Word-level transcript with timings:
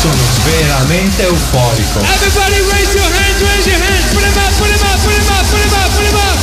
sono 0.00 0.22
veramente 0.44 1.22
euforico. 1.24 1.98
Everybody 2.00 2.60
raise 2.70 2.94
your 2.94 3.10
hands, 3.10 3.40
raise 3.42 3.68
your 3.68 3.80
hands. 3.80 4.12
Put 4.12 4.22
'em 4.22 4.36
up, 4.36 4.52
put 4.56 4.68
'em 4.68 4.80
up, 4.80 5.00
put 5.02 5.12
'em 5.12 5.26
up, 5.26 5.44
put 5.50 5.60
'em 5.60 5.72
up, 5.72 5.90
put 5.96 6.06
'em 6.06 6.14
up. 6.14 6.38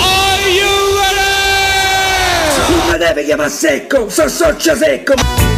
Are 0.00 0.48
you 0.48 0.72
ready? 0.96 2.70
Non 2.70 2.88
mi 2.90 2.98
deve 2.98 3.24
chiamare 3.24 3.50
secco, 3.50 4.08
so 4.08 4.28
socio 4.28 4.74
secco. 4.74 5.49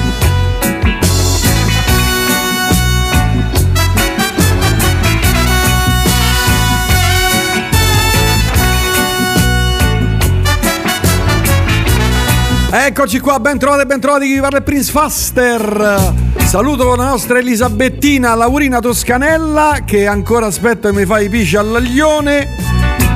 Eccoci 12.74 13.20
qua, 13.20 13.38
ben 13.38 13.58
trovate, 13.58 13.84
ben 13.84 14.00
trovati, 14.00 14.24
chi 14.24 14.32
vi 14.32 14.40
parla 14.40 14.56
è 14.56 14.62
Prince 14.62 14.90
Faster. 14.90 16.14
Saluto 16.46 16.96
la 16.96 17.04
nostra 17.04 17.38
Elisabettina 17.38 18.34
Laurina 18.34 18.80
Toscanella 18.80 19.80
che 19.84 20.06
ancora 20.06 20.46
aspetta 20.46 20.88
e 20.88 20.92
mi 20.94 21.04
fa 21.04 21.20
i 21.20 21.28
pisci 21.28 21.56
all'aglione. 21.56 22.48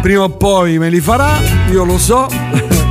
Prima 0.03 0.25
o 0.25 0.29
poi 0.29 0.77
me 0.77 0.91
li 0.91 1.01
farà, 1.01 1.41
io 1.71 1.85
lo 1.85 1.97
so. 1.97 2.29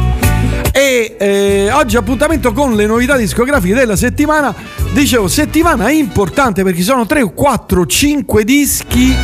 E 0.71 1.15
eh, 1.17 1.71
oggi 1.71 1.95
appuntamento 1.95 2.51
con 2.51 2.75
le 2.75 2.85
novità 2.85 3.15
discografiche 3.15 3.75
della 3.75 3.95
settimana. 3.95 4.53
Dicevo, 4.91 5.29
settimana 5.29 5.89
importante 5.89 6.63
perché 6.63 6.81
sono 6.81 7.05
3, 7.05 7.33
4, 7.33 7.85
5 7.85 8.43
dischi 8.43 9.15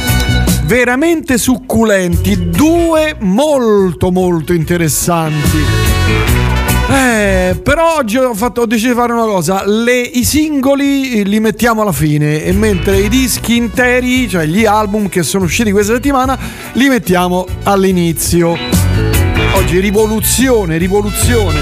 veramente 0.63 1.38
succulenti, 1.38 2.49
due 2.52 3.18
molto 3.20 4.12
molto 4.12 4.54
interessanti. 4.54 6.01
Eh, 6.94 7.58
però 7.63 7.95
oggi 7.95 8.18
ho, 8.18 8.34
fatto, 8.34 8.62
ho 8.62 8.66
deciso 8.66 8.90
di 8.90 8.95
fare 8.95 9.13
una 9.13 9.23
cosa, 9.23 9.63
le- 9.66 10.02
i 10.02 10.26
singoli 10.26 11.23
li 11.23 11.40
mettiamo 11.40 11.84
alla 11.84 11.94
fine 11.94 12.44
e 12.44 12.52
mentre 12.52 12.98
i 12.98 13.08
dischi 13.08 13.55
interi, 13.55 14.27
cioè 14.27 14.46
gli 14.46 14.66
album 14.66 15.07
che 15.07 15.24
sono 15.24 15.46
usciti 15.46 15.71
questa 15.71 15.93
settimana, 15.93 16.38
li 16.74 16.90
mettiamo 16.90 17.46
all'inizio. 17.63 18.57
Oggi 19.54 19.79
rivoluzione, 19.79 20.77
rivoluzione. 20.77 21.60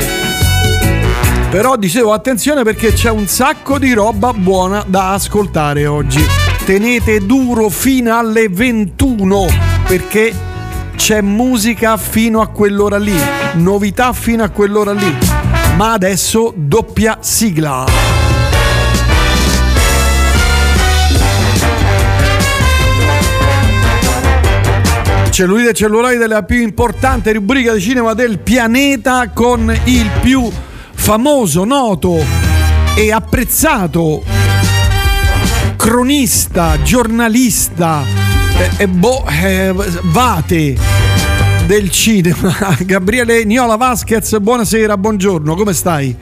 Però 1.52 1.76
dicevo 1.78 2.12
attenzione 2.12 2.64
perché 2.64 2.94
c'è 2.94 3.12
un 3.12 3.28
sacco 3.28 3.78
di 3.78 3.94
roba 3.94 4.34
buona 4.34 4.84
da 4.88 5.14
ascoltare 5.14 5.86
oggi. 5.86 6.24
Tenete 6.66 7.26
duro 7.26 7.70
fino 7.70 8.18
alle 8.18 8.50
21 8.50 9.46
perché 9.88 10.34
c'è 11.00 11.22
musica 11.22 11.96
fino 11.96 12.42
a 12.42 12.48
quell'ora 12.48 12.98
lì, 12.98 13.16
novità 13.54 14.12
fino 14.12 14.44
a 14.44 14.50
quell'ora 14.50 14.92
lì. 14.92 15.18
Ma 15.78 15.94
adesso 15.94 16.54
doppia 16.56 17.20
sigla. 17.22 17.86
Cellulite 25.30 25.70
e 25.70 25.74
celluloide, 25.74 26.28
la 26.28 26.44
più 26.44 26.62
importante 26.62 27.32
rubrica 27.32 27.74
di 27.74 27.80
cinema 27.80 28.14
del 28.14 28.40
pianeta 28.40 29.30
con 29.30 29.74
il 29.86 30.10
più 30.22 30.52
famoso, 30.94 31.64
noto 31.64 32.22
e 32.94 33.12
apprezzato 33.12 34.22
cronista, 35.78 36.82
giornalista 36.84 38.39
e, 38.60 38.84
e 38.84 38.88
boh, 38.88 39.24
eh, 39.28 39.74
vate 40.04 40.76
del 41.66 41.90
cinema. 41.90 42.54
Gabriele 42.84 43.46
Niola 43.46 43.78
Vasquez, 43.78 44.38
buonasera, 44.38 44.98
buongiorno, 44.98 45.56
come 45.56 45.72
stai? 45.72 46.14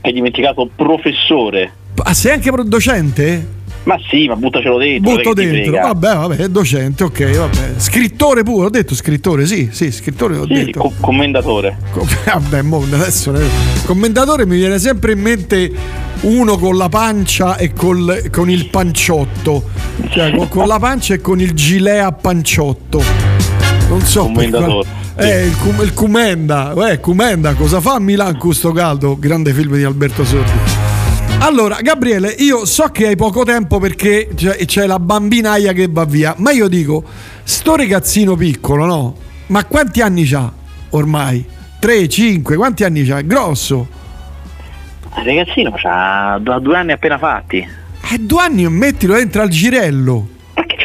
Hai 0.00 0.12
dimenticato 0.12 0.70
professore. 0.74 1.72
Ah, 2.02 2.14
sei 2.14 2.32
anche 2.32 2.50
docente? 2.64 3.55
Ma 3.86 3.96
sì, 4.10 4.26
ma 4.26 4.34
buttacelo 4.34 4.78
dentro. 4.78 5.14
Butto 5.14 5.32
dentro, 5.32 5.78
vabbè, 5.80 6.14
vabbè, 6.16 6.36
è 6.38 6.48
docente, 6.48 7.04
ok, 7.04 7.36
vabbè. 7.36 7.74
Scrittore 7.76 8.42
pure, 8.42 8.66
ho 8.66 8.68
detto 8.68 8.96
scrittore, 8.96 9.46
sì, 9.46 9.68
sì, 9.70 9.92
scrittore 9.92 10.36
ho 10.38 10.44
Sì, 10.44 10.54
detto. 10.54 10.80
co- 10.80 10.92
commendatore. 10.98 11.76
Co- 11.92 12.04
Vabbè, 12.26 12.62
mo 12.62 12.82
adesso 12.82 13.32
commentatore 13.84 14.44
mi 14.44 14.56
viene 14.56 14.80
sempre 14.80 15.12
in 15.12 15.20
mente 15.20 15.72
uno 16.22 16.58
con 16.58 16.76
la 16.76 16.88
pancia 16.88 17.56
e 17.58 17.72
col- 17.72 18.28
con 18.32 18.50
il 18.50 18.66
panciotto, 18.70 19.62
cioè 20.10 20.34
con, 20.34 20.48
con 20.48 20.66
la 20.66 20.80
pancia 20.80 21.14
e 21.14 21.20
con 21.20 21.40
il 21.40 21.52
gilet 21.52 22.02
a 22.02 22.10
panciotto. 22.10 23.00
Non 23.88 24.00
so 24.00 24.22
Commendatore, 24.22 24.84
quale- 25.14 25.32
Eh, 25.42 25.46
il, 25.46 25.56
cum- 25.58 25.80
il 25.82 25.92
Cumenda, 25.94 26.74
eh, 26.90 26.98
Cumenda, 26.98 27.54
cosa 27.54 27.80
fa 27.80 27.94
a 27.94 28.00
Milano 28.00 28.36
con 28.36 28.52
sto 28.52 28.72
caldo? 28.72 29.16
Grande 29.16 29.52
film 29.52 29.76
di 29.76 29.84
Alberto 29.84 30.24
Sordi. 30.24 30.50
Allora, 31.38 31.80
Gabriele, 31.80 32.28
io 32.38 32.64
so 32.64 32.84
che 32.88 33.08
hai 33.08 33.16
poco 33.16 33.44
tempo 33.44 33.78
perché 33.78 34.30
c'è, 34.34 34.56
c'è 34.64 34.86
la 34.86 34.98
bambinaia 34.98 35.72
che 35.72 35.86
va 35.88 36.04
via, 36.04 36.34
ma 36.38 36.50
io 36.50 36.66
dico, 36.66 37.04
sto 37.44 37.76
ragazzino 37.76 38.34
piccolo, 38.34 38.84
no? 38.84 39.16
Ma 39.48 39.64
quanti 39.64 40.00
anni 40.00 40.24
c'ha 40.24 40.50
ormai? 40.90 41.44
3, 41.78 42.08
5, 42.08 42.56
quanti 42.56 42.84
anni 42.84 43.04
c'ha? 43.04 43.18
È 43.18 43.24
grosso. 43.24 43.86
Il 45.18 45.24
ragazzino 45.24 45.74
ha 45.84 46.38
due 46.38 46.76
anni 46.76 46.92
appena 46.92 47.18
fatti. 47.18 47.58
Eh, 47.58 48.18
due 48.18 48.42
anni 48.42 48.64
e 48.64 48.68
mettilo 48.68 49.14
dentro 49.14 49.42
al 49.42 49.48
girello. 49.48 50.28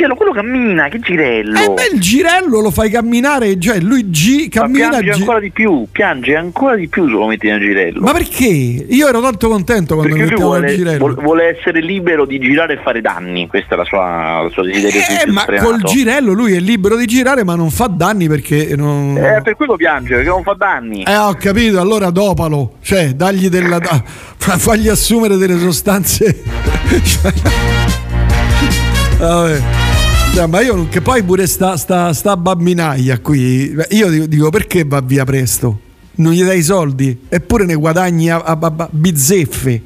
Ma 0.01 0.07
cielo, 0.07 0.15
quello 0.15 0.31
cammina, 0.31 0.89
che 0.89 0.99
girello. 0.99 1.59
Eh 1.59 1.69
beh, 1.69 1.89
il 1.93 1.99
girello 1.99 2.59
lo 2.59 2.71
fai 2.71 2.89
camminare, 2.89 3.59
cioè 3.59 3.79
lui 3.79 4.09
gi- 4.09 4.49
ma 4.53 4.61
cammina 4.61 4.89
piange 4.89 5.11
gi- 5.11 5.19
ancora 5.19 5.39
di 5.39 5.51
più, 5.51 5.85
piange 5.91 6.35
ancora 6.35 6.75
di 6.75 6.87
più 6.87 7.05
se 7.05 7.11
lo 7.11 7.27
metti 7.27 7.47
nel 7.47 7.59
girello. 7.59 8.01
Ma 8.01 8.11
perché? 8.11 8.45
Io 8.45 9.07
ero 9.07 9.21
tanto 9.21 9.47
contento 9.47 9.93
quando 9.95 10.15
Perché 10.15 10.31
lui 10.33 10.41
vuole, 10.41 10.75
girello. 10.75 11.13
vuole- 11.21 11.55
essere 11.57 11.81
libero 11.81 12.25
di 12.25 12.39
girare 12.39 12.73
e 12.73 12.79
fare 12.83 13.01
danni, 13.01 13.47
questa 13.47 13.75
è 13.75 13.77
la 13.77 13.83
sua, 13.83 14.43
il 14.47 14.51
suo 14.53 14.63
desiderio 14.63 14.99
Eh, 15.01 15.27
ma 15.31 15.41
sfrenato. 15.41 15.69
col 15.69 15.81
girello 15.83 16.31
lui 16.33 16.53
è 16.53 16.59
libero 16.59 16.95
di 16.95 17.05
girare, 17.05 17.43
ma 17.43 17.55
non 17.55 17.69
fa 17.69 17.85
danni 17.87 18.27
perché 18.27 18.73
non. 18.75 19.15
Eh, 19.17 19.41
per 19.43 19.55
quello 19.55 19.75
piange, 19.75 20.15
perché 20.15 20.29
non 20.29 20.41
fa 20.43 20.55
danni. 20.57 21.03
Eh, 21.03 21.15
ho 21.15 21.33
capito, 21.35 21.79
allora 21.79 22.09
dopalo, 22.09 22.77
cioè, 22.81 23.13
dagli 23.13 23.49
della. 23.49 23.77
da- 23.77 24.01
fa- 24.05 24.57
fagli 24.57 24.87
assumere 24.87 25.37
delle 25.37 25.59
sostanze. 25.59 26.41
Vabbè. 29.19 29.61
Cioè, 30.33 30.47
ma 30.47 30.61
io 30.61 30.75
non- 30.75 30.87
che 30.89 31.01
poi 31.01 31.23
pure 31.23 31.45
sta, 31.45 31.75
sta, 31.75 32.13
sta 32.13 32.37
bambinaia 32.37 33.19
qui. 33.19 33.75
Io 33.89 34.09
dico, 34.09 34.25
dico, 34.27 34.49
perché 34.49 34.85
va 34.85 35.01
via 35.01 35.25
presto? 35.25 35.79
Non 36.15 36.31
gli 36.31 36.43
dai 36.43 36.59
i 36.59 36.63
soldi? 36.63 37.25
Eppure 37.27 37.65
ne 37.65 37.75
guadagni 37.75 38.29
a, 38.29 38.37
a- 38.37 38.57
a- 38.59 38.73
a 38.77 38.87
bizzeffe. 38.91 39.81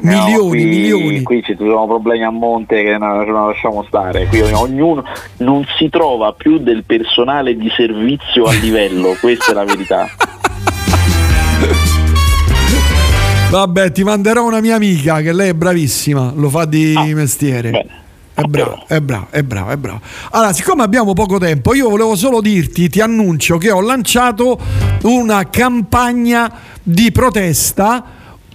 Milioni, 0.00 0.32
No, 0.36 0.46
qui, 0.48 0.64
milioni. 0.64 1.22
Qui 1.22 1.42
ci 1.42 1.56
sono 1.58 1.86
problemi 1.86 2.22
a 2.22 2.30
monte 2.30 2.82
che 2.84 2.96
non, 2.98 3.26
non 3.28 3.48
lasciamo 3.48 3.82
stare. 3.88 4.26
Qui 4.26 4.40
ognuno 4.52 5.02
non 5.38 5.64
si 5.78 5.88
trova 5.88 6.32
più 6.34 6.58
del 6.58 6.84
personale 6.84 7.56
di 7.56 7.68
servizio 7.74 8.44
a 8.44 8.52
livello, 8.52 9.16
questa 9.20 9.50
è 9.52 9.54
la 9.54 9.64
verità. 9.64 10.06
Vabbè, 13.50 13.90
ti 13.92 14.04
manderò 14.04 14.46
una 14.46 14.60
mia 14.60 14.76
amica 14.76 15.20
che 15.22 15.32
lei 15.32 15.48
è 15.48 15.54
bravissima, 15.54 16.32
lo 16.36 16.48
fa 16.50 16.64
di 16.66 16.94
mestiere. 17.14 17.70
bene. 17.70 18.06
È 18.38 18.42
bravo, 18.42 18.84
è 18.86 19.00
bravo, 19.00 19.26
è 19.30 19.42
bravo, 19.42 19.70
è 19.70 19.76
bravo. 19.76 20.00
Allora, 20.30 20.52
siccome 20.52 20.84
abbiamo 20.84 21.12
poco 21.12 21.38
tempo, 21.38 21.74
io 21.74 21.88
volevo 21.88 22.14
solo 22.14 22.40
dirti, 22.40 22.88
ti 22.88 23.00
annuncio 23.00 23.58
che 23.58 23.72
ho 23.72 23.80
lanciato 23.80 24.56
una 25.02 25.50
campagna 25.50 26.48
di 26.80 27.10
protesta 27.10 28.04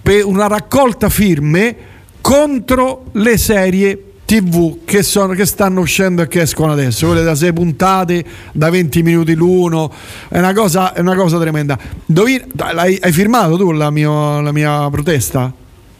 per 0.02 0.24
una 0.24 0.46
raccolta 0.46 1.10
firme 1.10 1.76
contro 2.22 3.04
le 3.12 3.36
serie 3.36 4.12
TV 4.24 4.78
che, 4.86 5.02
sono, 5.02 5.34
che 5.34 5.44
stanno 5.44 5.80
uscendo 5.80 6.22
e 6.22 6.28
che 6.28 6.40
escono 6.40 6.72
adesso, 6.72 7.08
quelle 7.08 7.22
da 7.22 7.34
6 7.34 7.52
puntate, 7.52 8.24
da 8.52 8.70
20 8.70 9.02
minuti 9.02 9.34
l'uno, 9.34 9.92
è 10.30 10.38
una 10.38 10.54
cosa, 10.54 10.94
è 10.94 11.00
una 11.00 11.14
cosa 11.14 11.38
tremenda. 11.38 11.78
Dovi- 12.06 12.42
l'hai- 12.72 12.98
hai 13.02 13.12
firmato 13.12 13.58
tu 13.58 13.70
la, 13.72 13.90
mio- 13.90 14.40
la 14.40 14.50
mia 14.50 14.88
protesta? 14.88 15.52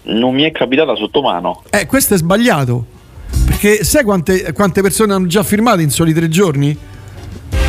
Non 0.05 0.33
mi 0.33 0.44
è 0.44 0.53
capitata 0.53 0.94
sotto 0.94 1.21
mano. 1.21 1.62
Eh, 1.69 1.85
questo 1.85 2.14
è 2.14 2.17
sbagliato. 2.17 2.93
Perché 3.47 3.85
sai 3.85 4.05
quante, 4.05 4.53
quante 4.53 4.83
persone 4.83 5.13
hanno 5.13 5.27
già 5.27 5.43
firmato 5.43 5.81
in 5.81 5.91
soli 5.91 6.13
tre 6.13 6.29
giorni? 6.29 6.77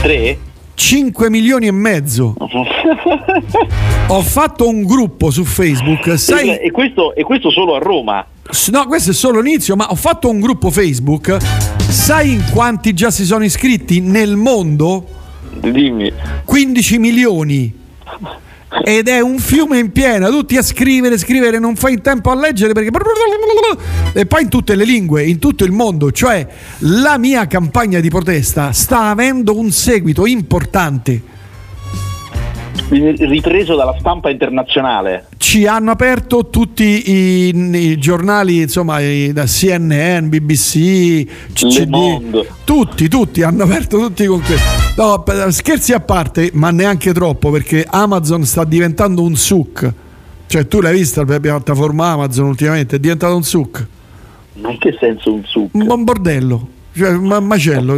Tre? 0.01 0.37
5 0.75 1.29
milioni 1.29 1.67
e 1.67 1.71
mezzo. 1.71 2.35
Ho 4.07 4.21
fatto 4.21 4.67
un 4.67 4.83
gruppo 4.83 5.31
su 5.31 5.43
Facebook, 5.43 6.17
sai? 6.19 6.57
E, 6.57 6.71
questo, 6.71 7.15
e 7.15 7.23
questo 7.23 7.49
solo 7.49 7.75
a 7.75 7.79
Roma. 7.79 8.25
No, 8.71 8.85
questo 8.85 9.11
è 9.11 9.13
solo 9.13 9.39
l'inizio, 9.39 9.75
ma 9.75 9.89
ho 9.89 9.95
fatto 9.95 10.29
un 10.29 10.39
gruppo 10.39 10.69
Facebook. 10.69 11.37
Sai 11.89 12.33
in 12.33 12.43
quanti 12.51 12.93
già 12.93 13.09
si 13.09 13.25
sono 13.25 13.43
iscritti 13.43 14.01
nel 14.01 14.35
mondo? 14.35 15.03
Dimmi. 15.61 16.13
15 16.43 16.99
milioni. 16.99 17.73
Ed 18.83 19.07
è 19.07 19.19
un 19.19 19.37
fiume 19.37 19.79
in 19.79 19.91
piena, 19.91 20.29
tutti 20.29 20.57
a 20.57 20.61
scrivere, 20.61 21.17
scrivere, 21.17 21.59
non 21.59 21.75
fai 21.75 21.93
in 21.93 22.01
tempo 22.01 22.31
a 22.31 22.35
leggere 22.35 22.73
perché... 22.73 22.89
E 24.13 24.25
poi 24.25 24.43
in 24.43 24.49
tutte 24.49 24.75
le 24.75 24.83
lingue, 24.83 25.23
in 25.23 25.39
tutto 25.39 25.63
il 25.63 25.71
mondo. 25.71 26.11
Cioè, 26.11 26.47
la 26.79 27.17
mia 27.17 27.47
campagna 27.47 27.99
di 27.99 28.09
protesta 28.09 28.71
sta 28.71 29.09
avendo 29.09 29.57
un 29.57 29.71
seguito 29.71 30.25
importante. 30.25 31.33
Ripreso 32.89 33.75
dalla 33.75 33.95
stampa 33.99 34.29
internazionale. 34.29 35.27
Ci 35.37 35.65
hanno 35.65 35.91
aperto 35.91 36.49
tutti 36.49 37.11
i, 37.11 37.91
i 37.91 37.97
giornali, 37.97 38.61
insomma, 38.61 38.99
i, 38.99 39.31
da 39.33 39.45
CNN, 39.45 40.27
BBC, 40.27 41.53
CD, 41.53 42.45
tutti, 42.63 43.07
tutti 43.07 43.41
hanno 43.41 43.63
aperto 43.63 43.99
tutti 43.99 44.25
con 44.25 44.41
questo. 44.41 44.67
No, 44.97 45.23
scherzi 45.51 45.93
a 45.93 45.99
parte, 45.99 46.51
ma 46.53 46.71
neanche 46.71 47.13
troppo, 47.13 47.51
perché 47.51 47.85
Amazon 47.87 48.43
sta 48.43 48.63
diventando 48.63 49.21
un 49.21 49.35
suc. 49.35 49.93
Cioè, 50.47 50.67
tu 50.67 50.79
l'hai 50.79 50.93
vista 50.93 51.23
la 51.25 51.39
piattaforma 51.39 52.11
Amazon 52.11 52.47
ultimamente? 52.47 52.97
È 52.97 52.99
diventato 52.99 53.35
un 53.35 53.43
suc. 53.43 53.85
Ma 54.53 54.71
in 54.71 54.77
che 54.77 54.95
senso 54.99 55.33
un 55.33 55.43
suc? 55.43 55.69
Un 55.73 56.03
bordello 56.03 56.73
cioè, 56.95 57.11
ma 57.11 57.39
macello, 57.41 57.97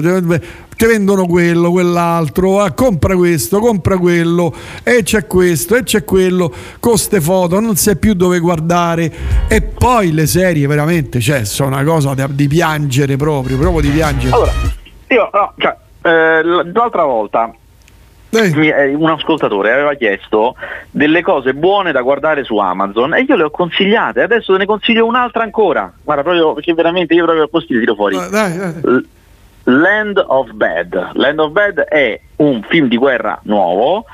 ti 0.78 0.86
vendono 0.86 1.26
quello, 1.26 1.72
quell'altro, 1.72 2.62
ah, 2.62 2.72
compra 2.72 3.16
questo, 3.16 3.60
compra 3.60 3.98
quello, 3.98 4.54
e 4.84 5.02
c'è 5.02 5.26
questo, 5.26 5.76
e 5.76 5.82
c'è 5.82 6.04
quello, 6.04 6.54
con 6.80 6.98
ste 6.98 7.20
foto, 7.20 7.60
non 7.60 7.76
sai 7.76 7.98
più 7.98 8.14
dove 8.14 8.38
guardare. 8.40 9.12
E 9.48 9.62
poi 9.64 10.14
le 10.14 10.28
serie 10.28 10.68
veramente, 10.68 11.20
cioè, 11.20 11.46
sono 11.46 11.70
una 11.70 11.84
cosa 11.84 12.14
di, 12.14 12.24
di 12.30 12.48
piangere 12.48 13.18
proprio, 13.18 13.58
proprio 13.58 13.82
di 13.82 13.90
piangere. 13.90 14.36
Allora, 14.36 14.52
io, 15.08 15.30
no, 15.34 15.54
cioè, 15.58 15.76
eh, 16.04 16.44
l'altra 16.44 17.04
volta 17.04 17.52
eh. 18.30 18.94
un 18.94 19.10
ascoltatore 19.10 19.72
aveva 19.72 19.96
chiesto 19.96 20.56
delle 20.92 21.24
cose 21.24 21.56
buone 21.56 21.92
da 21.92 22.02
guardare 22.02 22.44
su 22.44 22.58
Amazon 22.58 23.16
e 23.16 23.26
io 23.28 23.36
le 23.36 23.44
ho 23.44 23.50
consigliate, 23.50 24.22
adesso 24.22 24.54
te 24.54 24.60
ne 24.60 24.66
consiglio 24.66 25.08
un'altra 25.08 25.42
ancora. 25.42 25.92
Guarda, 26.04 26.22
proprio 26.22 26.54
perché 26.54 26.76
veramente 26.76 27.16
io 27.16 27.24
proprio 27.24 27.48
così 27.50 27.66
tiro 27.66 27.96
fuori. 27.96 28.16
Dai, 28.30 28.58
dai. 28.58 29.16
Land 29.70 30.24
of 30.28 30.52
Bad. 30.52 31.12
Land 31.14 31.40
of 31.40 31.52
Bad 31.52 31.80
è 31.80 32.20
un 32.38 32.64
film 32.64 32.88
di 32.88 32.98
guerra 32.98 33.38
nuovo, 33.44 34.06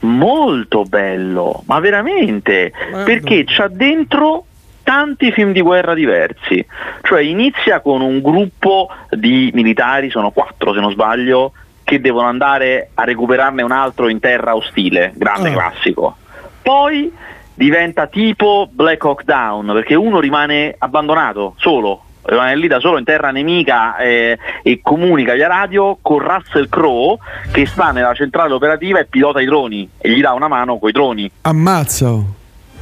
molto 0.00 0.84
bello, 0.84 1.62
ma 1.66 1.78
veramente, 1.80 2.70
Guarda. 2.70 3.04
perché 3.04 3.44
c'ha 3.46 3.68
dentro 3.68 4.46
tanti 4.82 5.30
film 5.32 5.52
di 5.52 5.60
guerra 5.60 5.92
diversi. 5.92 6.64
Cioè 7.02 7.20
inizia 7.20 7.80
con 7.80 8.00
un 8.00 8.22
gruppo 8.22 8.88
di 9.10 9.50
militari, 9.52 10.08
sono 10.08 10.30
quattro 10.30 10.72
se 10.72 10.80
non 10.80 10.90
sbaglio, 10.90 11.52
che 11.82 12.00
devono 12.00 12.28
andare 12.28 12.90
a 12.94 13.04
recuperarne 13.04 13.62
un 13.62 13.72
altro 13.72 14.08
in 14.08 14.20
terra 14.20 14.56
ostile, 14.56 15.12
grande 15.16 15.50
oh. 15.50 15.52
classico. 15.52 16.16
Poi 16.62 17.12
diventa 17.52 18.06
tipo 18.06 18.68
Black 18.72 19.04
Hawk 19.04 19.24
Down, 19.24 19.70
perché 19.74 19.94
uno 19.94 20.18
rimane 20.18 20.74
abbandonato, 20.78 21.54
solo, 21.58 22.00
rimane 22.24 22.56
lì 22.56 22.66
da 22.66 22.80
solo 22.80 22.98
in 22.98 23.04
terra 23.04 23.30
nemica 23.30 23.96
eh, 23.96 24.38
e 24.62 24.80
comunica 24.82 25.34
via 25.34 25.46
radio 25.48 25.98
con 26.00 26.18
Russell 26.18 26.68
Crowe 26.68 27.18
che 27.52 27.66
sta 27.66 27.90
nella 27.90 28.14
centrale 28.14 28.52
operativa 28.52 28.98
e 28.98 29.06
pilota 29.06 29.40
i 29.40 29.46
droni 29.46 29.88
e 29.98 30.10
gli 30.10 30.20
dà 30.20 30.32
una 30.32 30.48
mano 30.48 30.78
coi 30.78 30.92
droni. 30.92 31.30
Ammazza! 31.42 32.12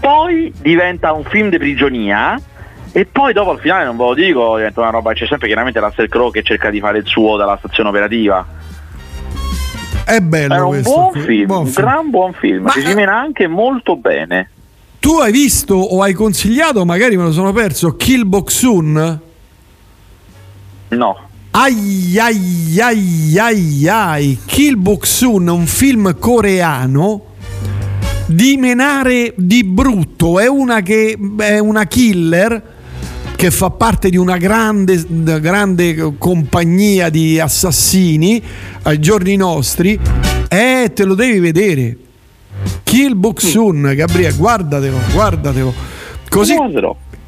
Poi 0.00 0.52
diventa 0.60 1.12
un 1.12 1.24
film 1.24 1.48
di 1.48 1.58
prigionia 1.58 2.40
e 2.92 3.04
poi 3.06 3.32
dopo 3.32 3.50
al 3.50 3.58
finale 3.60 3.84
non 3.84 3.96
ve 3.96 4.04
lo 4.04 4.14
dico, 4.14 4.56
diventa 4.56 4.80
una 4.80 4.90
roba, 4.90 5.12
c'è 5.12 5.26
sempre 5.26 5.46
chiaramente 5.46 5.80
Russell 5.80 6.08
Crowe 6.08 6.30
che 6.30 6.42
cerca 6.42 6.70
di 6.70 6.80
fare 6.80 6.98
il 6.98 7.06
suo 7.06 7.36
dalla 7.36 7.56
stazione 7.56 7.88
operativa 7.88 8.46
è 10.04 10.20
bello 10.20 10.54
Era 10.54 10.64
un 10.64 10.70
questo. 10.70 10.90
buon 10.90 11.12
film, 11.12 11.46
buon 11.46 11.60
un 11.60 11.66
film. 11.66 11.86
gran 11.86 12.10
buon 12.10 12.32
film, 12.32 12.62
Ma... 12.64 12.70
si 12.72 12.94
mena 12.94 13.16
anche 13.18 13.46
molto 13.46 13.96
bene. 13.96 14.50
Tu 14.98 15.18
hai 15.18 15.32
visto 15.32 15.74
o 15.74 16.02
hai 16.02 16.12
consigliato, 16.12 16.84
magari 16.84 17.16
me 17.16 17.24
lo 17.24 17.32
sono 17.32 17.52
perso, 17.52 17.96
Kill 17.96 18.26
Boxun? 18.28 19.20
No. 20.92 21.16
Ai 21.52 22.18
ai 22.18 22.80
ai 22.80 23.38
ai 23.38 23.88
ai 23.88 24.38
Kill 24.44 24.78
Boxun, 24.78 25.48
un 25.48 25.66
film 25.66 26.18
coreano 26.18 27.26
di 28.26 28.56
menare 28.56 29.34
di 29.36 29.64
brutto, 29.64 30.38
è 30.38 30.46
una 30.46 30.80
che 30.80 31.18
è 31.38 31.58
una 31.58 31.84
killer 31.86 32.62
che 33.36 33.50
fa 33.50 33.70
parte 33.70 34.08
di 34.08 34.16
una 34.16 34.36
grande, 34.36 35.04
grande 35.08 36.14
compagnia 36.16 37.08
di 37.08 37.40
assassini 37.40 38.42
ai 38.82 38.98
giorni 39.00 39.36
nostri, 39.36 39.98
eh, 40.48 40.92
te 40.94 41.04
lo 41.04 41.14
devi 41.14 41.38
vedere. 41.40 41.96
Kill 42.82 43.18
Booksun, 43.18 43.92
Gabriele, 43.96 44.34
guardatelo, 44.36 44.98
guardatelo. 45.12 45.74
Così 46.28 46.54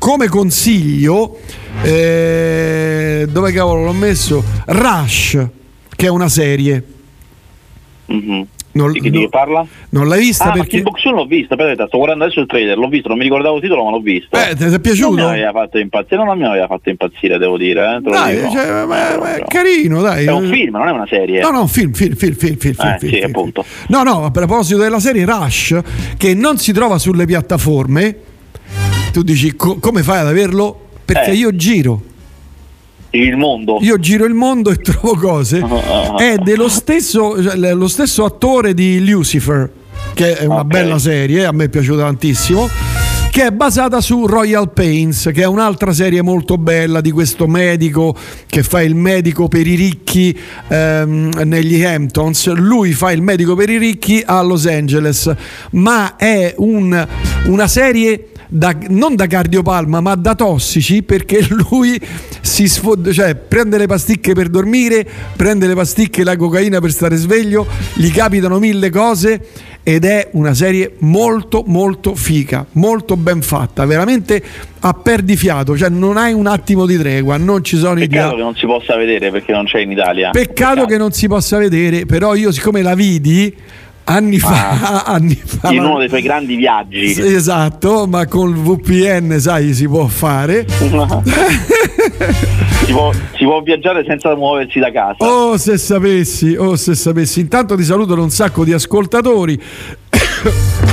come 0.04 0.28
consiglio, 0.28 1.38
eh, 1.82 3.26
dove 3.26 3.52
cavolo 3.52 3.84
l'ho 3.84 3.94
messo? 3.94 4.44
Rush, 4.66 5.48
che 5.96 6.04
è 6.04 6.10
una 6.10 6.28
serie. 6.28 6.84
Mm-hmm. 8.12 8.42
Non, 8.72 8.92
di, 8.92 9.08
non, 9.08 9.30
parla? 9.30 9.66
Non 9.90 10.06
l'hai 10.06 10.20
vista 10.20 10.50
ah, 10.50 10.52
perché... 10.52 10.82
Ma 10.82 10.90
Box 10.90 11.04
l'ho 11.04 11.24
vista, 11.24 11.54
aspetta, 11.54 11.86
sto 11.86 11.96
guardando 11.96 12.24
adesso 12.24 12.40
il 12.40 12.46
trailer, 12.46 12.76
l'ho 12.76 12.88
visto, 12.88 13.08
non 13.08 13.16
mi 13.16 13.22
ricordavo 13.24 13.56
il 13.56 13.62
titolo 13.62 13.82
ma 13.82 13.92
l'ho 13.92 14.00
visto. 14.00 14.36
Eh, 14.36 14.54
ti 14.54 14.64
è 14.64 14.78
piaciuto? 14.78 15.22
Non 15.22 15.30
mi 15.30 15.38
aveva 15.38 15.52
fatto 15.52 15.78
impazzire, 15.78 16.22
non 16.22 16.36
mi 16.36 16.44
aveva 16.44 16.66
fatto 16.66 16.90
impazzire, 16.90 17.38
devo 17.38 17.56
dire. 17.56 17.96
Eh, 17.96 18.00
dai, 18.02 18.50
cioè, 18.50 18.84
ma, 18.84 19.16
ma 19.16 19.36
è 19.36 19.44
carino, 19.46 20.02
dai. 20.02 20.26
È 20.26 20.32
un 20.32 20.50
film, 20.50 20.76
non 20.76 20.86
è 20.86 20.90
una 20.90 21.06
serie. 21.08 21.40
No, 21.40 21.48
no, 21.48 21.60
un 21.62 21.68
film, 21.68 21.92
film, 21.94 22.14
film, 22.14 22.34
film, 22.34 22.56
film, 22.56 22.74
eh, 22.78 22.96
film, 22.98 23.10
sì, 23.10 23.20
film, 23.20 23.24
appunto. 23.24 23.64
No, 23.88 24.02
no, 24.02 24.26
a 24.26 24.30
proposito 24.30 24.82
della 24.82 25.00
serie 25.00 25.24
Rush, 25.24 25.80
che 26.18 26.34
non 26.34 26.58
si 26.58 26.74
trova 26.74 26.98
sulle 26.98 27.24
piattaforme, 27.24 28.32
tu 29.14 29.22
dici 29.22 29.54
co- 29.54 29.76
come 29.78 30.02
fai 30.02 30.18
ad 30.18 30.26
averlo? 30.26 30.76
Perché 31.04 31.30
Eh. 31.30 31.34
io 31.34 31.54
giro. 31.54 32.02
Il 33.10 33.36
mondo. 33.36 33.78
Io 33.80 33.96
giro 34.00 34.24
il 34.24 34.34
mondo 34.34 34.70
e 34.70 34.76
trovo 34.82 35.14
cose. 35.14 35.62
È 36.18 36.34
dello 36.42 36.68
stesso, 36.68 37.40
cioè, 37.40 37.54
lo 37.74 37.86
stesso 37.86 38.24
attore 38.24 38.74
di 38.74 39.08
Lucifer, 39.08 39.70
che 40.14 40.36
è 40.36 40.46
una 40.46 40.62
Ok. 40.62 40.66
bella 40.66 40.98
serie, 40.98 41.44
a 41.46 41.52
me 41.52 41.64
è 41.64 41.68
piaciuta 41.68 42.02
tantissimo. 42.02 42.68
Che 43.30 43.46
è 43.46 43.50
basata 43.52 44.00
su 44.00 44.26
Royal 44.26 44.72
Pains, 44.72 45.30
che 45.32 45.42
è 45.42 45.46
un'altra 45.46 45.92
serie 45.92 46.22
molto 46.22 46.56
bella 46.58 47.00
di 47.00 47.10
questo 47.12 47.46
medico 47.48 48.16
che 48.46 48.62
fa 48.64 48.80
il 48.82 48.94
medico 48.96 49.46
per 49.48 49.66
i 49.66 49.74
ricchi 49.76 50.36
ehm, 50.68 51.42
negli 51.44 51.84
Hamptons. 51.84 52.52
Lui 52.54 52.92
fa 52.92 53.10
il 53.12 53.22
medico 53.22 53.54
per 53.56 53.70
i 53.70 53.78
ricchi 53.78 54.22
a 54.24 54.40
Los 54.42 54.66
Angeles, 54.66 55.32
ma 55.72 56.14
è 56.16 56.54
un- 56.58 57.06
una 57.46 57.66
serie 57.68 58.28
da- 58.54 58.76
non 58.88 59.16
da 59.16 59.26
cardiopalma 59.26 60.00
ma 60.00 60.14
da 60.14 60.36
tossici 60.36 61.02
perché 61.02 61.44
lui 61.70 62.00
si 62.40 62.68
sfod- 62.68 63.10
cioè 63.10 63.34
prende 63.34 63.78
le 63.78 63.86
pasticche 63.86 64.32
per 64.32 64.48
dormire, 64.48 65.06
prende 65.34 65.66
le 65.66 65.74
pasticche 65.74 66.20
e 66.20 66.24
la 66.24 66.36
cocaina 66.36 66.80
per 66.80 66.92
stare 66.92 67.16
sveglio, 67.16 67.66
gli 67.94 68.10
capitano 68.12 68.58
mille 68.60 68.90
cose 68.90 69.44
ed 69.82 70.04
è 70.04 70.28
una 70.32 70.54
serie 70.54 70.94
molto 71.00 71.64
molto 71.66 72.14
fica, 72.14 72.64
molto 72.72 73.16
ben 73.16 73.42
fatta, 73.42 73.84
veramente 73.84 74.42
a 74.80 74.92
perdifiato, 74.92 75.76
cioè 75.76 75.88
non 75.88 76.16
hai 76.16 76.32
un 76.32 76.46
attimo 76.46 76.86
di 76.86 76.96
tregua, 76.96 77.36
non 77.36 77.64
ci 77.64 77.76
sono 77.76 77.94
i 78.00 78.06
Peccato 78.06 78.28
dia- 78.28 78.36
che 78.36 78.42
non 78.42 78.54
si 78.54 78.66
possa 78.66 78.96
vedere 78.96 79.30
perché 79.30 79.52
non 79.52 79.64
c'è 79.64 79.80
in 79.80 79.90
Italia. 79.90 80.30
Peccato 80.30 80.86
che 80.86 80.96
non 80.96 81.10
si 81.12 81.26
possa 81.26 81.58
vedere, 81.58 82.06
però 82.06 82.34
io 82.34 82.52
siccome 82.52 82.82
la 82.82 82.94
vidi 82.94 83.54
anni 84.04 84.38
fa, 84.38 85.04
anni 85.06 85.34
fa 85.34 85.70
In 85.72 85.84
uno 85.84 85.98
dei 85.98 86.08
tuoi 86.08 86.22
grandi 86.22 86.56
viaggi. 86.56 87.18
Esatto, 87.18 88.06
ma 88.06 88.26
col 88.26 88.54
VPN, 88.54 89.38
sai, 89.38 89.74
si 89.74 89.86
può 89.86 90.06
fare. 90.06 90.66
si, 90.68 90.88
può, 92.92 93.12
si 93.36 93.44
può 93.44 93.60
viaggiare 93.62 94.04
senza 94.06 94.34
muoversi 94.34 94.78
da 94.78 94.90
casa. 94.92 95.24
Oh, 95.24 95.56
se 95.56 95.78
sapessi, 95.78 96.54
oh, 96.54 96.76
se 96.76 96.94
sapessi. 96.94 97.40
Intanto 97.40 97.76
ti 97.76 97.84
saluto 97.84 98.14
da 98.14 98.22
un 98.22 98.30
sacco 98.30 98.64
di 98.64 98.72
ascoltatori. 98.72 99.60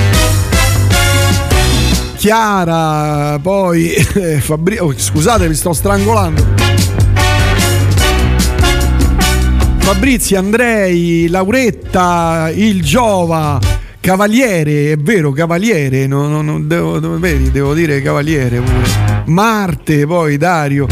Chiara, 2.16 3.38
poi 3.40 3.90
eh, 4.14 4.40
Fabri- 4.40 4.78
oh, 4.78 4.92
scusate, 4.96 5.48
mi 5.48 5.54
sto 5.54 5.72
strangolando. 5.72 6.91
Fabrizio, 9.82 10.38
Andrei, 10.38 11.26
Lauretta, 11.28 12.50
il 12.54 12.82
Giova, 12.82 13.58
Cavaliere, 14.00 14.92
è 14.92 14.96
vero, 14.96 15.32
Cavaliere, 15.32 16.06
no, 16.06 16.28
no, 16.28 16.40
no, 16.40 16.60
devo, 16.60 17.18
vedi, 17.18 17.50
devo 17.50 17.74
dire 17.74 18.00
Cavaliere 18.00 18.60
pure. 18.60 19.22
Marte, 19.26 20.06
poi 20.06 20.36
Dario. 20.38 20.86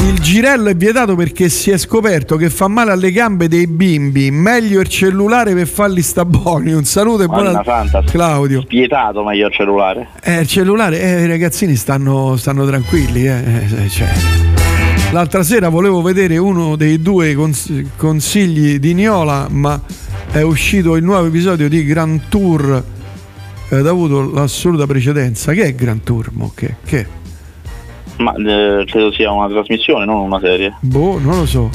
Il 0.00 0.18
girello 0.20 0.68
è 0.70 0.74
vietato 0.74 1.16
perché 1.16 1.48
si 1.50 1.70
è 1.70 1.76
scoperto 1.76 2.36
che 2.36 2.48
fa 2.48 2.66
male 2.66 2.92
alle 2.92 3.12
gambe 3.12 3.46
dei 3.46 3.66
bimbi. 3.66 4.30
Meglio 4.30 4.80
il 4.80 4.88
cellulare 4.88 5.54
per 5.54 5.66
farli 5.66 6.02
sta 6.02 6.24
buoni. 6.24 6.72
Un 6.72 6.84
saluto 6.84 7.24
e 7.24 7.26
buona 7.26 7.62
santa, 7.62 8.02
Claudio. 8.02 8.62
Spietato 8.62 9.22
meglio 9.22 9.48
il 9.48 9.52
cellulare. 9.52 10.08
Eh, 10.22 10.40
il 10.40 10.46
cellulare, 10.46 11.00
eh, 11.00 11.22
i 11.24 11.26
ragazzini 11.26 11.76
stanno, 11.76 12.36
stanno 12.36 12.64
tranquilli. 12.64 13.26
eh, 13.26 13.66
eh, 13.84 13.88
cioè. 13.90 14.47
L'altra 15.10 15.42
sera 15.42 15.70
volevo 15.70 16.02
vedere 16.02 16.36
uno 16.36 16.76
dei 16.76 17.00
due 17.00 17.34
cons- 17.34 17.72
consigli 17.96 18.78
di 18.78 18.92
Niola, 18.92 19.48
ma 19.50 19.80
è 20.30 20.42
uscito 20.42 20.96
il 20.96 21.02
nuovo 21.02 21.26
episodio 21.26 21.66
di 21.66 21.82
Grand 21.84 22.28
Tour 22.28 22.84
ed 23.70 23.86
ha 23.86 23.90
avuto 23.90 24.30
l'assoluta 24.30 24.86
precedenza. 24.86 25.52
Che 25.52 25.64
è 25.64 25.74
Grand 25.74 26.02
Tour? 26.02 26.28
Mo? 26.32 26.52
Che, 26.54 26.74
che? 26.84 27.06
Ma 28.18 28.34
eh, 28.34 28.84
credo 28.84 29.10
sia 29.12 29.32
una 29.32 29.48
trasmissione, 29.48 30.04
non 30.04 30.20
una 30.20 30.40
serie. 30.40 30.76
Boh, 30.80 31.18
non 31.18 31.38
lo 31.38 31.46
so. 31.46 31.70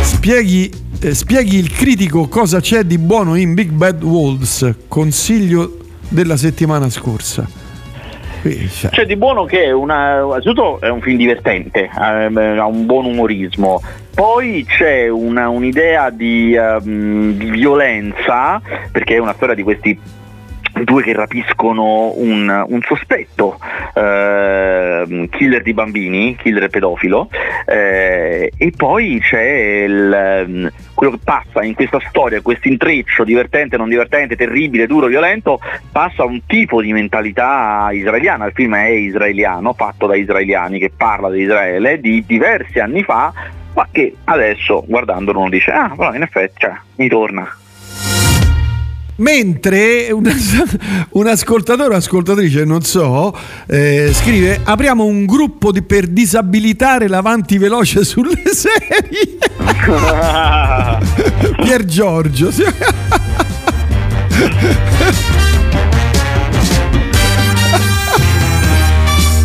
Spieghi 0.00 0.68
eh, 0.98 1.14
spieghi 1.14 1.58
il 1.58 1.70
critico 1.70 2.26
cosa 2.26 2.58
c'è 2.60 2.82
di 2.82 2.98
buono 2.98 3.36
in 3.36 3.54
Big 3.54 3.70
Bad 3.70 4.02
Wolves, 4.02 4.74
consiglio 4.88 5.76
della 6.08 6.36
settimana 6.36 6.90
scorsa. 6.90 7.65
Cioè. 8.42 8.90
C'è 8.90 9.06
di 9.06 9.16
buono 9.16 9.44
che 9.44 9.70
una, 9.70 10.20
innanzitutto 10.20 10.80
è 10.80 10.88
un 10.88 11.00
film 11.00 11.16
divertente, 11.16 11.88
ha 11.92 12.26
un 12.28 12.86
buon 12.86 13.06
umorismo, 13.06 13.80
poi 14.14 14.64
c'è 14.66 15.08
una, 15.08 15.48
un'idea 15.48 16.10
di, 16.10 16.56
um, 16.56 17.32
di 17.32 17.50
violenza, 17.50 18.60
perché 18.90 19.16
è 19.16 19.18
una 19.18 19.34
storia 19.34 19.54
di 19.54 19.62
questi 19.62 19.98
due 20.84 21.02
che 21.02 21.12
rapiscono 21.12 22.12
un, 22.16 22.64
un 22.68 22.80
sospetto 22.82 23.58
eh, 23.94 25.28
killer 25.30 25.62
di 25.62 25.72
bambini, 25.72 26.36
killer 26.36 26.68
pedofilo, 26.68 27.28
eh, 27.66 28.52
e 28.56 28.72
poi 28.76 29.18
c'è 29.20 29.84
il, 29.84 30.72
quello 30.96 31.12
che 31.12 31.20
passa 31.22 31.62
in 31.62 31.74
questa 31.74 32.00
storia, 32.08 32.40
questo 32.40 32.68
intreccio 32.68 33.22
divertente, 33.22 33.76
non 33.76 33.90
divertente, 33.90 34.34
terribile, 34.34 34.86
duro, 34.86 35.06
violento, 35.06 35.60
passa 35.92 36.24
un 36.24 36.40
tipo 36.46 36.80
di 36.80 36.92
mentalità 36.92 37.88
israeliana, 37.92 38.46
il 38.46 38.52
film 38.54 38.74
è 38.76 38.88
israeliano, 38.88 39.74
fatto 39.74 40.06
da 40.06 40.16
israeliani, 40.16 40.78
che 40.78 40.90
parla 40.96 41.30
di 41.30 41.42
Israele, 41.42 42.00
di 42.00 42.24
diversi 42.26 42.78
anni 42.78 43.02
fa, 43.02 43.30
ma 43.74 43.86
che 43.92 44.16
adesso 44.24 44.84
guardandolo 44.86 45.40
uno 45.40 45.50
dice, 45.50 45.70
ah, 45.70 45.92
però 45.94 46.14
in 46.14 46.22
effetti 46.22 46.60
cioè, 46.60 46.72
mi 46.96 47.08
torna. 47.08 47.56
Mentre 49.16 50.10
un, 50.10 50.28
un 51.12 51.26
ascoltatore 51.26 51.94
o 51.94 51.96
ascoltatrice, 51.96 52.64
non 52.64 52.82
so, 52.82 53.34
eh, 53.66 54.10
scrive: 54.12 54.60
Apriamo 54.62 55.04
un 55.04 55.24
gruppo 55.24 55.72
di, 55.72 55.82
per 55.82 56.08
disabilitare 56.08 57.08
l'avanti 57.08 57.56
veloce 57.56 58.04
sulle 58.04 58.42
serie. 58.52 59.38
Pier 61.62 61.84
Giorgio. 61.84 62.50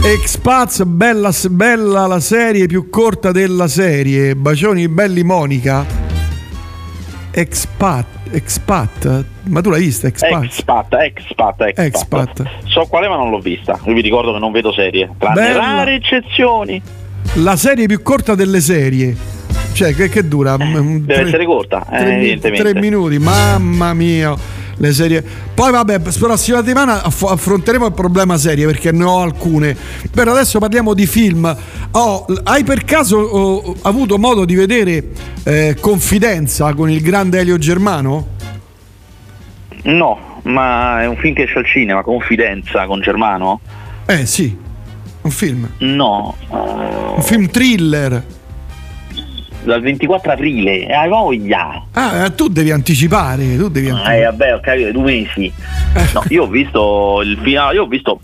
Expats, 0.03 0.83
bella, 0.83 1.31
bella 1.49 2.07
la 2.07 2.19
serie 2.19 2.65
più 2.65 2.89
corta 2.89 3.31
della 3.31 3.69
serie. 3.69 4.35
Bacioni 4.35 4.89
belli 4.89 5.23
Monica. 5.23 5.85
Expat. 7.31 8.05
Expat? 8.31 9.30
Ma 9.43 9.61
tu 9.61 9.69
l'hai 9.69 9.81
vista? 9.81 10.07
Expat? 10.07 10.43
Expat, 10.43 10.93
expat, 10.93 11.61
expat. 11.61 11.85
expat. 11.85 12.43
So 12.65 12.85
quale 12.85 13.07
ma 13.07 13.15
non 13.15 13.29
l'ho 13.29 13.39
vista. 13.39 13.79
Io 13.85 13.93
vi 13.93 14.01
ricordo 14.01 14.33
che 14.33 14.39
non 14.39 14.51
vedo 14.51 14.71
serie. 14.71 15.09
Tranne 15.17 15.53
rare 15.53 15.95
eccezioni. 15.95 16.81
La 17.35 17.55
serie 17.55 17.85
più 17.87 18.01
corta 18.01 18.35
delle 18.35 18.59
serie. 18.59 19.15
Cioè, 19.73 19.95
che, 19.95 20.09
che 20.09 20.27
dura? 20.27 20.55
Eh, 20.55 20.67
deve 20.67 21.05
tre, 21.05 21.21
essere 21.23 21.45
corta, 21.45 21.85
tre, 21.87 22.09
eh, 22.09 22.15
evidentemente. 22.17 22.71
Tre 22.71 22.79
minuti, 22.79 23.17
mamma 23.19 23.93
mia 23.93 24.35
le 24.81 24.93
serie. 24.93 25.23
Poi 25.53 25.71
vabbè, 25.71 25.99
prossima 25.99 26.57
settimana 26.57 27.03
aff- 27.03 27.29
affronteremo 27.29 27.85
il 27.85 27.93
problema 27.93 28.37
serie 28.37 28.65
perché 28.65 28.91
ne 28.91 29.03
ho 29.03 29.21
alcune. 29.21 29.75
Per 30.11 30.27
adesso 30.27 30.59
parliamo 30.59 30.93
di 30.93 31.05
film. 31.05 31.55
Oh, 31.91 32.25
hai 32.43 32.63
per 32.63 32.83
caso 32.83 33.17
oh, 33.17 33.75
avuto 33.83 34.17
modo 34.17 34.43
di 34.43 34.55
vedere 34.55 35.09
eh, 35.43 35.77
Confidenza 35.79 36.73
con 36.73 36.89
il 36.89 37.01
grande 37.01 37.39
Elio 37.39 37.57
Germano? 37.57 38.39
No, 39.83 40.39
ma 40.43 41.01
è 41.01 41.07
un 41.07 41.17
film 41.17 41.33
che 41.33 41.43
esce 41.43 41.59
al 41.59 41.65
cinema, 41.65 42.03
Confidenza 42.03 42.85
con 42.85 43.01
Germano? 43.01 43.61
Eh 44.05 44.25
sì, 44.25 44.55
un 45.21 45.31
film. 45.31 45.69
No. 45.79 46.35
Un 46.49 47.21
film 47.21 47.47
thriller 47.49 48.23
dal 49.63 49.81
24 49.81 50.31
aprile, 50.31 50.87
hai 50.87 51.09
voglia. 51.09 51.83
Ah, 51.93 52.29
tu 52.31 52.47
devi 52.47 52.71
anticipare, 52.71 53.55
tu 53.57 53.69
devi 53.69 53.89
anticipare. 53.89 54.19
Eh, 54.19 54.23
vabbè, 54.23 54.55
ho 54.55 54.59
capito, 54.59 54.91
due 54.91 55.03
mesi. 55.03 55.45
Eh. 55.45 56.09
No, 56.13 56.23
io 56.29 56.43
ho 56.43 56.47
visto 56.47 57.21
il 57.23 57.37
finale, 57.41 57.75
io 57.75 57.83
ho 57.83 57.87
visto 57.87 58.19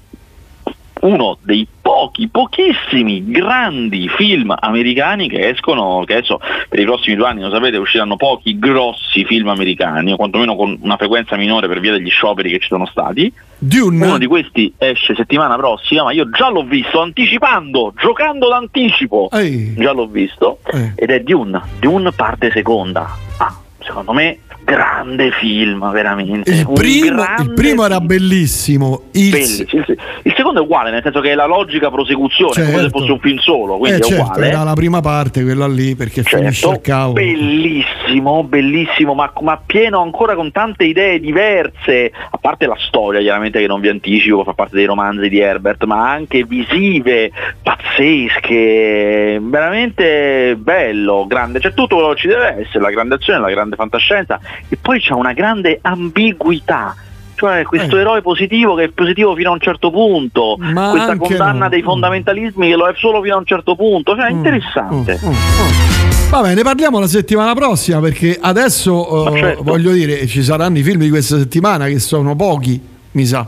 uno 1.01 1.37
dei 1.41 1.67
pochi, 1.81 2.27
pochissimi 2.27 3.29
grandi 3.29 4.07
film 4.09 4.55
americani 4.57 5.29
che 5.29 5.49
escono, 5.49 6.03
che 6.05 6.17
adesso 6.17 6.39
per 6.69 6.79
i 6.79 6.85
prossimi 6.85 7.15
due 7.15 7.27
anni, 7.27 7.41
lo 7.41 7.49
sapete, 7.49 7.77
usciranno 7.77 8.15
pochi 8.15 8.57
grossi 8.59 9.25
film 9.25 9.47
americani, 9.49 10.11
o 10.11 10.15
quantomeno 10.15 10.55
con 10.55 10.77
una 10.81 10.97
frequenza 10.97 11.35
minore 11.35 11.67
per 11.67 11.79
via 11.79 11.91
degli 11.91 12.09
scioperi 12.09 12.51
che 12.51 12.59
ci 12.59 12.67
sono 12.67 12.85
stati. 12.85 13.31
Dune. 13.59 14.05
Uno 14.05 14.17
di 14.17 14.27
questi 14.27 14.73
esce 14.77 15.15
settimana 15.15 15.55
prossima, 15.55 16.03
ma 16.03 16.11
io 16.11 16.29
già 16.29 16.49
l'ho 16.49 16.63
visto 16.63 17.01
anticipando, 17.01 17.93
giocando 17.97 18.49
d'anticipo. 18.49 19.29
Ehi. 19.31 19.73
Già 19.75 19.91
l'ho 19.91 20.07
visto. 20.07 20.59
Ehi. 20.71 20.93
Ed 20.95 21.09
è 21.09 21.21
Dune, 21.21 21.61
Dune 21.79 22.11
parte 22.11 22.51
seconda. 22.51 23.09
Ah, 23.37 23.55
secondo 23.79 24.13
me 24.13 24.39
grande 24.67 25.31
film, 25.31 25.89
veramente. 25.91 26.51
Il 26.51 26.69
primo, 26.73 27.23
il 27.39 27.53
primo 27.53 27.85
era 27.85 28.01
bellissimo. 28.01 29.03
Il... 29.13 29.29
bellissimo. 29.29 29.85
il... 30.23 30.33
secondo 30.35 30.59
è 30.59 30.63
uguale, 30.63 30.91
nel 30.91 31.01
senso 31.01 31.21
che 31.21 31.31
è 31.31 31.35
la 31.35 31.45
logica 31.45 31.89
prosecuzione, 31.89 32.51
certo. 32.51 32.71
come 32.71 32.83
se 32.83 32.89
fosse 32.89 33.11
un 33.13 33.19
film 33.19 33.37
solo, 33.37 33.77
quindi 33.77 33.99
eh, 33.99 34.01
è 34.01 34.05
certo, 34.05 34.23
uguale. 34.23 34.47
Era 34.47 34.63
la 34.63 34.73
prima 34.73 34.99
parte, 34.99 35.43
quella 35.43 35.67
lì, 35.67 35.95
perché 35.95 36.21
certo, 36.21 36.37
finisce 36.39 36.67
il 36.67 36.81
cavolo. 36.81 37.13
Bellissimo, 37.13 38.43
bellissimo, 38.43 39.13
ma, 39.13 39.31
ma, 39.39 39.61
pieno 39.65 40.01
ancora 40.01 40.35
con 40.35 40.51
tante 40.51 40.83
idee 40.83 41.21
diverse, 41.21 42.11
a 42.29 42.37
parte 42.37 42.67
la 42.67 42.77
storia, 42.77 43.21
chiaramente 43.21 43.61
che 43.61 43.67
non 43.67 43.79
vi 43.79 43.87
anticipo, 43.87 44.43
fa 44.43 44.51
parte 44.51 44.75
dei 44.75 44.85
romanzi 44.85 45.29
di 45.29 45.39
Herbert, 45.39 45.85
ma 45.85 46.11
anche 46.11 46.43
visive, 46.43 47.31
pazzesche, 47.63 49.39
veramente 49.41 50.57
bello, 50.57 51.25
grande. 51.25 51.59
C'è 51.59 51.73
tutto 51.73 51.95
quello 51.95 52.11
che 52.11 52.19
ci 52.19 52.27
deve 52.27 52.63
essere, 52.63 52.81
la 52.81 52.89
grande 52.89 53.15
azione, 53.15 53.39
la 53.39 53.49
grande 53.49 53.77
fantascienza 53.77 54.41
e 54.69 54.77
poi 54.77 54.99
c'è 54.99 55.13
una 55.13 55.33
grande 55.33 55.79
ambiguità 55.81 56.95
cioè 57.37 57.63
questo 57.63 57.97
eh. 57.97 57.99
eroe 57.99 58.21
positivo 58.21 58.73
che 58.73 58.85
è 58.85 58.89
positivo 58.89 59.35
fino 59.35 59.51
a 59.51 59.53
un 59.53 59.59
certo 59.59 59.91
punto, 59.91 60.57
Ma 60.57 60.89
questa 60.89 61.15
condanna 61.15 61.65
no. 61.65 61.69
dei 61.69 61.83
fondamentalismi 61.83 62.67
che 62.67 62.75
lo 62.75 62.87
è 62.87 62.93
solo 62.97 63.21
fino 63.21 63.35
a 63.35 63.37
un 63.37 63.45
certo 63.45 63.75
punto, 63.75 64.15
cioè 64.15 64.25
è 64.25 64.33
mm. 64.33 64.37
interessante. 64.37 65.19
Mm. 65.23 65.27
Mm. 65.27 65.31
mm. 65.31 66.29
Va 66.31 66.41
bene, 66.41 66.63
parliamo 66.63 66.99
la 66.99 67.07
settimana 67.07 67.53
prossima 67.53 67.99
perché 67.99 68.37
adesso 68.41 69.13
uh, 69.13 69.37
certo. 69.37 69.63
voglio 69.63 69.91
dire 69.91 70.25
ci 70.25 70.41
saranno 70.41 70.79
i 70.79 70.83
film 70.83 70.99
di 70.99 71.09
questa 71.09 71.37
settimana 71.37 71.85
che 71.85 71.99
sono 71.99 72.35
pochi, 72.35 72.81
mi 73.11 73.25
sa. 73.25 73.47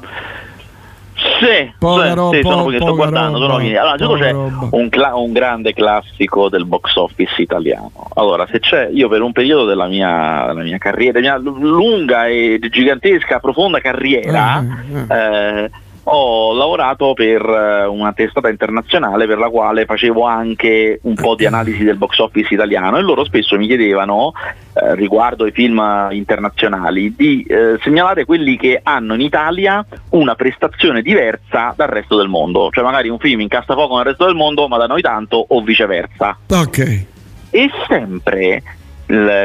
Sì, 1.40 1.72
poca 1.80 2.10
sì, 2.10 2.14
roba, 2.16 2.36
sì, 2.36 2.42
sono 2.42 2.64
perché 2.66 2.82
sto 2.82 2.96
guardando. 2.96 3.40
Roba, 3.40 3.64
sono 3.64 3.80
allora, 3.80 4.20
c'è 4.20 4.32
un, 4.32 4.90
cla- 4.90 5.16
un, 5.16 5.32
grande 5.32 5.74
classico 5.74 6.50
del 6.50 6.66
box 6.66 6.96
office 6.96 7.42
italiano. 7.42 7.92
Allora, 8.16 8.46
se 8.52 8.60
c'è, 8.60 8.90
io 8.92 9.08
per 9.08 9.22
un 9.22 9.32
periodo 9.32 9.66
della 9.66 9.88
mia, 9.88 10.46
della 10.48 10.64
mia 10.64 10.78
carriera, 10.78 11.20
della 11.20 11.40
mia 11.40 11.54
lunga 11.54 12.28
e 12.28 12.60
gigantesca, 12.70 13.40
profonda 13.40 13.80
carriera, 13.80 14.62
eh, 14.62 14.98
eh. 14.98 15.64
Eh, 15.64 15.72
ho 16.04 16.54
lavorato 16.54 17.14
per 17.14 17.42
eh, 17.42 17.86
una 17.86 18.14
testata 18.14 18.50
internazionale 18.50 19.28
per 19.28 19.38
la 19.38 19.50
quale 19.50 19.86
facevo 19.86 20.26
anche 20.26 21.00
un 21.04 21.14
po' 21.16 21.36
di 21.36 21.46
analisi 21.46 21.84
del 21.84 21.98
box 21.98 22.18
office 22.20 22.54
italiano 22.54 22.98
e 22.98 23.02
loro 23.02 23.24
spesso 23.24 23.58
mi 23.58 23.68
chiedevano 23.68 24.34
eh, 24.74 24.96
riguardo 24.96 25.44
ai 25.44 25.52
film 25.52 25.82
internazionali 26.12 27.14
di 27.16 27.44
eh, 27.44 27.78
segnalare 27.82 28.26
quelli 28.26 28.58
che 28.58 28.80
hanno 28.82 29.14
in 29.14 29.22
Italia 29.22 29.86
una 30.10 30.36
prestazione 30.36 31.02
diversa 31.02 31.74
dal 31.76 31.88
resto 31.88 32.16
del 32.18 32.28
mondo, 32.28 32.70
cioè 32.72 32.84
magari 32.84 33.10
un 33.10 33.20
film 33.20 33.42
incassa 33.42 33.74
poco 33.76 33.96
nel 33.98 34.06
resto 34.06 34.26
del 34.26 34.36
mondo 34.36 34.68
ma 34.68 34.78
da 34.78 34.88
noi 34.88 35.02
tanto 35.02 35.46
o 35.48 35.62
viceversa. 35.62 36.38
Ok. 36.48 37.06
E 37.52 37.70
sempre 37.88 38.62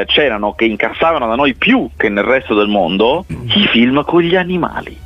c'erano 0.05 0.53
che 0.53 0.65
incassavano 0.65 1.27
da 1.27 1.33
noi 1.33 1.55
più 1.55 1.89
che 1.97 2.07
nel 2.07 2.23
resto 2.23 2.53
del 2.53 2.67
mondo 2.67 3.25
i 3.27 3.67
film 3.71 4.03
con 4.03 4.21
gli 4.21 4.35
animali. 4.35 5.04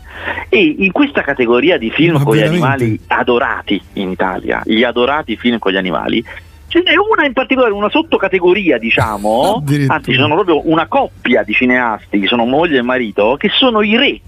E 0.49 0.75
in 0.79 0.91
questa 0.91 1.21
categoria 1.21 1.77
di 1.77 1.89
film 1.91 2.13
Ma 2.13 2.23
con 2.23 2.35
veramente? 2.35 2.59
gli 2.59 2.71
animali 2.71 2.99
adorati 3.07 3.81
in 3.93 4.09
Italia, 4.09 4.61
gli 4.65 4.83
adorati 4.83 5.35
film 5.38 5.59
con 5.59 5.71
gli 5.71 5.77
animali, 5.77 6.23
ce 6.67 6.81
n'è 6.83 6.95
una 6.95 7.25
in 7.25 7.33
particolare, 7.33 7.73
una 7.73 7.89
sottocategoria, 7.89 8.77
diciamo, 8.77 9.63
anzi, 9.88 10.11
ci 10.11 10.17
sono 10.17 10.35
proprio 10.35 10.69
una 10.69 10.88
coppia 10.88 11.43
di 11.43 11.53
cineasti, 11.53 12.19
che 12.19 12.27
sono 12.27 12.45
moglie 12.45 12.79
e 12.79 12.83
marito, 12.83 13.35
che 13.38 13.49
sono 13.49 13.81
i 13.81 13.97
re 13.97 14.21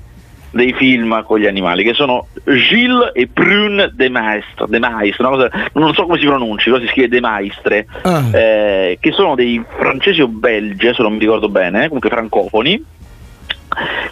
dei 0.51 0.73
film 0.73 1.23
con 1.23 1.39
gli 1.39 1.47
animali, 1.47 1.83
che 1.83 1.93
sono 1.93 2.27
Gilles 2.43 3.11
e 3.13 3.27
Brune 3.27 3.91
de 3.93 4.09
Maistre, 4.09 4.65
de 4.67 4.79
Maistre 4.79 5.25
cosa, 5.25 5.49
non 5.73 5.93
so 5.93 6.03
come 6.03 6.19
si 6.19 6.25
pronunci, 6.25 6.69
però 6.69 6.81
si 6.81 6.89
scrive 6.89 7.07
de 7.07 7.19
Maistre, 7.21 7.87
ah. 8.01 8.37
eh, 8.37 8.97
che 8.99 9.11
sono 9.13 9.35
dei 9.35 9.63
francesi 9.77 10.21
o 10.21 10.27
belgi, 10.27 10.93
se 10.93 11.01
non 11.01 11.13
mi 11.13 11.19
ricordo 11.19 11.47
bene, 11.47 11.85
comunque 11.85 12.09
francofoni, 12.09 12.83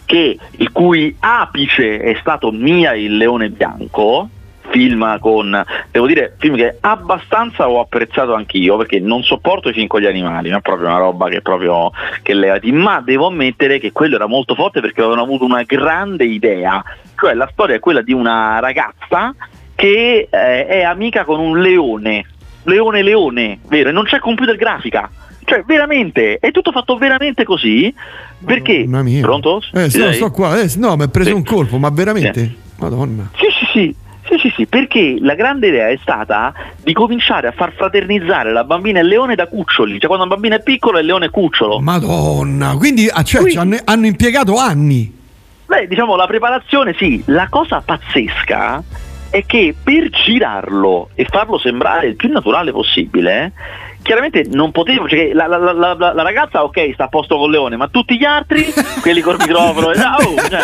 che, 0.05 0.37
il 0.51 0.71
cui 0.71 1.15
apice 1.19 1.99
è 1.99 2.17
stato 2.19 2.51
Mia 2.51 2.93
il 2.93 3.17
leone 3.17 3.49
bianco, 3.49 4.29
film 4.69 5.19
con, 5.19 5.63
devo 5.91 6.07
dire, 6.07 6.35
film 6.37 6.55
che 6.55 6.77
abbastanza 6.79 7.69
ho 7.69 7.79
apprezzato 7.79 8.33
anch'io 8.33 8.77
perché 8.77 8.99
non 8.99 9.23
sopporto 9.23 9.69
i 9.69 9.73
film 9.73 9.87
con 9.87 10.01
gli 10.01 10.05
animali, 10.05 10.49
non 10.49 10.59
è 10.59 10.61
proprio 10.61 10.87
una 10.87 10.97
roba 10.97 11.27
che 11.27 11.41
proprio 11.41 11.91
che 12.21 12.33
levati, 12.33 12.71
ma 12.71 13.01
devo 13.01 13.27
ammettere 13.27 13.79
che 13.79 13.91
quello 13.91 14.15
era 14.15 14.27
molto 14.27 14.55
forte 14.55 14.81
perché 14.81 15.01
avevano 15.01 15.23
avuto 15.23 15.45
una 15.45 15.63
grande 15.63 16.25
idea, 16.25 16.83
cioè 17.17 17.33
la 17.33 17.49
storia 17.51 17.75
è 17.75 17.79
quella 17.79 18.01
di 18.01 18.13
una 18.13 18.59
ragazza 18.59 19.33
che 19.75 20.27
eh, 20.29 20.67
è 20.67 20.81
amica 20.83 21.23
con 21.23 21.39
un 21.39 21.59
leone, 21.59 22.25
leone 22.63 23.01
leone, 23.01 23.59
vero? 23.67 23.89
E 23.89 23.91
non 23.91 24.03
c'è 24.03 24.19
computer 24.19 24.55
grafica 24.55 25.09
Cioè, 25.43 25.63
veramente, 25.65 26.37
è 26.39 26.51
tutto 26.51 26.71
fatto 26.71 26.97
veramente 26.97 27.43
così. 27.43 27.93
Perché. 28.43 28.87
Pronto? 29.21 29.61
Eh, 29.73 29.89
sto, 29.89 30.11
sto 30.13 30.31
qua. 30.31 30.59
Eh, 30.59 30.71
no, 30.77 30.95
mi 30.95 31.03
ha 31.03 31.07
preso 31.07 31.29
sì. 31.29 31.35
un 31.35 31.43
colpo, 31.43 31.77
ma 31.77 31.89
veramente? 31.89 32.39
Sì. 32.43 32.55
Madonna. 32.79 33.31
Sì, 33.35 33.47
sì, 33.57 33.65
sì. 33.71 33.95
Sì, 34.29 34.37
sì, 34.37 34.53
sì, 34.55 34.65
perché 34.67 35.17
la 35.19 35.33
grande 35.33 35.69
idea 35.69 35.87
è 35.87 35.97
stata 35.99 36.53
di 36.83 36.93
cominciare 36.93 37.47
a 37.47 37.51
far 37.51 37.73
fraternizzare 37.73 38.51
la 38.51 38.63
bambina 38.63 38.99
e 38.99 39.01
il 39.01 39.07
leone 39.07 39.33
da 39.33 39.47
cuccioli, 39.47 39.93
cioè 39.93 40.05
quando 40.05 40.25
un 40.25 40.29
bambino 40.29 40.53
è 40.53 40.61
piccolo 40.61 40.97
e 40.97 41.01
il 41.01 41.07
leone 41.07 41.25
è 41.25 41.29
cucciolo. 41.31 41.79
Madonna, 41.79 42.75
quindi, 42.77 43.09
ah, 43.11 43.23
cioè, 43.23 43.41
quindi 43.41 43.57
hanno, 43.57 43.77
hanno 43.85 44.05
impiegato 44.05 44.55
anni. 44.57 45.11
Beh, 45.65 45.87
diciamo 45.87 46.15
la 46.15 46.27
preparazione 46.27 46.93
sì, 46.95 47.23
la 47.25 47.47
cosa 47.49 47.81
pazzesca 47.83 48.83
è 49.31 49.43
che 49.47 49.73
per 49.81 50.09
girarlo 50.09 51.09
e 51.15 51.25
farlo 51.25 51.57
sembrare 51.57 52.07
il 52.07 52.15
più 52.15 52.29
naturale 52.29 52.71
possibile, 52.71 53.53
chiaramente 54.09 54.47
non 54.49 54.71
potevo, 54.71 55.07
cioè 55.07 55.33
la, 55.33 55.45
la, 55.45 55.71
la, 55.71 55.93
la, 55.93 56.21
ragazza 56.23 56.63
ok 56.63 56.93
sta 56.93 57.03
a 57.03 57.07
posto 57.09 57.37
con 57.37 57.51
Leone, 57.51 57.77
ma 57.77 57.89
tutti 57.89 58.17
gli 58.17 58.23
altri, 58.23 58.65
quelli 59.01 59.21
col 59.21 59.35
microfono, 59.37 59.89
oh, 59.89 59.93
cioè, 59.93 60.61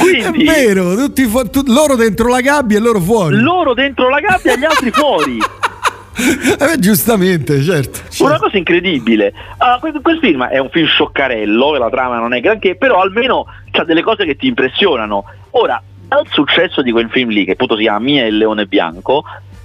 quindi, 0.00 0.46
è 0.46 0.64
vero, 0.64 0.94
tutti 0.94 1.30
tu- 1.50 1.64
loro 1.66 1.96
dentro 1.96 2.28
la 2.28 2.40
gabbia 2.40 2.78
e 2.78 2.80
loro 2.80 2.98
fuori. 2.98 3.36
Loro 3.36 3.74
dentro 3.74 4.08
la 4.08 4.20
gabbia 4.20 4.54
e 4.54 4.58
gli 4.58 4.64
altri 4.64 4.90
fuori. 4.90 5.38
Eh, 6.14 6.78
giustamente, 6.78 7.62
certo, 7.62 8.00
certo, 8.10 8.24
Una 8.24 8.38
cosa 8.38 8.58
incredibile. 8.58 9.32
Allora, 9.56 9.78
quel, 9.78 10.00
quel, 10.02 10.18
film 10.18 10.44
è 10.44 10.58
un 10.58 10.68
film 10.68 10.86
scioccarello, 10.86 11.78
la 11.78 11.88
trama 11.88 12.18
non 12.18 12.34
è 12.34 12.40
granché, 12.40 12.76
però 12.76 13.00
almeno 13.00 13.46
ha 13.70 13.84
delle 13.84 14.02
cose 14.02 14.26
che 14.26 14.36
ti 14.36 14.46
impressionano. 14.46 15.24
Ora, 15.52 15.82
dal 16.06 16.26
successo 16.28 16.82
di 16.82 16.92
quel 16.92 17.08
film 17.08 17.30
lì, 17.30 17.46
che 17.46 17.52
appunto 17.52 17.76
si 17.76 17.82
chiama 17.82 17.98
Mia 17.98 18.24
e 18.24 18.28
il 18.28 18.36
Leone 18.36 18.66
Bianco, 18.66 19.24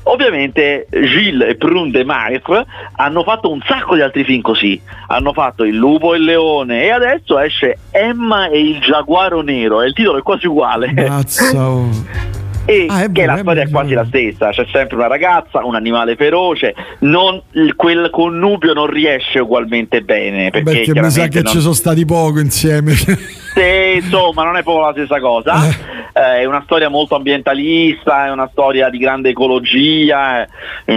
Ovviamente 0.09 0.87
Gilles 0.89 1.49
e 1.49 1.55
Prune 1.55 1.91
de 1.91 2.03
Martre 2.03 2.65
hanno 2.95 3.23
fatto 3.23 3.51
un 3.51 3.59
sacco 3.65 3.95
di 3.95 4.01
altri 4.01 4.23
film 4.23 4.41
così, 4.41 4.81
hanno 5.07 5.33
fatto 5.33 5.63
Il 5.63 5.75
lupo 5.75 6.13
e 6.13 6.17
il 6.17 6.23
leone 6.23 6.83
e 6.83 6.91
adesso 6.91 7.37
esce 7.39 7.77
Emma 7.91 8.47
e 8.47 8.59
il 8.59 8.79
giaguaro 8.79 9.41
nero, 9.41 9.81
e 9.81 9.87
il 9.87 9.93
titolo 9.93 10.17
è 10.17 10.21
quasi 10.21 10.47
uguale. 10.47 10.93
e 12.67 12.85
ah, 12.89 13.09
che 13.09 13.25
la 13.25 13.37
storia 13.37 13.63
è 13.63 13.69
quasi 13.69 13.93
la 13.93 14.03
stessa, 14.05 14.49
c'è 14.49 14.65
sempre 14.73 14.97
una 14.97 15.07
ragazza, 15.07 15.63
un 15.63 15.73
animale 15.73 16.17
feroce, 16.17 16.75
non, 16.99 17.41
quel 17.77 18.09
connubio 18.11 18.73
non 18.73 18.87
riesce 18.87 19.39
ugualmente 19.39 20.01
bene. 20.01 20.49
Perché, 20.49 20.71
perché 20.71 20.99
mi 20.99 21.09
sa 21.09 21.29
che 21.29 21.41
non... 21.43 21.53
ci 21.53 21.61
sono 21.61 21.73
stati 21.73 22.03
poco 22.03 22.39
insieme. 22.39 22.91
Sì, 22.93 24.03
insomma, 24.03 24.43
non 24.43 24.57
è 24.57 24.63
proprio 24.63 24.85
la 24.85 24.91
stessa 24.91 25.19
cosa. 25.19 25.65
Eh. 25.65 25.75
Eh, 26.13 26.41
è 26.41 26.45
una 26.45 26.61
storia 26.65 26.89
molto 26.89 27.15
ambientalista, 27.15 28.25
è 28.25 28.31
una 28.31 28.49
storia 28.51 28.89
di 28.89 28.97
grande 28.97 29.29
ecologia, 29.29 30.43
eh, 30.43 30.47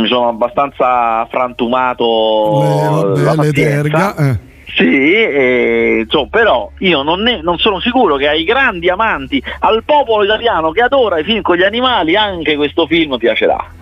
mi 0.01 0.09
sono 0.09 0.29
abbastanza 0.29 1.27
frantumato 1.31 3.15
le, 3.15 3.23
la 3.23 3.35
le 3.35 3.53
terga. 3.53 4.17
Eh. 4.17 4.49
Sì, 4.75 5.15
eh, 5.15 6.01
insomma, 6.05 6.29
però 6.31 6.71
io 6.79 7.03
non, 7.03 7.23
ne, 7.23 7.41
non, 7.43 7.59
sono 7.59 7.81
sicuro 7.81 8.17
che 8.17 8.29
ai 8.29 8.45
grandi 8.45 8.89
amanti, 8.89 9.43
al 9.61 9.83
popolo 9.85 10.25
italiano 10.25 10.71
che 10.71 10.83
adora 10.83 11.19
i 11.19 11.25
film 11.25 11.43
con 11.43 11.57
gli 11.57 11.63
animali, 11.63 12.17
anche 12.17 12.57
questo 12.57 12.87
film 12.87 13.17
piacerà. 13.17 13.80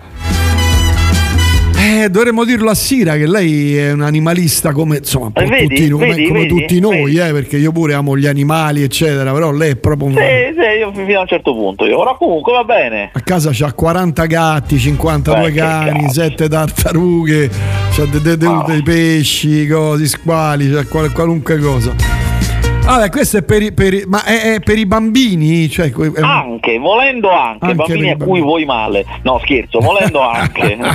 Eh, 1.81 2.09
dovremmo 2.09 2.43
dirlo 2.43 2.69
a 2.69 2.75
Sira 2.75 3.15
che 3.15 3.25
lei 3.25 3.77
è 3.77 3.93
un 3.93 4.01
animalista 4.01 4.73
come, 4.73 4.97
insomma, 4.97 5.29
po 5.31 5.45
vedi, 5.45 5.67
tutti, 5.67 5.89
come, 5.89 6.07
vedi, 6.07 6.27
come 6.27 6.39
vedi, 6.41 6.49
tutti 6.49 6.79
noi, 6.81 7.15
eh, 7.15 7.31
perché 7.31 7.55
io 7.55 7.71
pure 7.71 7.93
amo 7.93 8.17
gli 8.17 8.25
animali, 8.25 8.83
eccetera, 8.83 9.31
però 9.31 9.51
lei 9.51 9.71
è 9.71 9.75
proprio 9.77 10.07
un... 10.09 10.13
Sì, 10.15 10.59
sì, 10.59 10.77
io 10.77 10.91
fino 10.91 11.19
a 11.19 11.21
un 11.21 11.27
certo 11.27 11.53
punto, 11.53 11.85
io. 11.85 11.97
ora 11.97 12.15
comunque 12.15 12.51
va 12.51 12.65
bene. 12.65 13.11
A 13.13 13.21
casa 13.21 13.51
c'ha 13.53 13.71
40 13.71 14.25
gatti, 14.25 14.77
52 14.77 15.39
Beh, 15.39 15.51
cani, 15.53 16.09
7 16.09 16.49
tartarughe, 16.49 17.49
c'ha 17.91 18.05
dei 18.05 18.21
de, 18.21 18.35
de, 18.35 18.45
oh. 18.45 18.63
de 18.67 18.83
pesci, 18.83 19.65
cose, 19.65 20.05
squali, 20.07 20.69
c'ha 20.69 20.85
qual, 20.85 21.09
qualunque 21.13 21.57
cosa. 21.59 22.28
Vabbè, 22.83 23.09
questo 23.09 23.37
è 23.37 23.43
per 23.43 23.61
i, 23.61 23.71
per 23.71 23.93
i, 23.93 24.03
ma 24.07 24.23
è, 24.23 24.55
è 24.55 24.59
per 24.59 24.77
i 24.77 24.85
bambini? 24.85 25.69
Cioè, 25.69 25.91
è... 25.91 26.21
Anche, 26.21 26.79
volendo 26.79 27.29
anche, 27.29 27.65
anche 27.65 27.75
bambini 27.75 28.09
a 28.11 28.17
cui 28.17 28.41
vuoi 28.41 28.65
male. 28.65 29.05
No, 29.23 29.39
scherzo, 29.43 29.79
volendo 29.79 30.21
anche. 30.21 30.77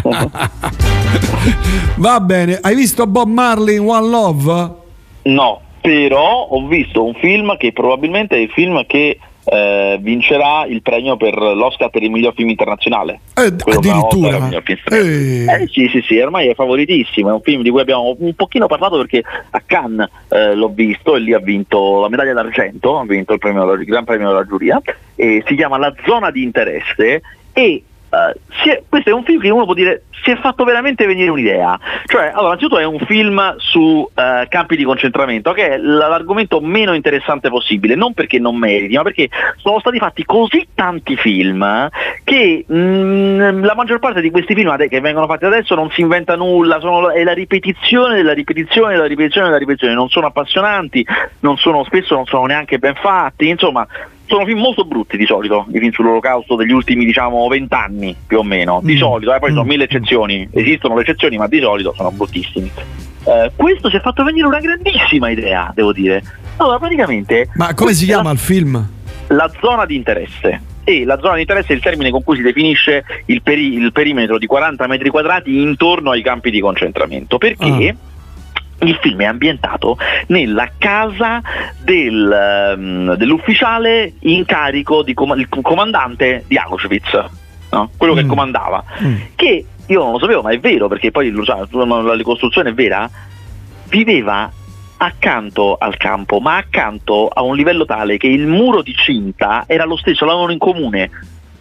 Va 1.96 2.20
bene, 2.20 2.58
hai 2.60 2.74
visto 2.74 3.06
Bob 3.06 3.28
Marley 3.28 3.76
in 3.76 3.88
One 3.88 4.08
Love? 4.08 4.74
No, 5.22 5.60
però 5.80 6.48
ho 6.50 6.66
visto 6.66 7.04
un 7.04 7.14
film 7.14 7.56
che 7.56 7.72
probabilmente 7.72 8.36
è 8.36 8.40
il 8.40 8.50
film 8.50 8.84
che 8.86 9.18
eh, 9.44 9.98
vincerà 10.00 10.64
il 10.66 10.82
premio 10.82 11.16
per 11.16 11.36
l'Oscar 11.36 11.90
per 11.90 12.02
il 12.02 12.10
miglior 12.10 12.34
film 12.34 12.48
internazionale. 12.48 13.20
Eh, 13.34 13.52
addirittura? 13.72 14.48
Eh. 14.48 15.44
eh. 15.44 15.68
sì, 15.70 15.88
sì, 15.88 16.02
sì, 16.06 16.18
ormai 16.18 16.48
è 16.48 16.54
favoritissimo, 16.54 17.30
è 17.30 17.32
un 17.32 17.42
film 17.42 17.62
di 17.62 17.70
cui 17.70 17.80
abbiamo 17.80 18.16
un 18.18 18.34
pochino 18.34 18.66
parlato 18.66 18.96
perché 18.96 19.22
a 19.50 19.62
Cannes 19.64 20.08
eh, 20.28 20.54
l'ho 20.54 20.68
visto 20.68 21.16
e 21.16 21.20
lì 21.20 21.32
ha 21.32 21.38
vinto 21.38 22.00
la 22.00 22.08
medaglia 22.08 22.32
d'argento, 22.32 22.98
ha 22.98 23.04
vinto 23.04 23.32
il, 23.32 23.38
premio, 23.38 23.70
il 23.72 23.84
Gran 23.84 24.04
Premio 24.04 24.28
della 24.28 24.46
giuria, 24.46 24.80
e 25.14 25.42
si 25.46 25.54
chiama 25.54 25.78
La 25.78 25.94
zona 26.04 26.30
di 26.30 26.42
interesse 26.42 27.22
e 27.52 27.82
Uh, 28.14 28.70
è, 28.70 28.82
questo 28.88 29.10
è 29.10 29.12
un 29.12 29.24
film 29.24 29.40
che 29.40 29.50
uno 29.50 29.64
può 29.64 29.74
dire 29.74 30.04
si 30.22 30.30
è 30.30 30.36
fatto 30.36 30.64
veramente 30.64 31.06
venire 31.06 31.30
un'idea. 31.30 31.78
Cioè, 32.06 32.28
allora, 32.28 32.54
innanzitutto 32.54 32.78
è 32.78 32.84
un 32.84 32.98
film 33.00 33.56
su 33.58 33.80
uh, 33.80 34.08
campi 34.48 34.76
di 34.76 34.84
concentramento, 34.84 35.52
che 35.52 35.72
è 35.72 35.76
l'argomento 35.76 36.60
meno 36.60 36.94
interessante 36.94 37.50
possibile, 37.50 37.94
non 37.94 38.14
perché 38.14 38.38
non 38.38 38.56
meriti, 38.56 38.94
ma 38.94 39.02
perché 39.02 39.28
sono 39.56 39.80
stati 39.80 39.98
fatti 39.98 40.24
così 40.24 40.68
tanti 40.74 41.16
film 41.16 41.90
che 42.24 42.64
mh, 42.66 42.74
mm, 42.74 43.64
la 43.64 43.74
maggior 43.74 43.98
parte 43.98 44.20
di 44.20 44.30
questi 44.30 44.54
film 44.54 44.74
che 44.88 45.00
vengono 45.00 45.26
fatti 45.26 45.44
adesso 45.44 45.74
non 45.74 45.90
si 45.90 46.00
inventa 46.00 46.36
nulla, 46.36 46.80
sono, 46.80 47.10
è 47.10 47.22
la 47.22 47.34
ripetizione 47.34 48.14
della 48.14 48.32
ripetizione 48.32 48.94
della 48.94 49.06
ripetizione 49.06 49.46
della 49.48 49.58
ripetizione, 49.58 49.94
non 49.94 50.08
sono 50.08 50.26
appassionanti, 50.26 51.06
non 51.40 51.58
sono, 51.58 51.84
spesso 51.84 52.14
non 52.14 52.24
sono 52.24 52.46
neanche 52.46 52.78
ben 52.78 52.94
fatti, 52.94 53.48
insomma 53.48 53.86
sono 54.34 54.46
film 54.46 54.58
molto 54.58 54.84
brutti 54.84 55.16
di 55.16 55.26
solito, 55.26 55.66
i 55.72 55.78
film 55.78 55.92
sull'olocausto 55.92 56.56
degli 56.56 56.72
ultimi 56.72 57.04
diciamo 57.04 57.46
vent'anni 57.46 58.16
più 58.26 58.38
o 58.38 58.42
meno, 58.42 58.80
di 58.82 58.94
mm. 58.94 58.98
solito, 58.98 59.32
eh, 59.32 59.38
poi 59.38 59.52
mm. 59.52 59.54
sono 59.54 59.64
mille 59.64 59.84
eccezioni, 59.84 60.48
esistono 60.50 60.96
le 60.96 61.02
eccezioni 61.02 61.36
ma 61.36 61.46
di 61.46 61.60
solito 61.60 61.92
sono 61.94 62.10
bruttissimi. 62.10 62.68
Eh, 63.26 63.52
questo 63.54 63.88
ci 63.88 63.96
ha 63.96 64.00
fatto 64.00 64.24
venire 64.24 64.46
una 64.46 64.58
grandissima 64.58 65.30
idea, 65.30 65.70
devo 65.72 65.92
dire. 65.92 66.20
Allora 66.56 66.78
praticamente... 66.78 67.48
Ma 67.54 67.74
come 67.74 67.94
si 67.94 68.06
chiama 68.06 68.24
la, 68.24 68.32
il 68.32 68.38
film? 68.38 68.88
La 69.28 69.50
zona 69.60 69.86
di 69.86 69.94
interesse. 69.94 70.60
E 70.82 71.04
la 71.04 71.18
zona 71.18 71.36
di 71.36 71.42
interesse 71.42 71.72
è 71.72 71.76
il 71.76 71.80
termine 71.80 72.10
con 72.10 72.24
cui 72.24 72.36
si 72.36 72.42
definisce 72.42 73.04
il, 73.26 73.40
peri- 73.40 73.74
il 73.74 73.92
perimetro 73.92 74.36
di 74.36 74.46
40 74.46 74.86
metri 74.88 75.10
quadrati 75.10 75.62
intorno 75.62 76.10
ai 76.10 76.22
campi 76.22 76.50
di 76.50 76.60
concentramento. 76.60 77.38
Perché? 77.38 77.88
Ah 77.88 78.12
il 78.80 78.98
film 79.00 79.20
è 79.20 79.24
ambientato 79.24 79.96
nella 80.28 80.70
casa 80.76 81.40
del, 81.82 82.74
um, 82.76 83.14
dell'ufficiale 83.14 84.14
in 84.20 84.44
carico, 84.44 85.02
di 85.02 85.14
com- 85.14 85.36
il 85.36 85.48
comandante 85.48 86.44
di 86.46 86.56
Auschwitz, 86.56 87.24
no? 87.70 87.90
quello 87.96 88.14
mm. 88.14 88.16
che 88.16 88.26
comandava, 88.26 88.84
mm. 89.02 89.16
che 89.34 89.66
io 89.86 90.02
non 90.02 90.12
lo 90.12 90.18
sapevo, 90.18 90.42
ma 90.42 90.50
è 90.50 90.58
vero 90.58 90.88
perché 90.88 91.10
poi 91.10 91.30
la 91.30 92.14
ricostruzione 92.14 92.70
è 92.70 92.74
vera, 92.74 93.08
viveva 93.88 94.50
accanto 94.96 95.76
al 95.78 95.96
campo, 95.96 96.40
ma 96.40 96.56
accanto 96.56 97.28
a 97.28 97.42
un 97.42 97.56
livello 97.56 97.84
tale 97.84 98.16
che 98.16 98.26
il 98.26 98.46
muro 98.46 98.82
di 98.82 98.94
cinta 98.94 99.64
era 99.66 99.84
lo 99.84 99.96
stesso, 99.96 100.24
l'avevano 100.24 100.52
in 100.52 100.58
comune 100.58 101.10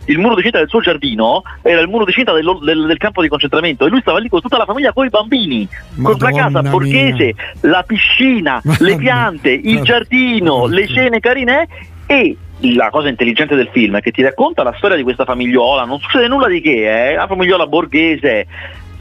il 0.05 0.17
muro 0.17 0.35
di 0.35 0.41
cinta 0.41 0.57
del 0.57 0.69
suo 0.69 0.81
giardino 0.81 1.43
era 1.61 1.79
il 1.79 1.87
muro 1.87 2.05
di 2.05 2.11
cinta 2.11 2.33
del, 2.33 2.45
del, 2.61 2.85
del, 2.85 2.97
campo 2.97 3.21
di 3.21 3.27
concentramento 3.27 3.85
e 3.85 3.89
lui 3.89 4.01
stava 4.01 4.19
lì 4.19 4.29
con 4.29 4.41
tutta 4.41 4.57
la 4.57 4.65
famiglia, 4.65 4.93
con 4.93 5.05
i 5.05 5.09
bambini, 5.09 5.67
Madonna 5.95 6.17
con 6.17 6.31
la 6.31 6.43
casa 6.43 6.69
borghese, 6.69 7.35
la 7.61 7.83
piscina, 7.83 8.61
Madonna. 8.63 8.89
le 8.89 8.97
piante, 8.97 9.49
il 9.51 9.81
giardino, 9.81 10.65
le 10.67 10.85
scene 10.87 11.19
carine 11.19 11.67
e 12.05 12.35
la 12.59 12.89
cosa 12.89 13.09
intelligente 13.09 13.55
del 13.55 13.69
film 13.71 13.97
è 13.97 14.01
che 14.01 14.11
ti 14.11 14.21
racconta 14.21 14.63
la 14.63 14.73
storia 14.77 14.95
di 14.95 15.03
questa 15.03 15.25
famigliola, 15.25 15.83
non 15.83 15.99
succede 15.99 16.27
nulla 16.27 16.47
di 16.47 16.61
che, 16.61 17.11
eh? 17.11 17.15
la 17.15 17.27
famigliola 17.27 17.67
borghese 17.67 18.47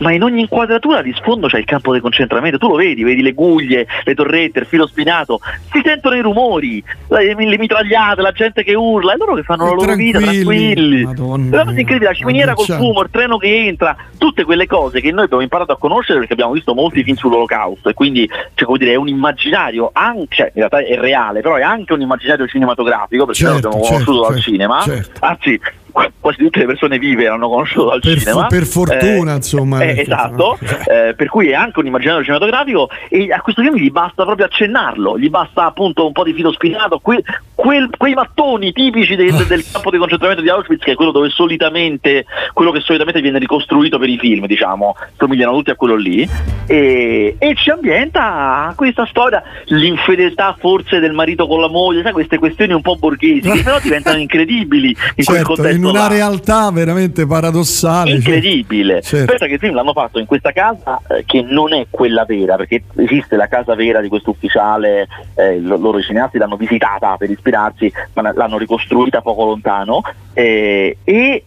ma 0.02 0.12
in 0.12 0.22
ogni 0.22 0.40
inquadratura 0.40 1.00
di 1.00 1.12
sfondo 1.14 1.46
c'è 1.46 1.58
il 1.58 1.64
campo 1.64 1.92
di 1.92 2.00
concentramento, 2.00 2.58
tu 2.58 2.68
lo 2.68 2.74
vedi, 2.74 3.02
vedi 3.02 3.22
le 3.22 3.32
guglie, 3.32 3.86
le 4.04 4.14
torrette, 4.14 4.60
il 4.60 4.66
filo 4.66 4.86
spinato, 4.86 5.40
si 5.72 5.80
sentono 5.84 6.16
i 6.16 6.20
rumori, 6.20 6.82
le, 7.08 7.34
le 7.34 7.58
mitragliate, 7.58 8.20
la 8.20 8.32
gente 8.32 8.62
che 8.62 8.74
urla, 8.74 9.14
è 9.14 9.16
loro 9.16 9.34
che 9.34 9.42
fanno 9.42 9.64
la 9.66 9.72
loro 9.72 9.94
vita 9.94 10.18
tranquilli. 10.18 11.04
Madonna, 11.04 11.56
la 11.56 11.64
cosa 11.64 11.78
incredibile, 11.78 12.10
la 12.10 12.16
ciminiera 12.16 12.54
col 12.54 12.66
fumo, 12.66 13.02
il 13.02 13.08
treno 13.10 13.38
che 13.38 13.66
entra, 13.66 13.96
tutte 14.18 14.44
quelle 14.44 14.66
cose 14.66 15.00
che 15.00 15.10
noi 15.12 15.24
abbiamo 15.24 15.42
imparato 15.42 15.72
a 15.72 15.78
conoscere 15.78 16.18
perché 16.18 16.34
abbiamo 16.34 16.52
visto 16.52 16.74
molti 16.74 17.02
film 17.02 17.16
sull'olocausto. 17.16 17.88
E 17.88 17.94
quindi 17.94 18.28
cioè, 18.54 18.66
come 18.66 18.78
dire, 18.78 18.92
è 18.92 18.96
un 18.96 19.08
immaginario, 19.08 19.90
anche, 19.92 20.34
cioè, 20.34 20.46
in 20.46 20.68
realtà 20.68 20.78
è 20.84 20.98
reale, 20.98 21.40
però 21.40 21.56
è 21.56 21.62
anche 21.62 21.92
un 21.92 22.00
immaginario 22.00 22.46
cinematografico 22.46 23.26
perché 23.26 23.40
certo, 23.40 23.52
noi 23.52 23.62
l'abbiamo 23.62 23.84
certo, 23.84 24.04
conosciuto 24.04 24.24
certo, 24.24 24.32
dal 24.32 24.42
cinema, 24.42 24.80
certo. 24.80 25.24
anzi 25.24 25.60
quasi 25.92 26.38
tutte 26.38 26.60
le 26.60 26.66
persone 26.66 26.98
vive 26.98 27.24
l'hanno 27.24 27.48
conosciuto 27.48 27.90
dal 27.90 28.00
per 28.00 28.18
cinema. 28.18 28.46
per 28.46 28.64
fortuna, 28.64 29.32
eh, 29.32 29.36
insomma. 29.36 29.82
Eh, 29.82 30.00
esatto, 30.00 30.58
eh, 30.86 31.14
per 31.14 31.28
cui 31.28 31.48
è 31.48 31.54
anche 31.54 31.78
un 31.78 31.86
immaginario 31.86 32.22
cinematografico 32.22 32.88
e 33.08 33.32
a 33.32 33.40
questo 33.40 33.62
film 33.62 33.76
gli 33.76 33.90
basta 33.90 34.24
proprio 34.24 34.46
accennarlo, 34.46 35.18
gli 35.18 35.30
basta 35.30 35.66
appunto 35.66 36.06
un 36.06 36.12
po' 36.12 36.24
di 36.24 36.32
filo 36.32 36.52
spinato. 36.52 36.98
Que- 36.98 37.22
quel, 37.62 37.90
quei 37.96 38.12
mattoni 38.14 38.72
tipici 38.72 39.14
del, 39.14 39.32
del, 39.46 39.64
campo 39.70 39.92
di 39.92 39.98
concentramento 39.98 40.42
di 40.42 40.48
Auschwitz, 40.48 40.82
che 40.82 40.92
è 40.92 40.94
quello 40.96 41.12
dove 41.12 41.28
solitamente, 41.28 42.26
quello 42.52 42.72
che 42.72 42.80
solitamente 42.80 43.20
viene 43.20 43.38
ricostruito 43.38 44.00
per 44.00 44.08
i 44.08 44.18
film, 44.18 44.46
diciamo, 44.46 44.96
somigliano 45.16 45.52
tutti 45.52 45.70
a 45.70 45.76
quello 45.76 45.94
lì, 45.94 46.28
e, 46.66 47.36
e 47.38 47.54
ci 47.54 47.70
ambienta 47.70 48.72
questa 48.74 49.06
storia, 49.06 49.44
l'infedeltà 49.66 50.56
forse 50.58 50.98
del 50.98 51.12
marito 51.12 51.46
con 51.46 51.60
la 51.60 51.68
moglie, 51.68 52.02
sai, 52.02 52.10
queste 52.10 52.36
questioni 52.36 52.72
un 52.72 52.80
po' 52.80 52.96
borghesi, 52.96 53.48
che 53.48 53.62
però 53.62 53.78
diventano 53.80 54.18
incredibili 54.18 54.88
in 54.88 54.96
certo, 55.22 55.30
quel 55.30 55.42
contesto. 55.44 55.76
In 55.76 55.84
una 55.84 56.00
là. 56.00 56.08
realtà 56.08 56.68
veramente 56.72 57.28
paradossale. 57.28 58.10
cioè. 58.10 58.16
Incredibile. 58.16 59.02
Certo. 59.02 59.26
Pensa 59.26 59.46
che 59.46 59.52
il 59.52 59.58
film 59.60 59.74
l'hanno 59.74 59.92
fatto 59.92 60.18
in 60.18 60.26
questa 60.26 60.50
casa 60.50 61.00
eh, 61.08 61.22
che 61.24 61.42
non 61.42 61.72
è 61.72 61.86
quella 61.88 62.24
vera, 62.24 62.56
perché 62.56 62.82
esiste 62.96 63.36
la 63.36 63.46
casa 63.46 63.76
vera 63.76 64.00
di 64.00 64.08
questo 64.08 64.30
ufficiale, 64.30 65.06
eh, 65.36 65.60
lo- 65.60 65.76
loro 65.76 65.98
i 65.98 66.02
cineasti 66.02 66.38
l'hanno 66.38 66.56
visitata 66.56 67.14
per 67.16 67.30
ispirarsi, 67.52 67.92
ma 68.14 68.32
l'hanno 68.32 68.58
ricostruita 68.58 69.20
poco 69.20 69.44
lontano 69.44 70.00
eh, 70.32 70.96
e 71.04 71.44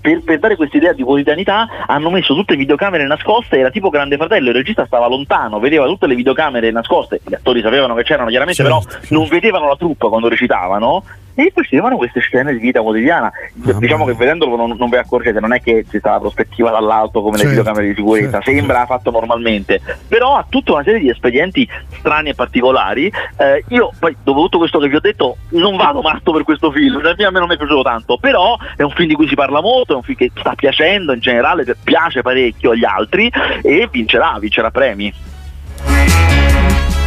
per, 0.00 0.22
per 0.24 0.38
dare 0.38 0.56
questa 0.56 0.76
idea 0.76 0.92
di 0.92 1.02
quotidianità 1.02 1.66
hanno 1.86 2.10
messo 2.10 2.34
tutte 2.34 2.52
le 2.52 2.58
videocamere 2.58 3.06
nascoste, 3.06 3.58
era 3.58 3.70
tipo 3.70 3.90
Grande 3.90 4.16
Fratello, 4.16 4.48
il 4.48 4.54
regista 4.54 4.86
stava 4.86 5.08
lontano, 5.08 5.58
vedeva 5.58 5.86
tutte 5.86 6.06
le 6.06 6.14
videocamere 6.14 6.70
nascoste, 6.70 7.20
gli 7.24 7.34
attori 7.34 7.60
sapevano 7.60 7.94
che 7.94 8.02
c'erano 8.02 8.28
chiaramente, 8.28 8.62
Certo. 8.62 8.86
però 8.86 8.98
non 9.10 9.28
vedevano 9.28 9.68
la 9.68 9.76
troupe 9.76 10.08
quando 10.08 10.28
recitavano 10.28 11.04
e 11.38 11.52
facevano 11.54 11.96
queste 11.96 12.18
scene 12.18 12.52
di 12.52 12.58
vita 12.58 12.80
quotidiana. 12.80 13.30
Diciamo 13.54 14.04
che 14.04 14.14
vedendolo 14.14 14.56
non, 14.56 14.74
non 14.76 14.88
vi 14.88 14.96
accorgete, 14.96 15.38
non 15.38 15.52
è 15.52 15.60
che 15.60 15.84
ci 15.88 15.98
sta 15.98 16.10
la 16.12 16.18
prospettiva 16.18 16.70
dall'alto 16.70 17.22
come 17.22 17.36
Certo, 17.36 17.44
le 17.44 17.58
videocamere 17.58 17.86
di 17.86 17.94
sicurezza, 17.94 18.40
certo, 18.40 18.50
sembra 18.50 18.86
fatto 18.86 19.12
normalmente, 19.12 19.80
però 20.08 20.36
ha 20.36 20.44
tutta 20.48 20.72
una 20.72 20.82
serie 20.82 20.98
di 20.98 21.10
espedienti 21.10 21.68
strani 21.98 22.30
e 22.30 22.34
particolari. 22.34 23.06
Eh, 23.36 23.64
io 23.68 23.92
poi, 24.00 24.16
dopo 24.20 24.40
tutto 24.40 24.58
questo 24.58 24.80
che 24.80 24.88
vi 24.88 24.96
ho 24.96 25.00
detto, 25.00 25.36
non 25.50 25.76
vado 25.76 26.00
matto 26.00 26.32
per 26.32 26.42
questo 26.42 26.72
film, 26.72 27.00
cioè, 27.00 27.26
a 27.26 27.30
me 27.30 27.38
non 27.38 27.46
mi 27.46 27.54
è 27.54 27.56
piaciuto 27.56 27.82
tanto, 27.82 28.18
però 28.18 28.56
è 28.76 28.82
un 28.82 28.90
film 28.90 29.06
di 29.06 29.14
cui 29.18 29.26
si 29.26 29.34
parla 29.34 29.60
molto, 29.60 29.94
è 29.94 29.96
un 29.96 30.02
film 30.04 30.16
che 30.16 30.30
sta 30.38 30.54
piacendo 30.54 31.12
in 31.12 31.18
generale, 31.18 31.64
piace 31.82 32.22
parecchio 32.22 32.70
agli 32.70 32.84
altri 32.84 33.28
e 33.62 33.88
vincerà, 33.90 34.36
vincerà 34.38 34.70
premi. 34.70 35.12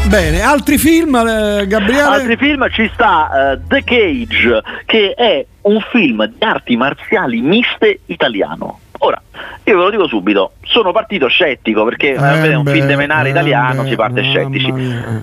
Bene, 0.08 0.42
altri 0.42 0.78
film, 0.78 1.16
eh, 1.16 1.66
Gabriele? 1.68 2.02
Altri 2.02 2.36
film 2.36 2.70
ci 2.70 2.90
sta 2.94 3.54
eh, 3.54 3.60
The 3.66 3.82
Cage, 3.86 4.62
che 4.86 5.14
è 5.14 5.46
un 5.62 5.80
film 5.90 6.26
di 6.26 6.44
arti 6.44 6.76
marziali 6.76 7.40
miste 7.40 8.02
italiano. 8.08 8.80
Ora, 8.98 9.22
io 9.64 9.78
ve 9.78 9.84
lo 9.84 9.90
dico 9.90 10.08
subito, 10.08 10.56
sono 10.64 10.92
partito 10.92 11.30
scettico 11.30 11.86
perché 11.86 12.16
a 12.16 12.34
vedere 12.34 12.56
un 12.56 12.64
beh, 12.64 12.74
film 12.74 12.88
de 12.88 12.96
menare 12.98 13.30
eh, 13.30 13.32
italiano 13.32 13.86
si 13.86 13.96
parte 13.96 14.22
scettici. 14.22 14.70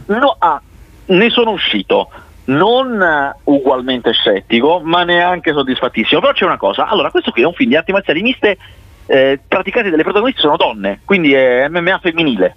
No, 0.07 0.37
ah, 0.39 0.61
ne 1.05 1.29
sono 1.29 1.51
uscito 1.51 2.09
non 2.49 3.35
ugualmente 3.45 4.13
scettico, 4.13 4.81
ma 4.83 5.05
neanche 5.05 5.53
soddisfattissimo. 5.53 6.21
Però 6.21 6.33
c'è 6.33 6.45
una 6.45 6.57
cosa, 6.57 6.87
allora 6.87 7.11
questo 7.11 7.31
qui 7.31 7.43
è 7.43 7.47
un 7.47 7.53
film 7.53 7.71
di 7.71 7.77
arti 7.77 7.93
marziali 7.93 8.23
miste 8.23 8.59
eh, 9.07 9.41
praticate 9.47 9.91
dalle 9.91 10.03
protagoniste 10.03 10.43
sono 10.43 10.57
donne, 10.57 11.01
quindi 11.05 11.33
è 11.33 11.67
MMA 11.69 11.99
femminile. 11.99 12.57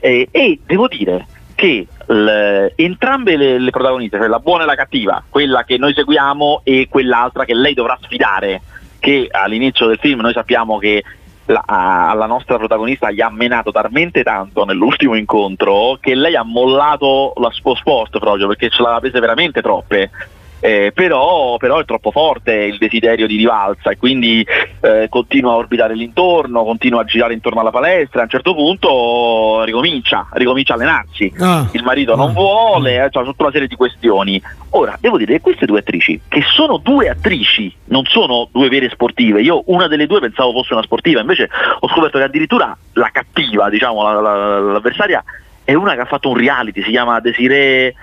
Eh, 0.00 0.28
e 0.30 0.60
devo 0.64 0.88
dire 0.88 1.26
che 1.54 1.86
l- 2.06 2.66
entrambe 2.74 3.36
le, 3.36 3.58
le 3.58 3.70
protagoniste, 3.70 4.16
cioè 4.16 4.28
la 4.28 4.38
buona 4.38 4.62
e 4.62 4.66
la 4.66 4.74
cattiva, 4.74 5.22
quella 5.28 5.64
che 5.64 5.76
noi 5.76 5.92
seguiamo 5.92 6.62
e 6.64 6.86
quell'altra 6.88 7.44
che 7.44 7.54
lei 7.54 7.74
dovrà 7.74 7.98
sfidare, 8.00 8.62
che 8.98 9.28
all'inizio 9.30 9.86
del 9.86 9.98
film 9.98 10.20
noi 10.20 10.32
sappiamo 10.32 10.78
che 10.78 11.02
la- 11.46 11.64
alla 11.66 12.26
nostra 12.26 12.56
protagonista 12.56 13.10
gli 13.10 13.20
ha 13.20 13.30
menato 13.30 13.70
talmente 13.70 14.22
tanto 14.22 14.64
nell'ultimo 14.64 15.14
incontro 15.14 15.98
che 16.00 16.14
lei 16.14 16.34
ha 16.36 16.42
mollato 16.42 17.32
la 17.36 17.50
suo 17.50 17.74
sport 17.74 18.18
proprio 18.18 18.46
perché 18.48 18.68
ce 18.68 18.82
l'aveva 18.82 19.00
prese 19.00 19.20
veramente 19.20 19.62
troppe. 19.62 20.10
Eh, 20.58 20.90
però, 20.94 21.58
però 21.58 21.78
è 21.78 21.84
troppo 21.84 22.10
forte 22.10 22.52
il 22.54 22.78
desiderio 22.78 23.26
di 23.26 23.36
rivalsa 23.36 23.90
e 23.90 23.98
quindi 23.98 24.44
eh, 24.80 25.06
continua 25.10 25.52
a 25.52 25.56
orbitare 25.56 25.94
l'intorno, 25.94 26.64
continua 26.64 27.02
a 27.02 27.04
girare 27.04 27.34
intorno 27.34 27.60
alla 27.60 27.70
palestra, 27.70 28.20
a 28.20 28.22
un 28.24 28.30
certo 28.30 28.54
punto 28.54 29.62
ricomincia, 29.64 30.26
ricomincia 30.32 30.72
a 30.72 30.76
allenarsi. 30.76 31.32
Ah. 31.38 31.68
Il 31.72 31.82
marito 31.82 32.16
non 32.16 32.30
Ah. 32.30 32.32
vuole, 32.32 33.04
eh, 33.04 33.10
cioè, 33.10 33.24
tutta 33.24 33.42
una 33.44 33.52
serie 33.52 33.68
di 33.68 33.76
questioni. 33.76 34.40
Ora, 34.70 34.96
devo 34.98 35.18
dire 35.18 35.34
che 35.34 35.40
queste 35.40 35.66
due 35.66 35.80
attrici, 35.80 36.20
che 36.26 36.42
sono 36.54 36.78
due 36.78 37.08
attrici, 37.10 37.72
non 37.84 38.04
sono 38.06 38.48
due 38.50 38.68
vere 38.68 38.88
sportive, 38.88 39.42
io 39.42 39.62
una 39.66 39.86
delle 39.88 40.06
due 40.06 40.20
pensavo 40.20 40.52
fosse 40.52 40.72
una 40.72 40.82
sportiva, 40.82 41.20
invece 41.20 41.48
ho 41.80 41.88
scoperto 41.88 42.16
che 42.18 42.24
addirittura 42.24 42.76
la 42.94 43.10
cattiva, 43.12 43.68
diciamo, 43.68 44.02
la- 44.02 44.20
la- 44.20 44.58
l'avversaria, 44.60 45.22
è 45.64 45.74
una 45.74 45.94
che 45.94 46.00
ha 46.00 46.04
fatto 46.06 46.30
un 46.30 46.36
reality, 46.38 46.82
si 46.82 46.90
chiama 46.90 47.20
Desiree... 47.20 47.94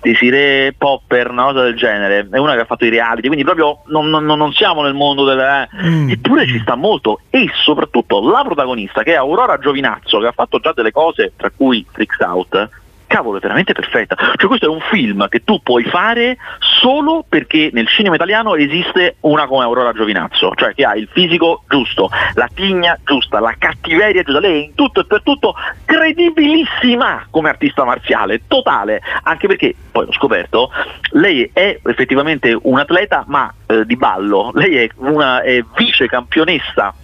Desiree 0.00 0.72
Popper, 0.74 1.30
una 1.30 1.44
cosa 1.44 1.62
del 1.62 1.76
genere, 1.76 2.28
è 2.30 2.38
una 2.38 2.54
che 2.54 2.60
ha 2.60 2.64
fatto 2.64 2.84
i 2.84 2.88
reality, 2.88 3.26
quindi 3.26 3.44
proprio 3.44 3.80
non, 3.86 4.08
non- 4.08 4.24
non 4.24 4.52
siamo 4.52 4.82
nel 4.82 4.94
mondo 4.94 5.24
del... 5.24 5.38
eh. 5.38 5.68
Mm. 5.82 6.10
Eppure 6.10 6.46
ci 6.46 6.58
sta 6.60 6.74
molto 6.76 7.20
e 7.30 7.48
soprattutto 7.64 8.20
la 8.28 8.42
protagonista 8.44 9.02
che 9.02 9.12
è 9.12 9.16
Aurora 9.16 9.58
Giovinazzo, 9.58 10.20
che 10.20 10.26
ha 10.26 10.32
fatto 10.32 10.60
già 10.60 10.72
delle 10.72 10.92
cose, 10.92 11.32
tra 11.36 11.50
cui 11.54 11.84
Freaks 11.90 12.20
Out, 12.20 12.68
cavolo, 13.08 13.38
è 13.38 13.40
veramente 13.40 13.72
perfetta. 13.72 14.14
Cioè 14.36 14.46
questo 14.46 14.66
è 14.66 14.68
un 14.68 14.80
film 14.80 15.28
che 15.28 15.42
tu 15.42 15.60
puoi 15.60 15.82
fare 15.84 16.36
solo 16.80 17.24
perché 17.28 17.70
nel 17.72 17.88
cinema 17.88 18.14
italiano 18.14 18.54
esiste 18.54 19.16
una 19.20 19.48
come 19.48 19.64
Aurora 19.64 19.92
Giovinazzo, 19.92 20.52
cioè 20.54 20.74
che 20.74 20.84
ha 20.84 20.94
il 20.94 21.08
fisico 21.10 21.64
giusto, 21.68 22.08
la 22.34 22.48
tigna 22.54 22.96
giusta, 23.04 23.40
la 23.40 23.54
cattiveria 23.58 24.22
giusta, 24.22 24.40
lei 24.40 24.62
è 24.62 24.64
in 24.66 24.74
tutto 24.74 25.00
e 25.00 25.06
per 25.06 25.22
tutto 25.22 25.54
credibilissima 25.84 27.26
come 27.30 27.48
artista 27.48 27.84
marziale, 27.84 28.42
totale, 28.46 29.00
anche 29.24 29.48
perché 29.48 29.74
poi 29.90 30.06
ho 30.06 30.12
scoperto, 30.12 30.70
lei 31.12 31.50
è 31.52 31.80
effettivamente 31.82 32.56
un 32.62 32.78
atleta 32.78 33.24
ma 33.26 33.52
eh, 33.66 33.84
di 33.84 33.96
ballo, 33.96 34.52
lei 34.54 34.76
è 34.76 34.88
una 34.96 35.42
è 35.42 35.64
vice 35.74 36.06
campionessa 36.06 36.94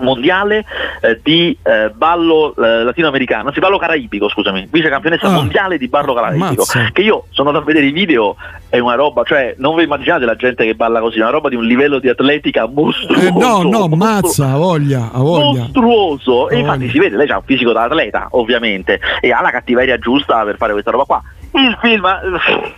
mondiale 0.00 0.64
eh, 1.00 1.20
di 1.22 1.56
eh, 1.62 1.90
ballo 1.94 2.54
eh, 2.56 2.84
latinoamericano, 2.84 3.48
anzi 3.48 3.58
ballo 3.60 3.78
caraibico, 3.78 4.28
scusami, 4.28 4.68
vice 4.70 4.88
campionessa 4.88 5.26
Ah. 5.26 5.30
mondiale 5.30 5.76
di 5.78 5.88
ballo 5.88 6.14
caraibico, 6.14 6.44
Ammazza. 6.46 6.90
che 6.92 7.02
io 7.02 7.24
sono 7.30 7.48
andato 7.48 7.64
a 7.64 7.66
vedere 7.68 7.86
i 7.86 7.92
video, 7.92 8.36
è 8.68 8.78
una 8.78 8.94
roba, 8.94 9.24
cioè 9.24 9.54
non 9.58 9.74
vi 9.74 9.82
immaginate 9.84 10.24
la 10.24 10.36
gente 10.36 10.64
che 10.64 10.74
balla 10.74 11.00
così, 11.00 11.18
è 11.18 11.22
una 11.22 11.30
roba 11.30 11.48
di 11.48 11.56
un 11.56 11.64
livello 11.64 11.98
di 11.98 12.08
atletica 12.08 12.66
mostruoso. 12.66 13.26
Eh, 13.26 13.30
no, 13.32 13.62
no, 13.62 13.88
mazza, 13.88 14.50
ha 14.52 14.56
voglia, 14.56 15.10
ha 15.12 15.18
voglia. 15.18 15.60
mostruoso 15.62 16.48
e 16.48 16.56
Ha 16.56 16.58
infatti 16.60 16.78
voglia. 16.78 16.90
si 16.92 16.98
vede, 17.00 17.16
lei 17.16 17.28
ha 17.28 17.36
un 17.36 17.42
fisico 17.44 17.72
da 17.72 17.82
atleta 17.82 18.28
ovviamente 18.30 19.00
e 19.20 19.32
ha 19.32 19.40
la 19.42 19.50
cattiveria 19.50 19.98
giusta 19.98 20.44
per 20.44 20.56
fare 20.56 20.72
questa 20.72 20.90
roba 20.92 21.04
qua 21.04 21.22
il 21.54 21.76
film 21.80 22.04
eh, 22.04 22.74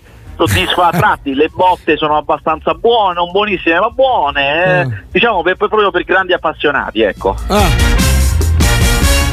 soddisfa 0.46 0.88
a 0.88 0.90
tratti 0.90 1.34
le 1.34 1.48
botte 1.54 1.96
sono 1.96 2.16
abbastanza 2.16 2.74
buone 2.74 3.14
non 3.14 3.30
buonissime 3.30 3.78
ma 3.78 3.90
buone 3.90 4.64
eh. 4.64 4.80
Ah. 4.80 4.88
diciamo 5.10 5.42
per, 5.42 5.56
proprio 5.56 5.90
per 5.90 6.04
grandi 6.04 6.32
appassionati 6.32 7.02
ecco 7.02 7.36
Ah. 7.48 7.98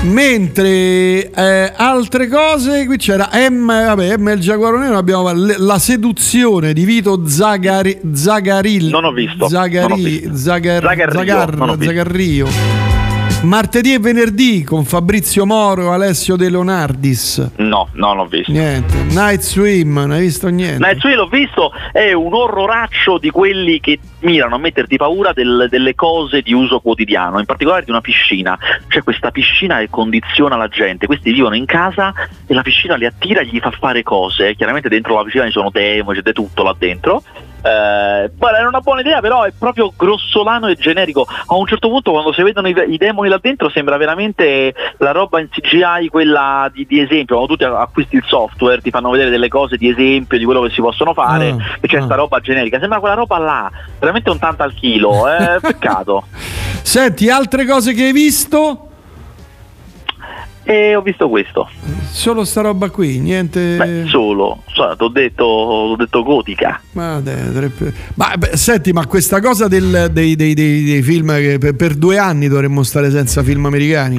Mentre 0.04 1.32
eh, 1.32 1.74
altre 1.76 2.28
cose, 2.28 2.86
qui 2.86 2.98
c'era 2.98 3.30
M, 3.50 3.66
vabbè, 3.66 4.18
M 4.18 4.28
il 4.30 4.40
Giaguaro 4.40 4.78
Nero, 4.78 4.96
abbiamo 4.96 5.32
la 5.34 5.80
seduzione 5.80 6.72
di 6.74 6.86
Vito 6.86 7.28
Zagari, 7.28 8.00
Zagaril. 8.14 8.88
Non 8.90 9.06
ho 9.06 9.12
visto, 9.12 9.48
Zagari, 9.48 9.88
non 9.90 9.92
ho 10.00 10.04
visto. 10.04 10.36
Zagar- 10.36 10.84
Zagarrio, 10.84 11.18
Zagar- 11.20 11.56
non 11.56 11.70
ho 11.70 11.76
visto. 11.76 11.94
Zagarrio. 11.94 12.87
Martedì 13.48 13.94
e 13.94 14.00
venerdì 14.00 14.66
con 14.66 14.84
Fabrizio 14.84 15.46
Moro 15.46 15.84
e 15.90 15.94
Alessio 15.94 16.36
De 16.36 16.50
Leonardis. 16.50 17.52
no 17.56 17.88
no 17.94 18.08
non 18.08 18.20
ho 18.20 18.26
visto 18.26 18.52
Niente. 18.52 18.94
Night 19.12 19.40
Swim, 19.40 19.94
non 19.94 20.12
hai 20.12 20.20
visto 20.20 20.50
niente. 20.50 20.86
Night 20.86 21.00
Swim 21.00 21.16
l'ho 21.16 21.28
visto, 21.28 21.72
è 21.94 22.12
un 22.12 22.34
orroraccio 22.34 23.18
di 23.18 23.30
quelli 23.30 23.80
che 23.80 24.00
mirano 24.22 24.56
a 24.56 24.58
metterti 24.58 24.98
paura 24.98 25.32
del- 25.34 25.68
delle 25.70 25.96
cose 25.96 26.42
di 26.42 26.54
uso 26.54 26.80
quotidiano, 26.80 27.40
in 27.40 27.46
particolare 27.46 27.84
di 27.84 27.92
una 27.92 28.02
piscina. 28.02 28.58
C'è 28.88 29.04
questa 29.04 29.32
piscina 29.32 29.78
che 29.80 29.90
condiziona 29.90 30.56
la 30.56 30.68
gente, 30.68 31.06
questi 31.06 31.32
vivono 31.32 31.56
in 31.56 31.66
casa 31.66 32.14
e 32.46 32.54
la 32.54 32.62
piscina 32.62 32.96
li 32.96 33.06
attira 33.06 33.42
e 33.42 33.46
gli 33.46 33.60
fa 33.60 33.72
fare 33.72 34.04
cose. 34.04 34.56
Chiaramente 34.56 34.90
dentro 34.90 35.16
la 35.16 35.24
piscina 35.24 35.46
ci 35.46 35.52
sono 35.52 35.70
demo, 35.70 36.12
c'è 36.12 36.22
tutto 36.34 36.64
là 36.64 36.76
dentro. 36.78 37.24
Eh, 37.64 37.70
era 37.70 38.68
una 38.68 38.80
buona 38.80 39.02
idea, 39.02 39.20
però 39.20 39.44
è 39.44 39.52
proprio 39.58 39.92
grossolano 39.96 40.68
e 40.68 40.76
generico. 40.76 41.26
A 41.48 41.56
un 41.56 41.66
certo 41.66 41.90
punto, 41.90 42.12
quando 42.12 42.32
si 42.32 42.42
vedono 42.42 42.68
i, 42.68 42.76
i 42.90 42.98
demoni 42.98 43.30
là 43.30 43.40
dentro, 43.42 43.70
sembra 43.70 43.98
veramente 43.98 44.74
la 45.00 45.12
roba 45.12 45.40
in 45.40 45.50
CGI, 45.50 46.08
quella 46.10 46.70
di, 46.74 46.86
di 46.88 47.00
esempio. 47.02 47.36
Quando 47.36 47.56
tu 47.56 47.58
ti 47.58 47.64
acquisti 47.66 48.16
il 48.16 48.24
software, 48.26 48.82
ti 48.82 48.90
fanno 48.90 49.10
vedere 49.10 49.30
delle 49.30 49.48
cose 49.50 49.76
di 49.76 49.90
esempio 49.90 50.38
di 50.38 50.46
quello 50.46 50.62
che 50.62 50.70
si 50.70 50.82
possono 50.82 51.14
fare, 51.14 51.50
Ah, 51.50 51.78
e 51.82 51.88
c'è 51.88 51.98
ah. 51.98 52.04
sta 52.04 52.16
roba 52.16 52.40
generica. 52.40 52.80
Sembra 52.80 53.00
quella 53.00 53.16
roba 53.16 53.38
là, 53.38 53.72
veramente 54.08 54.30
un 54.30 54.40
tanto 54.40 54.64
al 54.64 54.74
chilo. 54.74 55.28
Eh, 55.30 55.60
peccato. 55.62 56.26
Senti, 56.82 57.30
altre 57.30 57.66
cose 57.66 57.94
che 57.94 58.06
hai 58.06 58.12
visto? 58.14 58.82
E 60.64 60.96
ho 60.96 61.02
visto 61.02 61.30
questo. 61.30 61.70
Solo 62.12 62.44
sta 62.44 62.60
roba 62.62 62.90
qui, 62.90 63.20
niente. 63.20 63.78
Beh, 63.78 64.04
solo, 64.08 64.64
ti 64.74 64.82
ho 64.82 65.08
detto, 65.08 65.96
detto 65.98 66.24
gotica. 66.24 66.82
Ma, 66.92 67.20
dai, 67.22 67.72
ma, 68.16 68.34
beh, 68.38 68.58
senti, 68.58 68.92
ma 68.92 69.06
questa 69.06 69.40
cosa 69.40 69.70
del- 69.70 70.10
dei, 70.12 70.36
dei- 70.36 70.54
dei- 70.54 70.84
dei 70.84 71.02
film 71.02 71.34
che 71.38 71.58
per, 71.58 71.76
per 71.76 71.94
due 71.96 72.18
anni 72.18 72.50
dovremmo 72.50 72.84
stare 72.84 73.10
senza 73.12 73.44
film 73.44 73.66
americani? 73.66 74.18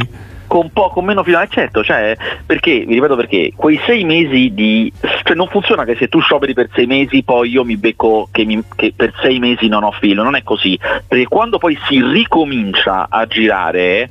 Con 0.48 0.70
poco 0.72 1.00
meno 1.00 1.22
fino 1.22 1.46
certo, 1.46 1.84
cioè, 1.84 2.16
perché, 2.44 2.80
vi 2.80 2.94
ripeto 2.94 3.14
perché, 3.14 3.52
quei 3.54 3.78
sei 3.86 4.02
mesi 4.02 4.52
di... 4.52 4.92
cioè 5.22 5.36
non 5.36 5.46
funziona 5.46 5.84
che 5.84 5.94
se 5.94 6.08
tu 6.08 6.18
scioperi 6.18 6.54
per 6.54 6.70
sei 6.74 6.86
mesi 6.86 7.22
poi 7.22 7.50
io 7.50 7.64
mi 7.64 7.76
becco 7.76 8.28
che, 8.32 8.44
mi, 8.44 8.60
che 8.74 8.92
per 8.96 9.12
sei 9.20 9.38
mesi 9.38 9.68
non 9.68 9.84
ho 9.84 9.92
filo, 9.92 10.24
non 10.24 10.34
è 10.34 10.42
così, 10.42 10.76
perché 11.06 11.26
quando 11.28 11.58
poi 11.58 11.78
si 11.86 12.02
ricomincia 12.02 13.06
a 13.08 13.26
girare 13.26 14.08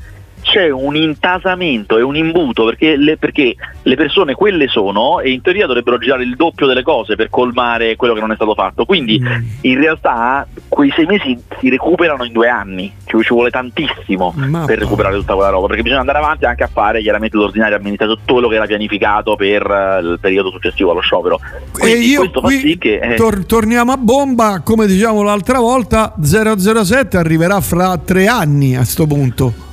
c'è 0.47 0.69
un 0.69 0.95
intasamento 0.95 1.97
e 1.97 2.01
un 2.01 2.15
imbuto 2.15 2.63
perché 2.63 2.95
le, 2.95 3.17
perché 3.17 3.53
le, 3.81 3.95
persone 3.95 4.33
quelle 4.33 4.69
sono 4.69 5.19
e 5.19 5.31
in 5.31 5.41
teoria 5.41 5.65
dovrebbero 5.65 5.97
girare 5.97 6.23
il 6.23 6.37
doppio 6.37 6.65
delle 6.65 6.83
cose 6.83 7.15
per 7.15 7.29
colmare 7.29 7.97
quello 7.97 8.13
che 8.13 8.21
non 8.21 8.31
è 8.31 8.35
stato 8.35 8.53
fatto. 8.53 8.85
Quindi 8.85 9.19
mm. 9.19 9.47
in 9.61 9.77
realtà 9.77 10.47
quei 10.69 10.89
sei 10.95 11.05
mesi 11.05 11.37
si 11.59 11.69
recuperano 11.69 12.23
in 12.23 12.31
due 12.31 12.47
anni, 12.47 12.93
cioè, 13.05 13.21
ci 13.23 13.33
vuole 13.33 13.49
tantissimo 13.49 14.33
Ma 14.37 14.63
per 14.63 14.79
recuperare 14.79 15.17
tutta 15.17 15.33
quella 15.33 15.49
roba, 15.49 15.67
perché 15.67 15.81
bisogna 15.81 15.99
andare 15.99 16.19
avanti 16.19 16.45
anche 16.45 16.63
a 16.63 16.69
fare 16.71 17.01
chiaramente 17.01 17.35
l'ordinario 17.35 17.75
amministrato 17.75 18.15
tutto 18.15 18.33
quello 18.33 18.47
che 18.47 18.55
era 18.55 18.65
pianificato 18.65 19.35
per 19.35 19.65
uh, 19.69 20.05
il 20.05 20.17
periodo 20.21 20.49
successivo 20.49 20.91
allo 20.91 21.01
sciopero. 21.01 21.39
Quindi 21.73 21.91
e 21.91 22.07
io 22.07 22.29
qui 22.31 22.57
sì 22.59 22.77
che, 22.77 22.99
eh... 22.99 23.15
tor- 23.15 23.45
torniamo 23.45 23.91
a 23.91 23.97
bomba, 23.97 24.61
come 24.63 24.87
diciamo 24.87 25.23
l'altra 25.23 25.59
volta, 25.59 26.13
007 26.21 27.17
arriverà 27.17 27.59
fra 27.59 27.97
tre 27.97 28.27
anni 28.27 28.75
a 28.75 28.79
questo 28.79 29.05
punto. 29.05 29.66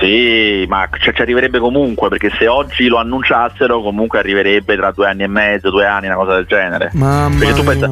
Sì, 0.00 0.64
ma 0.66 0.88
cioè, 0.98 1.12
ci 1.12 1.20
arriverebbe 1.20 1.58
comunque, 1.58 2.08
perché 2.08 2.30
se 2.38 2.48
oggi 2.48 2.88
lo 2.88 2.96
annunciassero 2.96 3.82
comunque 3.82 4.18
arriverebbe 4.18 4.74
tra 4.74 4.90
due 4.92 5.06
anni 5.06 5.24
e 5.24 5.28
mezzo, 5.28 5.68
due 5.68 5.84
anni, 5.84 6.06
una 6.06 6.16
cosa 6.16 6.34
del 6.36 6.46
genere. 6.46 6.90
Mamma 6.94 7.38
perché 7.38 7.52
tu 7.52 7.64
pensa, 7.64 7.90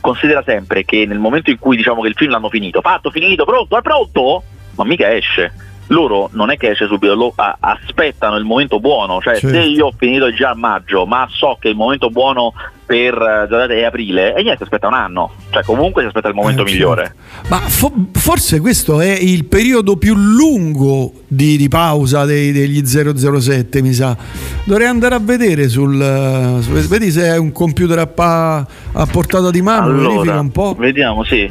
considera 0.00 0.42
sempre 0.44 0.84
che 0.84 1.06
nel 1.06 1.18
momento 1.18 1.48
in 1.50 1.58
cui 1.58 1.76
diciamo 1.76 2.02
che 2.02 2.08
il 2.08 2.14
film 2.14 2.32
l'hanno 2.32 2.50
finito, 2.50 2.82
fatto, 2.82 3.10
finito, 3.10 3.46
pronto, 3.46 3.78
è 3.78 3.80
pronto? 3.80 4.42
Ma 4.74 4.84
mica 4.84 5.10
esce 5.10 5.52
loro 5.88 6.28
non 6.32 6.50
è 6.50 6.56
che 6.56 6.70
esce 6.70 6.86
subito, 6.86 7.14
lo, 7.14 7.32
a, 7.34 7.56
aspettano 7.60 8.36
il 8.36 8.44
momento 8.44 8.80
buono, 8.80 9.20
cioè 9.20 9.38
certo. 9.38 9.56
se 9.56 9.62
io 9.62 9.86
ho 9.86 9.94
finito 9.96 10.32
già 10.32 10.50
a 10.50 10.54
maggio, 10.54 11.06
ma 11.06 11.26
so 11.30 11.56
che 11.60 11.68
il 11.68 11.76
momento 11.76 12.10
buono 12.10 12.52
per 12.88 13.46
uh, 13.50 13.54
è 13.54 13.84
aprile, 13.84 14.34
e 14.34 14.42
niente, 14.42 14.62
aspetta 14.62 14.86
un 14.86 14.94
anno, 14.94 15.32
cioè 15.50 15.62
comunque 15.62 16.00
si 16.00 16.08
aspetta 16.08 16.28
il 16.28 16.34
momento 16.34 16.62
eh, 16.62 16.64
migliore. 16.64 17.14
Ma 17.48 17.58
fo- 17.58 17.92
forse 18.14 18.60
questo 18.60 19.02
è 19.02 19.10
il 19.10 19.44
periodo 19.44 19.98
più 19.98 20.14
lungo 20.14 21.12
di, 21.28 21.58
di 21.58 21.68
pausa 21.68 22.24
dei, 22.24 22.50
degli 22.50 22.82
007, 22.82 23.82
mi 23.82 23.92
sa. 23.92 24.16
Dovrei 24.64 24.86
andare 24.86 25.16
a 25.16 25.18
vedere 25.18 25.68
sul... 25.68 25.96
Uh, 25.96 26.60
vedi 26.88 27.10
se 27.10 27.24
è 27.24 27.36
un 27.36 27.52
computer 27.52 27.98
a, 27.98 28.06
pa- 28.06 28.66
a 28.92 29.04
portata 29.04 29.50
di 29.50 29.60
mano, 29.60 29.84
allora, 29.84 30.08
verifica 30.08 30.40
un 30.40 30.50
po'. 30.50 30.74
Vediamo, 30.78 31.24
sì. 31.24 31.50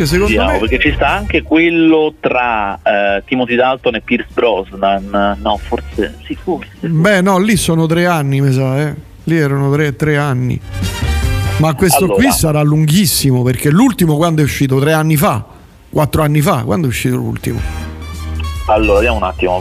Perché 0.00 0.06
secondo 0.06 0.26
Vediamo, 0.26 0.52
me... 0.52 0.58
perché 0.58 0.78
ci 0.78 0.92
sta 0.94 1.08
anche 1.08 1.42
quello 1.42 2.14
tra 2.20 2.80
uh, 2.82 3.22
Timothy 3.26 3.54
Dalton 3.54 3.96
e 3.96 4.00
Pierce 4.00 4.28
Brosnan. 4.32 5.38
No, 5.42 5.58
forse 5.58 6.16
sì, 6.24 6.36
forse. 6.40 6.70
Beh, 6.80 7.20
no, 7.20 7.38
lì 7.38 7.56
sono 7.56 7.86
tre 7.86 8.06
anni, 8.06 8.40
mi 8.40 8.52
sa, 8.52 8.80
eh. 8.80 8.94
Lì 9.24 9.36
erano 9.36 9.70
tre, 9.70 9.94
tre 9.96 10.16
anni. 10.16 10.58
Ma 11.58 11.74
questo 11.74 12.04
allora. 12.04 12.14
qui 12.14 12.32
sarà 12.32 12.62
lunghissimo 12.62 13.42
perché 13.42 13.68
l'ultimo 13.70 14.16
quando 14.16 14.40
è 14.40 14.44
uscito? 14.44 14.80
Tre 14.80 14.94
anni 14.94 15.16
fa? 15.16 15.44
Quattro 15.90 16.22
anni 16.22 16.40
fa? 16.40 16.62
Quando 16.64 16.86
è 16.86 16.88
uscito 16.88 17.16
l'ultimo? 17.16 17.89
Allora, 18.66 18.94
vediamo 19.00 19.16
un 19.16 19.22
attimo. 19.24 19.56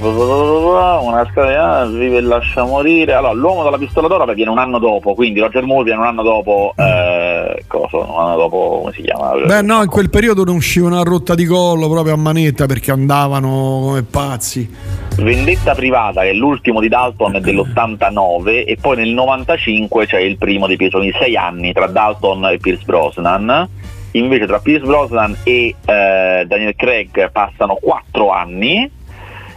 Una 1.02 1.28
scala 1.32 1.86
vive 1.88 2.18
e 2.18 2.22
lascia 2.22 2.64
morire. 2.64 3.14
Allora, 3.14 3.34
l'uomo 3.34 3.64
dalla 3.64 3.78
pistola 3.78 4.08
d'oro 4.08 4.32
viene 4.34 4.52
un 4.52 4.60
anno 4.60 4.78
dopo, 4.78 5.16
quindi 5.16 5.40
Roger 5.40 5.64
Moore 5.64 5.86
viene 5.86 6.02
un 6.02 6.06
anno 6.06 6.22
dopo. 6.22 6.74
Eh, 6.76 7.64
cosa? 7.68 7.98
Un 7.98 8.20
anno 8.20 8.36
dopo, 8.36 8.82
come 8.82 8.94
si 8.94 9.02
chiama? 9.02 9.32
Beh, 9.46 9.62
no, 9.64 9.82
in 9.82 9.90
quel 9.90 10.10
periodo 10.10 10.44
non 10.44 10.56
usciva 10.56 10.88
una 10.88 11.02
rotta 11.02 11.34
di 11.34 11.46
collo 11.46 11.90
proprio 11.90 12.14
a 12.14 12.18
manetta 12.18 12.66
perché 12.68 12.92
andavano 12.92 13.80
come 13.82 14.04
pazzi. 14.04 14.98
Vendetta 15.18 15.74
privata, 15.74 16.22
che 16.22 16.30
è 16.30 16.34
l'ultimo 16.34 16.80
di 16.80 16.88
Dalton, 16.88 17.36
è 17.36 17.40
dell'89, 17.42 18.64
e 18.68 18.78
poi 18.80 18.96
nel 18.98 19.10
95 19.10 20.06
c'è 20.06 20.20
il 20.20 20.38
primo 20.38 20.68
dei 20.68 20.78
pietoni, 20.78 21.12
sei 21.20 21.36
anni 21.36 21.74
tra 21.74 21.88
Dalton 21.88 22.46
e 22.46 22.58
Pierce 22.58 22.84
Brosnan 22.86 23.68
invece 24.12 24.46
tra 24.46 24.60
Pierce 24.60 24.86
Brosnan 24.86 25.36
e 25.44 25.76
eh, 25.86 26.44
Daniel 26.46 26.76
Craig 26.76 27.32
passano 27.32 27.78
4 27.82 28.32
anni 28.32 28.90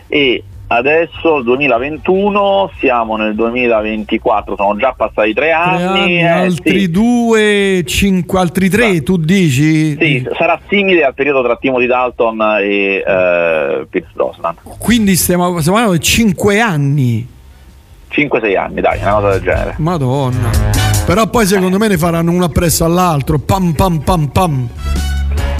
e 0.09 0.45
adesso 0.67 1.43
2021 1.43 2.71
siamo 2.79 3.17
nel 3.17 3.35
2024 3.35 4.57
sono 4.57 4.77
già 4.77 4.95
passati 4.97 5.35
tre 5.35 5.53
anni, 5.53 5.83
anni 5.83 6.19
eh, 6.19 6.27
altri 6.27 6.81
sì. 6.81 6.91
due 6.91 7.83
cinque, 7.85 8.38
altri 8.38 8.69
tre 8.69 8.93
sì. 8.93 9.03
tu 9.03 9.17
dici 9.19 9.97
sì, 9.99 10.29
sarà 10.37 10.59
simile 10.69 11.05
al 11.05 11.15
periodo 11.15 11.43
tra 11.43 11.57
Timothy 11.57 11.87
Dalton 11.87 12.41
e 12.61 13.05
eh, 13.07 13.87
Pierce 13.88 14.11
Brosnan 14.15 14.55
quindi 14.79 15.15
stiamo, 15.17 15.59
stiamo 15.61 15.79
parlando 15.79 15.99
di 15.99 16.05
5 16.05 16.61
anni 16.61 17.32
5-6 18.12 18.57
anni 18.57 18.81
dai 18.81 18.98
una 19.01 19.14
cosa 19.14 19.31
del 19.31 19.42
genere 19.42 19.75
madonna 19.79 20.51
però 21.07 21.27
poi 21.29 21.46
secondo 21.46 21.79
me 21.79 21.88
ne 21.88 21.98
faranno 21.98 22.31
uno 22.31 22.44
appresso 22.44 22.85
all'altro 22.85 23.38
pam 23.38 23.72
pam 23.72 23.98
pam 23.98 24.27
pam 24.27 24.68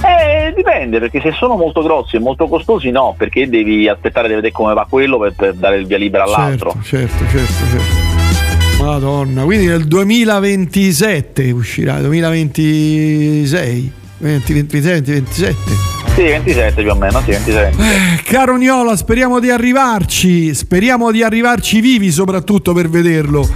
eh, 0.05 0.53
dipende, 0.55 0.99
perché 0.99 1.21
se 1.21 1.31
sono 1.33 1.57
molto 1.57 1.81
grossi 1.81 2.17
e 2.17 2.19
molto 2.19 2.49
costosi 2.49 2.91
no, 2.91 3.15
perché 3.17 3.49
devi 3.49 3.89
aspettare 3.89 4.27
di 4.27 4.35
vedere 4.35 4.53
come 4.53 4.75
va 4.75 4.85
quello 4.89 5.19
per, 5.19 5.33
per 5.35 5.55
dare 5.55 5.77
il 5.77 5.87
via 5.87 5.97
libera 5.97 6.25
all'altro. 6.25 6.75
Certo, 6.83 7.25
certo, 7.25 7.39
certo, 7.39 7.53
certo. 7.71 8.83
Madonna, 8.83 9.45
quindi 9.45 9.67
nel 9.67 9.85
2027 9.85 11.53
uscirà, 11.53 12.01
2026, 12.01 13.93
20, 14.19 14.53
26, 14.53 15.01
27. 15.01 15.92
Sì, 16.15 16.23
27 16.25 16.83
più 16.83 16.91
o 16.91 16.95
meno, 16.95 17.21
sì, 17.21 17.31
27. 17.31 17.69
Eh, 17.71 18.23
caro 18.23 18.57
Niola, 18.57 18.97
speriamo 18.97 19.41
di 19.41 19.51
arrivarci, 19.51 20.55
speriamo 20.55 21.11
di 21.11 21.23
arrivarci 21.23 21.81
vivi 21.81 22.11
soprattutto 22.11 22.73
per 22.73 22.89
vederlo. 22.89 23.49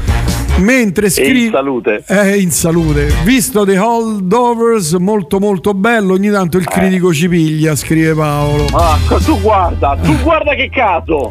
Mentre 0.58 1.10
scrive 1.10 1.38
in 1.40 1.50
salute. 1.50 2.02
Eh, 2.06 2.40
in 2.40 2.50
salute. 2.50 3.12
Visto 3.24 3.64
The 3.66 3.78
Holdovers, 3.78 4.92
molto 4.94 5.38
molto 5.38 5.74
bello. 5.74 6.14
Ogni 6.14 6.30
tanto 6.30 6.56
il 6.56 6.66
eh. 6.66 6.72
critico 6.72 7.12
ci 7.12 7.28
piglia, 7.28 7.76
scrive 7.76 8.14
Paolo. 8.14 8.64
Ah, 8.72 8.98
tu 9.22 9.38
guarda, 9.40 9.98
tu 10.02 10.16
guarda 10.22 10.54
che 10.54 10.70
caso. 10.70 11.30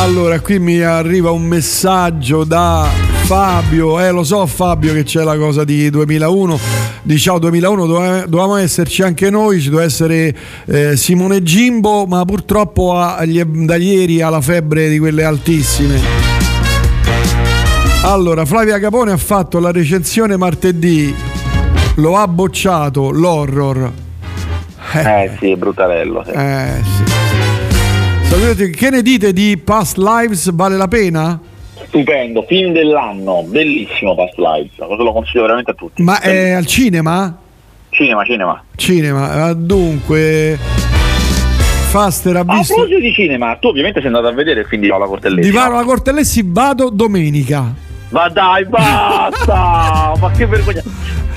allora, 0.00 0.40
qui 0.40 0.58
mi 0.58 0.80
arriva 0.80 1.30
un 1.30 1.42
messaggio 1.42 2.42
da 2.42 3.11
Fabio. 3.32 3.98
Eh, 3.98 4.10
lo 4.10 4.24
so, 4.24 4.44
Fabio, 4.44 4.92
che 4.92 5.04
c'è 5.04 5.22
la 5.22 5.38
cosa 5.38 5.64
di 5.64 5.88
2001 5.88 6.58
di 7.00 7.18
Ciao 7.18 7.38
2001 7.38 7.86
dovevamo 7.86 8.56
esserci 8.56 9.02
anche 9.02 9.30
noi, 9.30 9.58
ci 9.58 9.70
doveva 9.70 9.86
essere 9.86 10.36
eh, 10.66 10.98
Simone 10.98 11.42
Gimbo, 11.42 12.04
ma 12.04 12.26
purtroppo 12.26 12.92
ha, 12.92 13.24
da 13.24 13.76
ieri 13.76 14.20
ha 14.20 14.28
la 14.28 14.42
febbre 14.42 14.90
di 14.90 14.98
quelle 14.98 15.24
altissime. 15.24 15.98
Allora, 18.02 18.44
Flavia 18.44 18.78
Capone 18.78 19.12
ha 19.12 19.16
fatto 19.16 19.60
la 19.60 19.70
recensione 19.72 20.36
martedì, 20.36 21.14
lo 21.96 22.18
ha 22.18 22.28
bocciato 22.28 23.10
l'horror. 23.12 23.92
Eh, 24.92 24.98
eh 24.98 25.30
sì, 25.40 25.52
è 25.52 25.56
bruttarello. 25.56 26.22
Sì. 26.26 26.32
Eh 26.32 26.82
sì. 28.54 28.70
Che 28.72 28.90
ne 28.90 29.00
dite 29.00 29.32
di 29.32 29.56
Past 29.56 29.96
Lives? 29.96 30.52
Vale 30.52 30.76
la 30.76 30.88
pena? 30.88 31.40
Stupendo, 31.92 32.42
film 32.48 32.72
dell'anno, 32.72 33.42
bellissimo 33.46 34.14
Past 34.14 34.38
Lives, 34.38 34.78
lo 34.78 35.12
consiglio 35.12 35.42
veramente 35.42 35.72
a 35.72 35.74
tutti. 35.74 36.02
Ma 36.02 36.20
è 36.20 36.52
al 36.52 36.64
cinema? 36.64 37.38
Cinema, 37.90 38.24
cinema. 38.24 38.64
Cinema, 38.76 39.30
ah, 39.44 39.52
dunque... 39.52 40.58
Faster 41.90 42.36
ha 42.36 42.44
visto... 42.44 42.72
A 42.72 42.76
proposito 42.76 42.98
di 42.98 43.12
cinema, 43.12 43.56
tu 43.56 43.68
ovviamente 43.68 43.98
sei 43.98 44.08
andato 44.08 44.28
a 44.28 44.32
vedere 44.32 44.60
il 44.60 44.66
film 44.66 44.80
di 44.80 44.88
Paola 44.88 45.04
Cortellesi. 45.04 45.50
Di 45.50 45.54
Paola 45.54 45.84
Cortellesi 45.84 46.42
vado 46.46 46.88
domenica. 46.88 47.74
Ma 48.12 48.28
dai, 48.28 48.64
basta! 48.66 50.12
Ma 50.20 50.30
che 50.30 50.46
vergogna! 50.46 50.82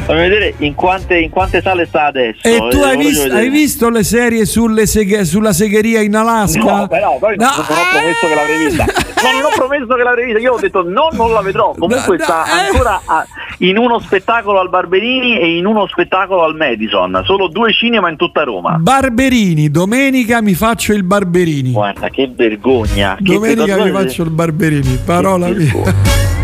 Fammi 0.06 0.20
vedere 0.20 0.54
in 0.60 0.76
quante, 0.76 1.18
in 1.18 1.32
quante, 1.32 1.62
sale 1.62 1.86
sta 1.88 2.06
adesso. 2.06 2.42
E 2.44 2.68
tu 2.70 2.78
hai, 2.82 2.96
vis- 2.98 3.26
hai 3.26 3.50
visto 3.50 3.90
le 3.90 4.04
serie 4.04 4.46
seghe- 4.46 5.26
sulla 5.26 5.52
segheria 5.52 6.02
in 6.02 6.16
Alaska? 6.16 6.60
No, 6.60 6.88
però, 6.88 7.18
però 7.18 7.34
no. 7.36 7.46
non 7.46 7.78
ho 7.78 7.90
promesso 7.90 8.28
che 8.28 8.36
l'avrei 8.36 8.66
vista. 8.66 8.86
No, 8.86 9.32
non 9.32 9.44
ho 9.46 9.56
promesso 9.56 9.96
che 9.96 10.04
l'avrei 10.04 10.26
vista. 10.26 10.40
Io 10.42 10.54
ho 10.54 10.60
detto 10.60 10.84
no, 10.84 11.08
non 11.14 11.32
la 11.32 11.42
vedrò. 11.42 11.74
Comunque 11.76 12.18
no, 12.18 12.24
sta 12.24 12.46
eh. 12.46 12.68
ancora 12.68 13.02
a, 13.04 13.26
in 13.60 13.78
uno 13.78 14.00
spettacolo 14.00 14.60
al 14.60 14.70
Barberini 14.70 15.40
e 15.40 15.58
in 15.58 15.66
uno 15.66 15.88
spettacolo 15.88 16.44
al 16.44 16.56
Madison. 16.56 17.24
Solo 17.26 17.48
due 17.48 17.74
cinema 17.74 18.10
in 18.10 18.18
tutta 18.18 18.44
Roma. 18.44 18.78
Barberini, 18.78 19.72
domenica 19.72 20.40
mi 20.42 20.54
faccio 20.54 20.94
il 20.94 21.04
Barberini. 21.04 21.72
Guarda, 21.72 22.10
che 22.10 22.32
vergogna. 22.32 23.18
Domenica 23.20 23.76
che 23.76 23.84
mi 23.86 23.92
faccio 23.92 24.22
il 24.22 24.30
Barberini, 24.30 25.00
parola 25.04 25.48
mia. 25.48 26.44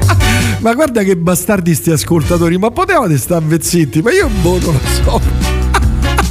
Ma 0.62 0.76
guarda 0.76 1.02
che 1.02 1.17
bastardi 1.17 1.74
sti 1.74 1.89
ascoltatori, 1.89 2.56
ma 2.60 2.69
potevate 2.69 3.17
stare 3.17 3.60
zitti, 3.60 4.04
ma 4.04 4.12
io 4.12 4.28
boh, 4.28 4.60
non 4.60 4.74
lo 4.74 5.19
so. 5.19 5.21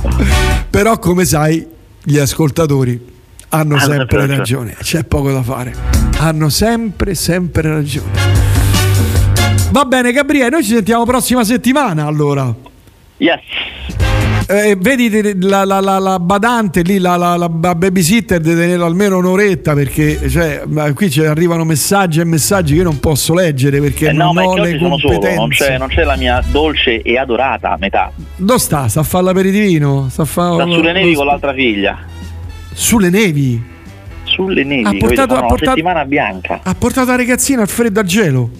Però 0.70 0.98
come 1.00 1.24
sai, 1.24 1.66
gli 2.00 2.16
ascoltatori 2.16 3.08
hanno 3.48 3.74
ah, 3.74 3.80
sempre 3.80 4.26
ragione, 4.26 4.76
c'è 4.80 5.02
poco 5.02 5.32
da 5.32 5.42
fare. 5.42 5.74
Hanno 6.18 6.48
sempre, 6.48 7.16
sempre 7.16 7.70
ragione. 7.70 8.12
Va 9.72 9.84
bene, 9.84 10.12
Gabriele, 10.12 10.50
noi 10.50 10.62
ci 10.62 10.74
sentiamo 10.74 11.04
prossima 11.04 11.42
settimana 11.42 12.06
allora. 12.06 12.54
Yes. 13.16 13.40
Eh, 14.52 14.76
vedi 14.76 15.38
la, 15.42 15.64
la, 15.64 15.78
la, 15.78 16.00
la, 16.00 16.18
badante 16.18 16.82
lì, 16.82 16.98
la, 16.98 17.48
babysitter 17.48 18.40
di 18.40 18.52
tenerlo 18.52 18.84
almeno 18.84 19.16
un'oretta 19.18 19.74
perché 19.74 20.28
cioè, 20.28 20.64
qui 20.92 21.08
ci 21.08 21.24
arrivano 21.24 21.62
messaggi 21.62 22.18
e 22.18 22.24
messaggi 22.24 22.72
che 22.72 22.78
io 22.78 22.84
non 22.84 22.98
posso 22.98 23.32
leggere 23.32 23.80
perché 23.80 24.08
eh 24.08 24.12
non 24.12 24.34
no, 24.34 24.42
ho 24.42 24.56
le 24.56 24.76
competenze. 24.76 25.28
Solo, 25.28 25.34
non, 25.36 25.48
c'è, 25.50 25.78
non, 25.78 25.86
c'è, 25.86 26.02
la 26.02 26.16
mia 26.16 26.42
dolce 26.50 27.00
e 27.00 27.16
adorata 27.16 27.76
metà. 27.78 28.10
Dove 28.34 28.58
sta? 28.58 28.88
Sta 28.88 28.98
a 28.98 29.02
fare 29.04 29.22
l'aperitivino? 29.22 30.08
Sta, 30.10 30.24
fa... 30.24 30.54
sta 30.54 30.64
sulle 30.64 30.92
nevi 30.94 31.14
con 31.14 31.26
l'altra 31.26 31.54
figlia. 31.54 31.98
Sulle 32.72 33.08
nevi? 33.08 33.62
Sulle 34.24 34.64
nevi, 34.64 34.84
ha 34.84 34.98
portato, 34.98 35.34
ha 35.34 35.46
portato, 35.46 35.70
settimana 35.70 36.04
bianca. 36.04 36.58
Ha 36.64 36.74
portato 36.74 37.10
la 37.10 37.16
ragazzina 37.16 37.62
al 37.62 37.68
freddo 37.68 38.00
al 38.00 38.06
gelo? 38.06 38.50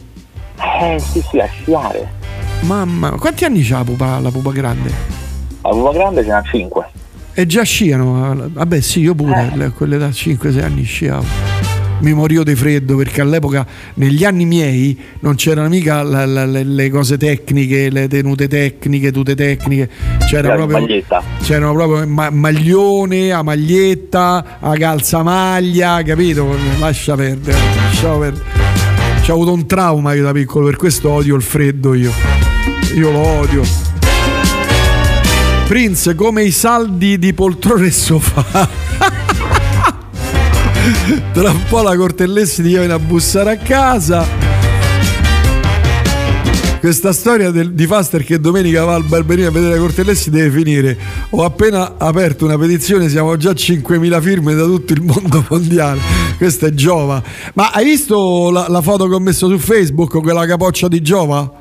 Eh 0.56 1.00
sì 1.00 1.20
sì, 1.28 1.40
a 1.40 1.48
sciare. 1.48 2.12
Mamma, 2.60 3.10
quanti 3.18 3.44
anni 3.44 3.64
c'ha 3.64 3.78
la 3.78 3.84
pupa, 3.84 4.20
la 4.20 4.30
pupa 4.30 4.52
grande? 4.52 5.29
La 5.62 5.70
pupa 5.70 5.92
grande 5.92 6.22
ce 6.22 6.28
n'ha 6.28 6.42
5. 6.42 6.86
E 7.34 7.46
già 7.46 7.62
sciano? 7.62 8.48
Vabbè 8.52 8.80
sì, 8.80 9.00
io 9.00 9.14
pure, 9.14 9.52
eh. 9.58 9.70
quelle 9.70 9.98
da 9.98 10.08
5-6 10.08 10.62
anni 10.62 10.82
sciavo 10.82 11.60
mi 12.00 12.14
morivo 12.14 12.42
di 12.42 12.54
freddo 12.54 12.96
perché 12.96 13.20
all'epoca 13.20 13.66
negli 13.94 14.24
anni 14.24 14.44
miei 14.44 14.98
non 15.20 15.34
c'erano 15.34 15.68
mica 15.68 16.02
la, 16.02 16.24
la, 16.24 16.46
le, 16.46 16.64
le, 16.64 16.90
cose 16.90 17.16
tecniche, 17.16 17.90
le 17.90 18.08
tenute 18.08 18.48
tecniche, 18.48 19.12
tute 19.12 19.34
tecniche, 19.34 19.88
c'era 20.26 20.54
proprio, 20.54 20.86
c'erano 21.42 21.72
proprio 21.72 22.06
ma, 22.06 22.30
maglione, 22.30 23.32
a 23.32 23.42
maglietta, 23.42 24.58
a 24.60 24.72
calzamaglia, 24.74 26.02
capito? 26.02 26.56
Lascia 26.78 27.14
perdere, 27.14 27.58
lasciamo 27.74 28.18
perdere. 28.18 28.44
C'ho 29.22 29.32
avuto 29.34 29.52
un 29.52 29.66
trauma 29.66 30.14
io 30.14 30.22
da 30.22 30.32
piccolo, 30.32 30.66
per 30.66 30.76
questo 30.76 31.10
odio 31.10 31.36
il 31.36 31.42
freddo 31.42 31.94
io. 31.94 32.10
Io 32.94 33.10
lo 33.10 33.18
odio. 33.18 33.89
Prince 35.70 36.16
come 36.16 36.42
i 36.42 36.50
saldi 36.50 37.16
di 37.16 37.32
poltrone 37.32 37.86
e 37.86 37.90
sofà. 37.92 38.44
Tra 41.32 41.50
un 41.50 41.62
po' 41.68 41.82
la 41.82 41.96
Cortellessi 41.96 42.60
ti 42.60 42.70
viene 42.70 42.92
a 42.92 42.98
bussare 42.98 43.52
a 43.52 43.56
casa. 43.56 44.26
Questa 46.80 47.12
storia 47.12 47.52
del, 47.52 47.72
di 47.72 47.86
Faster 47.86 48.24
che 48.24 48.40
domenica 48.40 48.82
va 48.82 48.96
al 48.96 49.04
Barberino 49.04 49.46
a 49.46 49.52
vedere 49.52 49.74
la 49.74 49.80
Cortellessi 49.80 50.30
deve 50.30 50.50
finire. 50.50 50.98
Ho 51.30 51.44
appena 51.44 51.94
aperto 51.98 52.46
una 52.46 52.58
petizione, 52.58 53.08
siamo 53.08 53.36
già 53.36 53.50
a 53.50 53.52
5.000 53.52 54.20
firme 54.20 54.54
da 54.54 54.64
tutto 54.64 54.92
il 54.92 55.02
mondo 55.02 55.46
mondiale. 55.50 56.00
Questa 56.36 56.66
è 56.66 56.70
Giova. 56.70 57.22
Ma 57.54 57.70
hai 57.70 57.84
visto 57.84 58.50
la, 58.50 58.66
la 58.68 58.82
foto 58.82 59.06
che 59.06 59.14
ho 59.14 59.20
messo 59.20 59.48
su 59.48 59.56
Facebook, 59.56 60.20
quella 60.20 60.44
capoccia 60.46 60.88
di 60.88 61.00
Giova? 61.00 61.58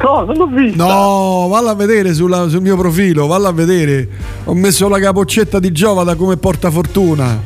No, 0.00 0.24
non 0.24 0.36
l'ho 0.36 0.46
vista. 0.46 0.84
No, 0.84 1.48
valla 1.48 1.70
a 1.70 1.74
vedere 1.74 2.14
sulla, 2.14 2.48
sul 2.48 2.60
mio 2.60 2.76
profilo, 2.76 3.26
valla 3.26 3.48
a 3.48 3.52
vedere. 3.52 4.08
Ho 4.44 4.54
messo 4.54 4.88
la 4.88 4.98
capoccetta 4.98 5.58
di 5.58 5.72
Giova 5.72 6.04
da 6.04 6.14
come 6.14 6.36
porta 6.36 6.70
fortuna. 6.70 7.40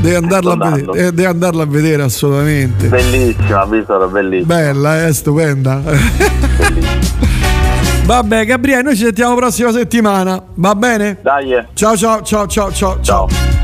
Devi 0.00 0.14
andarla, 0.14 0.52
a 0.52 0.70
vedere, 0.70 0.98
eh, 0.98 1.12
devi 1.12 1.24
andarla 1.26 1.62
a 1.62 1.66
vedere 1.66 2.02
assolutamente. 2.02 2.88
Bellissima, 2.88 3.64
visto, 3.66 4.08
bellissima. 4.08 4.54
Bella, 4.54 4.98
è 5.00 5.08
eh, 5.08 5.12
stupenda. 5.12 5.82
Vabbè, 8.04 8.46
Gabriele, 8.46 8.82
noi 8.82 8.96
ci 8.96 9.04
sentiamo 9.04 9.34
la 9.34 9.40
prossima 9.40 9.70
settimana. 9.72 10.42
Va 10.54 10.74
bene? 10.74 11.18
Dai. 11.22 11.66
Ciao 11.74 11.96
ciao 11.96 12.22
ciao 12.22 12.46
ciao 12.46 12.72
ciao. 12.72 12.98
ciao. 13.02 13.59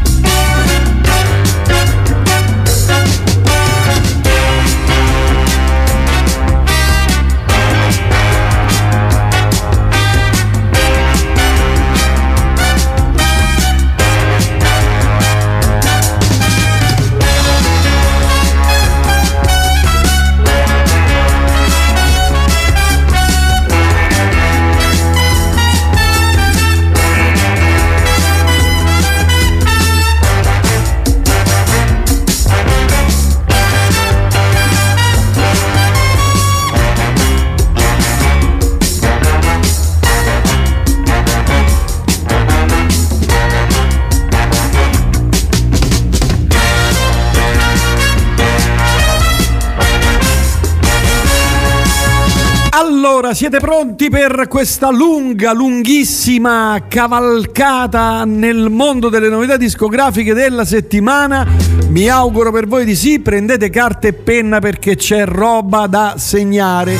Allora, 53.27 53.41
siete 53.41 53.59
pronti 53.59 54.09
per 54.09 54.47
questa 54.49 54.89
lunga, 54.89 55.53
lunghissima 55.53 56.85
cavalcata 56.87 58.23
nel 58.25 58.71
mondo 58.71 59.09
delle 59.09 59.29
novità 59.29 59.57
discografiche 59.57 60.33
della 60.33 60.65
settimana? 60.65 61.45
Mi 61.89 62.09
auguro 62.09 62.53
per 62.53 62.69
voi 62.69 62.85
di 62.85 62.95
sì, 62.95 63.19
prendete 63.19 63.69
carta 63.69 64.07
e 64.07 64.13
penna 64.13 64.61
perché 64.61 64.95
c'è 64.95 65.25
roba 65.25 65.89
da 65.89 66.15
segnare. 66.17 66.97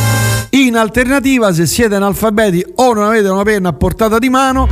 In 0.51 0.77
alternativa, 0.77 1.53
se 1.53 1.65
siete 1.65 1.95
analfabeti 1.95 2.65
o 2.75 2.93
non 2.93 3.05
avete 3.05 3.29
una 3.29 3.45
penna 3.45 3.69
a 3.69 3.73
portata 3.75 4.19
di 4.19 4.29
mano, 4.29 4.67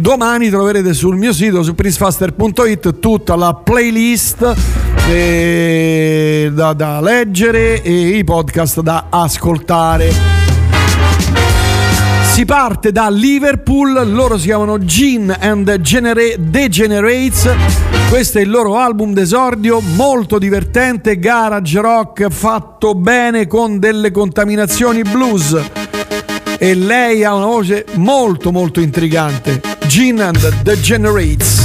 domani 0.00 0.48
troverete 0.48 0.92
sul 0.92 1.16
mio 1.16 1.32
sito 1.32 1.62
su 1.62 1.76
princefaster.it 1.76 2.98
tutta 2.98 3.36
la 3.36 3.54
playlist 3.54 4.56
eh, 5.08 6.50
da, 6.52 6.72
da 6.72 7.00
leggere 7.00 7.80
e 7.80 7.92
i 7.92 8.24
podcast 8.24 8.80
da 8.80 9.06
ascoltare. 9.08 10.47
Si 12.38 12.44
parte 12.44 12.92
da 12.92 13.10
Liverpool, 13.10 14.12
loro 14.12 14.38
si 14.38 14.44
chiamano 14.44 14.78
Gene 14.78 15.36
and 15.40 15.80
Genera- 15.80 16.36
Degenerates. 16.38 17.52
Questo 18.08 18.38
è 18.38 18.42
il 18.42 18.48
loro 18.48 18.76
album 18.76 19.12
d'esordio, 19.12 19.80
molto 19.96 20.38
divertente, 20.38 21.18
garage 21.18 21.80
rock 21.80 22.28
fatto 22.28 22.94
bene 22.94 23.48
con 23.48 23.80
delle 23.80 24.12
contaminazioni 24.12 25.02
blues. 25.02 25.60
E 26.60 26.74
lei 26.74 27.24
ha 27.24 27.34
una 27.34 27.46
voce 27.46 27.84
molto 27.94 28.52
molto 28.52 28.78
intrigante. 28.78 29.60
Gene 29.88 30.22
and 30.22 30.62
Degenerates. 30.62 31.57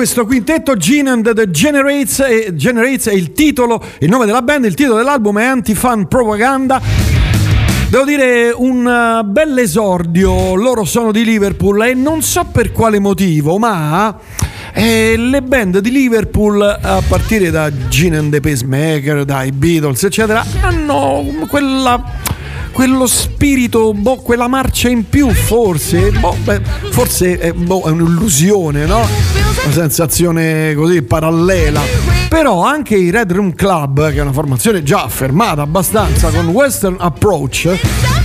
Questo 0.00 0.24
quintetto 0.24 0.76
Gene 0.76 1.10
and 1.10 1.34
the 1.34 1.50
Generates, 1.50 2.20
e 2.20 2.52
Generates 2.54 3.08
è 3.08 3.12
il 3.12 3.34
titolo, 3.34 3.84
il 3.98 4.08
nome 4.08 4.24
della 4.24 4.40
band, 4.40 4.64
il 4.64 4.72
titolo 4.72 4.96
dell'album 4.96 5.38
è 5.38 5.44
Anti-Fan 5.44 6.08
Propaganda. 6.08 6.80
Devo 7.90 8.04
dire 8.04 8.50
un 8.56 8.86
uh, 8.86 9.30
bel 9.30 9.58
esordio, 9.58 10.54
loro 10.54 10.86
sono 10.86 11.12
di 11.12 11.22
Liverpool 11.22 11.82
e 11.82 11.92
non 11.92 12.22
so 12.22 12.46
per 12.50 12.72
quale 12.72 12.98
motivo, 12.98 13.58
ma 13.58 14.16
eh, 14.72 15.16
le 15.18 15.42
band 15.42 15.80
di 15.80 15.90
Liverpool, 15.90 16.62
a 16.62 17.02
partire 17.06 17.50
da 17.50 17.70
Gene 17.88 18.16
and 18.16 18.32
the 18.32 18.40
Pacemaker, 18.40 19.26
dai 19.26 19.52
Beatles, 19.52 20.02
eccetera, 20.04 20.42
hanno 20.62 21.44
quella 21.46 22.02
quello 22.72 23.06
spirito, 23.06 23.92
boh, 23.92 24.16
quella 24.16 24.48
marcia 24.48 24.88
in 24.88 25.06
più 25.06 25.28
forse, 25.30 26.10
boh, 26.12 26.36
beh, 26.42 26.60
forse 26.88 27.38
è, 27.38 27.52
boh, 27.52 27.82
è 27.82 27.90
un'illusione, 27.90 28.86
no? 28.86 29.39
Una 29.64 29.72
sensazione 29.72 30.74
così 30.74 31.02
parallela. 31.02 31.80
Però 32.28 32.64
anche 32.64 32.94
i 32.94 33.10
Red 33.10 33.32
Room 33.32 33.54
Club, 33.54 34.10
che 34.10 34.18
è 34.18 34.20
una 34.20 34.32
formazione 34.32 34.82
già 34.82 35.02
affermata 35.02 35.62
abbastanza 35.62 36.30
con 36.30 36.46
Western 36.46 36.96
Approach, 36.98 37.68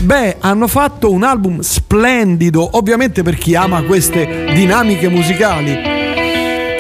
beh, 0.01 0.37
hanno 0.39 0.67
fatto 0.67 1.11
un 1.11 1.23
album 1.23 1.61
splendido, 1.61 2.77
ovviamente 2.77 3.23
per 3.23 3.35
chi 3.35 3.55
ama 3.55 3.81
queste 3.83 4.51
dinamiche 4.53 5.09
musicali. 5.09 5.71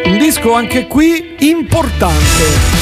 Un 0.05 0.17
disco 0.19 0.53
anche 0.53 0.85
qui 0.85 1.35
importante. 1.39 2.74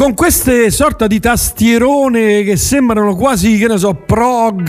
Con 0.00 0.14
queste 0.14 0.70
sorta 0.70 1.06
di 1.06 1.20
tastierone 1.20 2.42
che 2.42 2.56
sembrano 2.56 3.14
quasi, 3.14 3.58
che 3.58 3.66
ne 3.66 3.76
so, 3.76 3.92
prog, 3.92 4.66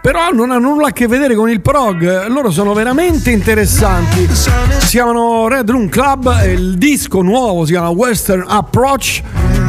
però 0.00 0.30
non 0.32 0.52
hanno 0.52 0.68
nulla 0.68 0.86
a 0.86 0.92
che 0.92 1.08
vedere 1.08 1.34
con 1.34 1.50
il 1.50 1.60
prog, 1.60 2.28
loro 2.28 2.52
sono 2.52 2.72
veramente 2.72 3.32
interessanti. 3.32 4.28
Si 4.30 4.90
chiamano 4.90 5.48
Red 5.48 5.68
Room 5.68 5.88
Club, 5.88 6.32
il 6.46 6.78
disco 6.78 7.22
nuovo 7.22 7.64
si 7.64 7.72
chiama 7.72 7.88
Western 7.88 8.44
Approach. 8.46 9.20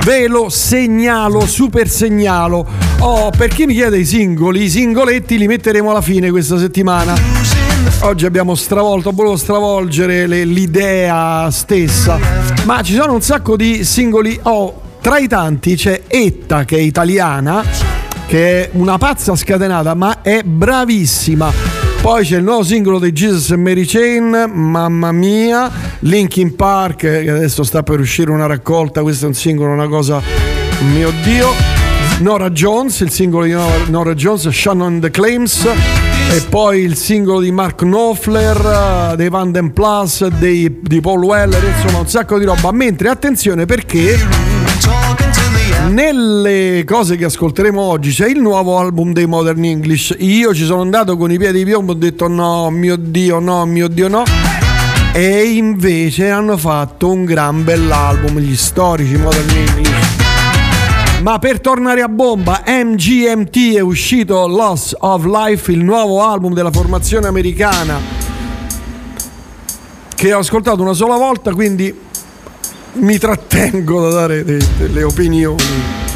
Ve 0.03 0.27
lo 0.27 0.49
segnalo, 0.49 1.47
super 1.47 1.89
segnalo. 1.89 2.63
Oh, 2.99 3.31
per 3.35 3.47
chi 3.47 3.65
mi 3.65 3.73
chiede 3.73 3.97
i 3.97 4.05
singoli, 4.05 4.65
i 4.65 4.69
singoletti 4.69 5.39
li 5.39 5.47
metteremo 5.47 5.89
alla 5.89 6.01
fine 6.01 6.29
questa 6.29 6.59
settimana. 6.59 7.15
Oggi 8.01 8.27
abbiamo 8.27 8.53
stravolto, 8.53 9.09
volevo 9.11 9.37
stravolgere 9.37 10.27
le, 10.27 10.45
l'idea 10.45 11.49
stessa 11.49 12.50
ma 12.65 12.81
ci 12.81 12.93
sono 12.93 13.13
un 13.13 13.21
sacco 13.21 13.55
di 13.55 13.83
singoli. 13.83 14.39
Oh, 14.43 14.81
tra 15.01 15.17
i 15.17 15.27
tanti 15.27 15.75
c'è 15.75 16.03
Etta 16.07 16.63
che 16.63 16.77
è 16.77 16.81
italiana, 16.81 17.63
che 18.27 18.63
è 18.63 18.69
una 18.73 18.97
pazza 18.97 19.35
scatenata, 19.35 19.93
ma 19.95 20.21
è 20.21 20.43
bravissima. 20.43 21.51
Poi 22.01 22.25
c'è 22.25 22.37
il 22.37 22.43
nuovo 22.43 22.63
singolo 22.63 22.99
di 22.99 23.11
Jesus 23.11 23.51
e 23.51 23.57
Mary 23.57 23.85
Chain, 23.85 24.49
mamma 24.51 25.11
mia, 25.11 25.69
Linkin 25.99 26.55
Park, 26.55 26.97
che 26.97 27.29
adesso 27.29 27.63
sta 27.63 27.83
per 27.83 27.99
uscire 27.99 28.31
una 28.31 28.47
raccolta, 28.47 29.01
questo 29.01 29.25
è 29.25 29.27
un 29.27 29.35
singolo, 29.35 29.71
una 29.71 29.87
cosa, 29.87 30.21
mio 30.93 31.11
Dio. 31.23 31.53
Nora 32.19 32.49
Jones, 32.51 32.99
il 32.99 33.11
singolo 33.11 33.45
di 33.45 33.55
Nora 33.89 34.13
Jones, 34.13 34.49
Shannon 34.49 34.99
the 34.99 35.09
Claims 35.09 35.67
e 36.33 36.41
poi 36.47 36.81
il 36.83 36.95
singolo 36.95 37.41
di 37.41 37.51
Mark 37.51 37.79
Knopfler, 37.79 39.15
dei 39.17 39.27
Van 39.27 39.51
Den 39.51 39.73
Plus, 39.73 40.25
dei, 40.27 40.79
di 40.81 41.01
Paul 41.01 41.23
Weller, 41.23 41.61
insomma 41.61 41.99
un 41.99 42.07
sacco 42.07 42.39
di 42.39 42.45
roba. 42.45 42.71
Mentre 42.71 43.09
attenzione 43.09 43.65
perché 43.65 44.17
nelle 45.89 46.83
cose 46.85 47.17
che 47.17 47.25
ascolteremo 47.25 47.81
oggi 47.81 48.11
c'è 48.11 48.29
il 48.29 48.39
nuovo 48.39 48.77
album 48.77 49.11
dei 49.11 49.25
Modern 49.25 49.63
English. 49.65 50.15
Io 50.19 50.53
ci 50.53 50.63
sono 50.63 50.81
andato 50.81 51.17
con 51.17 51.31
i 51.31 51.37
piedi 51.37 51.59
di 51.59 51.65
piombo, 51.65 51.91
ho 51.91 51.95
detto 51.95 52.29
no, 52.29 52.69
mio 52.69 52.95
Dio, 52.95 53.39
no, 53.39 53.65
mio 53.65 53.89
Dio, 53.89 54.07
no. 54.07 54.23
E 55.11 55.43
invece 55.51 56.29
hanno 56.29 56.55
fatto 56.55 57.11
un 57.11 57.25
gran 57.25 57.65
bell'album, 57.65 58.39
gli 58.39 58.55
storici 58.55 59.17
Modern 59.17 59.49
English. 59.49 60.30
Ma 61.21 61.37
per 61.37 61.59
tornare 61.59 62.01
a 62.01 62.07
bomba, 62.07 62.63
MGMT 62.65 63.75
è 63.75 63.79
uscito 63.79 64.47
Loss 64.47 64.95
of 64.97 65.23
Life, 65.25 65.71
il 65.71 65.83
nuovo 65.83 66.23
album 66.23 66.55
della 66.55 66.71
formazione 66.71 67.27
americana 67.27 67.99
che 70.15 70.33
ho 70.33 70.39
ascoltato 70.39 70.81
una 70.81 70.93
sola 70.93 71.17
volta, 71.17 71.53
quindi 71.53 71.95
mi 72.93 73.17
trattengo 73.19 74.01
da 74.01 74.09
dare 74.09 74.43
delle 74.43 75.03
opinioni. 75.03 76.10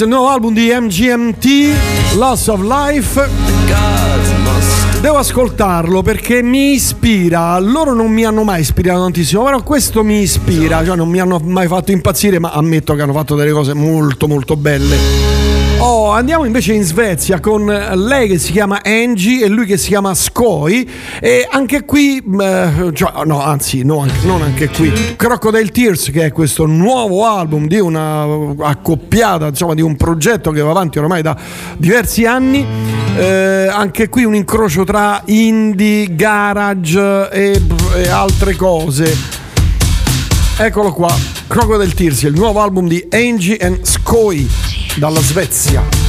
Questo 0.00 0.04
è 0.04 0.06
il 0.06 0.14
nuovo 0.14 0.28
album 0.34 0.54
di 0.54 0.72
MGMT, 0.72 2.16
Loss 2.16 2.46
of 2.46 2.62
Life. 2.62 3.28
Devo 5.00 5.18
ascoltarlo 5.18 6.00
perché 6.00 6.42
mi 6.42 6.72
ispira. 6.72 7.58
Loro 7.58 7.92
non 7.92 8.10
mi 8.10 8.24
hanno 8.24 8.42
mai 8.42 8.60
ispirato 8.60 9.00
tantissimo, 9.00 9.42
però 9.44 9.62
questo 9.62 10.02
mi 10.02 10.20
ispira. 10.20 10.82
Cioè, 10.84 10.96
non 10.96 11.08
mi 11.08 11.20
hanno 11.20 11.38
mai 11.44 11.66
fatto 11.66 11.90
impazzire, 11.92 12.38
ma 12.38 12.50
ammetto 12.52 12.94
che 12.94 13.02
hanno 13.02 13.12
fatto 13.12 13.34
delle 13.34 13.52
cose 13.52 13.74
molto, 13.74 14.26
molto 14.26 14.56
belle. 14.56 15.29
Oh, 15.92 16.12
andiamo 16.12 16.44
invece 16.44 16.72
in 16.72 16.84
Svezia 16.84 17.40
con 17.40 17.64
lei 17.66 18.28
che 18.28 18.38
si 18.38 18.52
chiama 18.52 18.78
Angie 18.80 19.44
e 19.44 19.48
lui 19.48 19.66
che 19.66 19.76
si 19.76 19.88
chiama 19.88 20.14
Skoi. 20.14 20.88
E 21.20 21.48
anche 21.50 21.84
qui, 21.84 22.22
eh, 22.40 22.90
cioè, 22.92 23.24
no, 23.24 23.42
anzi, 23.42 23.82
no, 23.82 24.06
non 24.22 24.40
anche 24.42 24.68
qui. 24.68 24.92
Crocodile 25.16 25.66
Tears, 25.66 26.12
che 26.12 26.26
è 26.26 26.32
questo 26.32 26.64
nuovo 26.64 27.26
album 27.26 27.66
di 27.66 27.80
una 27.80 28.22
accoppiata, 28.60 29.48
insomma, 29.48 29.74
di 29.74 29.82
un 29.82 29.96
progetto 29.96 30.52
che 30.52 30.60
va 30.60 30.70
avanti 30.70 31.00
ormai 31.00 31.22
da 31.22 31.36
diversi 31.76 32.24
anni. 32.24 32.64
Eh, 33.16 33.68
anche 33.68 34.08
qui 34.08 34.22
un 34.22 34.36
incrocio 34.36 34.84
tra 34.84 35.20
indie, 35.24 36.14
garage 36.14 37.30
e, 37.32 37.60
e 37.96 38.08
altre 38.08 38.54
cose. 38.54 39.12
Eccolo 40.56 40.92
qua, 40.92 41.12
Crocodile 41.48 41.92
Tears, 41.92 42.22
il 42.22 42.34
nuovo 42.34 42.60
album 42.60 42.86
di 42.86 43.04
Angie 43.10 43.56
and 43.56 43.82
Skoi 43.82 44.59
dalla 44.96 45.20
Svezia. 45.20 45.99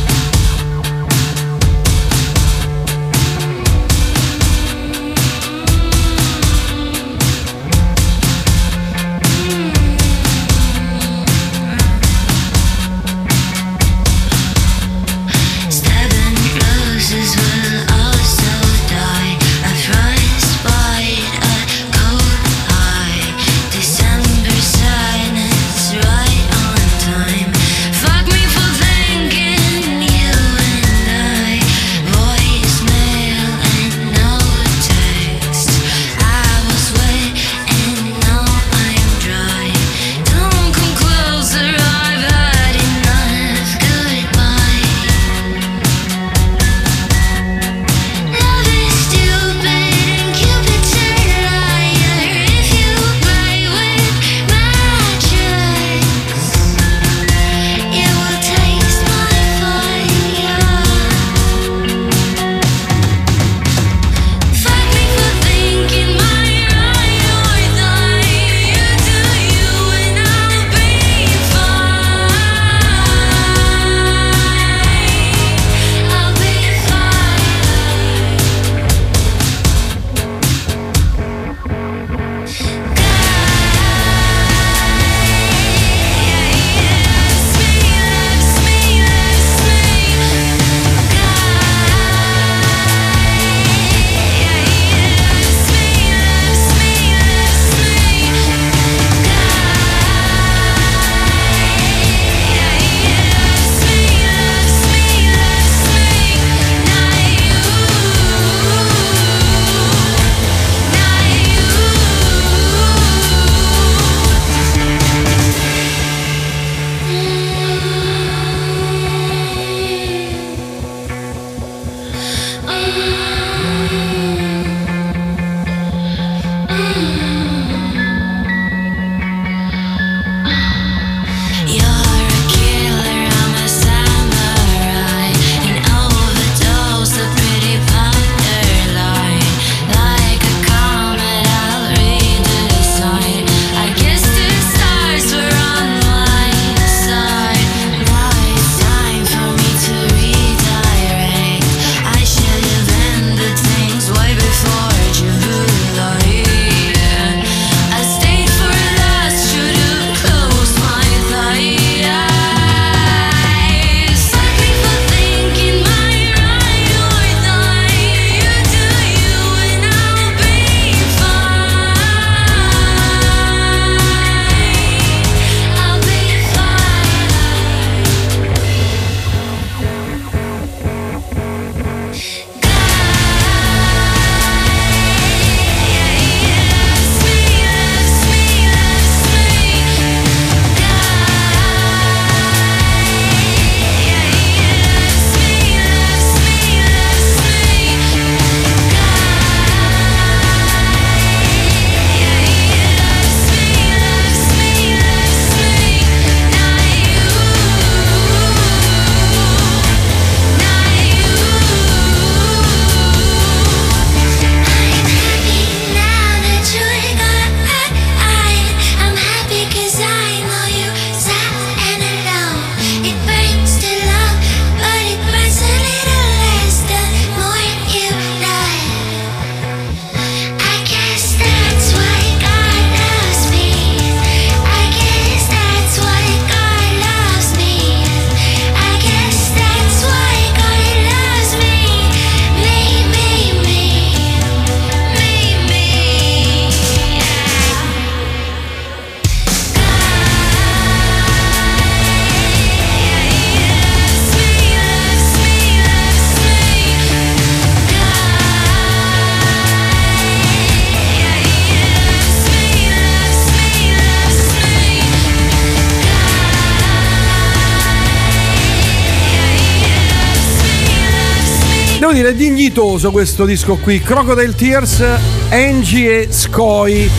Dignitoso 272.72 273.12
questo 273.12 273.44
disco 273.44 273.76
qui. 273.76 274.00
Crocodile 274.00 274.56
Tears, 274.56 275.04
Angie 275.50 276.22
e 276.22 276.32
Scoy. 276.32 277.10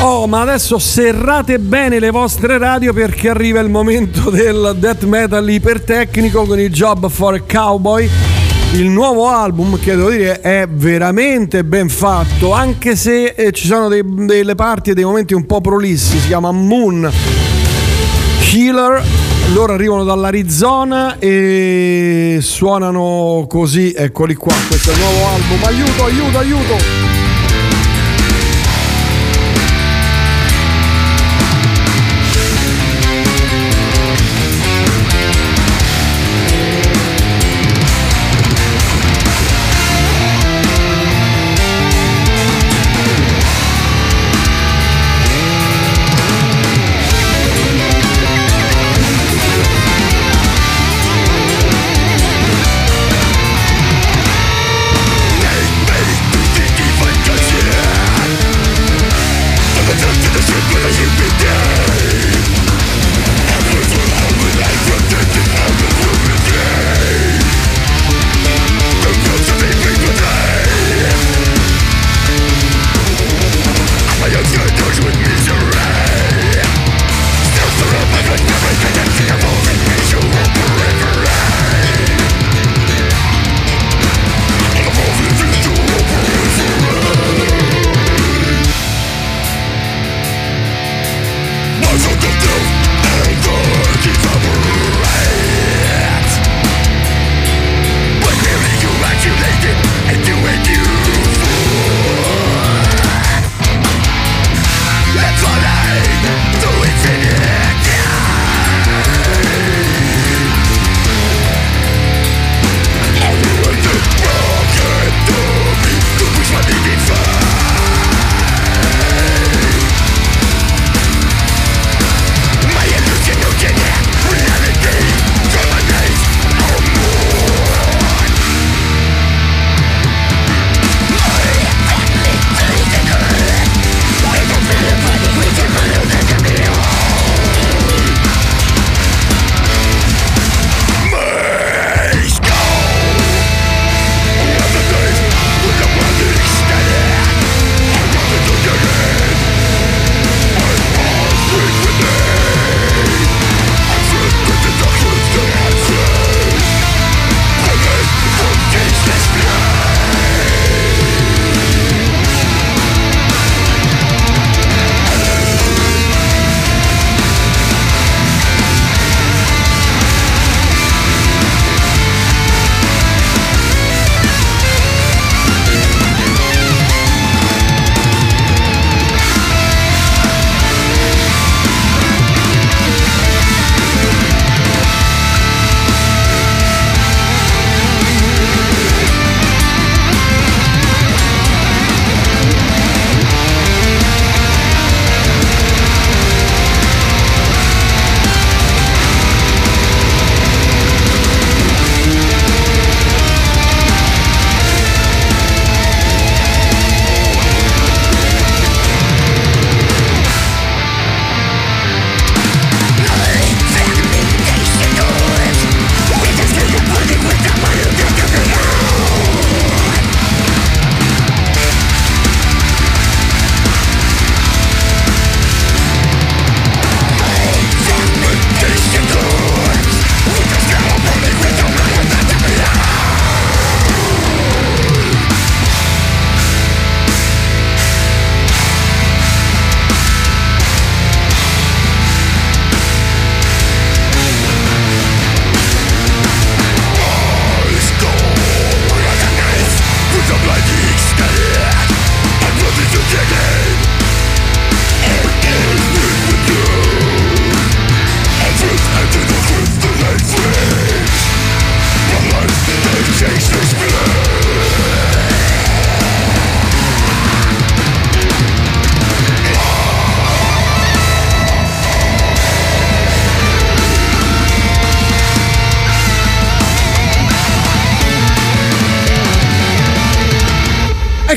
Oh, 0.00 0.26
ma 0.26 0.42
adesso 0.42 0.78
serrate 0.78 1.58
bene 1.58 1.98
le 1.98 2.10
vostre 2.10 2.58
radio 2.58 2.92
perché 2.92 3.30
arriva 3.30 3.60
il 3.60 3.70
momento 3.70 4.28
del 4.28 4.76
death 4.78 5.04
metal 5.04 5.48
ipertecnico 5.48 6.44
con 6.44 6.60
il 6.60 6.70
Job 6.70 7.08
for 7.08 7.34
a 7.34 7.40
Cowboy. 7.40 8.08
Il 8.74 8.90
nuovo 8.90 9.28
album, 9.28 9.78
che 9.80 9.96
devo 9.96 10.10
dire, 10.10 10.40
è 10.40 10.66
veramente 10.68 11.64
ben 11.64 11.88
fatto, 11.88 12.52
anche 12.52 12.94
se 12.94 13.28
eh, 13.28 13.52
ci 13.52 13.66
sono 13.66 13.88
dei, 13.88 14.02
delle 14.04 14.54
parti 14.54 14.90
e 14.90 14.94
dei 14.94 15.04
momenti 15.04 15.32
un 15.32 15.46
po' 15.46 15.62
prolissi. 15.62 16.18
Si 16.18 16.26
chiama 16.26 16.52
Moon 16.52 17.10
Healer. 18.52 19.33
Loro 19.52 19.74
arrivano 19.74 20.04
dall'Arizona 20.04 21.18
e 21.18 22.38
suonano 22.40 23.46
così. 23.48 23.92
Eccoli 23.96 24.34
qua, 24.34 24.54
questo 24.68 24.90
è 24.90 24.94
il 24.94 24.98
nuovo 25.00 25.26
album. 25.26 25.64
Aiuto, 25.64 26.04
aiuto, 26.04 26.38
aiuto! 26.38 27.13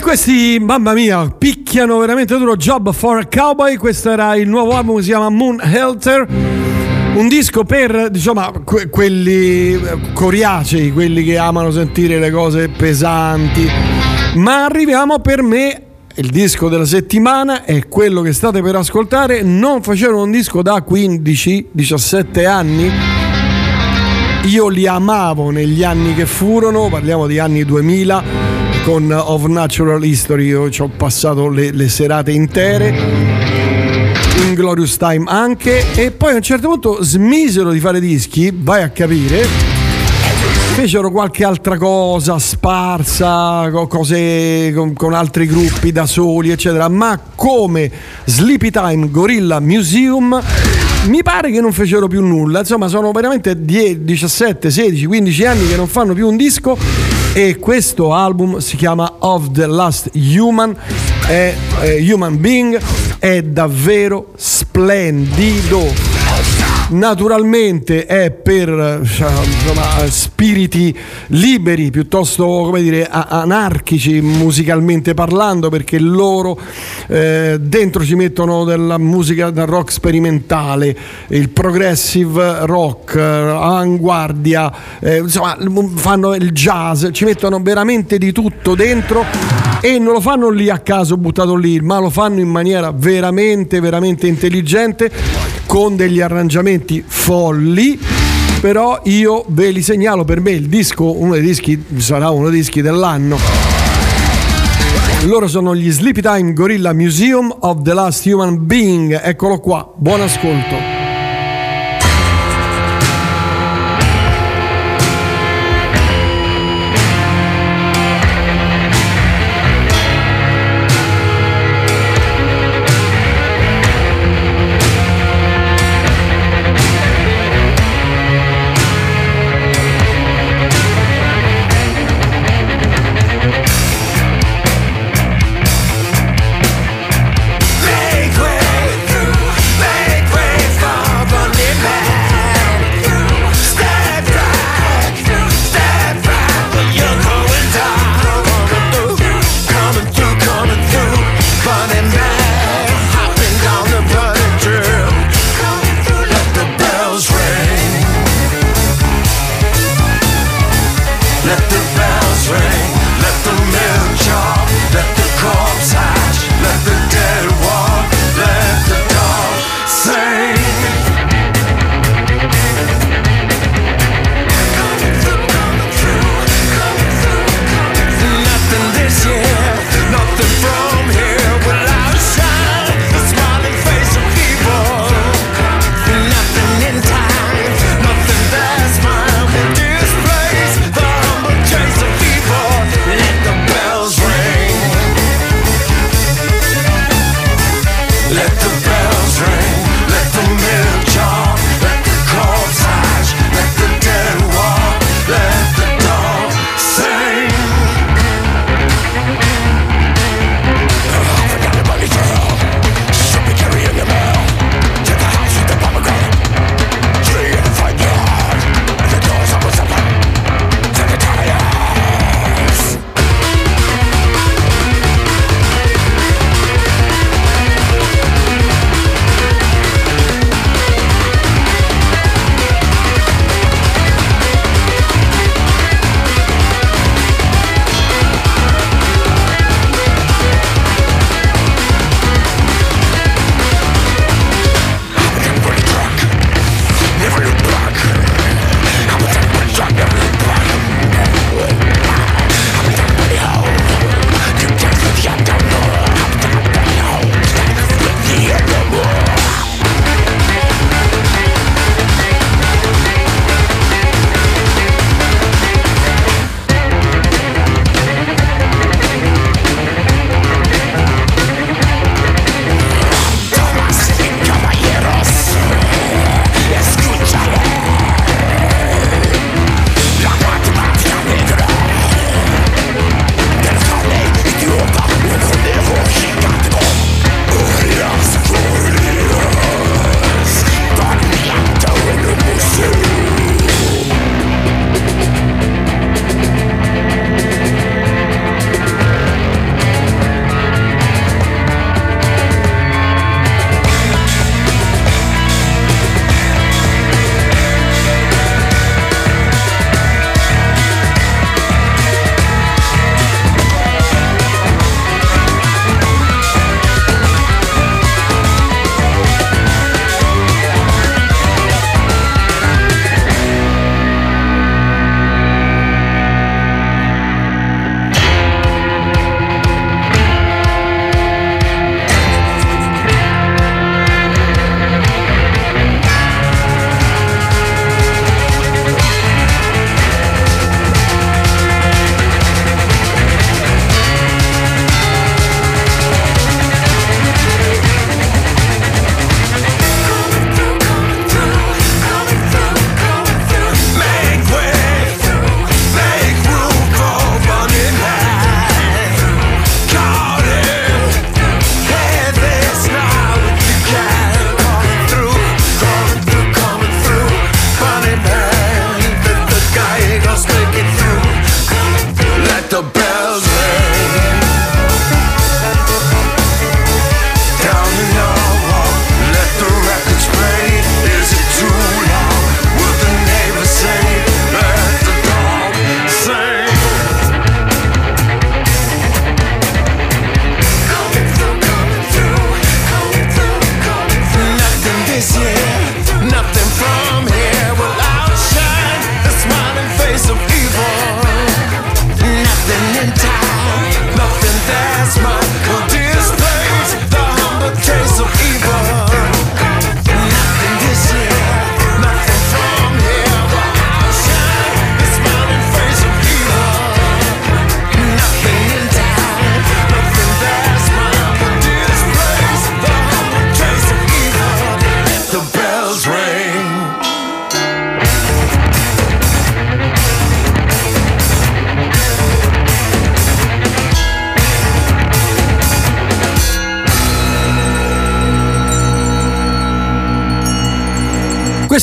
Questi, 0.08 0.58
mamma 0.62 0.93
mia, 0.93 1.28
picchiano 1.38 1.97
veramente 1.97 2.38
duro 2.38 2.55
Job 2.55 2.93
for 2.93 3.18
a 3.18 3.26
Cowboy. 3.26 3.76
Questo 3.76 4.10
era 4.10 4.38
il 4.38 4.47
nuovo 4.47 4.72
album 4.72 4.95
che 4.95 5.01
si 5.01 5.10
chiama 5.10 5.28
Moon 5.28 5.60
Helter. 5.62 6.26
Un 7.16 7.28
disco 7.28 7.66
per 7.66 8.10
diciamo, 8.10 8.62
que- 8.64 8.88
quelli 8.88 9.74
eh, 9.74 9.97
coriacei, 10.14 10.93
quelli 10.93 11.26
che 11.26 11.38
amano 11.38 11.72
sentire 11.72 12.20
le 12.20 12.32
cose 12.32 12.70
pesanti. 12.70 13.70
Ma 14.36 14.64
arriviamo 14.64 15.20
per 15.20 15.41
me 15.41 15.82
il 16.16 16.30
disco 16.30 16.70
della 16.70 16.86
settimana 16.86 17.66
è 17.66 17.89
quello 17.89 18.22
che 18.22 18.32
state 18.32 18.62
per 18.62 18.78
ascoltare. 18.78 19.41
Non 19.41 19.84
facevano 19.84 20.22
un 20.22 20.32
disco 20.32 20.62
da 20.62 20.86
15-17 20.89 22.45
anni. 22.45 22.89
Io 24.43 24.70
li 24.70 24.88
amavo 24.88 25.51
negli 25.51 25.84
anni 25.84 26.16
che 26.16 26.26
furono, 26.26 26.88
parliamo 26.88 27.28
di 27.28 27.39
anni 27.39 27.66
2000 27.66 28.57
con 28.88 29.12
Of 29.12 29.48
Natural 29.48 30.02
History. 30.02 30.46
Io 30.46 30.70
ci 30.70 30.82
ho 30.82 30.88
passato 30.88 31.50
le, 31.50 31.72
le 31.72 31.90
serate 31.90 32.32
intere. 32.32 32.96
In 34.46 34.54
Glorious 34.54 34.96
Time 34.96 35.26
anche. 35.28 35.84
E 35.94 36.12
poi 36.12 36.32
a 36.32 36.36
un 36.36 36.42
certo 36.42 36.70
punto 36.70 37.04
smisero 37.04 37.72
di 37.72 37.82
fare 37.82 38.00
dischi, 38.00 38.50
vai 38.56 38.84
a 38.84 38.90
capire. 38.92 39.46
Fecero 40.76 41.12
qualche 41.12 41.44
altra 41.44 41.78
cosa 41.78 42.40
sparsa, 42.40 43.70
cose 43.90 44.72
con, 44.74 44.94
con, 44.94 45.14
altri 45.14 45.48
gruppi 45.48 45.92
da 45.92 46.06
soli, 46.06 46.52
eccetera, 46.52 46.88
ma 46.88 47.20
come 47.36 47.92
Sleepy 48.24 48.70
Time 48.70 49.10
Gorilla 49.10 49.60
Museum 49.60 50.42
mi 51.08 51.24
pare 51.24 51.52
che 51.52 51.60
non 51.60 51.74
fecero 51.74 52.08
più 52.08 52.24
nulla, 52.24 52.60
insomma 52.60 52.88
sono 52.88 53.12
veramente 53.12 53.62
10, 53.62 54.04
17, 54.04 54.70
16, 54.70 55.06
15 55.06 55.46
anni 55.46 55.68
che 55.68 55.76
non 55.76 55.88
fanno 55.88 56.14
più 56.14 56.28
un 56.28 56.38
disco 56.38 56.78
e 57.40 57.60
questo 57.60 58.16
album 58.16 58.58
si 58.58 58.78
chiama 58.78 59.18
Of 59.20 59.52
the 59.52 59.68
Last 59.68 60.10
Human, 60.16 60.76
è, 61.28 61.54
è 61.82 62.12
Human 62.12 62.42
Being, 62.42 62.82
è 63.20 63.44
davvero 63.44 64.32
splendido 64.36 66.16
naturalmente 66.90 68.06
è 68.06 68.32
per 68.32 69.00
insomma, 69.02 70.08
spiriti 70.08 70.96
liberi 71.28 71.92
piuttosto 71.92 72.46
come 72.46 72.82
dire 72.82 73.08
anarchici 73.08 74.22
musicalmente 74.22 75.14
parlando 75.14 75.70
perché 75.70 76.00
loro 76.00 76.58
eh, 77.08 77.58
dentro 77.60 78.06
ci 78.06 78.16
mettono 78.16 78.64
della 78.64 78.98
musica 78.98 79.50
del 79.50 79.66
rock 79.66 79.92
sperimentale 79.92 80.96
il 81.28 81.50
progressive 81.50 82.66
rock 82.66 83.18
avanguardia 83.18 84.72
eh, 85.00 85.18
insomma 85.18 85.58
fanno 85.96 86.36
il 86.36 86.52
jazz 86.52 87.08
ci 87.12 87.26
mettono 87.26 87.60
veramente 87.60 88.18
di 88.18 88.32
tutto 88.32 88.76
dentro 88.76 89.26
e 89.82 90.00
non 90.00 90.14
lo 90.14 90.22
fanno 90.22 90.50
lì 90.50 90.70
a 90.70 90.80
caso 90.80 91.18
buttato 91.18 91.56
lì 91.56 91.82
ma 91.82 92.00
lo 92.00 92.10
fanno 92.10 92.40
in 92.40 92.50
maniera 92.50 92.92
veramente 92.92 93.82
veramente 93.82 94.28
intelligente 94.28 95.57
con 95.68 95.95
degli 95.95 96.22
arrangiamenti 96.22 97.03
folli 97.05 97.99
però 98.59 99.01
io 99.03 99.45
ve 99.49 99.70
li 99.70 99.84
segnalo 99.84 100.26
per 100.26 100.39
me 100.39 100.51
il 100.51 100.68
disco 100.68 101.15
uno 101.15 101.34
dei 101.34 101.43
dischi 101.43 101.84
sarà 101.97 102.32
uno 102.32 102.49
dei 102.49 102.59
dischi 102.59 102.82
dell'anno. 102.82 103.38
Loro 105.26 105.47
sono 105.47 105.76
gli 105.76 105.91
Sleepy 105.91 106.22
Time 106.22 106.53
Gorilla 106.53 106.93
Museum 106.93 107.55
of 107.59 107.84
the 107.84 107.93
Last 107.93 108.26
Human 108.26 108.65
Being. 108.65 109.20
Eccolo 109.22 109.59
qua 109.59 109.88
buon 109.95 110.22
ascolto 110.22 110.97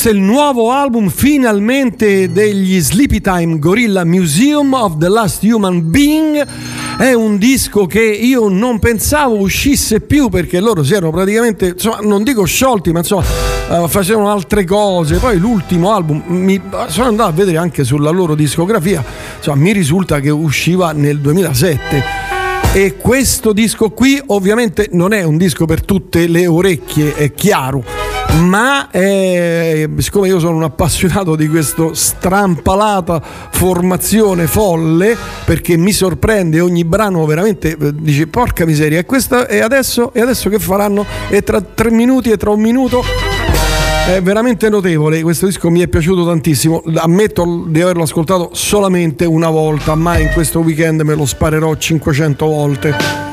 Questo 0.04 0.20
è 0.20 0.22
il 0.22 0.30
nuovo 0.30 0.70
album 0.70 1.08
finalmente 1.08 2.30
degli 2.30 2.78
Sleepy 2.78 3.22
Time 3.22 3.58
Gorilla 3.58 4.04
Museum 4.04 4.74
of 4.74 4.98
the 4.98 5.08
Last 5.08 5.42
Human 5.44 5.88
Being. 5.90 6.46
È 6.98 7.14
un 7.14 7.38
disco 7.38 7.86
che 7.86 8.02
io 8.02 8.50
non 8.50 8.80
pensavo 8.80 9.38
uscisse 9.38 10.00
più 10.00 10.28
perché 10.28 10.60
loro 10.60 10.84
si 10.84 10.92
erano 10.92 11.10
praticamente, 11.10 11.68
insomma, 11.68 12.00
non 12.02 12.22
dico 12.22 12.44
sciolti, 12.44 12.92
ma 12.92 12.98
insomma, 12.98 13.24
uh, 13.70 13.88
facevano 13.88 14.30
altre 14.30 14.66
cose. 14.66 15.16
Poi 15.16 15.38
l'ultimo 15.38 15.94
album, 15.94 16.22
mi, 16.26 16.60
sono 16.88 17.08
andato 17.08 17.30
a 17.30 17.32
vedere 17.32 17.56
anche 17.56 17.82
sulla 17.82 18.10
loro 18.10 18.34
discografia, 18.34 19.02
insomma, 19.38 19.56
mi 19.56 19.72
risulta 19.72 20.20
che 20.20 20.28
usciva 20.28 20.92
nel 20.92 21.18
2007 21.18 22.24
e 22.74 22.96
questo 22.96 23.52
disco 23.52 23.90
qui 23.90 24.20
ovviamente 24.26 24.88
non 24.92 25.12
è 25.12 25.22
un 25.22 25.36
disco 25.38 25.64
per 25.64 25.82
tutte 25.82 26.26
le 26.26 26.46
orecchie, 26.46 27.14
è 27.14 27.32
chiaro, 27.32 27.93
ma 28.34 28.90
è, 28.90 29.88
siccome 29.98 30.28
io 30.28 30.38
sono 30.38 30.56
un 30.56 30.62
appassionato 30.64 31.36
di 31.36 31.48
questa 31.48 31.88
strampalata 31.92 33.22
formazione 33.50 34.46
folle, 34.46 35.16
perché 35.44 35.76
mi 35.76 35.92
sorprende 35.92 36.60
ogni 36.60 36.84
brano 36.84 37.24
veramente, 37.26 37.76
eh, 37.78 37.94
dice 37.94 38.26
porca 38.26 38.64
miseria, 38.64 38.98
e, 38.98 39.04
questa, 39.04 39.46
e, 39.46 39.60
adesso, 39.60 40.12
e 40.12 40.20
adesso 40.20 40.48
che 40.48 40.58
faranno? 40.58 41.06
E 41.28 41.42
tra 41.42 41.60
tre 41.60 41.90
minuti 41.90 42.30
e 42.30 42.36
tra 42.36 42.50
un 42.50 42.60
minuto? 42.60 43.02
È 44.06 44.20
veramente 44.20 44.68
notevole, 44.68 45.22
questo 45.22 45.46
disco 45.46 45.70
mi 45.70 45.80
è 45.80 45.88
piaciuto 45.88 46.26
tantissimo, 46.26 46.82
ammetto 46.96 47.64
di 47.66 47.80
averlo 47.80 48.02
ascoltato 48.02 48.50
solamente 48.52 49.24
una 49.24 49.48
volta, 49.48 49.94
ma 49.94 50.18
in 50.18 50.30
questo 50.32 50.60
weekend 50.60 51.00
me 51.00 51.14
lo 51.14 51.24
sparerò 51.24 51.74
500 51.74 52.46
volte. 52.46 53.23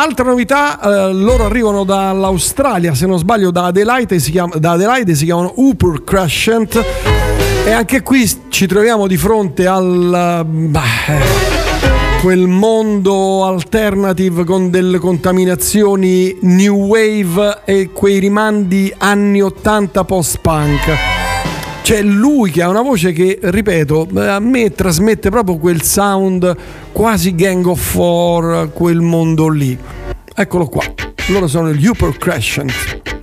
Altra 0.00 0.26
novità, 0.26 0.78
eh, 0.80 1.12
loro 1.12 1.46
arrivano 1.46 1.82
dall'Australia, 1.82 2.94
se 2.94 3.04
non 3.04 3.18
sbaglio 3.18 3.50
da 3.50 3.64
Adelaide, 3.64 4.20
si, 4.20 4.30
chiama, 4.30 4.54
da 4.54 4.70
Adelaide 4.70 5.12
si 5.16 5.24
chiamano 5.24 5.52
Upper 5.56 6.04
Crescent 6.04 6.80
e 7.66 7.72
anche 7.72 8.02
qui 8.02 8.30
ci 8.48 8.68
troviamo 8.68 9.08
di 9.08 9.16
fronte 9.16 9.66
al... 9.66 10.46
Bah, 10.46 10.82
quel 12.22 12.46
mondo 12.46 13.44
alternative 13.44 14.44
con 14.44 14.70
delle 14.70 14.98
contaminazioni 14.98 16.36
new 16.42 16.76
wave 16.76 17.62
e 17.64 17.90
quei 17.92 18.20
rimandi 18.20 18.94
anni 18.98 19.42
80 19.42 20.04
post-punk. 20.04 21.17
C'è 21.88 22.02
lui 22.02 22.50
che 22.50 22.60
ha 22.60 22.68
una 22.68 22.82
voce 22.82 23.12
che, 23.12 23.38
ripeto, 23.40 24.08
a 24.16 24.38
me 24.40 24.72
trasmette 24.72 25.30
proprio 25.30 25.56
quel 25.56 25.80
sound 25.80 26.54
quasi 26.92 27.34
Gang 27.34 27.64
of 27.64 27.80
Four, 27.80 28.72
quel 28.74 29.00
mondo 29.00 29.48
lì. 29.48 29.74
Eccolo 30.34 30.66
qua. 30.66 30.84
Loro 31.28 31.46
sono 31.46 31.72
gli 31.72 31.86
Upper 31.86 32.14
Crescent. 32.18 33.17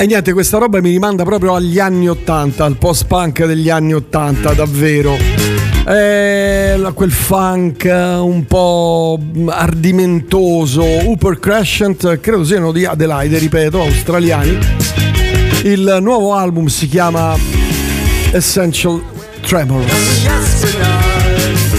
E 0.00 0.06
niente, 0.06 0.32
questa 0.32 0.56
roba 0.56 0.80
mi 0.80 0.88
rimanda 0.88 1.24
proprio 1.24 1.54
agli 1.54 1.78
anni 1.78 2.08
80, 2.08 2.64
al 2.64 2.78
post-punk 2.78 3.44
degli 3.44 3.68
anni 3.68 3.92
80, 3.92 4.54
davvero. 4.54 5.14
Eh, 5.86 6.80
quel 6.94 7.10
funk 7.10 7.84
un 7.84 8.46
po' 8.46 9.20
ardimentoso, 9.48 10.82
Upper 10.82 11.38
Crescent, 11.38 12.18
credo 12.20 12.44
siano 12.44 12.72
di 12.72 12.86
Adelaide, 12.86 13.36
ripeto, 13.36 13.78
australiani. 13.78 14.58
Il 15.64 15.98
nuovo 16.00 16.32
album 16.32 16.68
si 16.68 16.88
chiama 16.88 17.36
Essential 18.32 19.02
Tremors. 19.42 19.92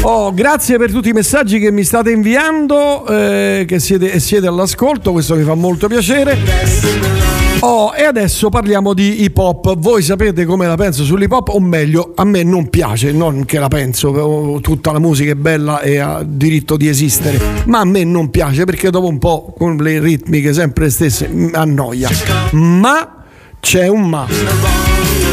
Oh, 0.01 0.31
grazie 0.31 0.77
per 0.77 0.91
tutti 0.91 1.09
i 1.09 1.13
messaggi 1.13 1.57
che 1.57 1.71
mi 1.71 1.83
state 1.83 2.11
inviando, 2.11 3.03
eh, 3.07 3.65
che 3.67 3.79
siete, 3.79 4.19
siete 4.19 4.45
all'ascolto, 4.45 5.11
questo 5.11 5.35
mi 5.35 5.43
fa 5.43 5.55
molto 5.55 5.87
piacere. 5.87 7.40
Oh, 7.63 7.93
e 7.95 8.03
adesso 8.03 8.49
parliamo 8.49 8.95
di 8.95 9.21
hip 9.23 9.37
hop. 9.37 9.77
Voi 9.77 10.01
sapete 10.01 10.45
come 10.45 10.65
la 10.65 10.75
penso 10.75 11.03
sull'hip 11.03 11.31
hop, 11.31 11.49
o 11.49 11.59
meglio, 11.59 12.13
a 12.15 12.23
me 12.23 12.41
non 12.41 12.69
piace, 12.69 13.11
non 13.11 13.45
che 13.45 13.59
la 13.59 13.67
penso, 13.67 14.59
tutta 14.61 14.91
la 14.91 14.97
musica 14.97 15.31
è 15.31 15.35
bella 15.35 15.79
e 15.81 15.99
ha 15.99 16.23
diritto 16.25 16.75
di 16.75 16.87
esistere, 16.87 17.39
ma 17.67 17.79
a 17.79 17.85
me 17.85 18.03
non 18.03 18.31
piace 18.31 18.65
perché 18.65 18.89
dopo 18.89 19.07
un 19.07 19.19
po' 19.19 19.53
con 19.55 19.75
le 19.75 19.99
ritmiche 19.99 20.53
sempre 20.53 20.85
le 20.85 20.89
stesse 20.89 21.29
annoia. 21.53 22.09
Ma 22.53 23.25
c'è 23.59 23.87
un 23.87 24.09
ma. 24.09 24.90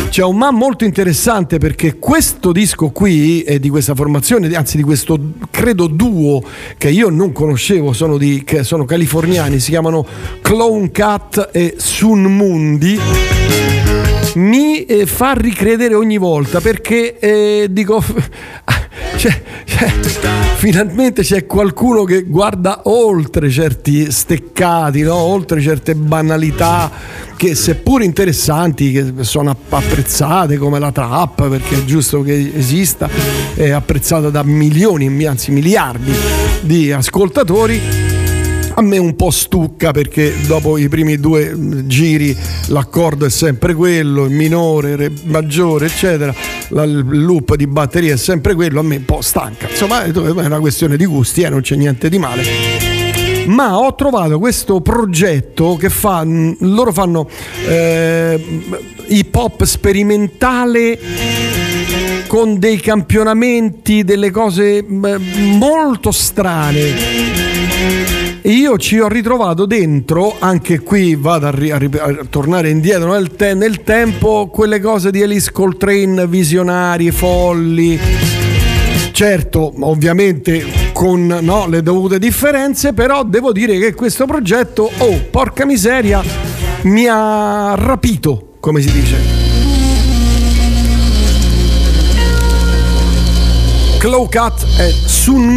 C'è 0.08 0.24
un 0.24 0.36
ma 0.36 0.50
molto 0.50 0.84
interessante 0.84 1.58
perché 1.58 1.98
questo 1.98 2.50
disco 2.50 2.88
qui 2.90 3.42
è 3.42 3.58
di 3.58 3.68
questa 3.68 3.94
formazione, 3.94 4.48
anzi 4.56 4.76
di 4.76 4.82
questo 4.82 5.18
credo 5.50 5.86
duo 5.86 6.42
che 6.76 6.88
io 6.88 7.08
non 7.08 7.30
conoscevo, 7.30 7.92
sono, 7.92 8.16
di, 8.16 8.44
sono 8.62 8.84
californiani, 8.84 9.60
si 9.60 9.70
chiamano 9.70 10.04
Clone 10.40 10.90
Cat 10.90 11.50
e 11.52 11.74
Sun 11.76 12.22
Mundi. 12.22 12.98
Mi 14.34 14.84
eh, 14.84 15.06
fa 15.06 15.32
ricredere 15.32 15.94
ogni 15.94 16.18
volta 16.18 16.60
perché 16.60 17.18
eh, 17.18 17.66
dico 17.70 18.02
cioè, 19.16 19.42
cioè, 19.64 19.88
finalmente 20.56 21.22
c'è 21.22 21.46
qualcuno 21.46 22.04
che 22.04 22.22
guarda 22.22 22.82
oltre 22.84 23.50
certi 23.50 24.10
steccati, 24.10 25.02
no? 25.02 25.14
oltre 25.14 25.60
certe 25.60 25.94
banalità 25.94 26.90
che 27.36 27.54
seppur 27.54 28.02
interessanti, 28.02 28.92
che 28.92 29.24
sono 29.24 29.56
apprezzate 29.68 30.56
come 30.56 30.78
la 30.78 30.92
trap, 30.92 31.48
perché 31.48 31.76
è 31.76 31.84
giusto 31.84 32.22
che 32.22 32.52
esista, 32.54 33.08
è 33.54 33.70
apprezzata 33.70 34.30
da 34.30 34.42
milioni, 34.42 35.24
anzi 35.24 35.50
miliardi 35.50 36.12
di 36.62 36.92
ascoltatori 36.92 38.16
a 38.78 38.82
me 38.82 38.96
un 38.96 39.16
po' 39.16 39.30
stucca 39.30 39.90
perché 39.90 40.32
dopo 40.46 40.78
i 40.78 40.88
primi 40.88 41.18
due 41.18 41.52
giri 41.86 42.36
l'accordo 42.66 43.26
è 43.26 43.30
sempre 43.30 43.74
quello, 43.74 44.24
il 44.24 44.30
minore, 44.30 44.92
il 44.92 45.20
maggiore, 45.24 45.86
eccetera, 45.86 46.32
il 46.70 47.24
loop 47.24 47.54
di 47.54 47.66
batteria 47.66 48.14
è 48.14 48.16
sempre 48.16 48.54
quello, 48.54 48.80
a 48.80 48.82
me 48.82 48.96
un 48.96 49.04
po' 49.04 49.20
stanca. 49.20 49.68
Insomma, 49.68 50.04
è 50.04 50.10
una 50.14 50.60
questione 50.60 50.96
di 50.96 51.06
gusti, 51.06 51.42
eh, 51.42 51.48
non 51.48 51.60
c'è 51.60 51.76
niente 51.76 52.08
di 52.08 52.18
male 52.18 52.96
ma 53.48 53.78
ho 53.78 53.94
trovato 53.94 54.38
questo 54.38 54.82
progetto 54.82 55.76
che 55.76 55.88
fa 55.88 56.22
loro 56.24 56.92
fanno 56.92 57.26
eh, 57.66 58.38
hip 59.06 59.34
hop 59.34 59.64
sperimentale 59.64 60.98
con 62.26 62.58
dei 62.58 62.78
campionamenti 62.78 64.04
delle 64.04 64.30
cose 64.30 64.84
molto 64.86 66.10
strane 66.10 68.17
io 68.42 68.76
ci 68.78 68.98
ho 68.98 69.08
ritrovato 69.08 69.66
dentro, 69.66 70.36
anche 70.38 70.80
qui 70.80 71.16
vado 71.16 71.46
a, 71.46 71.50
ri- 71.50 71.70
a, 71.70 71.78
ri- 71.78 71.90
a 71.98 72.24
tornare 72.28 72.70
indietro 72.70 73.12
nel, 73.12 73.34
te- 73.34 73.54
nel, 73.54 73.82
tempo, 73.82 74.48
quelle 74.48 74.80
cose 74.80 75.10
di 75.10 75.22
Alice 75.22 75.50
Coltrane 75.52 76.26
visionarie, 76.26 77.12
folli. 77.12 77.98
Certo, 79.12 79.72
ovviamente 79.80 80.64
con 80.92 81.26
no, 81.26 81.66
le 81.66 81.82
dovute 81.82 82.18
differenze, 82.18 82.92
però 82.92 83.24
devo 83.24 83.52
dire 83.52 83.78
che 83.78 83.94
questo 83.94 84.26
progetto, 84.26 84.90
oh, 84.98 85.20
porca 85.30 85.66
miseria, 85.66 86.22
mi 86.82 87.06
ha 87.06 87.74
rapito, 87.74 88.54
come 88.60 88.80
si 88.80 88.92
dice. 88.92 89.16
Claw 93.98 94.28
Cut 94.28 94.64
e 94.78 94.94
Sun 95.06 95.54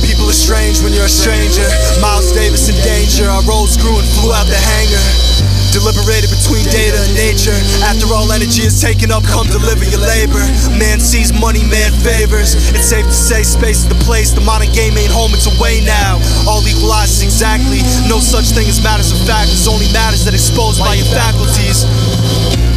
people 0.00 0.24
are 0.24 0.32
strange 0.32 0.80
when 0.80 0.96
you're 0.96 1.04
a 1.04 1.12
stranger. 1.12 1.68
Miles 2.00 2.32
Davis 2.32 2.72
in 2.72 2.76
danger, 2.80 3.28
Our 3.28 3.44
rolled 3.44 3.68
screw 3.68 4.00
and 4.00 4.08
flew 4.16 4.32
out 4.32 4.48
the 4.48 4.56
hangar. 4.56 5.04
Deliberated 5.76 6.32
between 6.32 6.64
data 6.72 6.96
and 6.96 7.12
nature. 7.12 7.52
After 7.84 8.08
all 8.16 8.32
energy 8.32 8.64
is 8.64 8.80
taken 8.80 9.12
up, 9.12 9.24
come 9.28 9.44
deliver 9.52 9.84
your 9.84 10.00
labor. 10.00 10.40
Man 10.80 10.96
sees 11.00 11.36
money, 11.36 11.60
man 11.68 11.92
favors. 12.00 12.56
It's 12.72 12.88
safe 12.88 13.04
to 13.04 13.12
say 13.12 13.44
space 13.44 13.84
is 13.84 13.88
the 13.92 14.00
place. 14.08 14.32
The 14.32 14.40
modern 14.40 14.72
game 14.72 14.96
ain't 14.96 15.12
home, 15.12 15.36
it's 15.36 15.44
away 15.44 15.84
now. 15.84 16.16
All 16.48 16.64
equalizes 16.64 17.20
exactly. 17.20 17.84
No 18.08 18.24
such 18.24 18.56
thing 18.56 18.64
as 18.72 18.80
matters 18.80 19.12
of 19.12 19.20
fact. 19.28 19.52
There's 19.52 19.68
only 19.68 19.88
matters 19.92 20.24
that 20.24 20.32
exposed 20.32 20.80
by 20.80 20.96
your 20.96 21.08
faculties. 21.12 21.84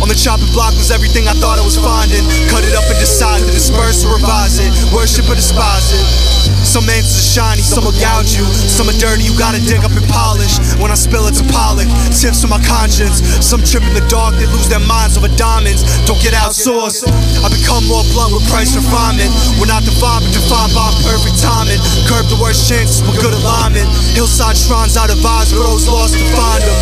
On 0.03 0.11
the 0.11 0.15
chopping 0.15 0.51
block 0.51 0.75
was 0.75 0.91
everything 0.91 1.31
I 1.31 1.35
thought 1.39 1.55
I 1.55 1.63
was 1.63 1.79
finding. 1.79 2.23
Cut 2.51 2.67
it 2.67 2.75
up 2.75 2.83
and 2.91 2.99
decide 2.99 3.39
to 3.39 3.47
disperse 3.47 4.03
or 4.03 4.19
revise 4.19 4.59
it. 4.59 4.67
Worship 4.91 5.23
or 5.31 5.39
despise 5.39 5.95
it. 5.95 6.44
Some 6.75 6.91
answers 6.91 7.23
are 7.23 7.31
shiny, 7.39 7.63
some 7.63 7.87
will 7.87 7.95
gouge 8.03 8.35
you. 8.35 8.43
Some 8.51 8.91
are 8.91 8.99
dirty, 8.99 9.23
you 9.23 9.31
gotta 9.39 9.63
dig 9.63 9.87
up 9.87 9.95
and 9.95 10.03
polish. 10.11 10.59
When 10.75 10.91
I 10.91 10.99
spill 10.99 11.23
it's 11.31 11.39
a 11.39 11.47
pollock, 11.47 11.87
tips 12.11 12.43
on 12.43 12.51
my 12.51 12.59
conscience. 12.67 13.23
Some 13.39 13.63
trip 13.63 13.87
in 13.87 13.95
the 13.95 14.03
dark, 14.11 14.35
they 14.35 14.43
lose 14.51 14.67
their 14.67 14.83
minds 14.83 15.15
over 15.15 15.31
diamonds. 15.39 15.87
Don't 16.03 16.19
get 16.19 16.35
outsourced. 16.35 17.07
I 17.07 17.47
become 17.47 17.87
more 17.87 18.03
blunt 18.11 18.35
with 18.35 18.43
price 18.51 18.75
refinement. 18.75 19.31
We're 19.55 19.71
not 19.71 19.87
divine, 19.87 20.19
but 20.27 20.35
defined 20.35 20.75
by 20.75 20.91
perfect 20.99 21.39
timing. 21.39 21.79
Curb 22.11 22.27
the 22.27 22.35
worst 22.43 22.67
chances 22.67 22.99
with 23.07 23.23
good 23.23 23.31
alignment. 23.31 23.87
Hillside 24.11 24.59
shrines 24.59 24.99
out 24.99 25.07
of 25.07 25.23
eyes 25.23 25.55
for 25.55 25.63
those 25.63 25.87
lost 25.87 26.19
to 26.19 26.27
find 26.35 26.59
them. 26.59 26.79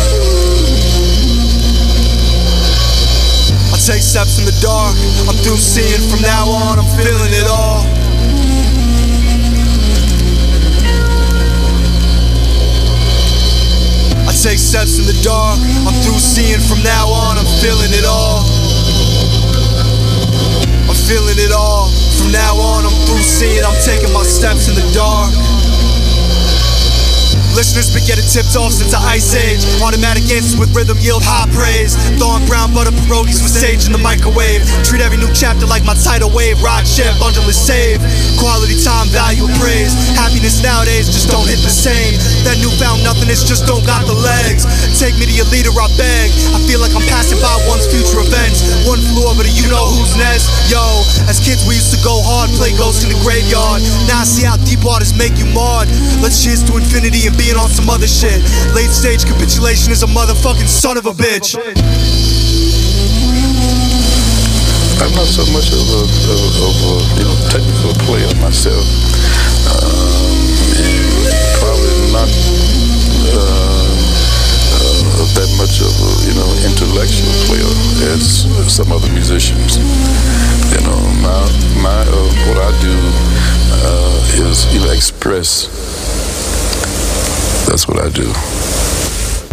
I 3.70 3.78
take 3.78 4.02
steps 4.02 4.42
in 4.42 4.44
the 4.44 4.58
dark. 4.58 4.98
I'm 5.30 5.38
through 5.38 5.62
seeing 5.62 6.02
from 6.10 6.18
now 6.18 6.50
on. 6.50 6.82
I'm 6.82 6.90
feeling 6.98 7.30
it 7.30 7.46
all. 7.46 8.03
Take 14.44 14.58
steps 14.58 14.98
in 15.00 15.06
the 15.08 15.16
dark. 15.24 15.56
I'm 15.88 15.96
through 16.04 16.20
seeing 16.20 16.60
from 16.60 16.84
now 16.84 17.08
on, 17.08 17.40
I'm 17.40 17.48
feeling 17.64 17.88
it 17.96 18.04
all. 18.04 18.44
I'm 20.84 21.00
feeling 21.08 21.40
it 21.40 21.48
all. 21.48 21.88
From 22.20 22.28
now 22.28 22.52
on, 22.60 22.84
I'm 22.84 22.92
through 23.08 23.24
seeing, 23.24 23.64
I'm 23.64 23.72
taking 23.80 24.12
my 24.12 24.22
steps 24.22 24.68
in 24.68 24.76
the 24.76 24.84
dark. 24.92 25.32
Listeners 27.54 27.86
been 27.94 28.02
getting 28.02 28.26
tipped 28.26 28.58
off 28.58 28.74
since 28.74 28.90
the 28.90 28.98
ice 28.98 29.30
age. 29.30 29.62
Automatic 29.78 30.26
answers 30.34 30.58
with 30.58 30.74
rhythm 30.74 30.98
yield 30.98 31.22
high 31.22 31.46
praise. 31.54 31.94
Thawing 32.18 32.42
brown 32.50 32.74
butter 32.74 32.90
pierogies 32.90 33.38
with 33.38 33.54
sage 33.54 33.86
in 33.86 33.94
the 33.94 34.02
microwave. 34.02 34.66
Treat 34.82 34.98
every 34.98 35.22
new 35.22 35.30
chapter 35.30 35.62
like 35.62 35.86
my 35.86 35.94
tidal 35.94 36.34
wave. 36.34 36.58
Ride 36.58 36.82
share, 36.82 37.14
bundle 37.22 37.46
is 37.46 37.54
save. 37.54 38.02
Quality 38.42 38.74
time, 38.82 39.06
value, 39.14 39.46
praise. 39.62 39.94
Happiness 40.18 40.58
nowadays 40.66 41.06
just 41.06 41.30
don't 41.30 41.46
hit 41.46 41.62
the 41.62 41.70
same. 41.70 42.18
That 42.42 42.58
newfound 42.58 43.06
nothingness 43.06 43.46
just 43.46 43.70
don't 43.70 43.86
got 43.86 44.02
the 44.10 44.18
legs. 44.18 44.66
Take 44.98 45.14
me 45.22 45.30
to 45.30 45.34
your 45.34 45.46
leader, 45.54 45.70
I 45.70 45.86
beg. 45.94 46.34
I 46.52 46.58
feel 46.66 46.82
like 46.82 46.90
I'm 46.90 47.06
passing 47.06 47.38
by 47.38 47.54
one's 47.70 47.86
future 47.86 48.18
events. 48.18 48.66
One 48.82 48.98
flew 49.14 49.30
over 49.30 49.46
to 49.46 49.52
you 49.54 49.70
know 49.70 49.94
who's 49.94 50.18
next. 50.18 50.50
Yo, 50.66 50.82
as 51.30 51.38
kids 51.38 51.62
we 51.70 51.78
used 51.78 51.94
to 51.94 52.00
go 52.02 52.18
hard, 52.18 52.50
play 52.58 52.74
ghosts 52.74 53.06
in 53.06 53.14
the 53.14 53.18
graveyard. 53.22 53.78
Now 54.10 54.22
I 54.22 54.26
see 54.26 54.42
how 54.42 54.58
deep 54.66 54.82
waters 54.82 55.14
make 55.14 55.38
you 55.38 55.46
marred. 55.54 55.86
Let's 56.18 56.42
cheers 56.42 56.66
to 56.66 56.82
infinity 56.82 57.30
and 57.30 57.38
being 57.44 57.60
on 57.60 57.68
some 57.68 57.90
other 57.90 58.08
shit. 58.08 58.40
Late 58.72 58.88
stage 58.88 59.24
capitulation 59.28 59.92
is 59.92 60.02
a 60.02 60.06
motherfucking 60.08 60.68
son 60.68 60.96
of 60.96 61.04
a 61.04 61.12
bitch. 61.12 61.60
I'm 65.04 65.12
not 65.12 65.28
so 65.28 65.44
much 65.52 65.68
of 65.68 65.84
a, 65.84 66.02
of, 66.32 66.40
of 66.64 66.76
a 66.88 66.94
you 67.20 67.24
know 67.28 67.36
technical 67.52 67.92
player 68.08 68.32
myself. 68.40 68.80
Um, 69.68 70.40
probably 71.60 71.92
not 72.16 72.32
uh, 73.28 73.92
uh, 74.72 75.28
that 75.36 75.50
much 75.60 75.84
of 75.84 75.92
a 75.92 76.12
you 76.24 76.34
know 76.40 76.48
intellectual 76.64 77.34
player 77.44 77.68
as 78.08 78.48
some 78.72 78.90
other 78.90 79.12
musicians. 79.12 79.76
You 80.72 80.80
know, 80.88 81.00
my 81.20 81.44
my 81.84 82.00
uh, 82.08 82.30
what 82.48 82.56
I 82.56 82.72
do 82.80 82.96
uh, 83.84 84.48
is 84.48 84.64
you 84.72 84.80
know 84.80 84.92
express 84.92 85.83
That's 87.66 87.86
what 87.86 87.98
I 88.04 88.10
do. 88.10 88.30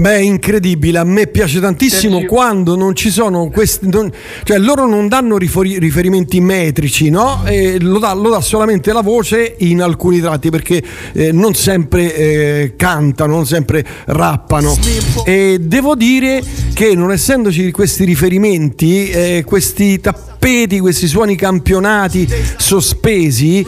Beh, 0.01 0.15
è 0.15 0.19
incredibile, 0.21 0.97
a 0.97 1.03
me 1.03 1.27
piace 1.27 1.59
tantissimo 1.59 2.25
quando 2.25 2.75
non 2.75 2.95
ci 2.95 3.11
sono 3.11 3.51
questi, 3.51 3.87
non, 3.87 4.11
cioè 4.43 4.57
loro 4.57 4.87
non 4.87 5.07
danno 5.07 5.37
rifori, 5.37 5.77
riferimenti 5.77 6.41
metrici, 6.41 7.11
no? 7.11 7.43
E 7.45 7.79
lo, 7.79 7.99
dà, 7.99 8.11
lo, 8.13 8.31
dà, 8.31 8.41
solamente 8.41 8.91
la 8.93 9.01
voce 9.01 9.57
in 9.59 9.79
alcuni 9.79 10.19
tratti 10.19 10.49
perché 10.49 10.81
eh, 11.13 11.31
non 11.31 11.53
sempre 11.53 12.15
eh, 12.15 12.73
cantano, 12.75 13.35
non 13.35 13.45
sempre 13.45 13.85
rappano. 14.05 14.75
E 15.23 15.59
devo 15.61 15.93
dire 15.93 16.41
che 16.73 16.95
non 16.95 17.11
essendoci 17.11 17.69
questi 17.69 18.03
riferimenti, 18.03 19.07
eh, 19.07 19.43
questi 19.45 19.99
tappeti, 19.99 20.79
questi 20.79 21.05
suoni 21.05 21.35
campionati 21.35 22.27
sospesi, 22.57 23.63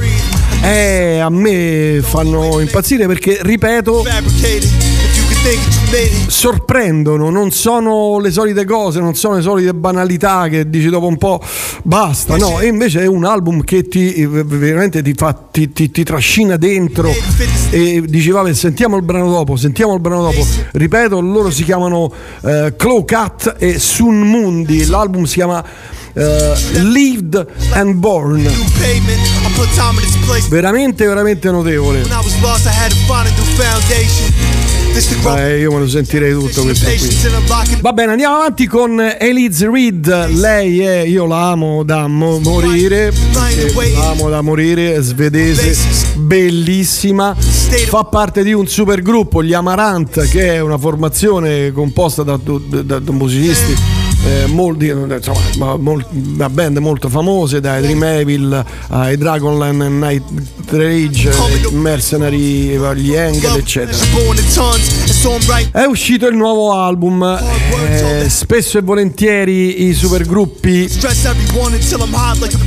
eh, 0.63 1.19
a 1.19 1.29
me 1.29 1.99
fanno 2.01 2.59
impazzire 2.61 3.05
perché, 3.05 3.39
ripeto, 3.41 4.03
sorprendono, 6.27 7.29
non 7.29 7.51
sono 7.51 8.17
le 8.19 8.31
solite 8.31 8.63
cose, 8.63 9.01
non 9.01 9.13
sono 9.13 9.35
le 9.35 9.41
solite 9.41 9.73
banalità 9.73 10.47
che 10.47 10.69
dici 10.69 10.87
dopo 10.87 11.07
un 11.07 11.17
po' 11.17 11.41
basta, 11.83 12.37
no, 12.37 12.61
e 12.61 12.67
invece 12.67 13.01
è 13.01 13.07
un 13.07 13.25
album 13.25 13.61
che 13.63 13.89
ti 13.89 14.25
veramente 14.25 15.01
ti, 15.01 15.13
fa, 15.13 15.33
ti, 15.51 15.73
ti, 15.73 15.91
ti 15.91 16.03
trascina 16.03 16.55
dentro 16.55 17.11
e 17.69 18.01
dici 18.07 18.29
vabbè 18.29 18.53
sentiamo 18.53 18.95
il 18.95 19.03
brano 19.03 19.29
dopo, 19.29 19.57
sentiamo 19.57 19.93
il 19.93 19.99
brano 19.99 20.21
dopo, 20.23 20.45
ripeto 20.71 21.19
loro 21.19 21.51
si 21.51 21.65
chiamano 21.65 22.03
uh, 22.41 22.73
Claw 22.77 23.03
Cat 23.03 23.55
e 23.57 23.79
Sun 23.79 24.21
Mundi, 24.21 24.85
l'album 24.85 25.25
si 25.25 25.35
chiama 25.35 25.61
uh, 26.13 26.21
Lived 26.83 27.47
and 27.73 27.95
Born. 27.95 29.42
Veramente, 30.49 31.05
veramente 31.05 31.51
notevole. 31.51 32.01
Eh, 35.39 35.59
io 35.59 35.71
me 35.71 35.79
lo 35.79 35.87
sentirei 35.87 36.33
tutto 36.33 36.61
questo 36.61 36.85
qui. 36.85 37.15
Va 37.81 37.93
bene, 37.93 38.11
andiamo 38.11 38.35
avanti 38.35 38.67
con 38.67 38.99
Elise 39.19 39.67
Reed. 39.69 40.27
Lei 40.35 40.81
è, 40.81 40.99
io 40.99 41.25
la 41.25 41.49
amo 41.49 41.83
da 41.83 42.07
mo- 42.07 42.39
morire. 42.39 43.11
La 43.95 44.09
amo 44.09 44.29
da 44.29 44.41
morire, 44.41 45.01
svedese, 45.01 45.75
bellissima. 46.15 47.35
Fa 47.87 48.03
parte 48.03 48.43
di 48.43 48.53
un 48.53 48.67
super 48.67 49.01
gruppo, 49.01 49.41
gli 49.43 49.53
Amarant, 49.53 50.27
che 50.29 50.53
è 50.53 50.59
una 50.59 50.77
formazione 50.77 51.71
composta 51.71 52.21
da, 52.21 52.39
da, 52.43 52.99
da 52.99 53.11
musicisti 53.11 54.02
eh, 54.25 54.45
molti, 54.47 54.87
insomma, 54.87 55.75
mol, 55.77 56.05
una 56.11 56.49
band 56.49 56.77
molto 56.77 57.09
famose 57.09 57.59
dai 57.59 57.81
Dream 57.81 58.03
Evil 58.03 58.65
ai 58.89 59.17
Dragonland 59.17 59.81
Night 59.81 60.23
Rage, 60.69 61.31
Mercenary, 61.71 62.77
gli 62.95 63.13
Engel 63.13 63.57
eccetera 63.57 63.97
è 65.71 65.85
uscito 65.85 66.27
il 66.27 66.35
nuovo 66.35 66.73
album 66.73 67.23
eh, 67.87 68.29
spesso 68.29 68.77
e 68.77 68.81
volentieri 68.81 69.87
i 69.87 69.93
supergruppi 69.93 70.89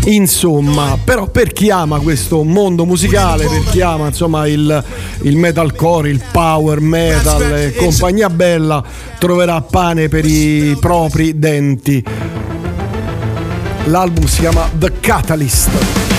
insomma 0.06 0.98
però 1.02 1.26
per 1.26 1.52
chi 1.52 1.70
ama 1.70 1.98
questo 1.98 2.42
mondo 2.42 2.84
musicale 2.84 3.46
per 3.46 3.64
chi 3.70 3.80
ama 3.80 4.06
insomma 4.06 4.46
il, 4.46 4.84
il 5.22 5.36
metalcore 5.36 6.08
il 6.08 6.22
power 6.32 6.80
metal 6.80 7.42
e 7.42 7.74
compagnia 7.74 8.30
bella 8.30 8.82
troverà 9.18 9.60
pane 9.60 10.08
per 10.08 10.24
i 10.24 10.76
propri 10.78 11.38
denti. 11.38 12.04
L'album 13.84 14.26
si 14.26 14.40
chiama 14.40 14.68
The 14.76 14.92
Catalyst. 15.00 16.15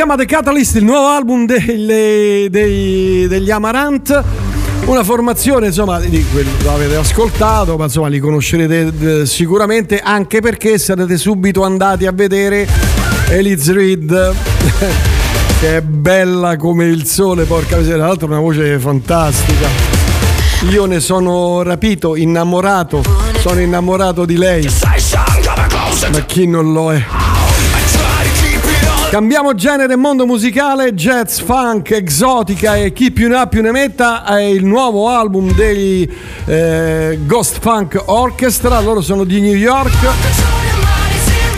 Chiama 0.00 0.16
The 0.16 0.24
Catalyst, 0.24 0.76
il 0.76 0.84
nuovo 0.84 1.08
album 1.08 1.44
delle, 1.44 2.46
dei, 2.48 3.28
degli 3.28 3.50
Amarant. 3.50 4.24
Una 4.86 5.04
formazione, 5.04 5.66
insomma, 5.66 6.00
di 6.00 6.24
quello 6.32 6.48
l'avete 6.64 6.96
ascoltato, 6.96 7.76
ma 7.76 7.84
insomma 7.84 8.08
li 8.08 8.18
conoscerete 8.18 9.20
eh, 9.20 9.26
sicuramente 9.26 10.00
anche 10.00 10.40
perché 10.40 10.78
sarete 10.78 11.18
subito 11.18 11.64
andati 11.64 12.06
a 12.06 12.12
vedere 12.12 12.66
Eliz 13.28 13.70
Reed. 13.70 14.34
che 15.60 15.76
è 15.76 15.82
bella 15.82 16.56
come 16.56 16.86
il 16.86 17.04
sole, 17.04 17.44
porca 17.44 17.76
miseria, 17.76 17.98
tra 17.98 18.06
l'altro 18.06 18.26
una 18.26 18.40
voce 18.40 18.78
fantastica. 18.78 19.68
Io 20.70 20.86
ne 20.86 21.00
sono 21.00 21.62
rapito, 21.62 22.16
innamorato, 22.16 23.02
sono 23.40 23.60
innamorato 23.60 24.24
di 24.24 24.38
lei. 24.38 24.66
Ma 26.10 26.20
chi 26.24 26.46
non 26.46 26.72
lo 26.72 26.90
è? 26.90 27.19
Cambiamo 29.10 29.54
genere 29.54 29.96
mondo 29.96 30.24
musicale, 30.24 30.94
jazz, 30.94 31.40
funk, 31.40 31.90
exotica 31.90 32.76
e 32.76 32.92
chi 32.92 33.10
più 33.10 33.26
ne 33.26 33.38
ha 33.38 33.48
più 33.48 33.60
ne 33.60 33.72
metta 33.72 34.24
è 34.24 34.42
il 34.42 34.64
nuovo 34.64 35.08
album 35.08 35.52
dei 35.52 36.08
eh, 36.46 37.18
Ghost 37.22 37.58
Funk 37.58 38.00
Orchestra, 38.06 38.78
loro 38.78 39.00
sono 39.00 39.24
di 39.24 39.40
New 39.40 39.56
York. 39.56 39.96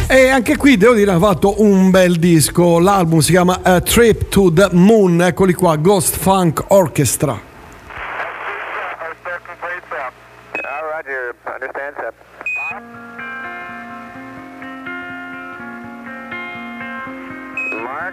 E 0.09 0.31
anche 0.31 0.57
qui 0.57 0.79
devo 0.79 0.95
dire 0.95 1.11
ha 1.11 1.19
fatto 1.19 1.61
un 1.61 1.91
bel 1.91 2.17
disco, 2.17 2.79
l'album 2.79 3.19
si 3.19 3.33
chiama 3.33 3.61
A 3.63 3.83
Trip 3.83 4.31
to 4.31 4.51
the 4.51 4.71
Moon, 4.73 5.21
eccoli 5.21 5.53
qua, 5.53 5.77
Ghost 5.77 6.17
Funk 6.17 6.65
Orchestra. 6.69 7.39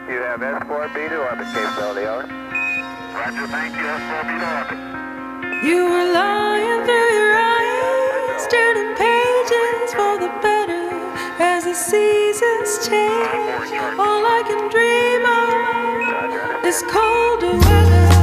You 0.09 0.21
have 0.23 0.39
S4B 0.39 1.09
to 1.09 1.17
orbit 1.17 1.45
capability, 1.53 2.07
over. 2.07 2.25
Roger, 3.13 3.45
thank 3.45 3.75
you. 3.75 3.81
S4B 3.81 4.39
to 4.41 4.47
orbit. 4.57 5.63
You 5.63 5.85
were 5.85 6.11
lying 6.11 6.83
through 6.83 7.11
your 7.13 7.35
eyes, 7.37 8.47
turning 8.49 8.95
pages 8.97 9.93
for 9.93 10.17
the 10.17 10.31
better 10.41 10.89
as 11.37 11.65
the 11.65 11.75
seasons 11.75 12.87
change. 12.87 13.69
All 13.99 14.25
I 14.25 14.41
can 14.49 14.67
dream 14.73 15.25
of 16.57 16.65
is 16.65 16.81
colder 16.89 17.55
weather. 17.69 18.18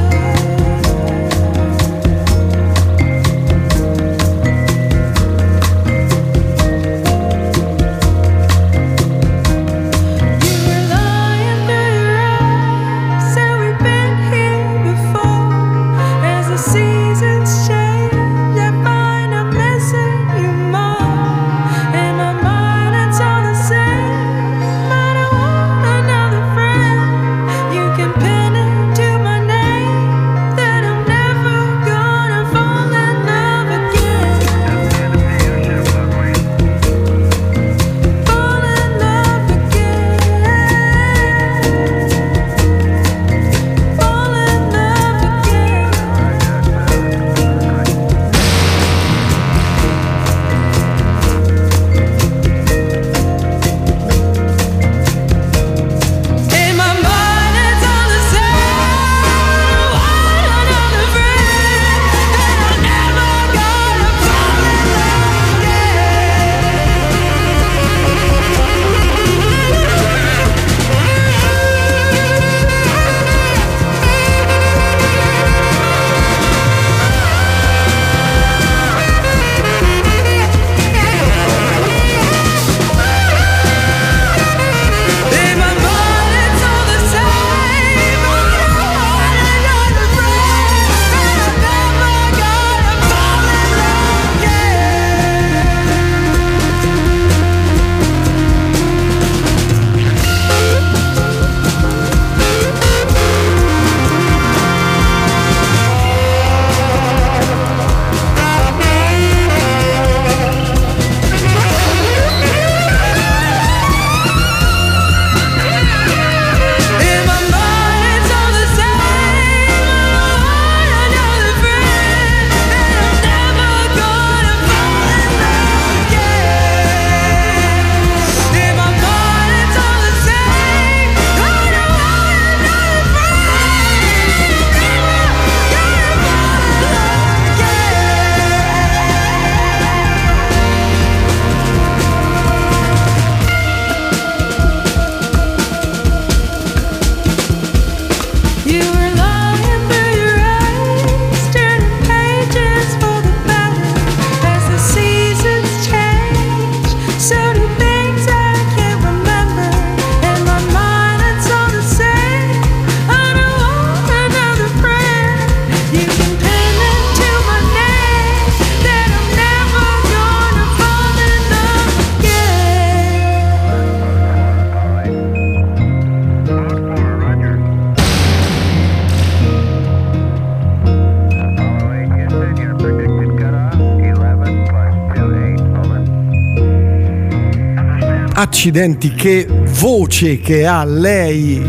Accidenti, 188.67 189.13
che 189.13 189.47
voce 189.79 190.39
che 190.39 190.65
ha 190.65 190.83
lei. 190.83 191.61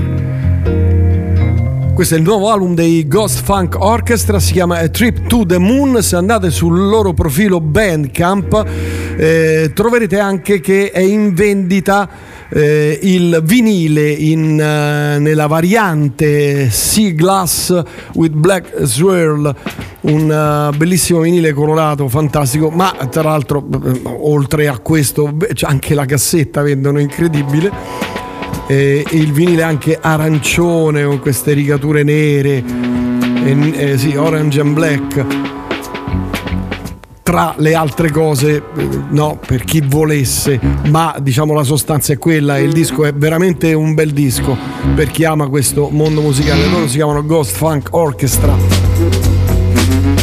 Questo 1.95 2.15
è 2.15 2.19
il 2.19 2.25
nuovo 2.25 2.51
album 2.51 2.75
dei 2.75 3.07
Ghost 3.07 3.43
Funk 3.45 3.77
Orchestra, 3.79 4.41
si 4.41 4.53
chiama 4.53 4.79
A 4.79 4.89
Trip 4.89 5.29
to 5.29 5.47
the 5.47 5.59
Moon. 5.59 6.03
Se 6.03 6.17
andate 6.17 6.51
sul 6.51 6.77
loro 6.77 7.13
profilo 7.13 7.61
Bandcamp 7.61 8.65
eh, 9.17 9.71
troverete 9.73 10.19
anche 10.19 10.59
che 10.59 10.91
è 10.91 10.99
in 10.99 11.35
vendita 11.35 12.09
eh, 12.49 12.99
il 13.03 13.43
vinile 13.45 14.11
in, 14.11 14.53
uh, 14.55 15.21
nella 15.21 15.47
variante 15.47 16.71
Sea 16.71 17.13
Glass 17.13 17.81
with 18.15 18.33
Black 18.33 18.73
Swirl 18.83 19.55
un 20.01 20.71
uh, 20.73 20.77
bellissimo 20.77 21.21
vinile 21.21 21.53
colorato, 21.53 22.09
fantastico, 22.09 22.71
ma 22.71 22.95
tra 23.11 23.23
l'altro 23.23 23.67
eh, 23.85 24.01
oltre 24.05 24.69
a 24.69 24.79
questo 24.79 25.35
c'è 25.53 25.67
anche 25.67 25.95
la 25.95 26.05
cassetta, 26.05 26.63
vendono 26.63 27.01
incredibile. 27.01 28.17
E 28.71 29.03
il 29.13 29.33
vinile 29.33 29.63
anche 29.63 29.99
arancione 30.01 31.03
con 31.03 31.21
queste 31.21 31.55
rigature 31.55 32.03
nere, 32.03 32.63
e, 33.45 33.73
eh, 33.75 33.99
sì, 33.99 34.15
orange 34.15 34.61
and 34.61 34.75
black. 34.75 35.27
Tra 37.23 37.55
le 37.57 37.75
altre 37.75 38.11
cose, 38.11 38.57
eh, 38.57 38.89
no, 39.11 39.39
per 39.45 39.65
chi 39.65 39.83
volesse, 39.87 40.61
ma 40.91 41.17
diciamo 41.19 41.55
la 41.55 41.63
sostanza 41.63 42.13
è 42.13 42.19
quella 42.19 42.59
il 42.59 42.73
disco 42.73 43.05
è 43.05 43.13
veramente 43.13 43.73
un 43.73 43.95
bel 43.95 44.13
disco 44.13 44.57
per 44.95 45.11
chi 45.11 45.25
ama 45.25 45.49
questo 45.49 45.89
mondo 45.91 46.21
musicale. 46.21 46.69
Loro 46.69 46.89
si 46.89 46.97
chiamano 46.97 47.25
Ghost 47.25 47.57
Funk 47.57 47.89
Orchestra. 47.93 48.88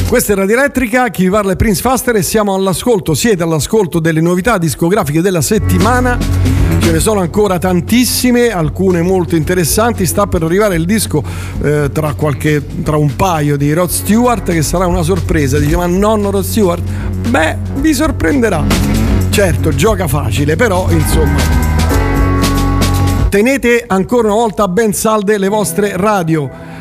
Questa 0.07 0.34
è 0.34 0.36
Radio 0.36 0.56
Elettrica, 0.56 1.10
chi 1.10 1.23
vi 1.23 1.30
parla 1.30 1.53
è 1.53 1.56
Prince 1.56 1.82
Faster 1.82 2.15
e 2.15 2.22
siamo 2.22 2.53
all'ascolto, 2.53 3.15
siete 3.15 3.41
all'ascolto 3.41 3.99
delle 3.99 4.22
novità 4.22 4.60
discografiche 4.60 5.19
della 5.19 5.41
settimana. 5.41 6.18
Ce 6.80 6.91
ne 6.91 6.99
sono 6.99 7.22
ancora 7.22 7.57
tantissime, 7.57 8.49
alcune 8.49 9.02
molto 9.02 9.36
interessanti. 9.36 10.06
Sta 10.06 10.27
per 10.27 10.44
arrivare 10.44 10.76
il 10.76 10.86
disco 10.86 11.23
eh, 11.61 11.90
tra, 11.91 12.14
qualche, 12.14 12.64
tra 12.84 12.98
un 12.98 13.15
paio 13.15 13.57
di 13.57 13.73
Rod 13.73 13.90
Stewart 13.90 14.52
che 14.52 14.61
sarà 14.61 14.86
una 14.86 15.02
sorpresa. 15.02 15.57
Dice 15.57 15.76
ma 15.76 15.88
nonno 15.88 16.30
Rod 16.30 16.44
Stewart? 16.44 16.84
Beh, 17.27 17.57
vi 17.77 17.94
sorprenderà. 17.94 18.64
Certo, 19.32 19.73
gioca 19.73 20.07
facile, 20.07 20.56
però 20.56 20.88
insomma 20.91 21.73
tenete 23.27 23.84
ancora 23.86 24.27
una 24.27 24.36
volta 24.36 24.68
ben 24.69 24.94
salde 24.94 25.38
le 25.38 25.49
vostre 25.49 25.98
radio. 25.98 26.74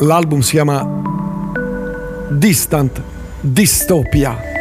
L'album 0.00 0.40
si 0.40 0.52
chiama 0.52 0.86
Distant 2.28 3.00
Dystopia. 3.40 4.55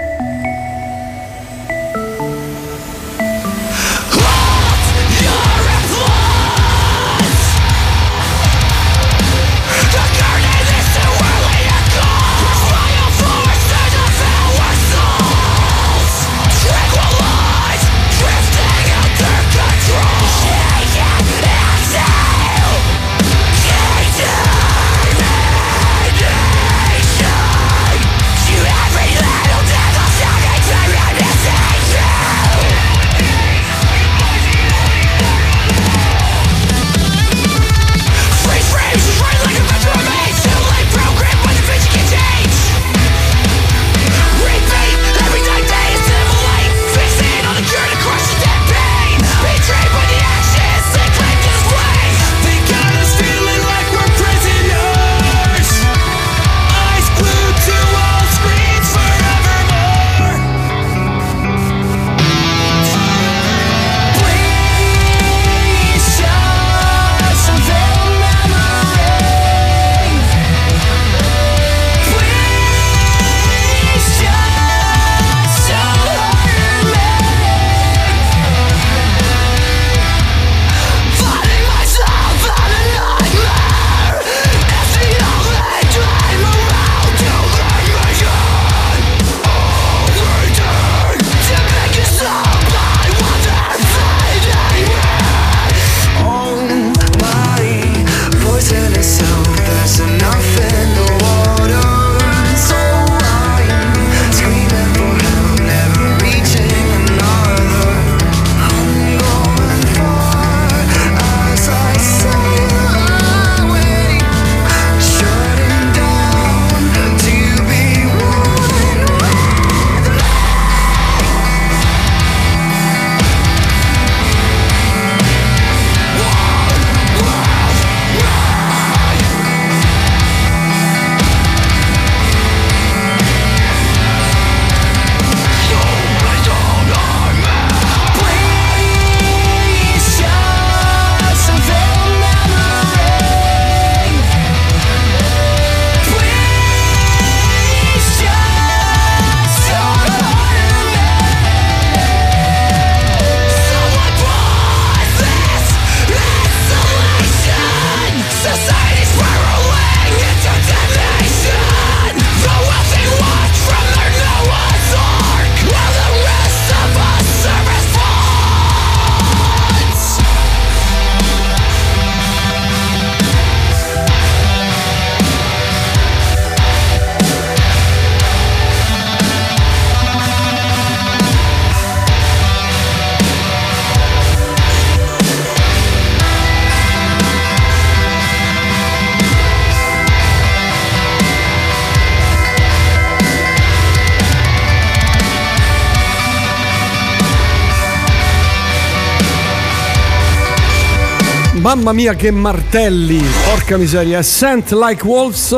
Mamma 201.75 201.91
mia 201.91 202.13
che 202.13 202.31
martelli, 202.31 203.21
porca 203.43 203.75
miseria. 203.75 204.21
Scent 204.21 204.71
Like 204.71 205.05
Wolves 205.05 205.53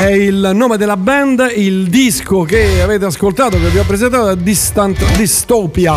è 0.00 0.10
il 0.10 0.50
nome 0.52 0.76
della 0.76 0.96
band, 0.96 1.52
il 1.54 1.86
disco 1.88 2.42
che 2.42 2.82
avete 2.82 3.04
ascoltato, 3.04 3.56
che 3.56 3.68
vi 3.68 3.78
ho 3.78 3.84
presentato 3.84 4.30
è 4.30 4.36
Distant 4.36 5.00
Dystopia. 5.16 5.96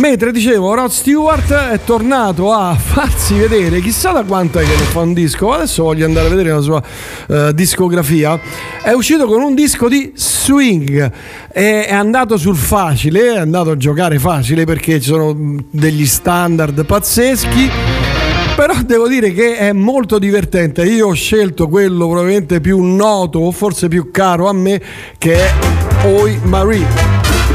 Mentre 0.00 0.32
dicevo, 0.32 0.74
Rod 0.74 0.90
Stewart 0.90 1.50
è 1.50 1.80
tornato 1.82 2.52
a 2.52 2.76
farsi 2.76 3.34
vedere, 3.36 3.80
chissà 3.80 4.12
da 4.12 4.22
quanto 4.22 4.58
è 4.58 4.64
che 4.64 4.76
non 4.76 4.86
fa 4.86 5.00
un 5.00 5.14
disco, 5.14 5.50
adesso 5.52 5.84
voglio 5.84 6.04
andare 6.04 6.26
a 6.26 6.30
vedere 6.30 6.50
la 6.50 6.60
sua 6.60 6.82
uh, 7.28 7.52
discografia. 7.52 8.38
È 8.82 8.90
uscito 8.90 9.24
con 9.24 9.40
un 9.40 9.54
disco 9.54 9.88
di 9.88 10.12
swing, 10.14 11.10
è, 11.50 11.86
è 11.88 11.94
andato 11.94 12.36
sul 12.36 12.56
facile, 12.56 13.32
è 13.32 13.38
andato 13.38 13.70
a 13.70 13.76
giocare 13.78 14.18
facile 14.18 14.66
perché 14.66 15.00
ci 15.00 15.08
sono 15.08 15.34
degli 15.70 16.04
standard 16.04 16.84
pazzeschi. 16.84 17.93
Però 18.56 18.74
devo 18.84 19.08
dire 19.08 19.32
che 19.32 19.56
è 19.56 19.72
molto 19.72 20.18
divertente. 20.18 20.84
Io 20.84 21.08
ho 21.08 21.12
scelto 21.12 21.68
quello 21.68 22.06
probabilmente 22.06 22.60
più 22.60 22.80
noto 22.82 23.40
o 23.40 23.50
forse 23.50 23.88
più 23.88 24.10
caro 24.12 24.48
a 24.48 24.52
me, 24.52 24.80
che 25.18 25.34
è 25.34 25.52
Oi 26.06 26.38
Marie. 26.44 26.86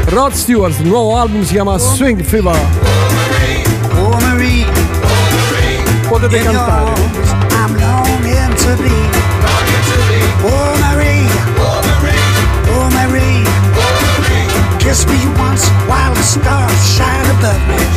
Rod 0.06 0.32
Stewart, 0.32 0.78
il 0.80 0.86
nuovo 0.86 1.16
album 1.16 1.42
si 1.42 1.52
chiama 1.52 1.78
Swing 1.78 2.22
Fever. 2.22 2.58
Potete 6.08 6.42
cantare. 6.42 6.90
I'm 7.50 7.76
longing 7.78 8.54
to 8.56 8.76
be. 8.82 8.90
Oh 10.42 10.76
Marie, 10.80 11.26
oh 12.68 12.88
Marie, 12.90 13.44
kiss 14.78 15.04
me 15.06 15.18
once 15.38 15.68
while 15.86 16.12
the 16.12 16.22
stars 16.22 16.72
shine 16.82 17.30
above 17.30 17.60
me. 17.68 17.89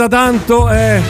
Ricorda 0.00 0.08
tanto 0.08 0.70
eh, 0.70 1.00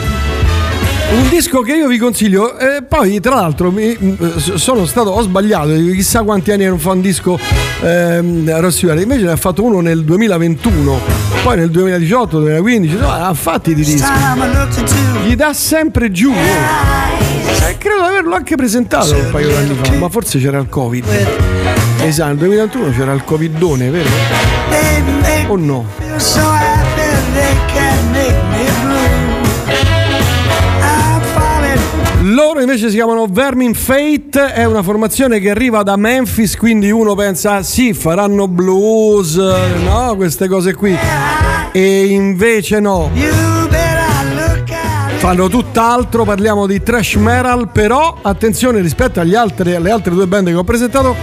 un 1.13 1.29
disco 1.29 1.61
che 1.61 1.73
io 1.75 1.87
vi 1.87 1.97
consiglio. 1.97 2.57
E 2.57 2.83
poi, 2.83 3.19
tra 3.21 3.35
l'altro, 3.35 3.71
mi- 3.71 3.95
m- 3.97 4.35
sono 4.37 4.85
stato, 4.85 5.11
ho 5.11 5.21
sbagliato. 5.21 5.69
Chissà 5.93 6.23
quanti 6.23 6.51
anni 6.51 6.65
non 6.65 6.77
fa 6.79 6.91
un 6.91 7.01
disco 7.01 7.39
ehm, 7.81 8.59
Rossi 8.59 8.85
Verde. 8.85 9.03
Invece 9.03 9.23
ne 9.23 9.31
ha 9.31 9.35
fatto 9.37 9.63
uno 9.63 9.79
nel 9.81 10.03
2021, 10.03 10.99
poi 11.43 11.57
nel 11.57 11.69
2018, 11.69 12.39
2015. 12.39 12.95
No, 12.97 13.09
ha 13.09 13.33
fatti 13.33 13.73
di 13.73 13.83
dischi. 13.83 14.01
Gli 15.25 15.35
dà 15.35 15.53
sempre 15.53 16.11
giù. 16.11 16.31
Eh, 16.31 17.77
credo 17.77 18.01
di 18.01 18.07
averlo 18.09 18.35
anche 18.35 18.55
presentato 18.55 19.13
un 19.15 19.29
paio 19.31 19.47
di 19.47 19.53
fa, 19.81 19.93
ma 19.95 20.09
forse 20.09 20.39
c'era 20.39 20.59
il 20.59 20.67
Covid. 20.67 21.05
Esatto, 22.03 22.27
nel 22.29 22.37
2021 22.37 22.91
c'era 22.91 23.13
il 23.13 23.23
Covidone, 23.23 23.89
vero? 23.89 24.09
O 25.47 25.55
no? 25.55 25.85
Loro 32.61 32.73
invece 32.73 32.91
si 32.91 32.97
chiamano 32.97 33.25
Vermin 33.27 33.73
Fate, 33.73 34.53
è 34.53 34.65
una 34.65 34.83
formazione 34.83 35.39
che 35.39 35.49
arriva 35.49 35.81
da 35.81 35.95
Memphis, 35.95 36.55
quindi 36.55 36.91
uno 36.91 37.15
pensa 37.15 37.55
"Ah, 37.55 37.63
sì, 37.63 37.91
faranno 37.91 38.47
blues, 38.47 39.35
no, 39.35 40.13
queste 40.15 40.47
cose 40.47 40.75
qui. 40.75 40.95
E 41.71 42.05
invece 42.05 42.79
no. 42.79 43.09
Fanno 45.17 45.49
tutt'altro, 45.49 46.23
parliamo 46.23 46.67
di 46.67 46.83
trash 46.83 47.15
metal, 47.15 47.69
però 47.71 48.17
attenzione 48.21 48.79
rispetto 48.79 49.19
altri, 49.19 49.73
alle 49.73 49.89
altre 49.89 50.13
due 50.13 50.27
band 50.27 50.49
che 50.49 50.53
ho 50.53 50.63
presentato, 50.63 51.15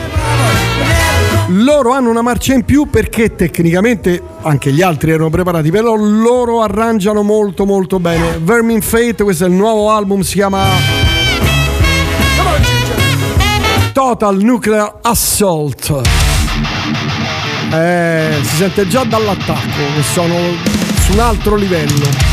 loro 1.51 1.93
hanno 1.93 2.11
una 2.11 2.23
marcia 2.23 2.53
in 2.53 2.65
più 2.65 2.91
perché 2.91 3.37
tecnicamente 3.37 4.21
anche 4.43 4.73
gli 4.73 4.83
altri 4.83 5.13
erano 5.13 5.31
preparati, 5.31 5.71
però 5.71 5.95
loro 5.95 6.63
arrangiano 6.63 7.23
molto 7.23 7.65
molto 7.65 8.01
bene. 8.01 8.41
Vermin 8.43 8.83
Fate, 8.83 9.23
questo 9.23 9.45
è 9.45 9.49
il 9.49 9.55
nuovo 9.55 9.91
album, 9.93 10.23
si 10.23 10.35
chiama 10.35 11.08
Total 13.99 14.37
Nuclear 14.37 15.01
Assault. 15.03 16.03
Eh, 17.73 18.39
si 18.43 18.55
sente 18.55 18.87
già 18.87 19.03
dall'attacco 19.03 19.93
che 19.97 20.03
sono 20.05 20.37
su 21.01 21.15
un 21.15 21.19
altro 21.19 21.57
livello. 21.57 22.28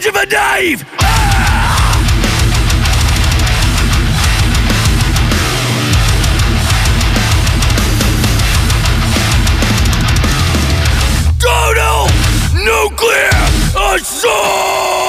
Edge 0.00 0.06
of 0.06 0.16
a. 0.16 0.84
Ah! 1.00 1.96
Total 11.38 12.06
nuclear 12.64 13.30
Annihilation! 13.74 14.99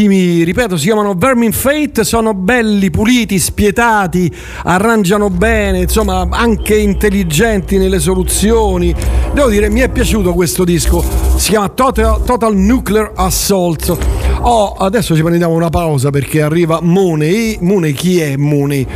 Grandissimi, 0.00 0.44
ripeto, 0.44 0.78
si 0.78 0.86
chiamano 0.86 1.12
Vermin 1.14 1.52
Fate, 1.52 2.04
sono 2.04 2.32
belli, 2.32 2.88
puliti, 2.88 3.38
spietati, 3.38 4.34
arrangiano 4.64 5.28
bene, 5.28 5.80
insomma, 5.80 6.26
anche 6.30 6.74
intelligenti 6.74 7.76
nelle 7.76 7.98
soluzioni. 7.98 8.94
Devo 9.34 9.50
dire, 9.50 9.68
mi 9.68 9.80
è 9.80 9.90
piaciuto 9.90 10.32
questo 10.32 10.64
disco, 10.64 11.04
si 11.36 11.50
chiama 11.50 11.68
Total, 11.68 12.22
Total 12.24 12.56
Nuclear 12.56 13.12
Assault. 13.14 13.94
Oh, 14.40 14.72
adesso 14.72 15.14
ci 15.14 15.22
prendiamo 15.22 15.52
una 15.52 15.68
pausa 15.68 16.08
perché 16.08 16.40
arriva 16.40 16.78
Money. 16.80 17.58
Money 17.60 17.92
chi 17.92 18.20
è 18.20 18.36
Money? 18.36 18.86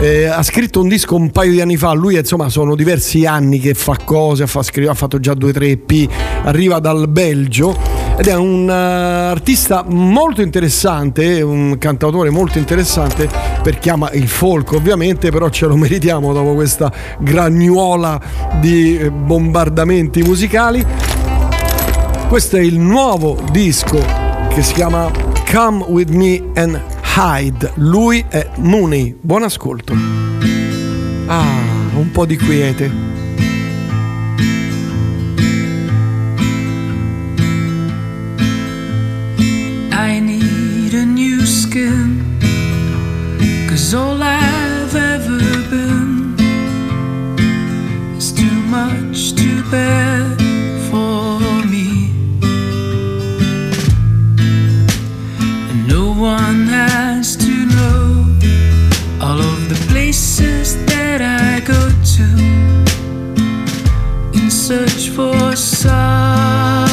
Eh, 0.00 0.24
ha 0.24 0.42
scritto 0.42 0.80
un 0.80 0.88
disco 0.88 1.14
un 1.14 1.30
paio 1.30 1.50
di 1.50 1.60
anni 1.60 1.76
fa, 1.76 1.92
lui 1.92 2.16
insomma 2.16 2.48
sono 2.48 2.74
diversi 2.74 3.26
anni 3.26 3.60
che 3.60 3.74
fa 3.74 3.98
cose, 4.02 4.46
fa 4.46 4.62
scrive, 4.62 4.88
ha 4.88 4.94
fatto 4.94 5.20
già 5.20 5.34
due 5.34 5.50
o 5.50 5.52
tre 5.52 5.66
EP, 5.66 6.10
arriva 6.44 6.78
dal 6.78 7.06
Belgio 7.06 7.76
ed 8.16 8.26
è 8.26 8.34
un 8.34 8.66
uh, 8.66 9.30
artista 9.30 9.84
molto 9.86 10.40
interessante, 10.40 11.42
un 11.42 11.76
cantautore 11.76 12.30
molto 12.30 12.56
interessante 12.56 13.28
perché 13.62 13.90
ama 13.90 14.10
il 14.12 14.26
folk 14.26 14.72
ovviamente, 14.72 15.30
però 15.30 15.50
ce 15.50 15.66
lo 15.66 15.76
meritiamo 15.80 16.32
dopo 16.32 16.54
questa 16.54 16.90
gragnuola 17.18 18.18
di 18.58 18.96
eh, 18.96 19.10
bombardamenti 19.10 20.22
musicali. 20.22 20.82
Questo 22.26 22.56
è 22.56 22.60
il 22.60 22.78
nuovo 22.78 23.38
disco 23.50 24.02
che 24.48 24.62
si 24.62 24.72
chiama 24.72 25.10
Come 25.50 25.84
With 25.88 26.08
Me 26.08 26.42
and 26.54 26.99
Hyde. 27.16 27.72
Lui 27.74 28.24
è 28.28 28.48
Mooney. 28.58 29.16
Buon 29.20 29.42
ascolto. 29.42 29.94
Ah, 31.26 31.62
un 31.94 32.10
po' 32.12 32.24
di 32.24 32.36
quiete. 32.36 32.90
I 39.90 40.20
need 40.20 40.94
a 40.94 41.04
new 41.04 41.44
skin. 41.44 42.38
Cause 43.68 43.92
all 43.92 44.22
I've 44.22 44.94
ever 44.94 45.40
been 45.68 46.36
is 48.16 48.32
too 48.32 48.60
much 48.68 49.34
to 49.34 49.62
bear 49.68 50.19
one 56.20 56.66
has 56.66 57.34
to 57.34 57.64
know 57.64 58.26
all 59.22 59.40
of 59.40 59.68
the 59.70 59.86
places 59.90 60.76
that 60.84 61.22
I 61.22 61.60
go 61.60 61.88
to 62.16 62.26
in 64.38 64.50
search 64.50 65.08
for 65.08 65.56
solitude. 65.56 66.89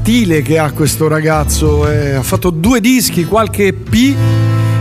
Stile 0.00 0.40
che 0.40 0.58
ha 0.58 0.72
questo 0.72 1.08
ragazzo! 1.08 1.86
eh, 1.90 2.14
ha 2.14 2.22
fatto 2.22 2.48
due 2.48 2.80
dischi, 2.80 3.26
qualche 3.26 3.66
EP 3.66 4.14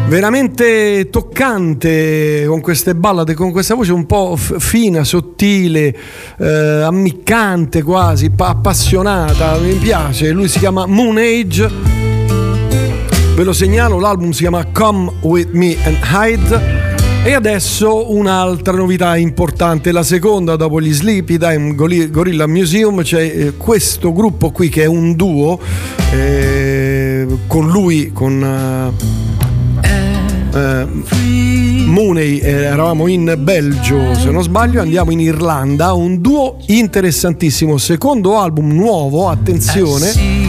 veramente 0.08 1.10
toccante 1.12 2.46
con 2.48 2.62
queste 2.62 2.96
ballate, 2.96 3.34
con 3.34 3.52
questa 3.52 3.76
voce 3.76 3.92
un 3.92 4.06
po' 4.06 4.36
f- 4.38 4.56
fina, 4.60 5.04
sottile, 5.04 5.94
eh, 6.40 6.82
ammiccante 6.84 7.84
quasi, 7.84 8.30
pa- 8.30 8.48
appassionata. 8.48 9.58
Mi 9.58 9.74
piace. 9.74 10.32
Lui 10.32 10.48
si 10.48 10.58
chiama 10.60 10.86
Moon 10.88 11.18
Age. 11.18 11.70
Ve 13.36 13.44
lo 13.44 13.54
segnalo, 13.54 14.00
l'album 14.00 14.32
si 14.32 14.40
chiama 14.40 14.66
Come 14.72 15.12
With 15.22 15.50
Me 15.52 15.76
and 15.84 15.98
Hide. 16.02 16.79
E 17.22 17.34
adesso 17.34 18.12
un'altra 18.12 18.74
novità 18.74 19.16
importante, 19.18 19.92
la 19.92 20.04
seconda 20.04 20.56
dopo 20.56 20.82
gli 20.82 20.92
Sleepy 20.92 21.38
Time 21.38 21.76
Gorilla 21.76 22.48
Museum, 22.48 23.04
c'è 23.04 23.22
eh, 23.22 23.58
questo 23.58 24.14
gruppo 24.14 24.52
qui 24.52 24.70
che 24.70 24.84
è 24.84 24.86
un 24.88 25.16
duo 25.16 25.60
eh, 26.12 27.28
con 27.46 27.70
lui, 27.70 28.12
con 28.14 28.94
eh, 29.84 30.58
eh, 30.58 30.88
Mooney, 31.86 32.38
eh, 32.38 32.52
eravamo 32.52 33.08
in 33.08 33.36
Belgio 33.38 34.16
se 34.16 34.32
non 34.32 34.42
sbaglio, 34.42 34.82
andiamo 34.82 35.12
in 35.12 35.20
Irlanda, 35.20 35.94
un 35.94 36.22
duo 36.22 36.58
interessantissimo, 36.68 37.78
secondo 37.78 38.40
album 38.40 38.72
nuovo, 38.72 39.28
attenzione. 39.28 40.48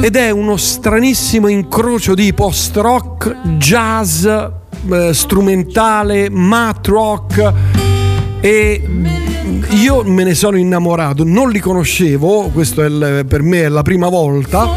Ed 0.00 0.14
è 0.14 0.30
uno 0.30 0.56
stranissimo 0.56 1.48
incrocio 1.48 2.14
di 2.14 2.32
post-rock, 2.32 3.42
jazz, 3.58 4.26
eh, 4.90 5.14
strumentale, 5.14 6.28
mat 6.30 6.86
rock 6.86 7.52
e 8.40 8.82
io 9.70 10.02
me 10.04 10.24
ne 10.24 10.34
sono 10.34 10.56
innamorato, 10.56 11.24
non 11.24 11.50
li 11.50 11.58
conoscevo, 11.60 12.50
questo 12.52 12.82
è 12.82 12.86
il- 12.86 13.24
per 13.28 13.42
me 13.42 13.62
è 13.62 13.68
la 13.68 13.82
prima 13.82 14.08
volta. 14.08 14.68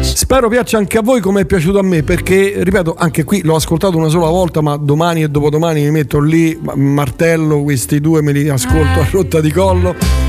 Spero 0.00 0.48
piaccia 0.48 0.78
anche 0.78 0.98
a 0.98 1.02
voi 1.02 1.20
come 1.20 1.42
è 1.42 1.44
piaciuto 1.46 1.78
a 1.78 1.82
me, 1.82 2.02
perché 2.02 2.54
ripeto, 2.58 2.94
anche 2.96 3.24
qui 3.24 3.42
l'ho 3.42 3.56
ascoltato 3.56 3.96
una 3.96 4.08
sola 4.08 4.28
volta, 4.28 4.60
ma 4.60 4.76
domani 4.76 5.22
e 5.22 5.28
dopodomani 5.28 5.82
mi 5.82 5.90
metto 5.90 6.20
lì, 6.20 6.58
ma- 6.60 6.74
martello, 6.76 7.62
questi 7.62 8.00
due 8.00 8.22
me 8.22 8.32
li 8.32 8.48
ascolto 8.48 9.00
a 9.00 9.06
rotta 9.10 9.40
di 9.40 9.50
collo. 9.50 10.25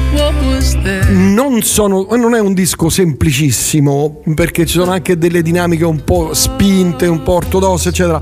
Non, 1.09 1.61
sono, 1.61 2.07
non 2.11 2.33
è 2.33 2.39
un 2.39 2.53
disco 2.53 2.89
semplicissimo 2.89 4.21
perché 4.33 4.65
ci 4.65 4.79
sono 4.79 4.91
anche 4.91 5.17
delle 5.17 5.41
dinamiche 5.41 5.85
un 5.85 6.03
po' 6.03 6.33
spinte, 6.33 7.05
un 7.05 7.21
po' 7.21 7.33
ortodosse, 7.33 7.89
eccetera. 7.89 8.21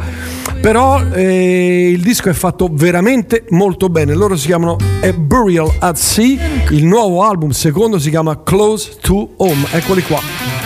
Però 0.60 1.02
eh, 1.12 1.90
il 1.90 2.02
disco 2.02 2.30
è 2.30 2.34
fatto 2.34 2.70
veramente 2.72 3.45
molto 3.49 3.90
bene. 3.90 4.14
Loro 4.14 4.36
si 4.36 4.48
chiamano 4.48 4.78
A 5.02 5.14
Burial 5.14 5.72
at 5.80 5.98
Sea. 5.98 6.38
Il 6.70 6.86
nuovo 6.86 7.24
album, 7.24 7.52
secondo, 7.52 7.99
si 7.99 8.10
chiama 8.10 8.41
Close 8.44 8.98
to 8.99 9.30
Home. 9.38 9.66
Eccoli 9.72 10.02
qua. 10.03 10.65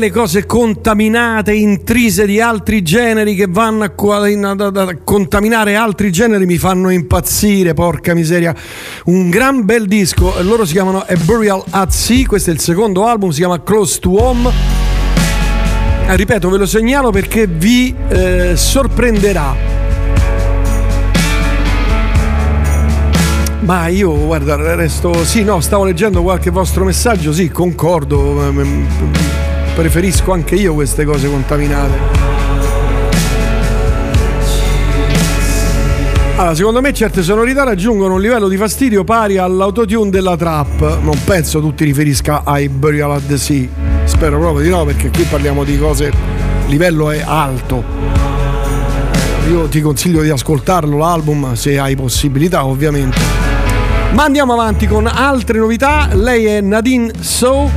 A 0.00 0.02
me 0.02 0.06
le 0.06 0.10
cose 0.10 0.46
contaminate, 0.46 1.52
intrise 1.52 2.24
di 2.24 2.40
altri 2.40 2.82
generi 2.82 3.34
che 3.34 3.46
vanno 3.48 3.84
a, 3.84 3.92
a 3.92 4.96
contaminare 5.04 5.74
altri 5.74 6.10
generi 6.10 6.46
mi 6.46 6.56
fanno 6.56 6.88
impazzire, 6.88 7.74
porca 7.74 8.14
miseria. 8.14 8.54
Un 9.06 9.28
gran 9.28 9.64
bel 9.64 9.86
disco, 9.86 10.34
loro 10.40 10.64
si 10.64 10.72
chiamano 10.72 11.00
A 11.00 11.14
Burial 11.24 11.62
at 11.70 11.90
Sea, 11.90 12.26
questo 12.26 12.50
è 12.50 12.52
il 12.54 12.60
secondo 12.60 13.06
album, 13.06 13.30
si 13.30 13.40
chiama 13.40 13.62
Close 13.62 13.98
to 14.00 14.22
Home. 14.22 14.50
Eh, 16.06 16.16
ripeto, 16.16 16.48
ve 16.48 16.56
lo 16.56 16.66
segnalo 16.66 17.10
perché 17.10 17.46
vi 17.46 17.94
eh, 18.08 18.52
sorprenderà. 18.56 19.54
Ma 23.60 23.86
io, 23.88 24.16
guarda, 24.16 24.56
resto. 24.74 25.24
Sì, 25.24 25.44
no, 25.44 25.60
stavo 25.60 25.84
leggendo 25.84 26.22
qualche 26.22 26.50
vostro 26.50 26.84
messaggio, 26.84 27.32
sì, 27.32 27.50
concordo. 27.50 29.29
Preferisco 29.80 30.32
anche 30.32 30.56
io 30.56 30.74
queste 30.74 31.06
cose 31.06 31.26
contaminate. 31.26 31.98
Allora, 36.36 36.54
secondo 36.54 36.82
me 36.82 36.92
certe 36.92 37.22
sonorità 37.22 37.64
raggiungono 37.64 38.16
un 38.16 38.20
livello 38.20 38.48
di 38.48 38.58
fastidio 38.58 39.04
pari 39.04 39.38
all'autotune 39.38 40.10
della 40.10 40.36
trap. 40.36 41.00
Non 41.00 41.24
penso 41.24 41.60
tu 41.60 41.74
ti 41.74 41.84
riferisca 41.84 42.42
ai 42.44 42.68
Burial 42.68 43.12
at 43.12 43.26
the 43.26 43.38
Sea. 43.38 43.66
Spero 44.04 44.38
proprio 44.38 44.62
di 44.62 44.68
no, 44.68 44.84
perché 44.84 45.08
qui 45.08 45.22
parliamo 45.22 45.64
di 45.64 45.78
cose. 45.78 46.08
Il 46.08 46.12
livello 46.66 47.10
è 47.10 47.22
alto. 47.24 47.82
Io 49.48 49.66
ti 49.66 49.80
consiglio 49.80 50.20
di 50.20 50.28
ascoltarlo 50.28 50.98
l'album 50.98 51.54
se 51.54 51.78
hai 51.78 51.96
possibilità, 51.96 52.66
ovviamente. 52.66 53.18
Ma 54.12 54.24
andiamo 54.24 54.52
avanti 54.52 54.86
con 54.86 55.06
altre 55.06 55.58
novità. 55.58 56.10
Lei 56.12 56.44
è 56.44 56.60
Nadine 56.60 57.12
So. 57.20 57.70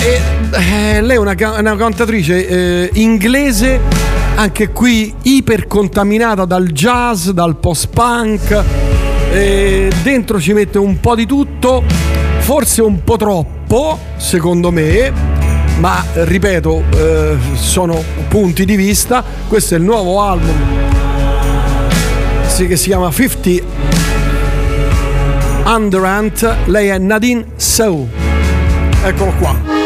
E 0.00 0.37
eh, 0.52 1.00
lei 1.00 1.16
è 1.16 1.18
una, 1.18 1.34
una 1.58 1.76
cantatrice 1.76 2.46
eh, 2.46 2.90
inglese 2.94 3.80
anche 4.38 4.68
qui 4.68 5.12
ipercontaminata 5.22 6.44
dal 6.44 6.68
jazz, 6.68 7.30
dal 7.30 7.56
post-punk, 7.56 8.62
e 9.32 9.90
dentro 10.02 10.40
ci 10.40 10.52
mette 10.52 10.78
un 10.78 11.00
po' 11.00 11.16
di 11.16 11.26
tutto, 11.26 11.82
forse 12.38 12.82
un 12.82 13.02
po' 13.02 13.16
troppo, 13.16 13.98
secondo 14.16 14.70
me, 14.70 15.12
ma 15.80 16.04
ripeto, 16.12 16.84
eh, 16.94 17.36
sono 17.54 18.00
punti 18.28 18.64
di 18.64 18.76
vista. 18.76 19.24
Questo 19.48 19.74
è 19.74 19.78
il 19.78 19.84
nuovo 19.84 20.22
album 20.22 20.76
che 22.66 22.76
si 22.76 22.88
chiama 22.88 23.10
50 23.10 23.62
Underant, 25.64 26.56
lei 26.66 26.88
è 26.88 26.98
Nadine 26.98 27.44
Sau. 27.56 28.08
Eccolo 29.02 29.32
qua. 29.38 29.77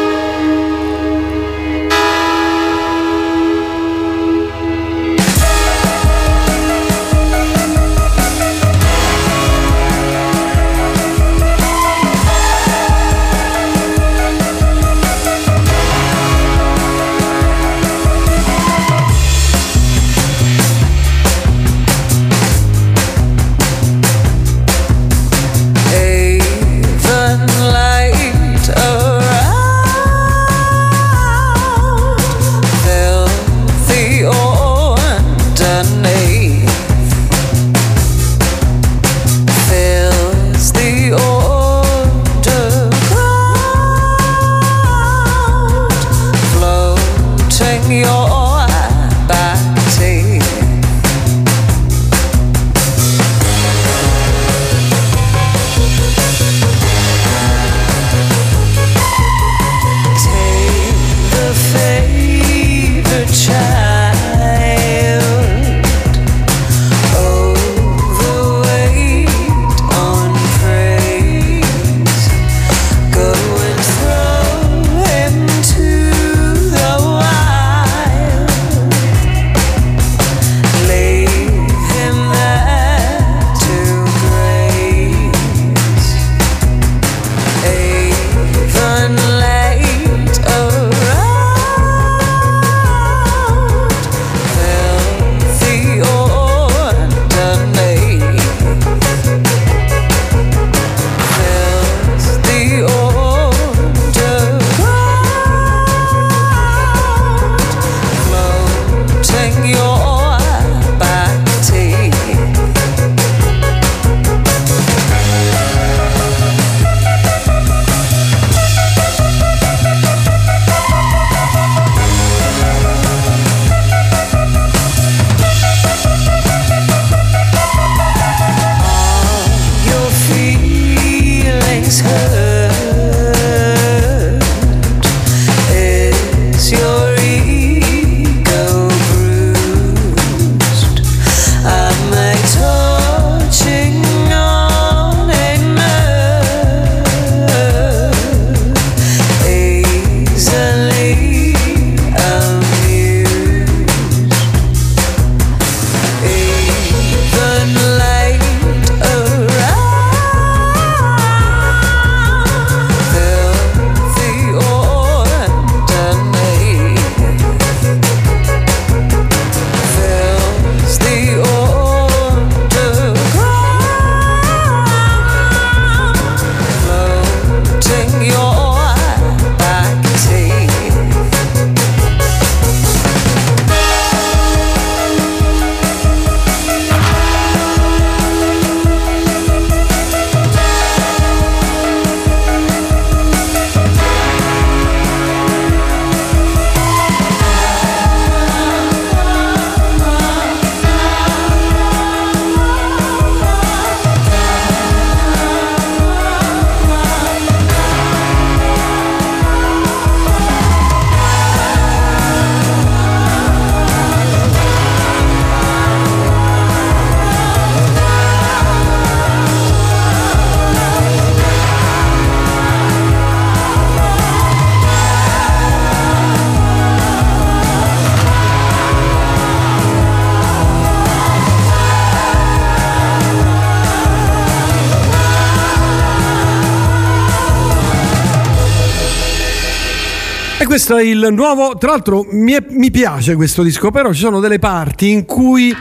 Il 241.03 241.29
nuovo, 241.33 241.77
tra 241.79 241.91
l'altro 241.91 242.24
mi, 242.31 242.53
è- 242.53 242.65
mi 242.70 242.91
piace 242.91 243.35
questo 243.35 243.62
disco, 243.62 243.91
però 243.91 244.12
ci 244.12 244.20
sono 244.20 244.41
delle 244.41 244.59
parti 244.59 245.11
in 245.11 245.24
cui 245.24 245.74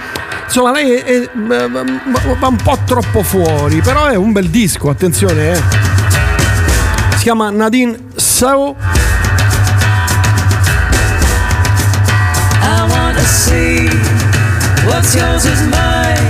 insomma 0.46 0.72
lei 0.72 0.92
è- 0.96 1.04
è- 1.04 1.30
va 1.38 2.48
un 2.48 2.58
po' 2.62 2.78
troppo 2.86 3.24
fuori, 3.24 3.82
però 3.82 4.06
è 4.08 4.16
un 4.16 4.32
bel 4.32 4.50
disco, 4.50 4.90
attenzione. 4.90 5.52
eh. 5.54 5.62
Si 7.16 7.24
chiama 7.24 7.50
Nadine 7.52 7.98
mine. 8.16 8.76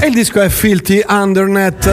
E 0.01 0.07
il 0.07 0.13
disco 0.13 0.41
è 0.41 0.49
Filthy 0.49 1.01
Undernet. 1.07 1.85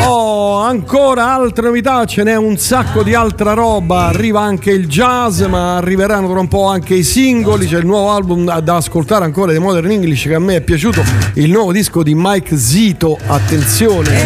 Oh, 0.00 0.58
ancora 0.58 1.34
altre 1.34 1.66
novità, 1.66 2.04
ce 2.04 2.22
n'è 2.22 2.36
un 2.36 2.56
sacco 2.56 3.02
di 3.02 3.14
altra 3.14 3.52
roba. 3.52 4.06
Arriva 4.06 4.40
anche 4.40 4.70
il 4.70 4.86
jazz, 4.86 5.42
ma 5.42 5.76
arriveranno 5.76 6.28
tra 6.28 6.40
un 6.40 6.48
po' 6.48 6.66
anche 6.66 6.94
i 6.94 7.02
singoli. 7.02 7.66
C'è 7.66 7.78
il 7.78 7.86
nuovo 7.86 8.10
album 8.10 8.60
da, 8.60 8.76
ascoltare 8.76 9.24
ancora 9.24 9.52
di 9.52 9.58
Modern 9.58 9.90
English 9.90 10.24
che 10.24 10.34
a 10.34 10.38
me 10.38 10.56
è 10.56 10.60
piaciuto. 10.60 11.02
Il 11.34 11.50
nuovo 11.50 11.72
disco 11.72 12.02
di 12.02 12.14
Mike 12.14 12.56
Zito, 12.56 13.18
attenzione. 13.26 14.20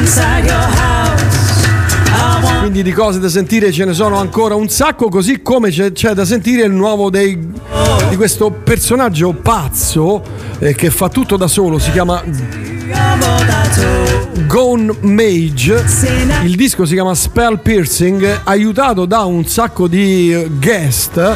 Quindi 2.61 2.83
di 2.83 2.93
cose 2.93 3.19
da 3.19 3.29
sentire 3.29 3.73
ce 3.73 3.85
ne 3.85 3.93
sono 3.93 4.19
ancora 4.19 4.55
un 4.55 4.69
sacco, 4.69 5.09
così 5.09 5.43
come 5.43 5.71
c'è, 5.71 5.91
c'è 5.93 6.13
da 6.13 6.25
sentire 6.25 6.65
il 6.65 6.73
nuovo 6.73 7.11
dei, 7.11 7.37
di 8.09 8.17
questo 8.17 8.53
personaggio 8.53 9.33
pazzo 9.33 10.23
eh, 10.61 10.73
che 10.75 10.91
fa 10.91 11.09
tutto 11.09 11.37
da 11.37 11.49
solo, 11.49 11.81
si 11.81 11.91
chiama 11.91 12.23
Gone 14.47 14.95
Mage. 15.01 15.85
Il 16.45 16.57
disco 16.57 16.85
si 16.85 16.95
chiama 16.95 17.15
Spell 17.15 17.59
Piercing, 17.61 18.41
aiutato 18.45 19.05
da 19.05 19.21
un 19.25 19.45
sacco 19.47 19.87
di 19.87 20.33
eh, 20.33 20.51
guest. 20.51 21.35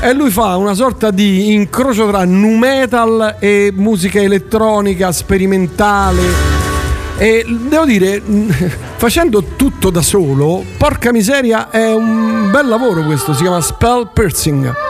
E 0.00 0.12
lui 0.12 0.30
fa 0.30 0.56
una 0.56 0.74
sorta 0.74 1.10
di 1.10 1.52
incrocio 1.54 2.08
tra 2.08 2.24
nu 2.24 2.56
metal 2.56 3.36
e 3.38 3.72
musica 3.74 4.20
elettronica 4.20 5.12
sperimentale. 5.12 6.22
E 7.16 7.44
devo 7.46 7.84
dire, 7.84 8.20
facendo 8.96 9.42
tutto 9.56 9.90
da 9.90 10.02
solo, 10.02 10.64
porca 10.76 11.12
miseria, 11.12 11.70
è 11.70 11.94
un 11.94 12.50
bel 12.50 12.66
lavoro 12.66 13.02
questo, 13.04 13.32
si 13.32 13.42
chiama 13.42 13.60
Spell 13.60 14.10
Piercing. 14.12 14.83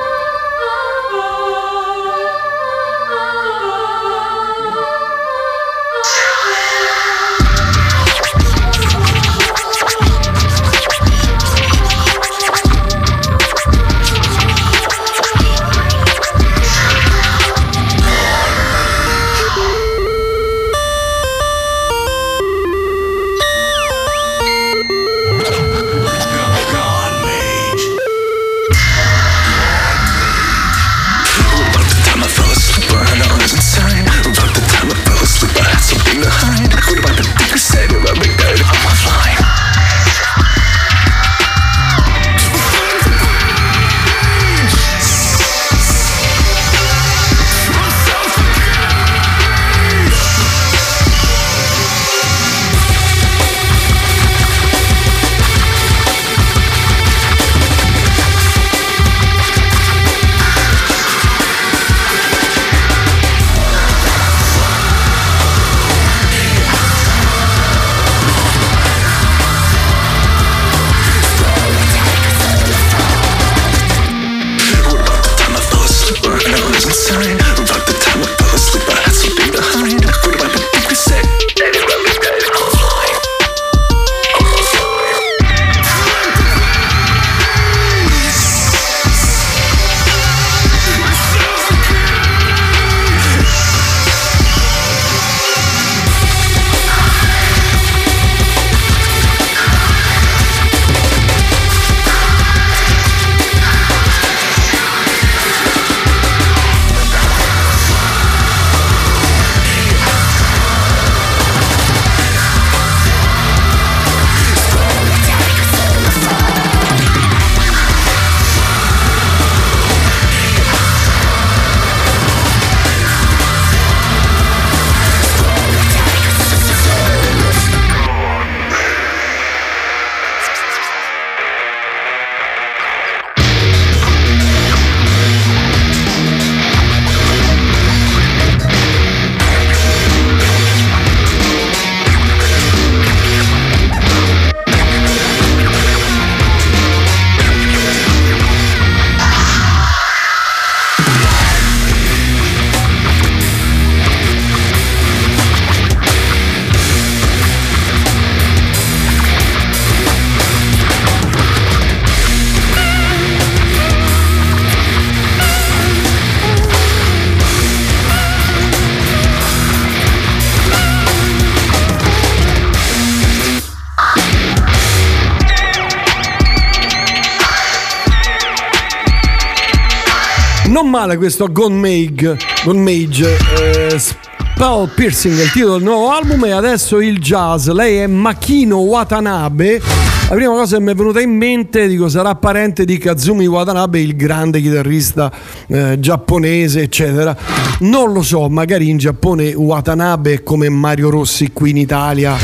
Male 181.14 181.16
questo 181.16 181.50
Gone 181.50 181.74
Mage, 181.76 182.36
Gone 182.64 182.80
Mage 182.80 183.36
eh, 183.58 183.98
Spell 183.98 184.88
Piercing 184.94 185.38
è 185.38 185.42
il 185.42 185.50
titolo 185.50 185.74
del 185.74 185.82
nuovo 185.82 186.10
album 186.10 186.44
e 186.44 186.52
adesso 186.52 187.00
il 187.00 187.20
jazz. 187.20 187.68
Lei 187.68 187.98
è 187.98 188.06
Makino 188.06 188.78
Watanabe. 188.78 189.80
La 190.28 190.34
prima 190.34 190.52
cosa 190.52 190.76
che 190.76 190.82
mi 190.82 190.92
è 190.92 190.94
venuta 190.94 191.20
in 191.20 191.36
mente, 191.36 191.86
dico, 191.86 192.08
sarà 192.08 192.34
parente 192.34 192.84
di 192.84 192.98
Kazumi 192.98 193.46
Watanabe, 193.46 194.00
il 194.00 194.16
grande 194.16 194.60
chitarrista 194.60 195.30
eh, 195.66 195.98
giapponese, 195.98 196.82
eccetera. 196.82 197.36
Non 197.80 198.12
lo 198.12 198.22
so, 198.22 198.48
magari 198.48 198.88
in 198.88 198.96
Giappone 198.96 199.54
Watanabe 199.54 200.34
è 200.34 200.42
come 200.42 200.68
Mario 200.68 201.10
Rossi 201.10 201.52
qui 201.52 201.70
in 201.70 201.76
Italia. 201.76 202.36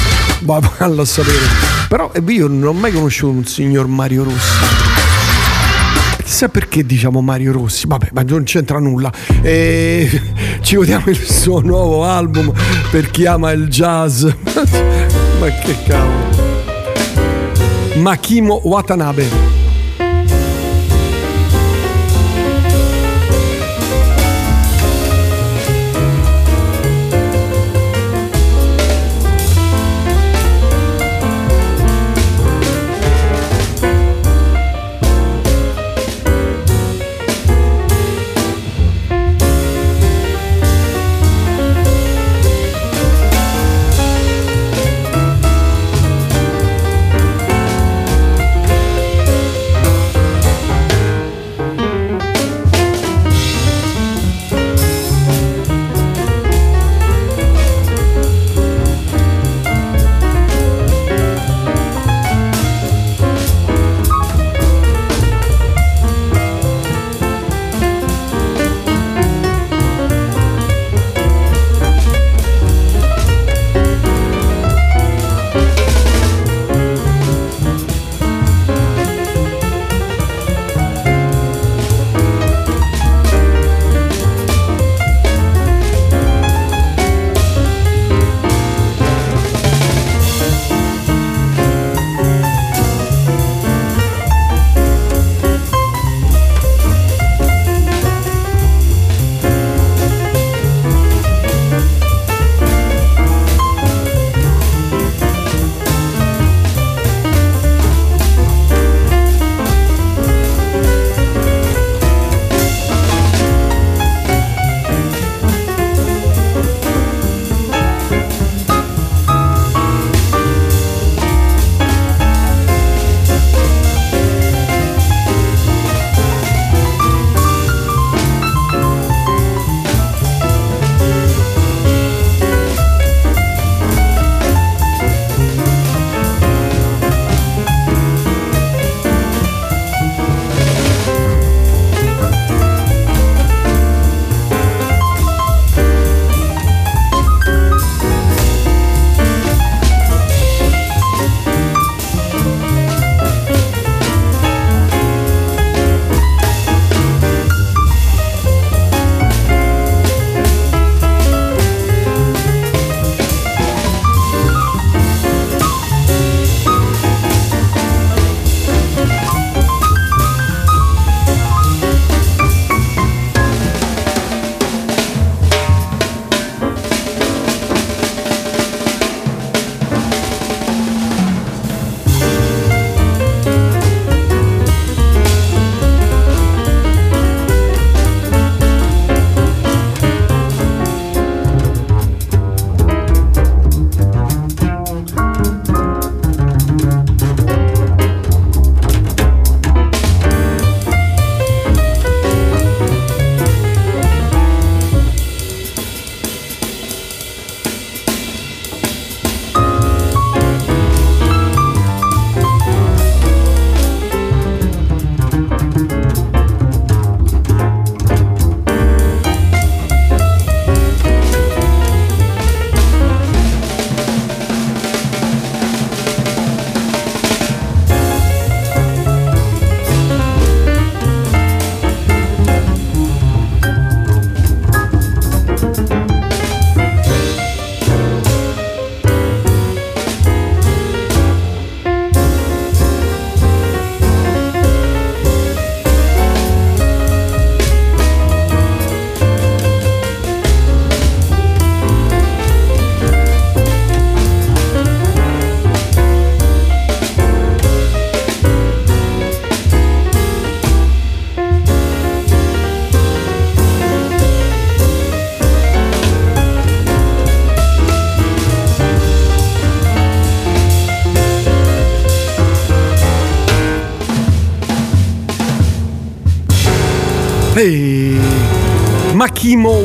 Va 0.42 0.56
a 0.56 1.04
sapere. 1.04 1.46
Però 1.88 2.10
eh, 2.12 2.22
io 2.26 2.46
non 2.46 2.68
ho 2.68 2.72
mai 2.72 2.92
conosciuto 2.92 3.32
un 3.32 3.44
signor 3.44 3.86
Mario 3.86 4.24
Rossi. 4.24 4.89
Chissà 6.40 6.52
perché 6.52 6.86
diciamo 6.86 7.20
Mario 7.20 7.52
Rossi, 7.52 7.86
vabbè, 7.86 8.12
ma 8.14 8.22
non 8.22 8.44
c'entra 8.44 8.78
nulla. 8.78 9.12
E 9.42 10.08
ci 10.62 10.76
godiamo 10.76 11.10
il 11.10 11.18
suo 11.18 11.60
nuovo 11.60 12.02
album 12.06 12.50
per 12.90 13.10
chi 13.10 13.26
ama 13.26 13.50
il 13.50 13.68
jazz. 13.68 14.24
ma 14.24 15.48
che 15.62 15.76
cavolo. 15.86 16.28
Makimo 17.96 18.62
Watanabe. 18.64 19.59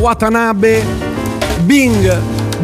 Watanabe, 0.06 0.84
Bing, 1.64 2.16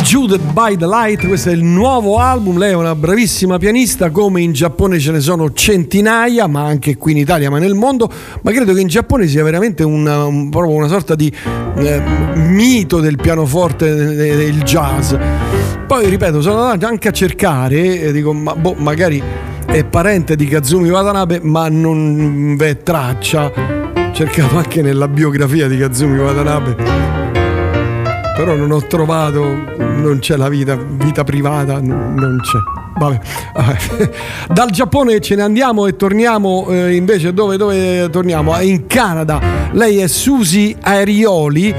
Judith 0.04 0.44
by 0.54 0.78
the 0.78 0.86
Light, 0.86 1.26
questo 1.26 1.50
è 1.50 1.54
il 1.54 1.64
nuovo 1.64 2.20
album, 2.20 2.60
lei 2.60 2.70
è 2.70 2.76
una 2.76 2.94
bravissima 2.94 3.58
pianista, 3.58 4.12
come 4.12 4.42
in 4.42 4.52
Giappone 4.52 5.00
ce 5.00 5.12
ne 5.12 5.22
sono 5.22 5.52
centinaia, 5.52 6.46
ma 6.46 6.66
anche 6.66 6.98
qui 6.98 7.14
in 7.14 7.18
Italia, 7.18 7.50
ma 7.50 7.58
nel 7.58 7.74
mondo, 7.74 8.08
ma 8.44 8.52
credo 8.52 8.74
che 8.74 8.82
in 8.82 8.88
Giappone 8.88 9.26
sia 9.26 9.44
veramente 9.44 9.84
una, 9.84 10.24
un- 10.26 10.52
proprio 10.52 10.76
una 10.76 10.88
sorta 10.88 11.16
di 11.16 11.34
eh, 11.78 12.02
mito 12.36 13.00
del 13.00 13.16
pianoforte 13.16 13.92
del 13.92 14.62
jazz. 14.62 15.16
Poi 15.88 16.10
ripeto, 16.10 16.44
sono 16.44 16.62
andato 16.62 16.86
anche 16.86 17.08
a 17.08 17.12
cercare, 17.12 18.02
e 18.02 18.12
dico, 18.12 18.34
ma 18.34 18.56
boh, 18.56 18.76
magari 18.78 19.20
è 19.66 19.84
parente 19.84 20.36
di 20.36 20.46
Kazumi 20.46 20.92
Watanabe, 20.92 21.40
ma 21.42 21.68
non 21.70 22.56
v'è 22.56 22.84
traccia. 22.84 23.80
Cercato 24.14 24.58
anche 24.58 24.84
nella 24.84 25.08
biografia 25.08 25.68
di 25.68 25.78
Kazumi 25.78 26.20
Watanabe, 26.20 26.76
però 28.44 28.56
non 28.56 28.72
ho 28.72 28.84
trovato, 28.88 29.44
non 29.78 30.18
c'è 30.20 30.36
la 30.36 30.50
vita, 30.50 30.76
vita 30.76 31.24
privata, 31.24 31.80
non 31.80 32.40
c'è. 32.42 32.58
Vabbè. 32.98 33.20
Dal 34.52 34.72
Giappone 34.72 35.20
ce 35.22 35.36
ne 35.36 35.44
andiamo 35.44 35.86
e 35.86 35.96
torniamo 35.96 36.66
eh, 36.70 36.96
invece 36.96 37.36
dove, 37.36 37.56
dove 37.56 38.10
torniamo? 38.10 38.60
In 38.62 38.88
Canada. 38.88 39.40
Lei 39.74 40.00
è 40.00 40.08
Susi 40.08 40.76
Aerioli 40.82 41.72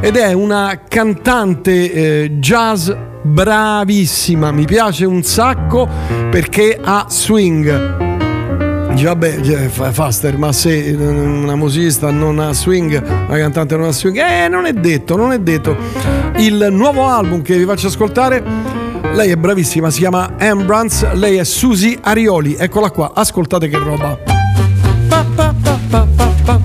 ed 0.00 0.16
è 0.16 0.34
una 0.34 0.82
cantante 0.86 1.90
eh, 1.90 2.30
jazz 2.32 2.90
bravissima, 3.22 4.52
mi 4.52 4.66
piace 4.66 5.06
un 5.06 5.22
sacco 5.22 5.88
perché 6.30 6.78
ha 6.82 7.06
swing. 7.08 8.09
Dice, 8.92 9.04
vabbè, 9.04 9.40
cioè, 9.40 9.68
fa- 9.68 9.92
Faster, 9.92 10.36
ma 10.36 10.52
se 10.52 10.94
una 10.98 11.54
musicista 11.54 12.10
non 12.10 12.38
ha 12.38 12.52
swing, 12.52 13.02
una 13.02 13.38
cantante 13.38 13.76
non 13.76 13.86
ha 13.86 13.92
swing, 13.92 14.18
eh, 14.18 14.48
non 14.48 14.66
è 14.66 14.72
detto, 14.72 15.16
non 15.16 15.32
è 15.32 15.38
detto. 15.38 15.76
Il 16.36 16.68
nuovo 16.70 17.06
album 17.06 17.42
che 17.42 17.56
vi 17.56 17.64
faccio 17.64 17.86
ascoltare, 17.86 18.42
lei 19.12 19.30
è 19.30 19.36
bravissima, 19.36 19.90
si 19.90 20.00
chiama 20.00 20.34
Embrance, 20.38 21.14
lei 21.14 21.36
è 21.36 21.44
Susi 21.44 21.98
Arioli, 22.00 22.56
eccola 22.58 22.90
qua, 22.90 23.12
ascoltate 23.14 23.68
che 23.68 23.78
roba. 23.78 24.18
Pa, 25.08 25.24
pa, 25.34 25.54
pa, 25.90 26.60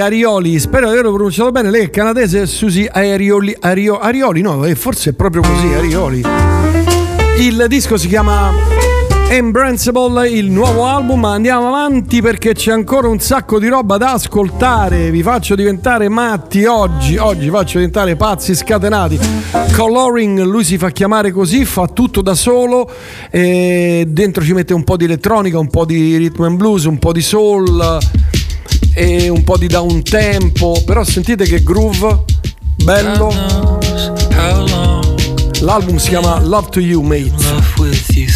Arioli, 0.00 0.58
spero 0.58 0.86
di 0.86 0.92
averlo 0.92 1.12
pronunciato 1.12 1.50
bene. 1.52 1.70
Lei 1.70 1.84
è 1.84 1.90
canadese, 1.90 2.46
Susi 2.46 2.88
Arioli, 2.90 3.56
Ario- 3.60 3.98
Arioli, 3.98 4.40
no, 4.40 4.64
eh, 4.64 4.74
forse 4.74 5.10
è 5.10 5.12
proprio 5.12 5.42
così, 5.42 5.72
Arioli. 5.74 6.22
Il 7.38 7.66
disco 7.68 7.96
si 7.96 8.08
chiama 8.08 8.52
Embraceable, 9.28 10.28
il 10.28 10.50
nuovo 10.50 10.86
album. 10.86 11.24
Andiamo 11.24 11.68
avanti 11.68 12.20
perché 12.20 12.52
c'è 12.52 12.72
ancora 12.72 13.08
un 13.08 13.20
sacco 13.20 13.60
di 13.60 13.68
roba 13.68 13.96
da 13.96 14.14
ascoltare. 14.14 15.10
Vi 15.10 15.22
faccio 15.22 15.54
diventare 15.54 16.08
matti 16.08 16.64
oggi. 16.64 17.16
Oggi 17.16 17.48
faccio 17.48 17.78
diventare 17.78 18.16
pazzi 18.16 18.54
scatenati. 18.54 19.18
Coloring, 19.76 20.42
lui 20.42 20.64
si 20.64 20.76
fa 20.78 20.90
chiamare 20.90 21.30
così, 21.30 21.64
fa 21.64 21.86
tutto 21.86 22.22
da 22.22 22.34
solo. 22.34 22.90
Dentro 23.30 24.42
ci 24.42 24.52
mette 24.52 24.74
un 24.74 24.82
po' 24.82 24.96
di 24.96 25.04
elettronica, 25.04 25.58
un 25.58 25.68
po' 25.68 25.84
di 25.84 26.16
rhythm 26.16 26.42
and 26.42 26.56
blues, 26.56 26.84
un 26.84 26.98
po' 26.98 27.12
di 27.12 27.22
soul 27.22 27.98
e 28.94 29.28
un 29.28 29.44
po' 29.44 29.56
di 29.56 29.66
down 29.66 30.02
tempo. 30.02 30.82
Però 30.84 31.04
sentite 31.04 31.44
che 31.44 31.62
groove 31.62 32.24
bello. 32.84 33.78
L'album 35.60 35.98
si 35.98 36.08
chiama 36.08 36.40
Love 36.40 36.68
to 36.70 36.80
You, 36.80 37.02
mate. 37.02 37.34
with 37.78 38.16
you 38.16 38.30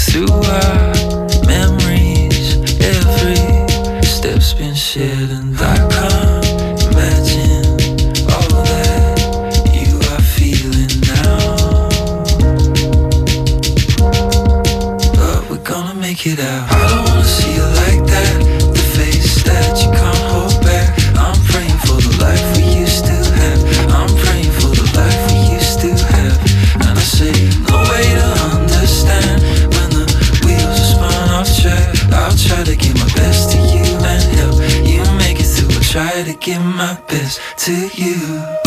give 36.44 36.62
my 36.62 36.94
best 37.08 37.40
to 37.56 37.72
you. 37.94 38.63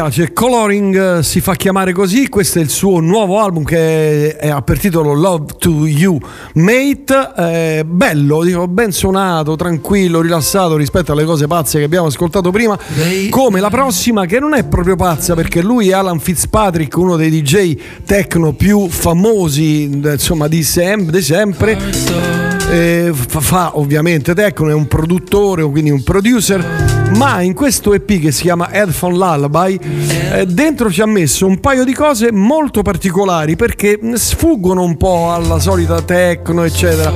Piace, 0.00 0.32
Coloring 0.32 1.18
eh, 1.18 1.22
si 1.22 1.42
fa 1.42 1.54
chiamare 1.54 1.92
così, 1.92 2.30
questo 2.30 2.58
è 2.58 2.62
il 2.62 2.70
suo 2.70 3.00
nuovo 3.00 3.38
album 3.38 3.64
che 3.64 4.34
è, 4.34 4.48
ha 4.48 4.62
per 4.62 4.78
titolo 4.78 5.12
Love 5.12 5.56
to 5.58 5.84
You 5.86 6.18
Mate, 6.54 7.32
eh, 7.36 7.84
bello, 7.86 8.42
dico, 8.42 8.66
ben 8.66 8.92
suonato, 8.92 9.56
tranquillo, 9.56 10.22
rilassato 10.22 10.76
rispetto 10.76 11.12
alle 11.12 11.24
cose 11.24 11.46
pazze 11.46 11.78
che 11.78 11.84
abbiamo 11.84 12.06
ascoltato 12.06 12.50
prima, 12.50 12.78
come 13.28 13.60
la 13.60 13.68
prossima 13.68 14.24
che 14.24 14.38
non 14.38 14.54
è 14.54 14.64
proprio 14.64 14.96
pazza 14.96 15.34
perché 15.34 15.60
lui 15.60 15.90
è 15.90 15.92
Alan 15.92 16.18
Fitzpatrick, 16.18 16.96
uno 16.96 17.16
dei 17.16 17.28
DJ 17.28 17.76
techno 18.06 18.54
più 18.54 18.88
famosi 18.88 20.00
eh, 20.02 20.12
insomma 20.12 20.48
di, 20.48 20.62
sem- 20.62 21.10
di 21.10 21.20
sempre. 21.20 21.78
Eh, 22.70 23.12
fa, 23.12 23.40
fa 23.40 23.76
ovviamente 23.76 24.32
techno, 24.32 24.70
è 24.70 24.74
un 24.74 24.86
produttore, 24.86 25.62
quindi 25.64 25.90
un 25.90 26.02
producer, 26.02 26.99
ma 27.16 27.40
in 27.40 27.54
questo 27.54 27.92
EP 27.92 28.20
che 28.20 28.30
si 28.30 28.42
chiama 28.42 28.72
Headphone 28.72 29.14
Lullaby, 29.14 29.78
eh, 30.32 30.46
dentro 30.46 30.90
ci 30.90 31.00
ha 31.00 31.06
messo 31.06 31.46
un 31.46 31.58
paio 31.58 31.84
di 31.84 31.92
cose 31.92 32.32
molto 32.32 32.82
particolari 32.82 33.56
perché 33.56 33.98
sfuggono 34.14 34.82
un 34.82 34.96
po' 34.96 35.32
alla 35.32 35.58
solita 35.58 36.00
techno, 36.02 36.64
eccetera. 36.64 37.12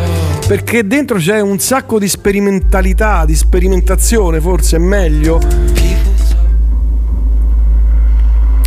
Perché 0.47 0.87
dentro 0.87 1.19
c'è 1.19 1.41
un 1.41 1.59
sacco 1.59 1.99
di 1.99 2.09
sperimentalità, 2.09 3.25
di 3.25 3.35
sperimentazione, 3.35 4.41
forse 4.41 4.77
è 4.77 4.79
meglio. 4.79 5.41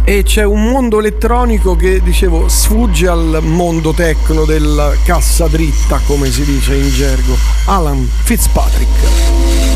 E 0.03 0.23
c'è 0.23 0.45
un 0.45 0.63
mondo 0.69 0.99
elettronico 0.99 1.75
che, 1.75 2.01
dicevo, 2.01 2.47
sfugge 2.47 3.09
al 3.09 3.39
mondo 3.41 3.91
tecno 3.91 4.45
della 4.45 4.93
cassa 5.03 5.47
dritta, 5.47 5.99
come 6.05 6.31
si 6.31 6.45
dice 6.45 6.75
in 6.75 6.89
gergo. 6.89 7.35
Alan 7.65 8.07
Fitzpatrick. 8.23 9.66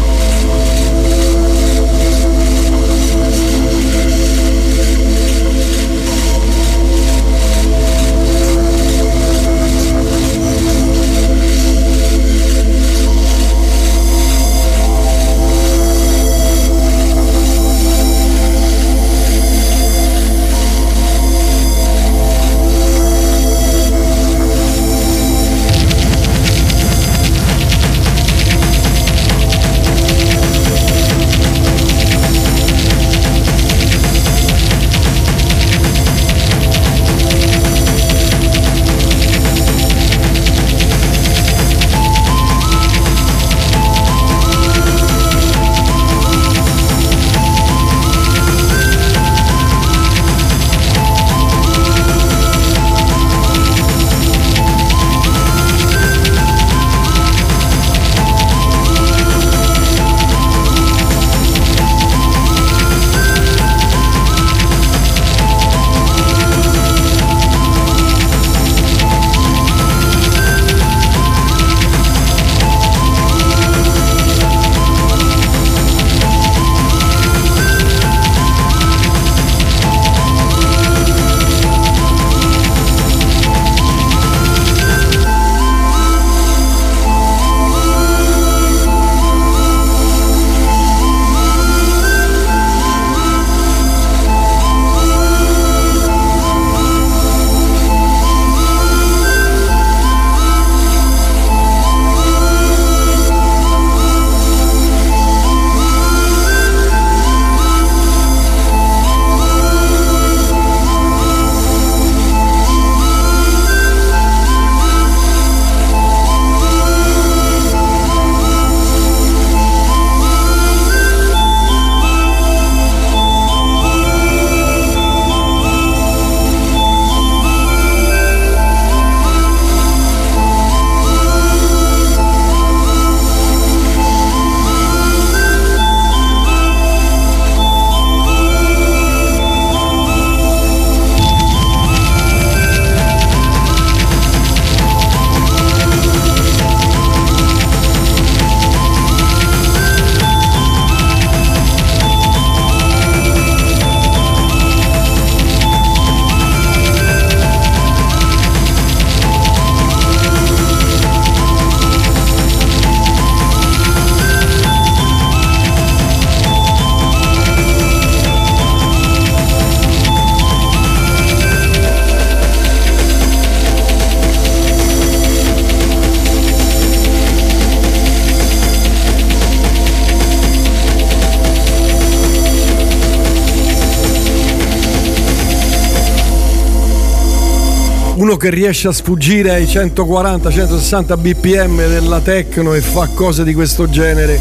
Che 188.41 188.49
riesce 188.49 188.87
a 188.87 188.91
sfuggire 188.91 189.51
ai 189.51 189.65
140-160 189.65 191.15
bpm 191.15 191.75
della 191.87 192.21
techno 192.21 192.73
e 192.73 192.81
fa 192.81 193.07
cose 193.13 193.43
di 193.43 193.53
questo 193.53 193.87
genere, 193.87 194.39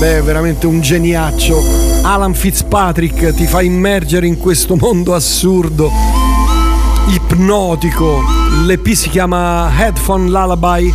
beh, 0.00 0.20
veramente 0.22 0.66
un 0.66 0.80
geniaccio. 0.80 1.62
Alan 2.02 2.34
Fitzpatrick 2.34 3.34
ti 3.34 3.46
fa 3.46 3.62
immergere 3.62 4.26
in 4.26 4.36
questo 4.36 4.74
mondo 4.74 5.14
assurdo, 5.14 5.92
ipnotico. 7.06 8.20
L'EP 8.64 8.88
si 8.94 9.10
chiama 9.10 9.70
Headphone 9.78 10.28
Lullaby. 10.28 10.92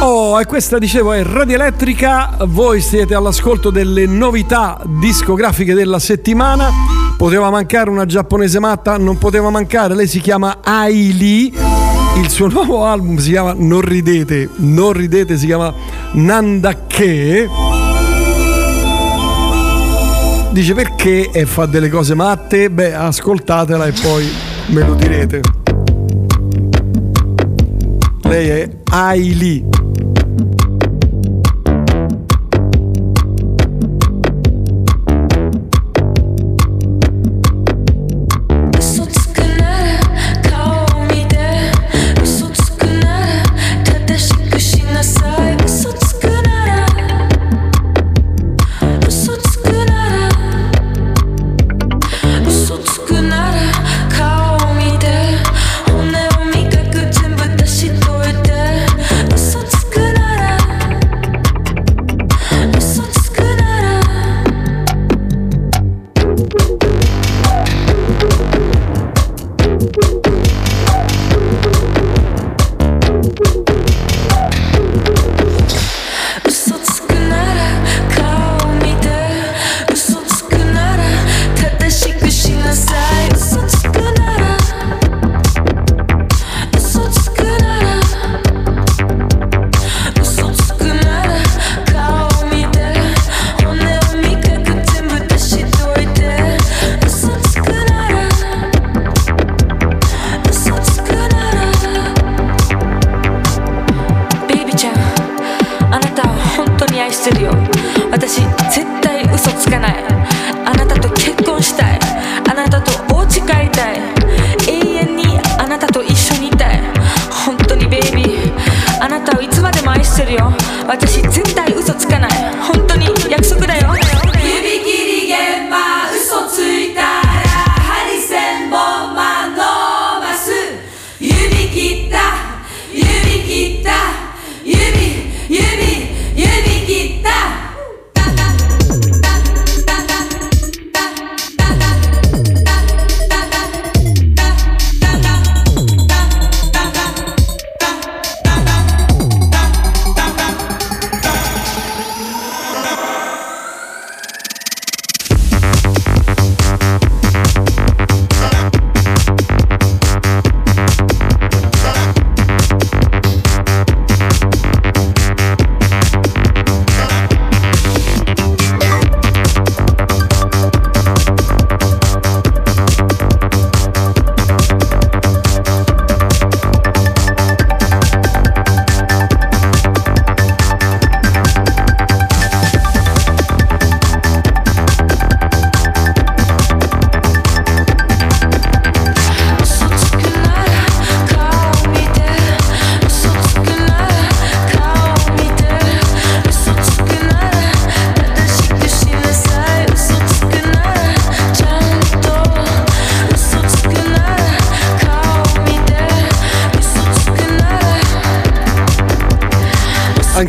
Oh, 0.00 0.38
e 0.38 0.44
questa 0.44 0.76
dicevo 0.76 1.14
è 1.14 1.22
Radio 1.22 1.54
Elettrica, 1.54 2.36
voi 2.48 2.82
siete 2.82 3.14
all'ascolto 3.14 3.70
delle 3.70 4.04
novità 4.04 4.78
discografiche 4.84 5.72
della 5.72 5.98
settimana. 5.98 6.93
Poteva 7.24 7.48
mancare 7.48 7.88
una 7.88 8.04
giapponese 8.04 8.60
matta, 8.60 8.98
non 8.98 9.16
poteva 9.16 9.48
mancare, 9.48 9.94
lei 9.94 10.06
si 10.06 10.20
chiama 10.20 10.58
Aili. 10.62 11.54
Il 12.16 12.28
suo 12.28 12.48
nuovo 12.52 12.84
album 12.84 13.16
si 13.16 13.30
chiama 13.30 13.54
Non 13.56 13.80
ridete, 13.80 14.50
non 14.56 14.92
ridete, 14.92 15.38
si 15.38 15.46
chiama 15.46 15.72
Nandake. 16.12 17.48
Dice 20.50 20.74
perché 20.74 21.30
e 21.30 21.46
fa 21.46 21.64
delle 21.64 21.88
cose 21.88 22.14
matte? 22.14 22.68
Beh, 22.68 22.92
ascoltatela 22.92 23.86
e 23.86 23.92
poi 23.92 24.28
me 24.66 24.86
lo 24.86 24.92
direte. 24.92 25.40
Lei 28.24 28.48
è 28.48 28.70
Aili. 28.90 29.73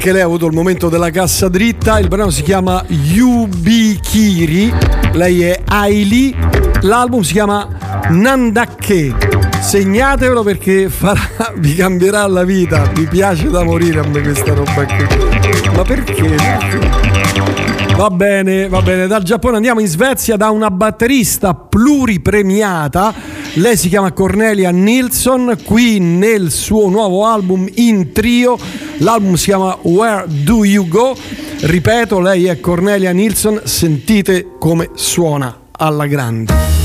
Anche 0.05 0.19
lei 0.19 0.21
ha 0.21 0.29
avuto 0.29 0.45
il 0.45 0.53
momento 0.53 0.87
della 0.87 1.09
cassa 1.09 1.49
dritta. 1.49 1.97
Il 1.97 2.09
brano 2.09 2.29
si 2.29 2.43
chiama 2.43 2.83
Yubikiri, 2.87 4.71
lei 5.13 5.41
è 5.41 5.61
Aili. 5.65 6.35
L'album 6.81 7.21
si 7.21 7.33
chiama 7.33 7.67
Nandake. 8.09 9.15
Segnatevelo 9.59 10.43
perché 10.43 10.89
farà, 10.89 11.53
vi 11.57 11.73
cambierà 11.73 12.27
la 12.27 12.43
vita. 12.43 12.91
Mi 12.95 13.07
piace 13.07 13.49
da 13.49 13.63
morire 13.63 14.01
a 14.01 14.07
me 14.07 14.21
questa 14.21 14.53
roba 14.53 14.85
qui. 14.85 15.07
Ma 15.75 15.81
perché? 15.81 16.35
Va 17.95 18.09
bene, 18.11 18.67
va 18.67 18.83
bene. 18.83 19.07
Dal 19.07 19.23
Giappone 19.23 19.55
andiamo 19.55 19.79
in 19.79 19.87
Svezia 19.87 20.37
da 20.37 20.51
una 20.51 20.69
batterista 20.69 21.55
pluripremiata. 21.55 23.11
Lei 23.55 23.75
si 23.75 23.89
chiama 23.89 24.11
Cornelia 24.11 24.69
Nilsson, 24.69 25.57
qui 25.63 25.97
nel 25.99 26.51
suo 26.51 26.89
nuovo 26.89 27.25
album 27.25 27.67
in 27.73 28.11
trio 28.11 28.55
L'album 28.99 29.35
si 29.35 29.45
chiama 29.45 29.77
Where 29.81 30.25
Do 30.27 30.63
You 30.63 30.87
Go? 30.87 31.15
Ripeto, 31.59 32.19
lei 32.19 32.45
è 32.45 32.59
Cornelia 32.59 33.11
Nilsson, 33.11 33.61
sentite 33.65 34.51
come 34.57 34.91
suona 34.93 35.57
alla 35.71 36.07
grande. 36.07 36.84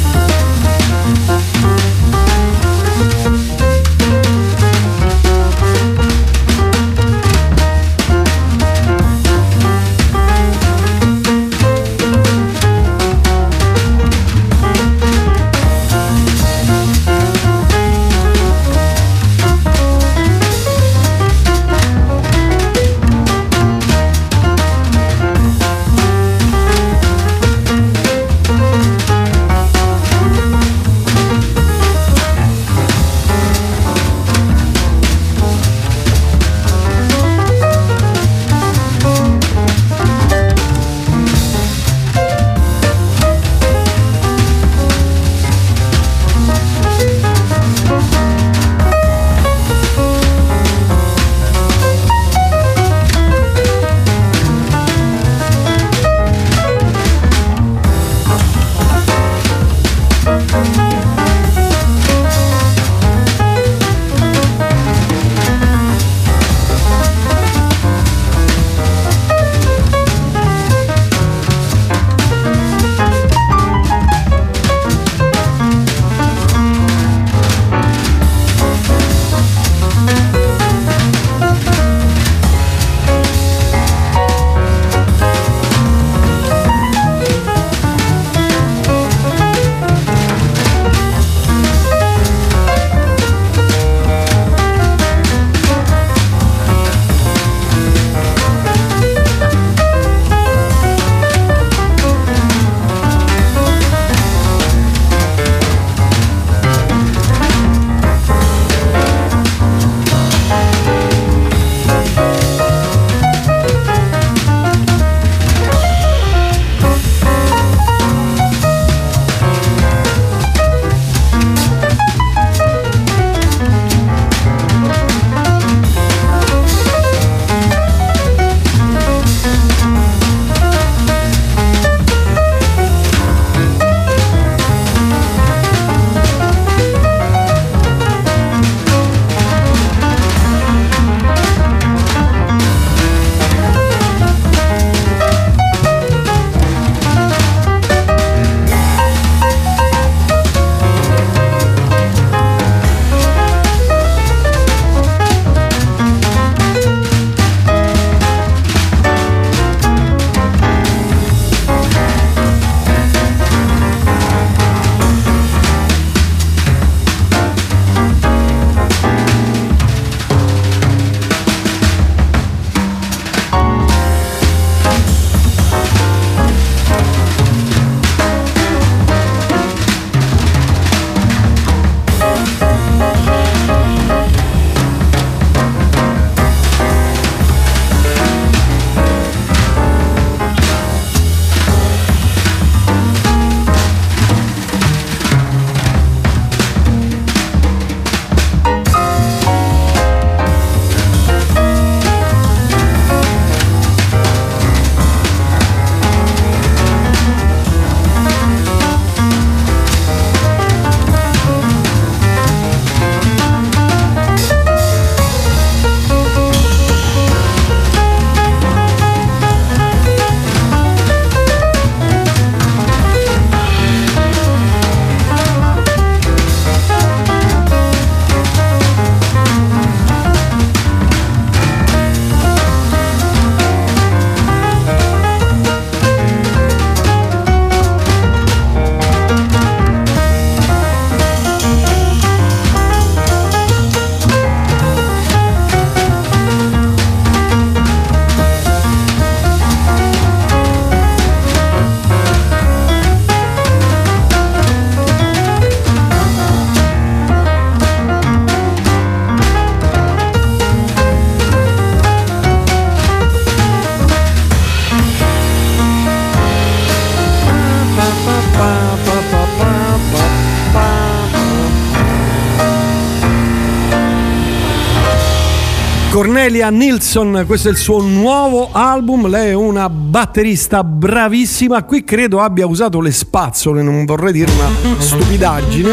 Cornelia 276.51 276.71
Nilsson, 276.77 277.45
questo 277.47 277.69
è 277.69 277.71
il 277.71 277.77
suo 277.77 278.03
nuovo 278.03 278.71
album, 278.73 279.29
lei 279.29 279.51
è 279.51 279.55
una 279.55 279.89
batterista 279.89 280.83
bravissima, 280.83 281.85
qui 281.85 282.03
credo 282.03 282.41
abbia 282.41 282.67
usato 282.67 283.01
le 283.01 283.13
spazzole, 283.13 283.83
non 283.83 284.05
vorrei 284.05 284.33
dire 284.33 284.51
una 284.51 284.99
stupidaggine. 284.99 285.93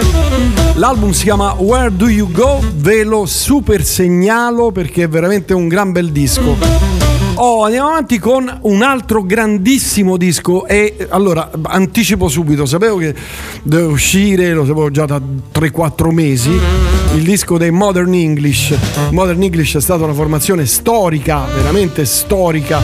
L'album 0.73 1.11
si 1.11 1.25
chiama 1.25 1.53
Where 1.59 1.95
Do 1.95 2.09
You 2.09 2.31
Go? 2.31 2.59
Ve 2.77 3.03
lo 3.03 3.27
super 3.27 3.85
segnalo 3.85 4.71
perché 4.71 5.03
è 5.03 5.07
veramente 5.07 5.53
un 5.53 5.67
gran 5.67 5.91
bel 5.91 6.11
disco. 6.11 6.96
Oh, 7.39 7.63
andiamo 7.63 7.89
avanti 7.89 8.17
con 8.17 8.51
un 8.63 8.81
altro 8.81 9.21
grandissimo 9.21 10.17
disco 10.17 10.65
e 10.65 11.05
allora 11.09 11.51
anticipo 11.61 12.29
subito, 12.29 12.65
sapevo 12.65 12.97
che 12.97 13.13
deve 13.61 13.83
uscire, 13.83 14.53
lo 14.53 14.65
sapevo 14.65 14.89
già 14.89 15.05
da 15.05 15.21
3-4 15.53 16.09
mesi, 16.11 16.49
il 16.49 17.21
disco 17.21 17.59
dei 17.59 17.69
Modern 17.69 18.11
English. 18.15 18.73
Modern 19.11 19.43
English 19.43 19.75
è 19.75 19.81
stata 19.81 20.03
una 20.05 20.13
formazione 20.13 20.65
storica, 20.65 21.45
veramente 21.53 22.05
storica 22.05 22.81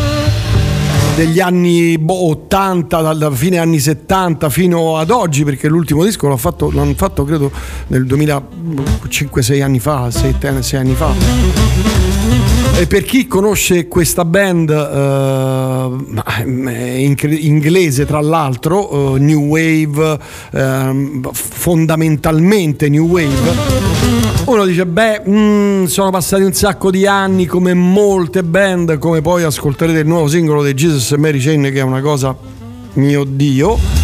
degli 1.15 1.39
anni 1.39 1.97
boh, 1.97 2.29
80, 2.29 3.01
dalla 3.01 3.31
fine 3.31 3.57
anni 3.57 3.79
70 3.79 4.51
fino 4.51 4.97
ad 4.97 5.09
oggi, 5.09 5.43
perché 5.43 5.67
l'ultimo 5.67 6.03
disco 6.03 6.27
l'ho 6.27 6.37
fatto, 6.37 6.69
l'hanno 6.69 6.93
fatto 6.93 7.23
credo 7.23 7.49
nel 7.87 8.05
2005-6 8.05 9.63
anni 9.63 9.79
fa, 9.79 10.11
6 10.11 10.35
anni 10.73 10.93
fa. 10.93 12.12
E 12.83 12.85
per 12.85 13.05
chi 13.05 13.27
conosce 13.27 13.87
questa 13.87 14.25
band 14.25 14.69
eh, 14.69 15.89
inglese, 17.39 18.05
tra 18.05 18.19
l'altro, 18.19 19.15
eh, 19.15 19.19
New 19.19 19.39
Wave, 19.39 20.19
eh, 20.51 21.21
fondamentalmente 21.31 22.89
New 22.89 23.07
Wave, 23.07 23.53
uno 24.47 24.65
dice: 24.65 24.85
Beh, 24.85 25.21
mm, 25.25 25.85
sono 25.85 26.09
passati 26.09 26.43
un 26.43 26.51
sacco 26.51 26.91
di 26.91 27.07
anni 27.07 27.45
come 27.45 27.73
molte 27.73 28.43
band, 28.43 28.97
come 28.97 29.21
poi 29.21 29.43
ascolterete 29.43 29.99
il 29.99 30.07
nuovo 30.07 30.27
singolo 30.27 30.61
dei 30.61 30.73
Jesus 30.73 31.09
e 31.13 31.17
Mary 31.17 31.39
Chain, 31.39 31.61
che 31.61 31.79
è 31.79 31.83
una 31.83 32.01
cosa, 32.01 32.35
mio 32.95 33.23
Dio. 33.23 34.02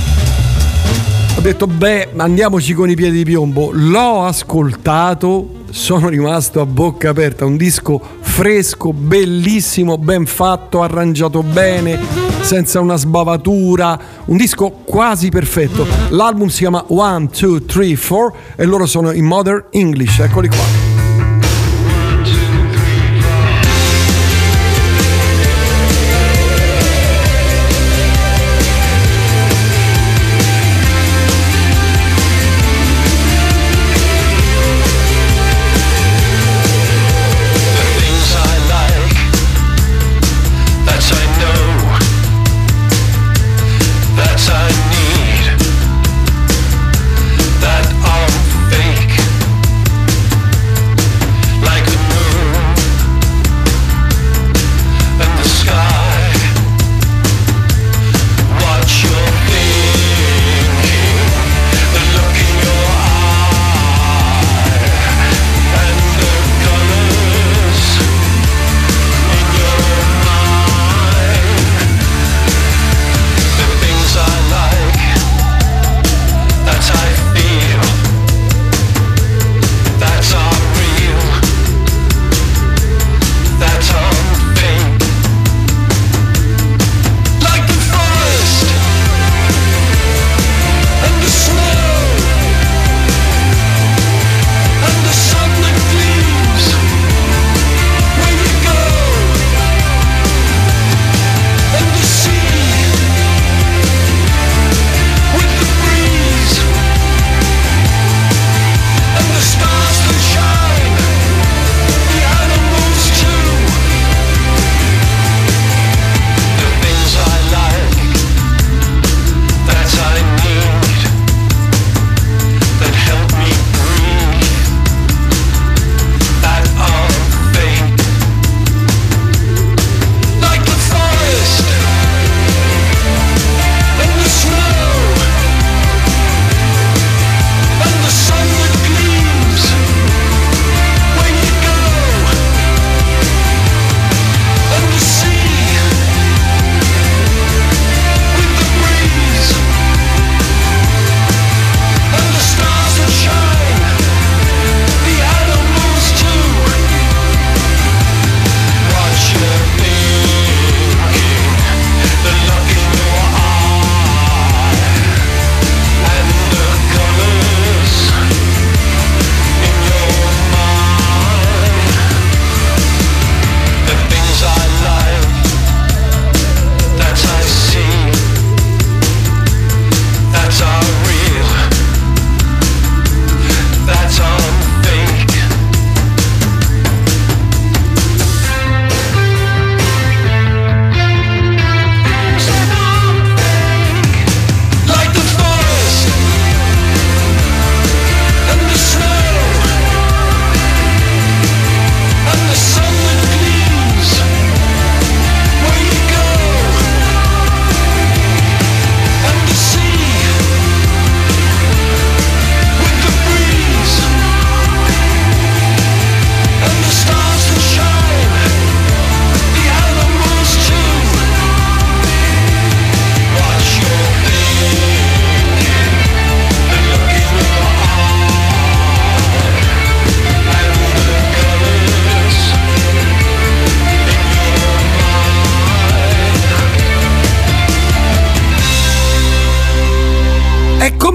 Ho 1.40 1.42
detto, 1.42 1.68
beh, 1.68 2.10
andiamoci 2.18 2.74
con 2.74 2.90
i 2.90 2.96
piedi 2.96 3.20
di 3.20 3.24
piombo. 3.24 3.70
L'ho 3.72 4.26
ascoltato 4.26 5.64
sono 5.70 6.10
rimasto 6.10 6.60
a 6.60 6.66
bocca 6.66 7.12
aperta, 7.12 7.46
un 7.46 7.56
disco 7.56 8.02
fresco, 8.20 8.92
bellissimo, 8.92 9.98
ben 9.98 10.26
fatto, 10.26 10.82
arrangiato 10.82 11.42
bene, 11.42 11.98
senza 12.42 12.82
una 12.82 12.98
sbavatura, 12.98 13.98
un 14.26 14.36
disco 14.36 14.82
quasi 14.84 15.30
perfetto. 15.30 15.88
L'album 16.10 16.50
si 16.50 16.58
chiama 16.58 16.84
1, 16.86 17.30
2, 17.40 17.66
3, 17.66 17.96
4 17.96 18.36
e 18.58 18.66
loro 18.66 18.86
sono 18.86 19.12
in 19.12 19.24
Modern 19.24 19.68
English, 19.72 20.20
eccoli 20.20 20.50
qua. 20.50 20.89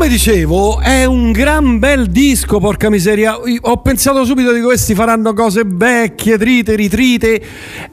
Dicevo, 0.08 0.80
è 0.80 1.04
un 1.04 1.32
gran 1.32 1.78
bel 1.78 2.06
disco, 2.06 2.58
porca 2.58 2.90
miseria. 2.90 3.36
Ho 3.62 3.76
pensato 3.78 4.24
subito 4.24 4.52
di 4.52 4.60
questi 4.60 4.94
faranno 4.94 5.32
cose 5.32 5.62
vecchie, 5.64 6.38
trite, 6.38 6.74
ritrite. 6.74 7.42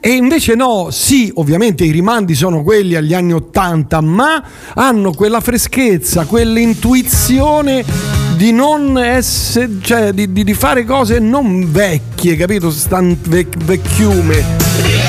E 0.00 0.10
invece 0.10 0.54
no, 0.54 0.88
sì, 0.90 1.30
ovviamente 1.36 1.84
i 1.84 1.90
rimandi 1.90 2.34
sono 2.34 2.62
quelli 2.62 2.94
agli 2.94 3.14
anni 3.14 3.32
Ottanta, 3.32 4.00
ma 4.00 4.42
hanno 4.74 5.12
quella 5.12 5.40
freschezza, 5.40 6.24
quell'intuizione 6.26 7.84
di 8.36 8.52
non 8.52 8.98
essere, 8.98 9.70
cioè 9.80 10.12
di, 10.12 10.32
di- 10.32 10.44
di 10.44 10.54
fare 10.54 10.84
cose 10.84 11.18
non 11.18 11.70
vecchie, 11.70 12.36
capito? 12.36 12.70
Stan 12.70 13.16
vec- 13.22 13.56
vecchiume. 13.64 15.01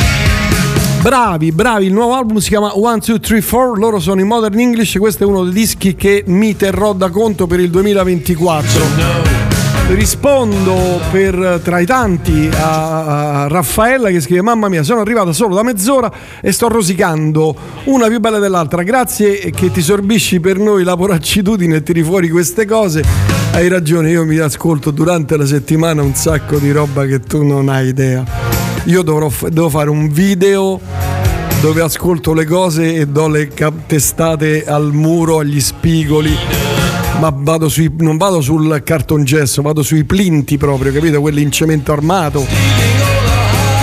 Bravi, 1.04 1.52
bravi, 1.52 1.88
il 1.88 1.92
nuovo 1.92 2.14
album 2.14 2.38
si 2.38 2.48
chiama 2.48 2.72
1, 2.74 3.00
2, 3.06 3.20
3, 3.20 3.42
4, 3.44 3.76
loro 3.76 4.00
sono 4.00 4.22
in 4.22 4.28
Modern 4.28 4.58
English, 4.58 4.96
questo 5.00 5.26
è 5.26 5.28
uno 5.28 5.44
dei 5.44 5.52
dischi 5.52 5.96
che 5.96 6.24
mi 6.28 6.56
terrò 6.56 6.94
da 6.94 7.10
conto 7.10 7.46
per 7.46 7.60
il 7.60 7.70
2024. 7.70 8.80
Rispondo 9.90 11.02
per 11.12 11.60
tra 11.62 11.80
i 11.80 11.86
tanti 11.86 12.50
a, 12.54 13.42
a 13.42 13.48
Raffaella 13.50 14.12
che 14.12 14.22
scrive 14.22 14.44
Mamma 14.44 14.70
mia 14.70 14.82
sono 14.84 15.02
arrivata 15.02 15.34
solo 15.34 15.56
da 15.56 15.64
mezz'ora 15.64 16.10
e 16.40 16.54
sto 16.54 16.70
rosicando 16.70 17.54
una 17.84 18.08
più 18.08 18.22
bella 18.22 18.40
dell'altra. 18.40 18.82
Grazie 18.84 19.52
che 19.52 19.72
ti 19.72 19.82
sorbisci 19.82 20.40
per 20.40 20.58
noi 20.58 20.86
la 20.86 20.96
poraccitudine 20.96 21.76
e 21.76 21.84
tiri 21.84 22.02
fuori 22.02 22.30
queste 22.30 22.66
cose. 22.66 23.04
Hai 23.52 23.68
ragione 23.68 24.10
io 24.10 24.24
mi 24.24 24.38
ascolto 24.38 24.90
durante 24.90 25.36
la 25.36 25.46
settimana 25.46 26.02
un 26.02 26.16
sacco 26.16 26.60
di 26.60 26.72
roba 26.72 27.06
che 27.06 27.20
tu 27.20 27.44
non 27.44 27.68
hai 27.68 27.90
idea 27.90 28.53
Io 28.86 29.02
dovrò, 29.02 29.32
devo 29.50 29.70
fare 29.70 29.90
un 29.90 30.10
video 30.10 30.80
dove 31.62 31.82
ascolto 31.82 32.34
le 32.34 32.46
cose 32.46 32.96
e 32.96 33.08
do 33.08 33.28
le 33.28 33.50
testate 33.88 34.66
al 34.66 34.92
muro, 34.92 35.40
agli 35.40 35.62
spigoli 35.62 36.36
ma 37.20 37.34
vado 37.34 37.70
sui, 37.70 37.90
non 38.00 38.18
vado 38.18 38.42
sul 38.42 38.82
cartongesso, 38.84 39.62
vado 39.62 39.82
sui 39.84 40.04
plinti 40.04 40.58
proprio, 40.58 40.92
capito? 40.92 41.22
Quelli 41.22 41.42
in 41.42 41.52
cemento 41.52 41.94
armato. 41.94 42.46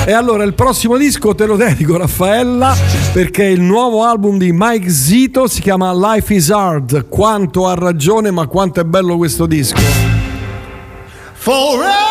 E 0.05 0.13
allora 0.13 0.45
il 0.45 0.55
prossimo 0.55 0.97
disco 0.97 1.35
te 1.35 1.47
lo 1.47 1.57
dedico 1.57 1.97
Raffaella 1.97 2.77
perché 3.13 3.45
il 3.45 3.61
nuovo 3.61 4.05
album 4.05 4.39
di 4.39 4.51
Mike 4.53 4.91
Zito 4.91 5.47
si 5.47 5.61
chiama 5.61 5.93
Life 5.95 6.35
is 6.35 6.51
Hard. 6.51 7.09
Quanto 7.09 7.67
ha 7.67 7.75
ragione, 7.75 8.31
ma 8.31 8.47
quanto 8.47 8.81
è 8.81 8.85
bello 8.85 9.17
questo 9.17 9.47
disco. 9.47 9.81
Forever, 11.33 12.10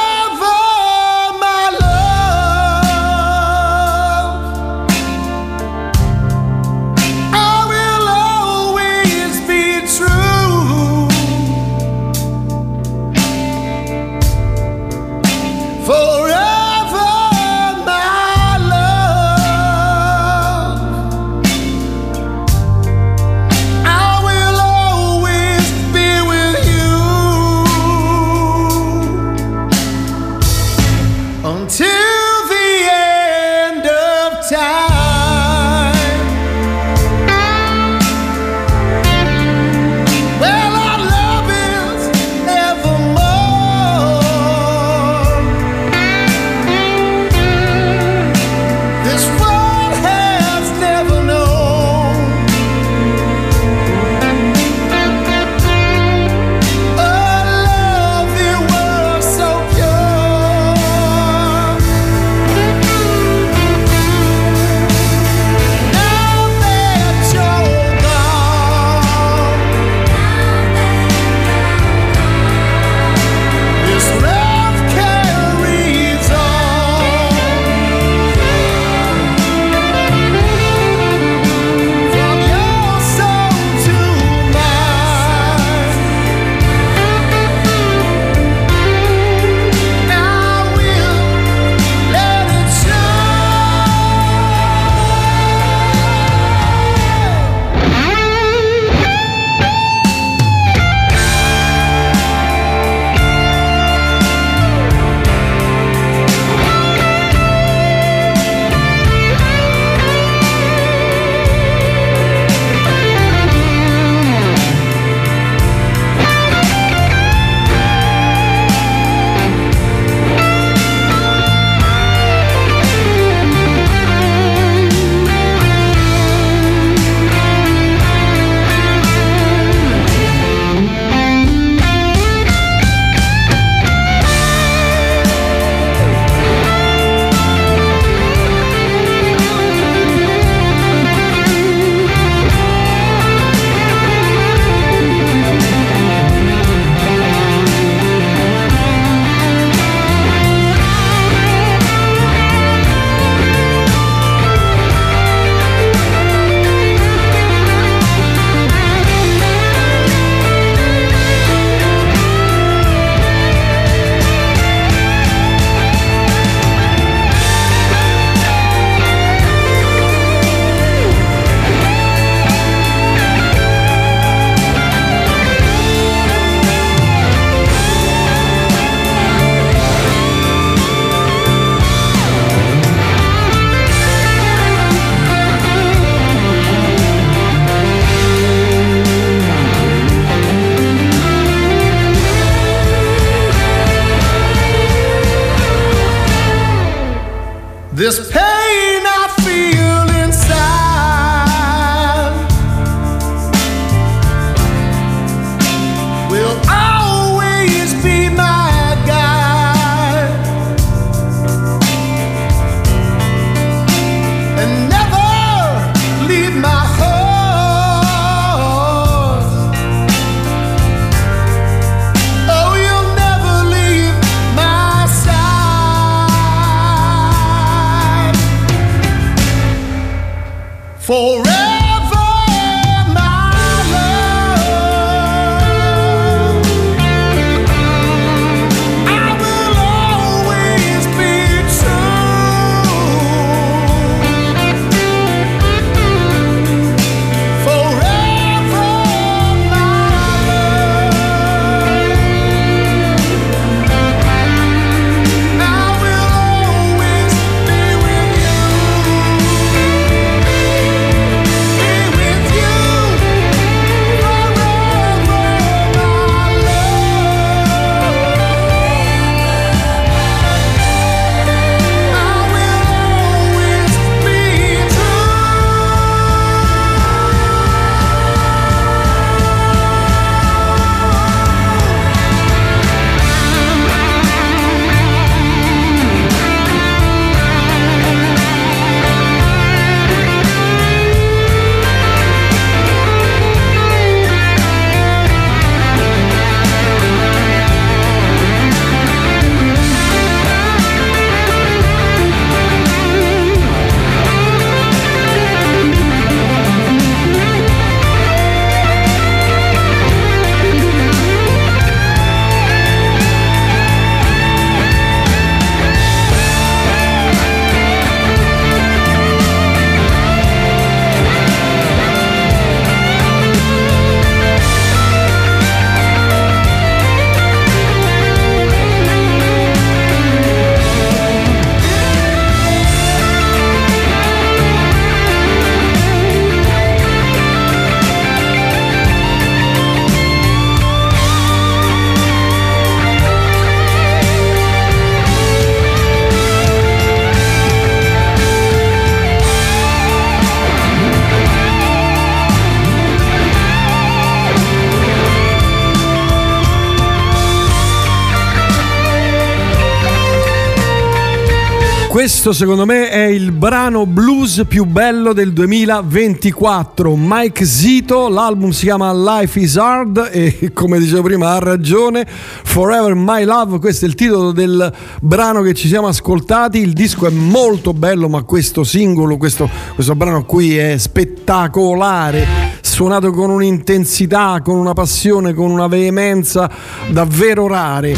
Questo 362.50 362.66
secondo 362.66 362.92
me 362.92 363.12
è 363.12 363.26
il 363.26 363.52
brano 363.52 364.08
blues 364.08 364.64
più 364.68 364.86
bello 364.86 365.34
del 365.34 365.54
2024. 365.54 367.14
Mike 367.16 367.64
Zito, 367.64 368.28
l'album 368.28 368.72
si 368.72 368.86
chiama 368.86 369.14
Life 369.14 369.60
is 369.60 369.78
Hard 369.78 370.30
e 370.32 370.72
come 370.74 370.98
dicevo 370.98 371.22
prima 371.22 371.52
ha 371.52 371.60
ragione. 371.60 372.26
Forever 372.26 373.14
My 373.14 373.44
Love, 373.44 373.78
questo 373.78 374.06
è 374.06 374.08
il 374.08 374.16
titolo 374.16 374.52
del 374.52 374.92
brano 375.22 375.62
che 375.62 375.76
ci 375.76 375.88
siamo 375.88 376.08
ascoltati. 376.08 376.80
Il 376.80 376.94
disco 376.94 377.28
è 377.28 377.30
molto 377.30 377.94
bello, 377.94 378.28
ma 378.28 378.42
questo 378.42 378.84
singolo, 378.84 379.38
questo, 379.38 379.70
questo 379.94 380.16
brano 380.16 380.44
qui 380.44 380.76
è 380.76 380.98
spettacolare. 380.98 382.69
Suonato 383.00 383.32
con 383.32 383.50
un'intensità, 383.50 384.60
con 384.62 384.76
una 384.76 384.92
passione, 384.92 385.54
con 385.54 385.72
una 385.72 385.88
veemenza 385.88 386.70
davvero 387.08 387.66
rare. 387.66 388.14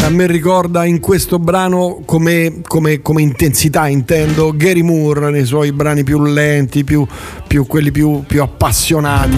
A 0.00 0.08
me 0.08 0.26
ricorda 0.26 0.86
in 0.86 1.00
questo 1.00 1.38
brano 1.38 2.00
come, 2.06 2.62
come- 2.66 3.02
come 3.02 3.20
intensità, 3.20 3.88
intendo 3.88 4.54
Gary 4.56 4.80
Moore 4.80 5.30
nei 5.30 5.44
suoi 5.44 5.70
brani 5.70 6.02
più 6.02 6.22
lenti, 6.22 6.82
più, 6.82 7.06
più- 7.46 7.66
quelli 7.66 7.90
più, 7.90 8.22
più 8.26 8.40
appassionati. 8.40 9.36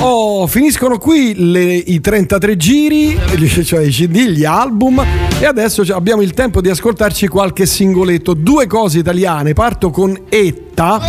Oh, 0.00 0.46
finiscono 0.46 0.98
qui 0.98 1.32
le- 1.50 1.74
i 1.74 1.98
33 2.02 2.58
giri, 2.58 3.18
cioè 3.64 3.80
i 3.80 3.90
CD, 3.90 4.26
gli 4.26 4.44
album 4.44 5.02
e 5.40 5.46
adesso 5.46 5.82
abbiamo 5.94 6.20
il 6.20 6.34
tempo 6.34 6.60
di 6.60 6.68
ascoltarci 6.68 7.26
qualche 7.26 7.64
singoletto. 7.64 8.34
Due 8.34 8.66
cose 8.66 8.98
italiane, 8.98 9.54
parto 9.54 9.88
con 9.88 10.14
Etta. 10.28 11.00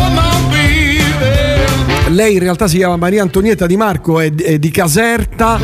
Lei 2.10 2.34
in 2.34 2.40
realtà 2.40 2.68
si 2.68 2.78
chiama 2.78 2.96
Maria 2.96 3.22
Antonietta 3.22 3.68
Di 3.68 3.78
Marco, 3.78 4.20
è, 4.20 4.34
è 4.34 4.58
di 4.58 4.72
Caserta, 4.72 5.60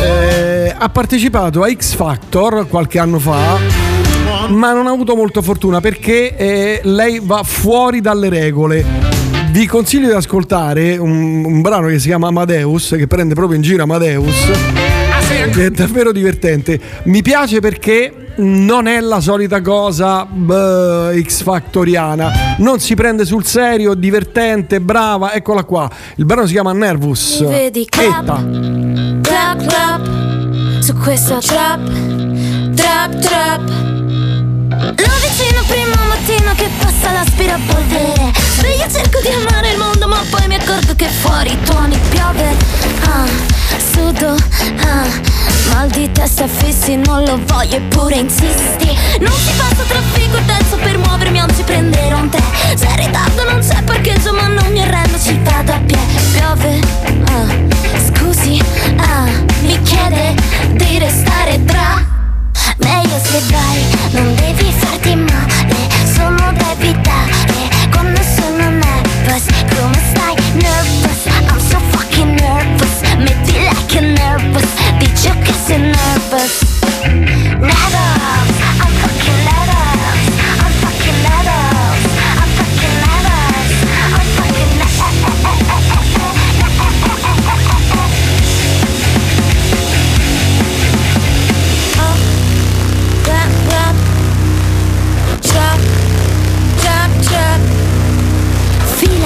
eh, 0.00 0.72
ha 0.76 0.88
partecipato 0.90 1.62
a 1.62 1.72
X 1.72 1.94
Factor 1.94 2.68
qualche 2.68 3.00
anno 3.00 3.18
fa, 3.18 3.58
ma 4.48 4.72
non 4.72 4.86
ha 4.86 4.90
avuto 4.90 5.16
molta 5.16 5.42
fortuna 5.42 5.80
perché 5.80 6.36
eh, 6.36 6.80
lei 6.84 7.20
va 7.20 7.42
fuori 7.42 8.00
dalle 8.00 8.28
regole. 8.28 8.84
Vi 9.50 9.66
consiglio 9.66 10.06
di 10.06 10.14
ascoltare 10.14 10.96
un, 10.96 11.44
un 11.44 11.60
brano 11.62 11.88
che 11.88 11.98
si 11.98 12.06
chiama 12.06 12.28
Amadeus, 12.28 12.94
che 12.96 13.08
prende 13.08 13.34
proprio 13.34 13.56
in 13.56 13.62
giro 13.62 13.82
Amadeus, 13.82 14.50
che 15.52 15.66
è 15.66 15.70
davvero 15.70 16.12
divertente. 16.12 16.78
Mi 17.04 17.22
piace 17.22 17.58
perché 17.58 18.27
non 18.38 18.86
è 18.86 19.00
la 19.00 19.20
solita 19.20 19.60
cosa 19.60 20.24
beh, 20.24 21.20
X 21.22 21.42
Factoriana, 21.42 22.56
non 22.58 22.78
si 22.78 22.94
prende 22.94 23.24
sul 23.24 23.44
serio, 23.44 23.94
divertente, 23.94 24.80
brava, 24.80 25.32
eccola 25.32 25.64
qua. 25.64 25.90
Il 26.16 26.24
brano 26.24 26.46
si 26.46 26.52
chiama 26.52 26.72
Nervous. 26.72 27.44
Vedi 27.44 27.86
clap, 27.86 28.24
clap, 29.22 29.66
clap 29.66 30.80
Su 30.80 30.94
questa 30.94 31.38
trap, 31.38 31.80
trap, 32.74 33.18
trap. 33.18 33.68
Lo 34.78 35.14
vicino 35.20 35.62
primo 35.66 35.94
mattino 36.08 36.52
che 36.54 36.68
passa 36.78 37.12
l'aspirapolvere 37.12 38.32
Sveglio 38.34 38.88
cerco 38.88 39.18
di 39.20 39.28
amare 39.28 39.72
il 39.72 39.78
mondo 39.78 40.06
ma 40.06 40.22
poi 40.30 40.46
mi 40.46 40.54
accorgo 40.54 40.94
che 40.94 41.08
fuori 41.08 41.56
tuoni 41.64 41.98
piove. 42.10 42.56
Ah, 43.04 43.26
sudo, 43.92 44.36
ah 44.84 45.57
Mal 45.72 45.88
di 45.90 46.10
testa 46.12 46.46
fissi, 46.46 46.96
non 46.96 47.24
lo 47.24 47.40
voglio 47.46 47.76
eppure 47.76 48.16
insisti. 48.16 48.96
Non 49.20 49.32
si 49.32 49.52
passa 49.56 49.82
traffico 49.84 50.36
e 50.36 50.44
terzo 50.44 50.76
per 50.76 50.98
muovermi 50.98 51.38
anzi 51.40 51.62
prendere 51.62 52.14
un 52.14 52.28
tè. 52.28 52.40
Se 52.74 52.86
in 52.86 52.96
ritardo 52.96 53.44
non 53.44 53.60
c'è 53.60 53.82
parcheggio 53.82 54.32
ma 54.32 54.46
non 54.48 54.70
mi 54.72 54.80
arrendo 54.82 55.18
ci 55.18 55.38
vado 55.42 55.72
a 55.72 55.78
piedi 55.78 56.16
Piove, 56.32 56.80
ah 57.26 57.46
Scusi, 58.06 58.60
ah 58.96 59.24
Mi 59.62 59.80
chiede 59.82 60.34
di 60.72 60.98
restare 60.98 61.64
tra. 61.64 62.04
Meglio 62.78 63.18
se 63.22 63.40
vai, 63.50 63.84
non 64.12 64.34
devi 64.36 64.72
farti 64.72 65.14
male 65.14 65.76
Sono 66.14 66.52
da 66.52 66.72
evitare. 66.72 67.32
Quando 67.90 68.20
sono 68.22 68.68
nervous 68.70 69.44
Come 69.76 69.98
stai? 70.10 70.34
Nervous, 70.54 71.24
I'm 71.26 71.60
so 71.60 71.78
fucking 71.90 72.38
nervous 72.40 73.00
Metti 73.18 73.57
like 73.68 73.96
a 73.96 74.00
nervous, 74.00 74.70
dici 74.98 75.30
che 75.42 75.52
sei 75.52 75.78
nervous. 75.78 76.64
Nervous, 77.58 78.56
I'm 78.80 78.92
fucking 79.00 79.40
nervous. 79.48 80.24
I'm 80.62 80.72
fucking 80.82 81.20
nervous. 81.26 82.02
I'm 82.40 82.50
fucking 82.56 82.98
nervous. 82.98 83.78
I'm 84.14 84.26
fucking 84.36 84.78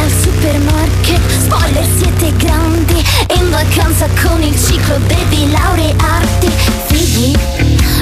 al 0.02 0.10
supermarket 0.10 1.20
Spoiler 1.30 1.86
siete 1.96 2.32
grandi 2.36 2.81
In 3.34 3.50
vacanza 3.50 4.06
con 4.22 4.42
il 4.42 4.58
ciclo 4.58 4.98
devi 5.06 5.50
laurearti 5.50 6.48
Figli 6.86 7.36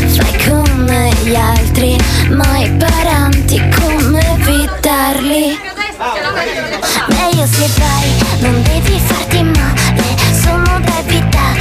Fai 0.07 0.49
come 0.49 1.10
gli 1.23 1.34
altri 1.34 1.97
Ma 2.31 2.59
i 2.59 2.70
parenti 2.73 3.60
come 3.78 4.20
evitarli 4.39 5.59
Meglio 7.09 7.47
se 7.47 7.68
vai, 7.78 8.41
non 8.41 8.62
devi 8.62 8.99
farti 9.00 9.42
male, 9.42 10.17
sono 10.42 10.81
da 10.81 10.99
evitare 10.99 11.60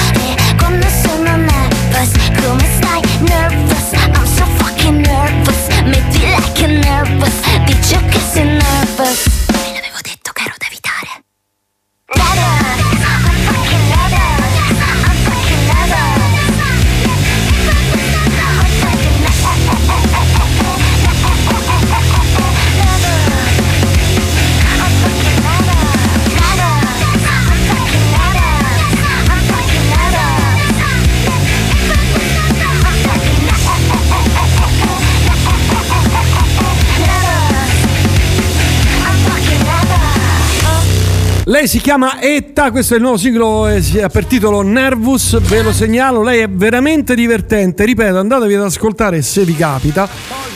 quando 0.58 0.88
sono 1.04 1.36
nervous. 1.36 2.12
Come 2.42 2.66
stai? 2.78 3.02
Nervous, 3.20 3.92
I'm 3.94 4.26
so 4.26 4.46
fucking 4.58 5.06
nervous. 5.06 5.68
Metti 5.84 6.20
like 6.20 6.64
a 6.64 6.68
nervous, 6.68 7.34
dici 7.66 7.98
che 8.10 8.20
sei 8.32 8.46
nervous. 8.46 9.26
L'avevo 9.48 10.00
detto 10.02 10.32
che 10.32 10.44
ero 10.44 10.56
da 10.58 10.68
evitare. 10.68 11.24
Lei 41.50 41.68
si 41.68 41.80
chiama 41.80 42.22
Etta, 42.22 42.70
questo 42.70 42.94
è 42.94 42.98
il 42.98 43.02
nuovo 43.02 43.18
singolo 43.18 43.68
eh, 43.68 43.82
per 44.12 44.26
titolo 44.26 44.62
Nervous, 44.62 45.40
ve 45.42 45.64
lo 45.64 45.74
segnalo, 45.74 46.22
lei 46.22 46.42
è 46.42 46.48
veramente 46.48 47.16
divertente, 47.16 47.86
ripeto 47.86 48.20
andatevi 48.20 48.54
ad 48.54 48.66
ascoltare 48.66 49.24
se 49.24 49.44
vi 49.46 49.56
capita 49.56 50.08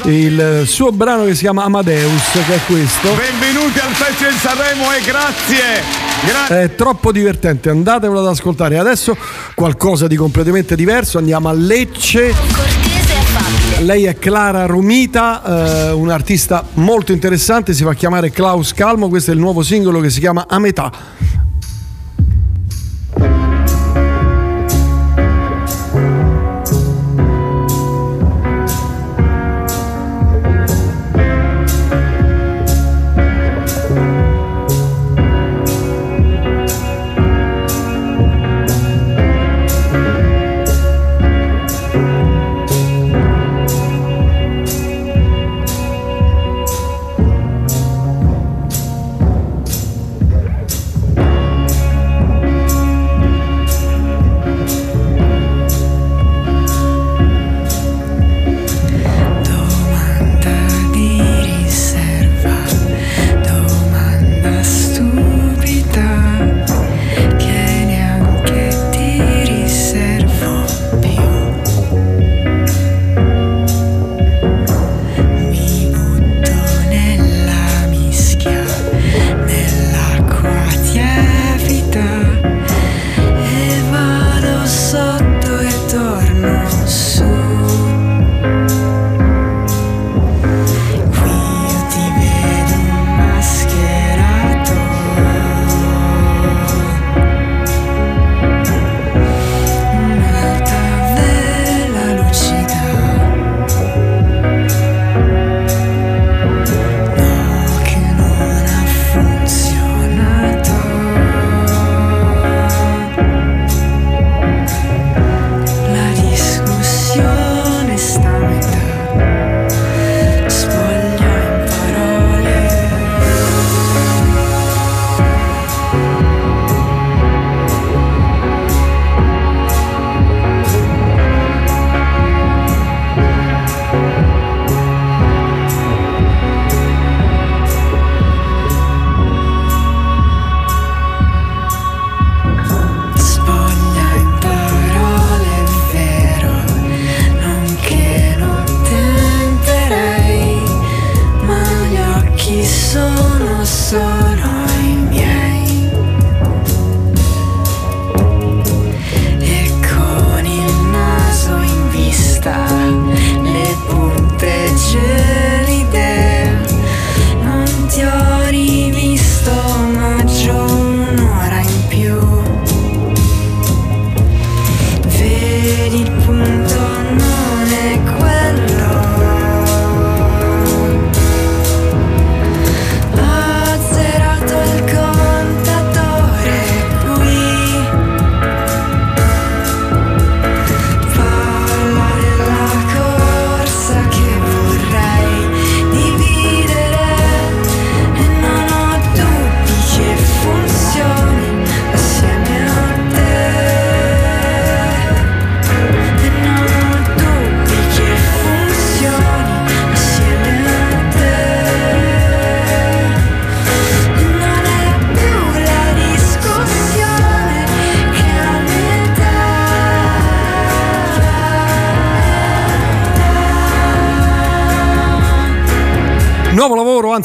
il 0.04 0.62
suo 0.68 0.92
brano 0.92 1.26
che 1.26 1.34
si 1.34 1.42
chiama 1.42 1.64
Amadeus, 1.64 2.30
che 2.46 2.54
è 2.54 2.60
questo. 2.68 3.10
Benvenuti 3.16 3.80
al 3.80 3.92
Festival 3.92 4.34
Sanremo 4.34 4.94
e 4.94 5.02
grazie. 5.04 5.82
Grazie. 6.28 6.62
È 6.62 6.76
troppo 6.76 7.12
divertente, 7.12 7.72
andatevelo 7.72 8.20
ad 8.20 8.28
ascoltare. 8.28 8.78
Adesso 8.78 9.18
qualcosa 9.56 10.06
di 10.06 10.16
completamente 10.16 10.76
diverso, 10.76 11.18
andiamo 11.18 11.50
a 11.50 11.54
Lecce. 11.54 12.83
Lei 13.82 14.06
è 14.06 14.18
Clara 14.18 14.66
Romita, 14.66 15.90
eh, 15.90 15.92
un'artista 15.92 16.66
molto 16.76 17.12
interessante, 17.12 17.74
si 17.74 17.84
fa 17.84 17.94
chiamare 17.94 18.32
Klaus 18.32 18.74
Calmo, 18.74 19.10
questo 19.10 19.32
è 19.32 19.34
il 19.34 19.40
nuovo 19.40 19.62
singolo 19.62 20.00
che 20.00 20.10
si 20.10 20.20
chiama 20.20 20.46
A 20.48 20.60
metà. 20.60 20.92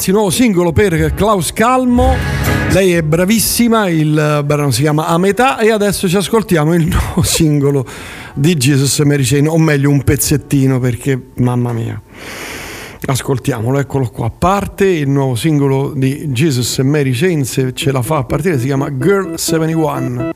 Anzi 0.09 0.11
nuovo 0.11 0.29
singolo 0.29 0.71
per 0.71 1.13
Klaus 1.13 1.53
Calmo. 1.53 2.15
Lei 2.71 2.93
è 2.93 3.03
bravissima, 3.03 3.89
il 3.89 4.41
brano 4.43 4.71
si 4.71 4.81
chiama 4.81 5.07
A 5.07 5.17
metà 5.17 5.59
e 5.59 5.71
adesso 5.71 6.07
ci 6.07 6.15
ascoltiamo 6.15 6.73
il 6.73 6.87
nuovo 6.89 7.21
singolo 7.21 7.85
di 8.33 8.55
Jesus 8.55 8.99
Mary 8.99 9.23
Chain, 9.23 9.47
o 9.47 9.57
meglio 9.57 9.89
un 9.89 10.03
pezzettino 10.03 10.79
perché 10.79 11.19
mamma 11.35 11.73
mia. 11.73 12.01
Ascoltiamolo, 13.05 13.79
eccolo 13.79 14.09
qua. 14.09 14.31
Parte 14.35 14.85
il 14.85 15.09
nuovo 15.09 15.35
singolo 15.35 15.93
di 15.95 16.29
Jesus 16.31 16.79
Mary 16.79 17.11
Chain, 17.11 17.45
se 17.45 17.73
ce 17.73 17.91
la 17.91 18.01
fa 18.01 18.17
a 18.17 18.23
partire, 18.23 18.57
si 18.57 18.65
chiama 18.65 18.89
Girl 18.97 19.37
71. 19.37 20.31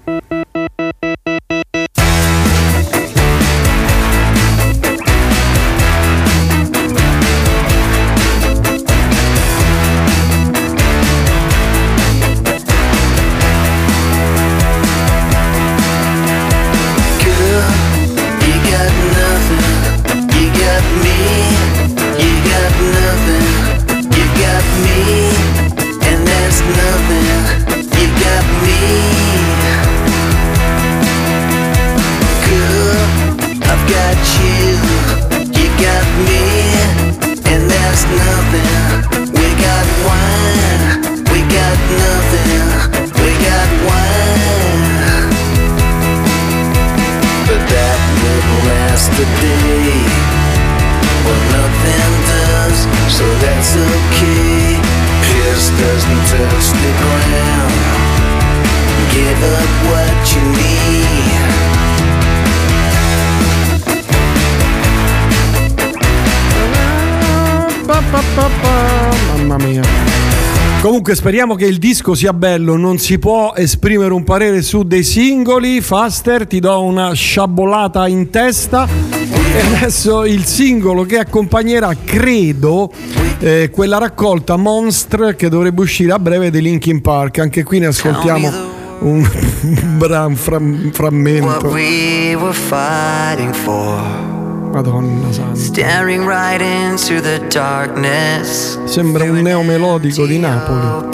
Speriamo 71.24 71.56
che 71.56 71.64
il 71.64 71.78
disco 71.78 72.16
sia 72.16 72.34
bello, 72.34 72.76
non 72.76 72.98
si 72.98 73.18
può 73.18 73.54
esprimere 73.56 74.12
un 74.12 74.26
parere 74.26 74.62
su 74.62 74.84
dei 74.84 75.04
singoli. 75.04 75.80
Faster, 75.80 76.46
ti 76.46 76.60
do 76.60 76.84
una 76.84 77.14
sciabolata 77.14 78.10
in 78.10 78.30
testa. 78.30 78.86
E 78.86 79.60
adesso 79.74 80.26
il 80.26 80.44
singolo 80.44 81.04
che 81.04 81.20
accompagnerà, 81.20 81.96
credo, 82.04 82.92
eh, 83.40 83.70
quella 83.72 84.00
raccolta 84.00 84.58
Monster 84.58 85.38
che 85.38 85.48
dovrebbe 85.48 85.84
uscire 85.84 86.12
a 86.12 86.20
breve 86.20 86.52
dei 86.52 86.62
Linkin 86.62 87.00
Park. 87.00 87.40
Anche 87.40 87.64
qui 87.64 87.80
ne 87.80 87.86
ascoltiamo 87.86 88.52
un, 89.00 89.26
bra- 89.96 90.30
fra- 90.34 90.58
un 90.58 90.82
What 90.84 90.94
frammento. 90.94 91.68
we 91.68 92.36
were 92.36 92.52
fighting 92.54 93.54
for 93.54 94.43
Madonna 94.74 95.32
santa. 95.32 95.56
Staring 95.56 96.26
right 96.26 96.60
into 96.60 97.22
the 97.22 97.38
darkness 97.50 98.80
Sembra 98.86 99.24
un 99.24 99.42
neomelodico 99.44 100.26
di 100.26 100.40
Napoli. 100.40 101.12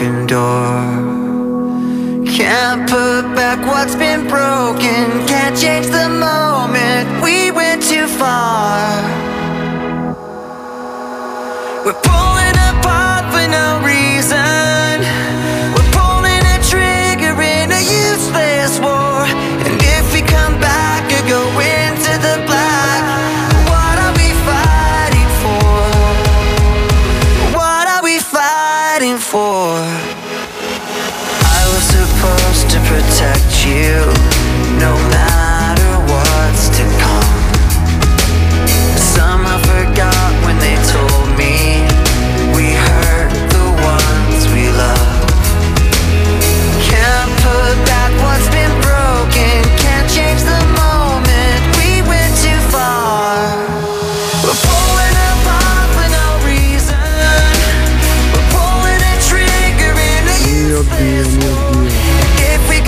Can't 2.26 2.90
put 2.90 3.36
back 3.36 3.60
what's 3.66 3.96
been 3.96 4.28
broken. 4.28 5.26
Can't 5.28 5.58
change 5.58 5.88
the 5.88 6.08
moment. 6.08 7.22
We 7.22 7.52
went 7.52 7.84
too 7.84 8.08
far. 8.08 9.04
We're 11.84 12.00
pulling 12.02 12.56
apart 12.72 13.26
for 13.34 13.46
no 13.50 13.80
reason. 13.84 13.89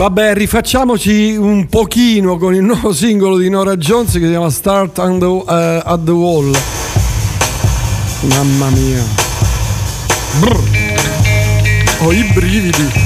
Vabbè, 0.02 0.34
rifacciamoci 0.34 1.36
un 1.36 1.68
pochino 1.68 2.38
con 2.38 2.56
il 2.56 2.64
nuovo 2.64 2.92
singolo 2.92 3.38
di 3.38 3.50
Nora 3.50 3.76
Jones 3.78 4.14
che 4.14 4.20
si 4.22 4.28
chiama 4.30 4.50
Start 4.50 4.98
on 4.98 5.20
the- 5.20 5.54
eh, 5.54 5.82
at 5.86 6.04
the 6.04 6.10
Wall. 6.10 6.52
Mamma 8.22 8.70
mia. 8.72 9.04
Brr. 10.40 10.60
Ho 12.00 12.12
i 12.12 12.24
brividi. 12.34 13.01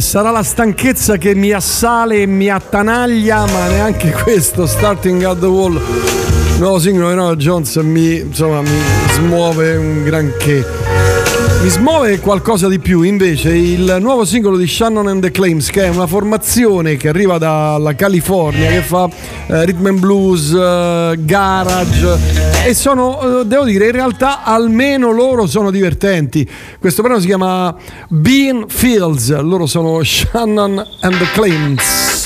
Sarà 0.00 0.30
la 0.30 0.42
stanchezza 0.42 1.16
che 1.16 1.34
mi 1.34 1.52
assale 1.52 2.22
e 2.22 2.26
mi 2.26 2.48
attanaglia, 2.48 3.46
ma 3.46 3.68
neanche 3.68 4.10
questo, 4.22 4.66
Starting 4.66 5.22
at 5.22 5.38
the 5.38 5.46
Wall, 5.46 5.80
nuovo 6.58 6.78
singolo 6.78 7.10
di 7.10 7.14
Nora 7.14 7.36
Jones, 7.36 7.76
mi, 7.76 8.16
insomma, 8.18 8.60
mi 8.60 8.78
smuove 9.12 9.76
un 9.76 10.02
granché. 10.02 10.64
Mi 11.62 11.68
smuove 11.68 12.20
qualcosa 12.20 12.68
di 12.68 12.78
più 12.78 13.02
invece 13.02 13.50
il 13.56 13.96
nuovo 14.00 14.24
singolo 14.24 14.56
di 14.56 14.66
Shannon 14.66 15.08
and 15.08 15.22
the 15.22 15.30
Claims, 15.30 15.70
che 15.70 15.84
è 15.84 15.88
una 15.88 16.06
formazione 16.06 16.96
che 16.96 17.08
arriva 17.08 17.38
dalla 17.38 17.94
California, 17.94 18.70
che 18.70 18.82
fa 18.82 19.08
eh, 19.46 19.64
rhythm 19.64 19.86
and 19.86 19.98
blues, 19.98 20.52
eh, 20.52 21.14
garage 21.20 22.43
e 22.64 22.72
sono, 22.72 23.40
eh, 23.40 23.44
devo 23.44 23.64
dire, 23.64 23.86
in 23.86 23.92
realtà 23.92 24.42
almeno 24.42 25.10
loro 25.10 25.46
sono 25.46 25.70
divertenti. 25.70 26.48
Questo 26.80 27.02
brano 27.02 27.20
si 27.20 27.26
chiama 27.26 27.76
Bean 28.08 28.64
Fields, 28.68 29.38
loro 29.40 29.66
sono 29.66 30.02
Shannon 30.02 30.82
and 31.00 31.18
the 31.18 31.26
Claims. 31.32 32.22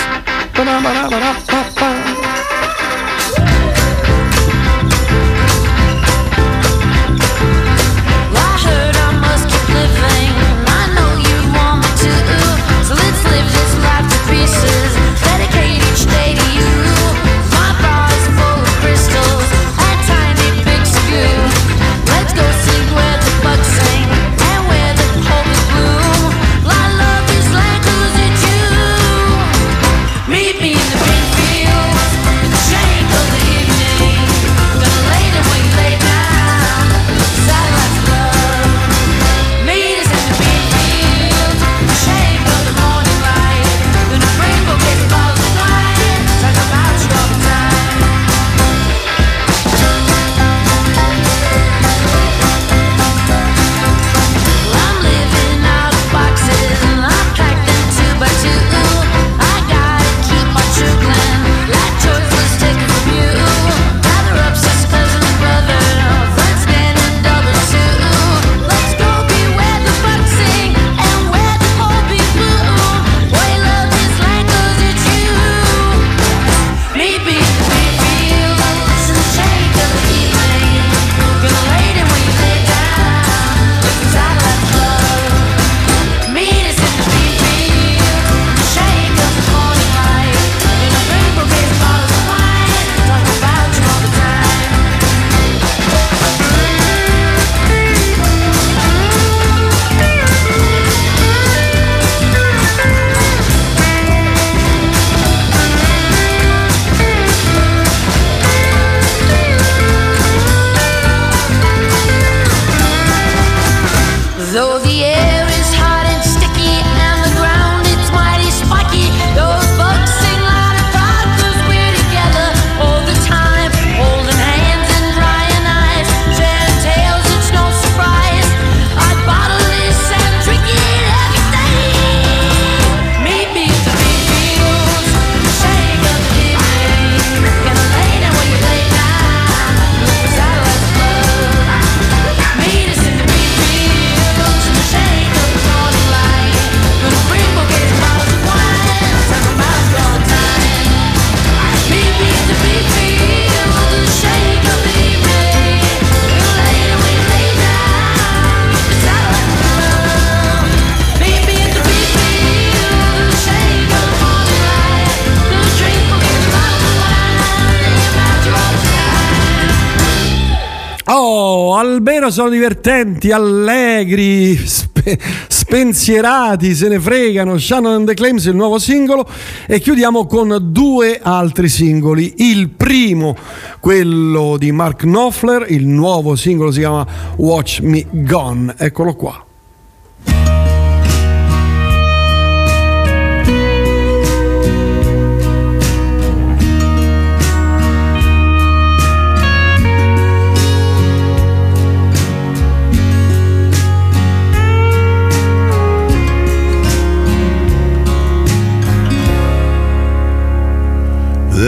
Almeno 172.28 172.30
sono 172.30 172.48
divertenti, 172.50 173.30
allegri, 173.30 174.56
spe- 174.56 175.18
spensierati, 175.48 176.74
se 176.74 176.88
ne 176.88 177.00
fregano. 177.00 177.58
Shannon 177.58 177.94
and 177.94 178.06
the 178.06 178.14
Claims, 178.14 178.44
il 178.44 178.54
nuovo 178.54 178.78
singolo. 178.78 179.28
E 179.66 179.80
chiudiamo 179.80 180.26
con 180.26 180.58
due 180.70 181.18
altri 181.22 181.68
singoli. 181.68 182.34
Il 182.38 182.70
primo, 182.70 183.36
quello 183.80 184.56
di 184.58 184.70
Mark 184.72 185.00
Knopfler, 185.00 185.66
il 185.68 185.86
nuovo 185.86 186.36
singolo 186.36 186.70
si 186.70 186.80
chiama 186.80 187.06
Watch 187.36 187.80
Me 187.80 188.06
Gone. 188.10 188.74
Eccolo 188.76 189.14
qua. 189.14 189.42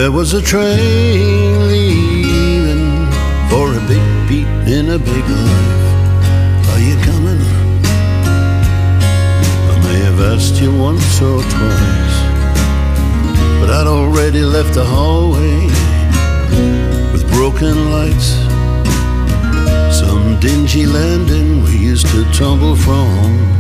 There 0.01 0.11
was 0.11 0.33
a 0.33 0.41
train 0.41 1.69
leaving 1.69 3.07
for 3.51 3.67
a 3.75 3.81
big 3.87 4.01
beat 4.29 4.49
in 4.67 4.89
a 4.89 4.99
big 4.99 5.27
life. 5.29 6.69
Are 6.73 6.81
you 6.81 6.97
coming? 7.05 7.43
I 9.73 9.77
may 9.85 9.99
have 10.09 10.21
asked 10.33 10.59
you 10.59 10.75
once 10.75 11.21
or 11.21 11.43
twice, 11.43 12.17
but 13.61 13.69
I'd 13.69 13.87
already 13.87 14.41
left 14.41 14.73
the 14.73 14.87
hallway 14.87 15.67
with 17.13 17.31
broken 17.35 17.91
lights. 17.91 18.31
Some 19.95 20.41
dingy 20.41 20.87
landing 20.87 21.63
we 21.63 21.77
used 21.77 22.07
to 22.07 22.25
tumble 22.33 22.75
from. 22.75 23.51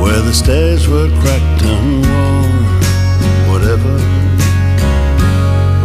Where 0.00 0.22
the 0.22 0.32
stairs 0.32 0.88
were 0.88 1.10
cracked 1.20 1.62
and 1.64 2.06
worn, 2.06 2.77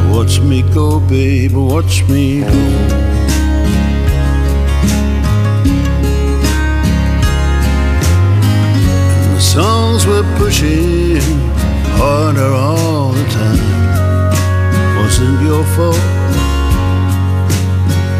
Watch 0.09 0.39
me 0.39 0.61
go, 0.73 1.01
babe, 1.01 1.51
watch 1.51 2.07
me 2.07 2.39
go. 2.39 2.47
And 9.19 9.35
the 9.35 9.41
songs 9.41 10.07
were 10.07 10.23
pushing 10.37 11.19
harder 11.99 12.53
all 12.53 13.11
the 13.11 13.25
time. 13.31 13.59
Wasn't 15.03 15.41
your 15.41 15.65
fault. 15.75 15.97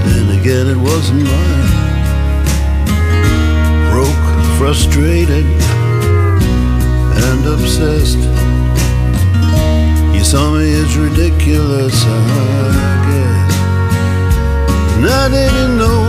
Then 0.07 0.41
again 0.41 0.67
it 0.67 0.77
wasn't 0.77 1.23
mine. 1.23 1.69
Broke, 3.91 4.25
frustrated, 4.57 5.45
and 7.15 7.45
obsessed. 7.45 8.42
You 10.23 10.29
saw 10.29 10.51
me 10.53 10.71
as 10.75 10.95
ridiculous, 10.95 12.05
I 12.05 12.95
guess. 13.09 13.55
And 14.95 15.05
I 15.05 15.27
didn't 15.27 15.77
know 15.77 16.03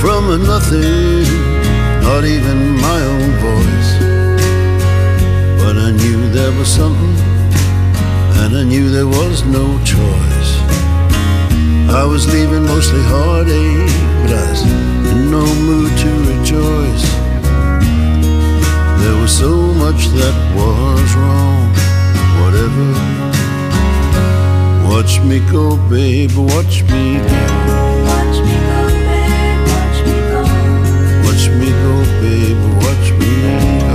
from 0.00 0.28
a 0.30 0.38
nothing, 0.38 1.22
not 2.02 2.24
even 2.24 2.80
my 2.80 3.00
own 3.14 3.30
voice. 3.46 3.90
But 5.62 5.76
I 5.78 5.92
knew 5.92 6.30
there 6.30 6.50
was 6.58 6.66
something, 6.66 7.16
and 8.42 8.56
I 8.56 8.64
knew 8.64 8.90
there 8.90 9.06
was 9.06 9.44
no 9.44 9.78
choice. 9.84 10.52
I 11.94 12.04
was 12.04 12.26
leaving 12.26 12.64
mostly 12.64 13.02
heartache, 13.02 13.94
but 14.22 14.32
I 14.32 14.50
was 14.50 14.62
in 15.12 15.30
no 15.30 15.46
mood 15.68 15.96
to 15.96 16.10
rejoice. 16.32 17.06
There 19.00 19.16
was 19.22 19.30
so 19.30 19.54
much 19.84 20.08
that 20.08 20.34
was 20.56 21.14
wrong, 21.14 21.70
whatever. 22.42 23.11
Watch 24.92 25.20
me 25.22 25.40
go, 25.50 25.76
babe, 25.88 26.30
watch 26.36 26.82
me 26.82 27.16
go. 27.16 27.40
Watch 28.08 28.36
me 28.44 28.54
go, 28.68 28.80
babe, 29.08 29.62
watch 29.72 29.98
me 30.06 30.16
go. 30.30 30.42
Watch 31.24 31.44
me 31.58 31.68
go, 31.82 31.94
babe, 32.20 32.62
watch 32.84 33.06
me 33.18 33.30
go. 33.80 33.91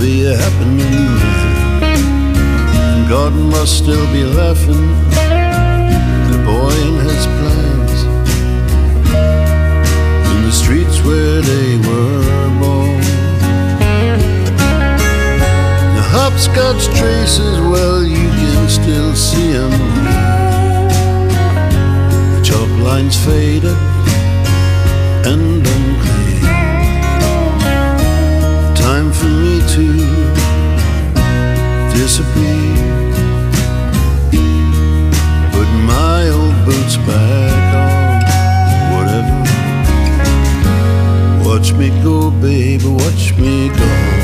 Be 0.00 0.24
a 0.24 0.34
happening. 0.34 0.88
God 3.06 3.34
must 3.34 3.76
still 3.76 4.06
be 4.12 4.24
laughing. 4.24 4.86
The 6.32 6.38
boy 6.42 6.72
and 6.88 7.00
his 7.06 7.26
plans 7.38 7.98
in 10.32 10.42
the 10.46 10.52
streets 10.52 11.04
where 11.04 11.42
they 11.42 11.76
were 11.86 12.48
born. 12.60 13.00
The 15.96 16.04
hopscotch 16.16 16.86
traces, 16.98 17.60
well, 17.60 18.02
you 18.02 18.28
can 18.40 18.68
still 18.70 19.14
see 19.14 19.52
'em. 19.52 19.70
The 22.32 22.40
chalk 22.42 22.70
lines 22.88 23.16
faded 23.16 23.76
disappear. 32.00 32.76
Put 35.52 35.70
my 35.84 36.30
old 36.30 36.56
boots 36.64 36.96
back 37.08 37.74
on, 37.84 38.20
whatever. 38.94 39.38
Watch 41.46 41.74
me 41.74 41.90
go, 42.02 42.30
baby, 42.30 42.86
watch 42.86 43.36
me 43.36 43.68
go. 43.68 44.19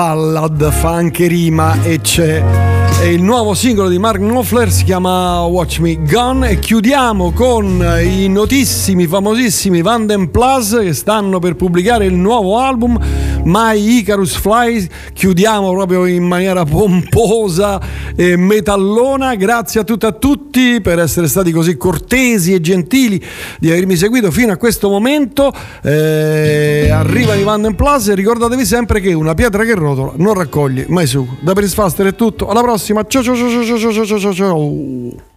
Ballad, 0.00 0.70
fa 0.70 0.92
anche 0.92 1.26
rima 1.26 1.82
e 1.82 2.00
c'è. 2.00 2.42
È 3.00 3.04
il 3.04 3.22
nuovo 3.22 3.52
singolo 3.52 3.90
di 3.90 3.98
Mark 3.98 4.16
Knopfler 4.16 4.70
si 4.70 4.84
chiama 4.84 5.42
Watch 5.42 5.78
Me 5.80 6.02
Gone 6.02 6.48
e 6.48 6.58
chiudiamo 6.58 7.32
con 7.32 7.84
i 8.02 8.26
notissimi, 8.26 9.06
famosissimi 9.06 9.82
Vanden 9.82 10.30
Plus 10.30 10.78
che 10.80 10.94
stanno 10.94 11.38
per 11.38 11.54
pubblicare 11.54 12.06
il 12.06 12.14
nuovo 12.14 12.58
album 12.58 12.98
My 13.44 13.98
Icarus 13.98 14.36
Fly. 14.36 14.86
Chiudiamo 15.12 15.70
proprio 15.70 16.06
in 16.06 16.24
maniera 16.24 16.64
pomposa 16.64 17.78
e 18.20 18.36
metallona. 18.36 19.34
Grazie 19.34 19.80
a 19.80 19.84
tutti 19.84 20.04
a 20.04 20.12
tutti 20.12 20.82
per 20.82 20.98
essere 20.98 21.26
stati 21.26 21.52
così 21.52 21.78
cortesi 21.78 22.52
e 22.52 22.60
gentili 22.60 23.22
di 23.58 23.70
avermi 23.70 23.96
seguito 23.96 24.30
fino 24.30 24.52
a 24.52 24.56
questo 24.58 24.90
momento. 24.90 25.50
Eh, 25.82 26.90
arrivano 26.90 27.40
i 27.40 27.44
Vanden 27.44 27.74
Plus 27.74 28.08
e 28.08 28.14
ricordatevi 28.14 28.66
sempre 28.66 29.00
che 29.00 29.14
una 29.14 29.32
pietra 29.32 29.64
che 29.64 29.74
rotola 29.74 30.12
non 30.16 30.34
raccoglie 30.34 30.84
mai 30.88 31.06
succo. 31.06 31.36
Da 31.40 31.54
Prince 31.54 31.72
Faster 31.72 32.08
è 32.08 32.14
tutto. 32.14 32.48
Alla 32.48 32.60
prossima. 32.60 33.06
Ciao 33.06 33.22
ciao 33.22 33.34
ciao 33.34 33.48
ciao 33.48 33.78
ciao 33.78 34.04
ciao 34.04 34.18
ciao. 34.18 34.34
ciao. 34.34 35.29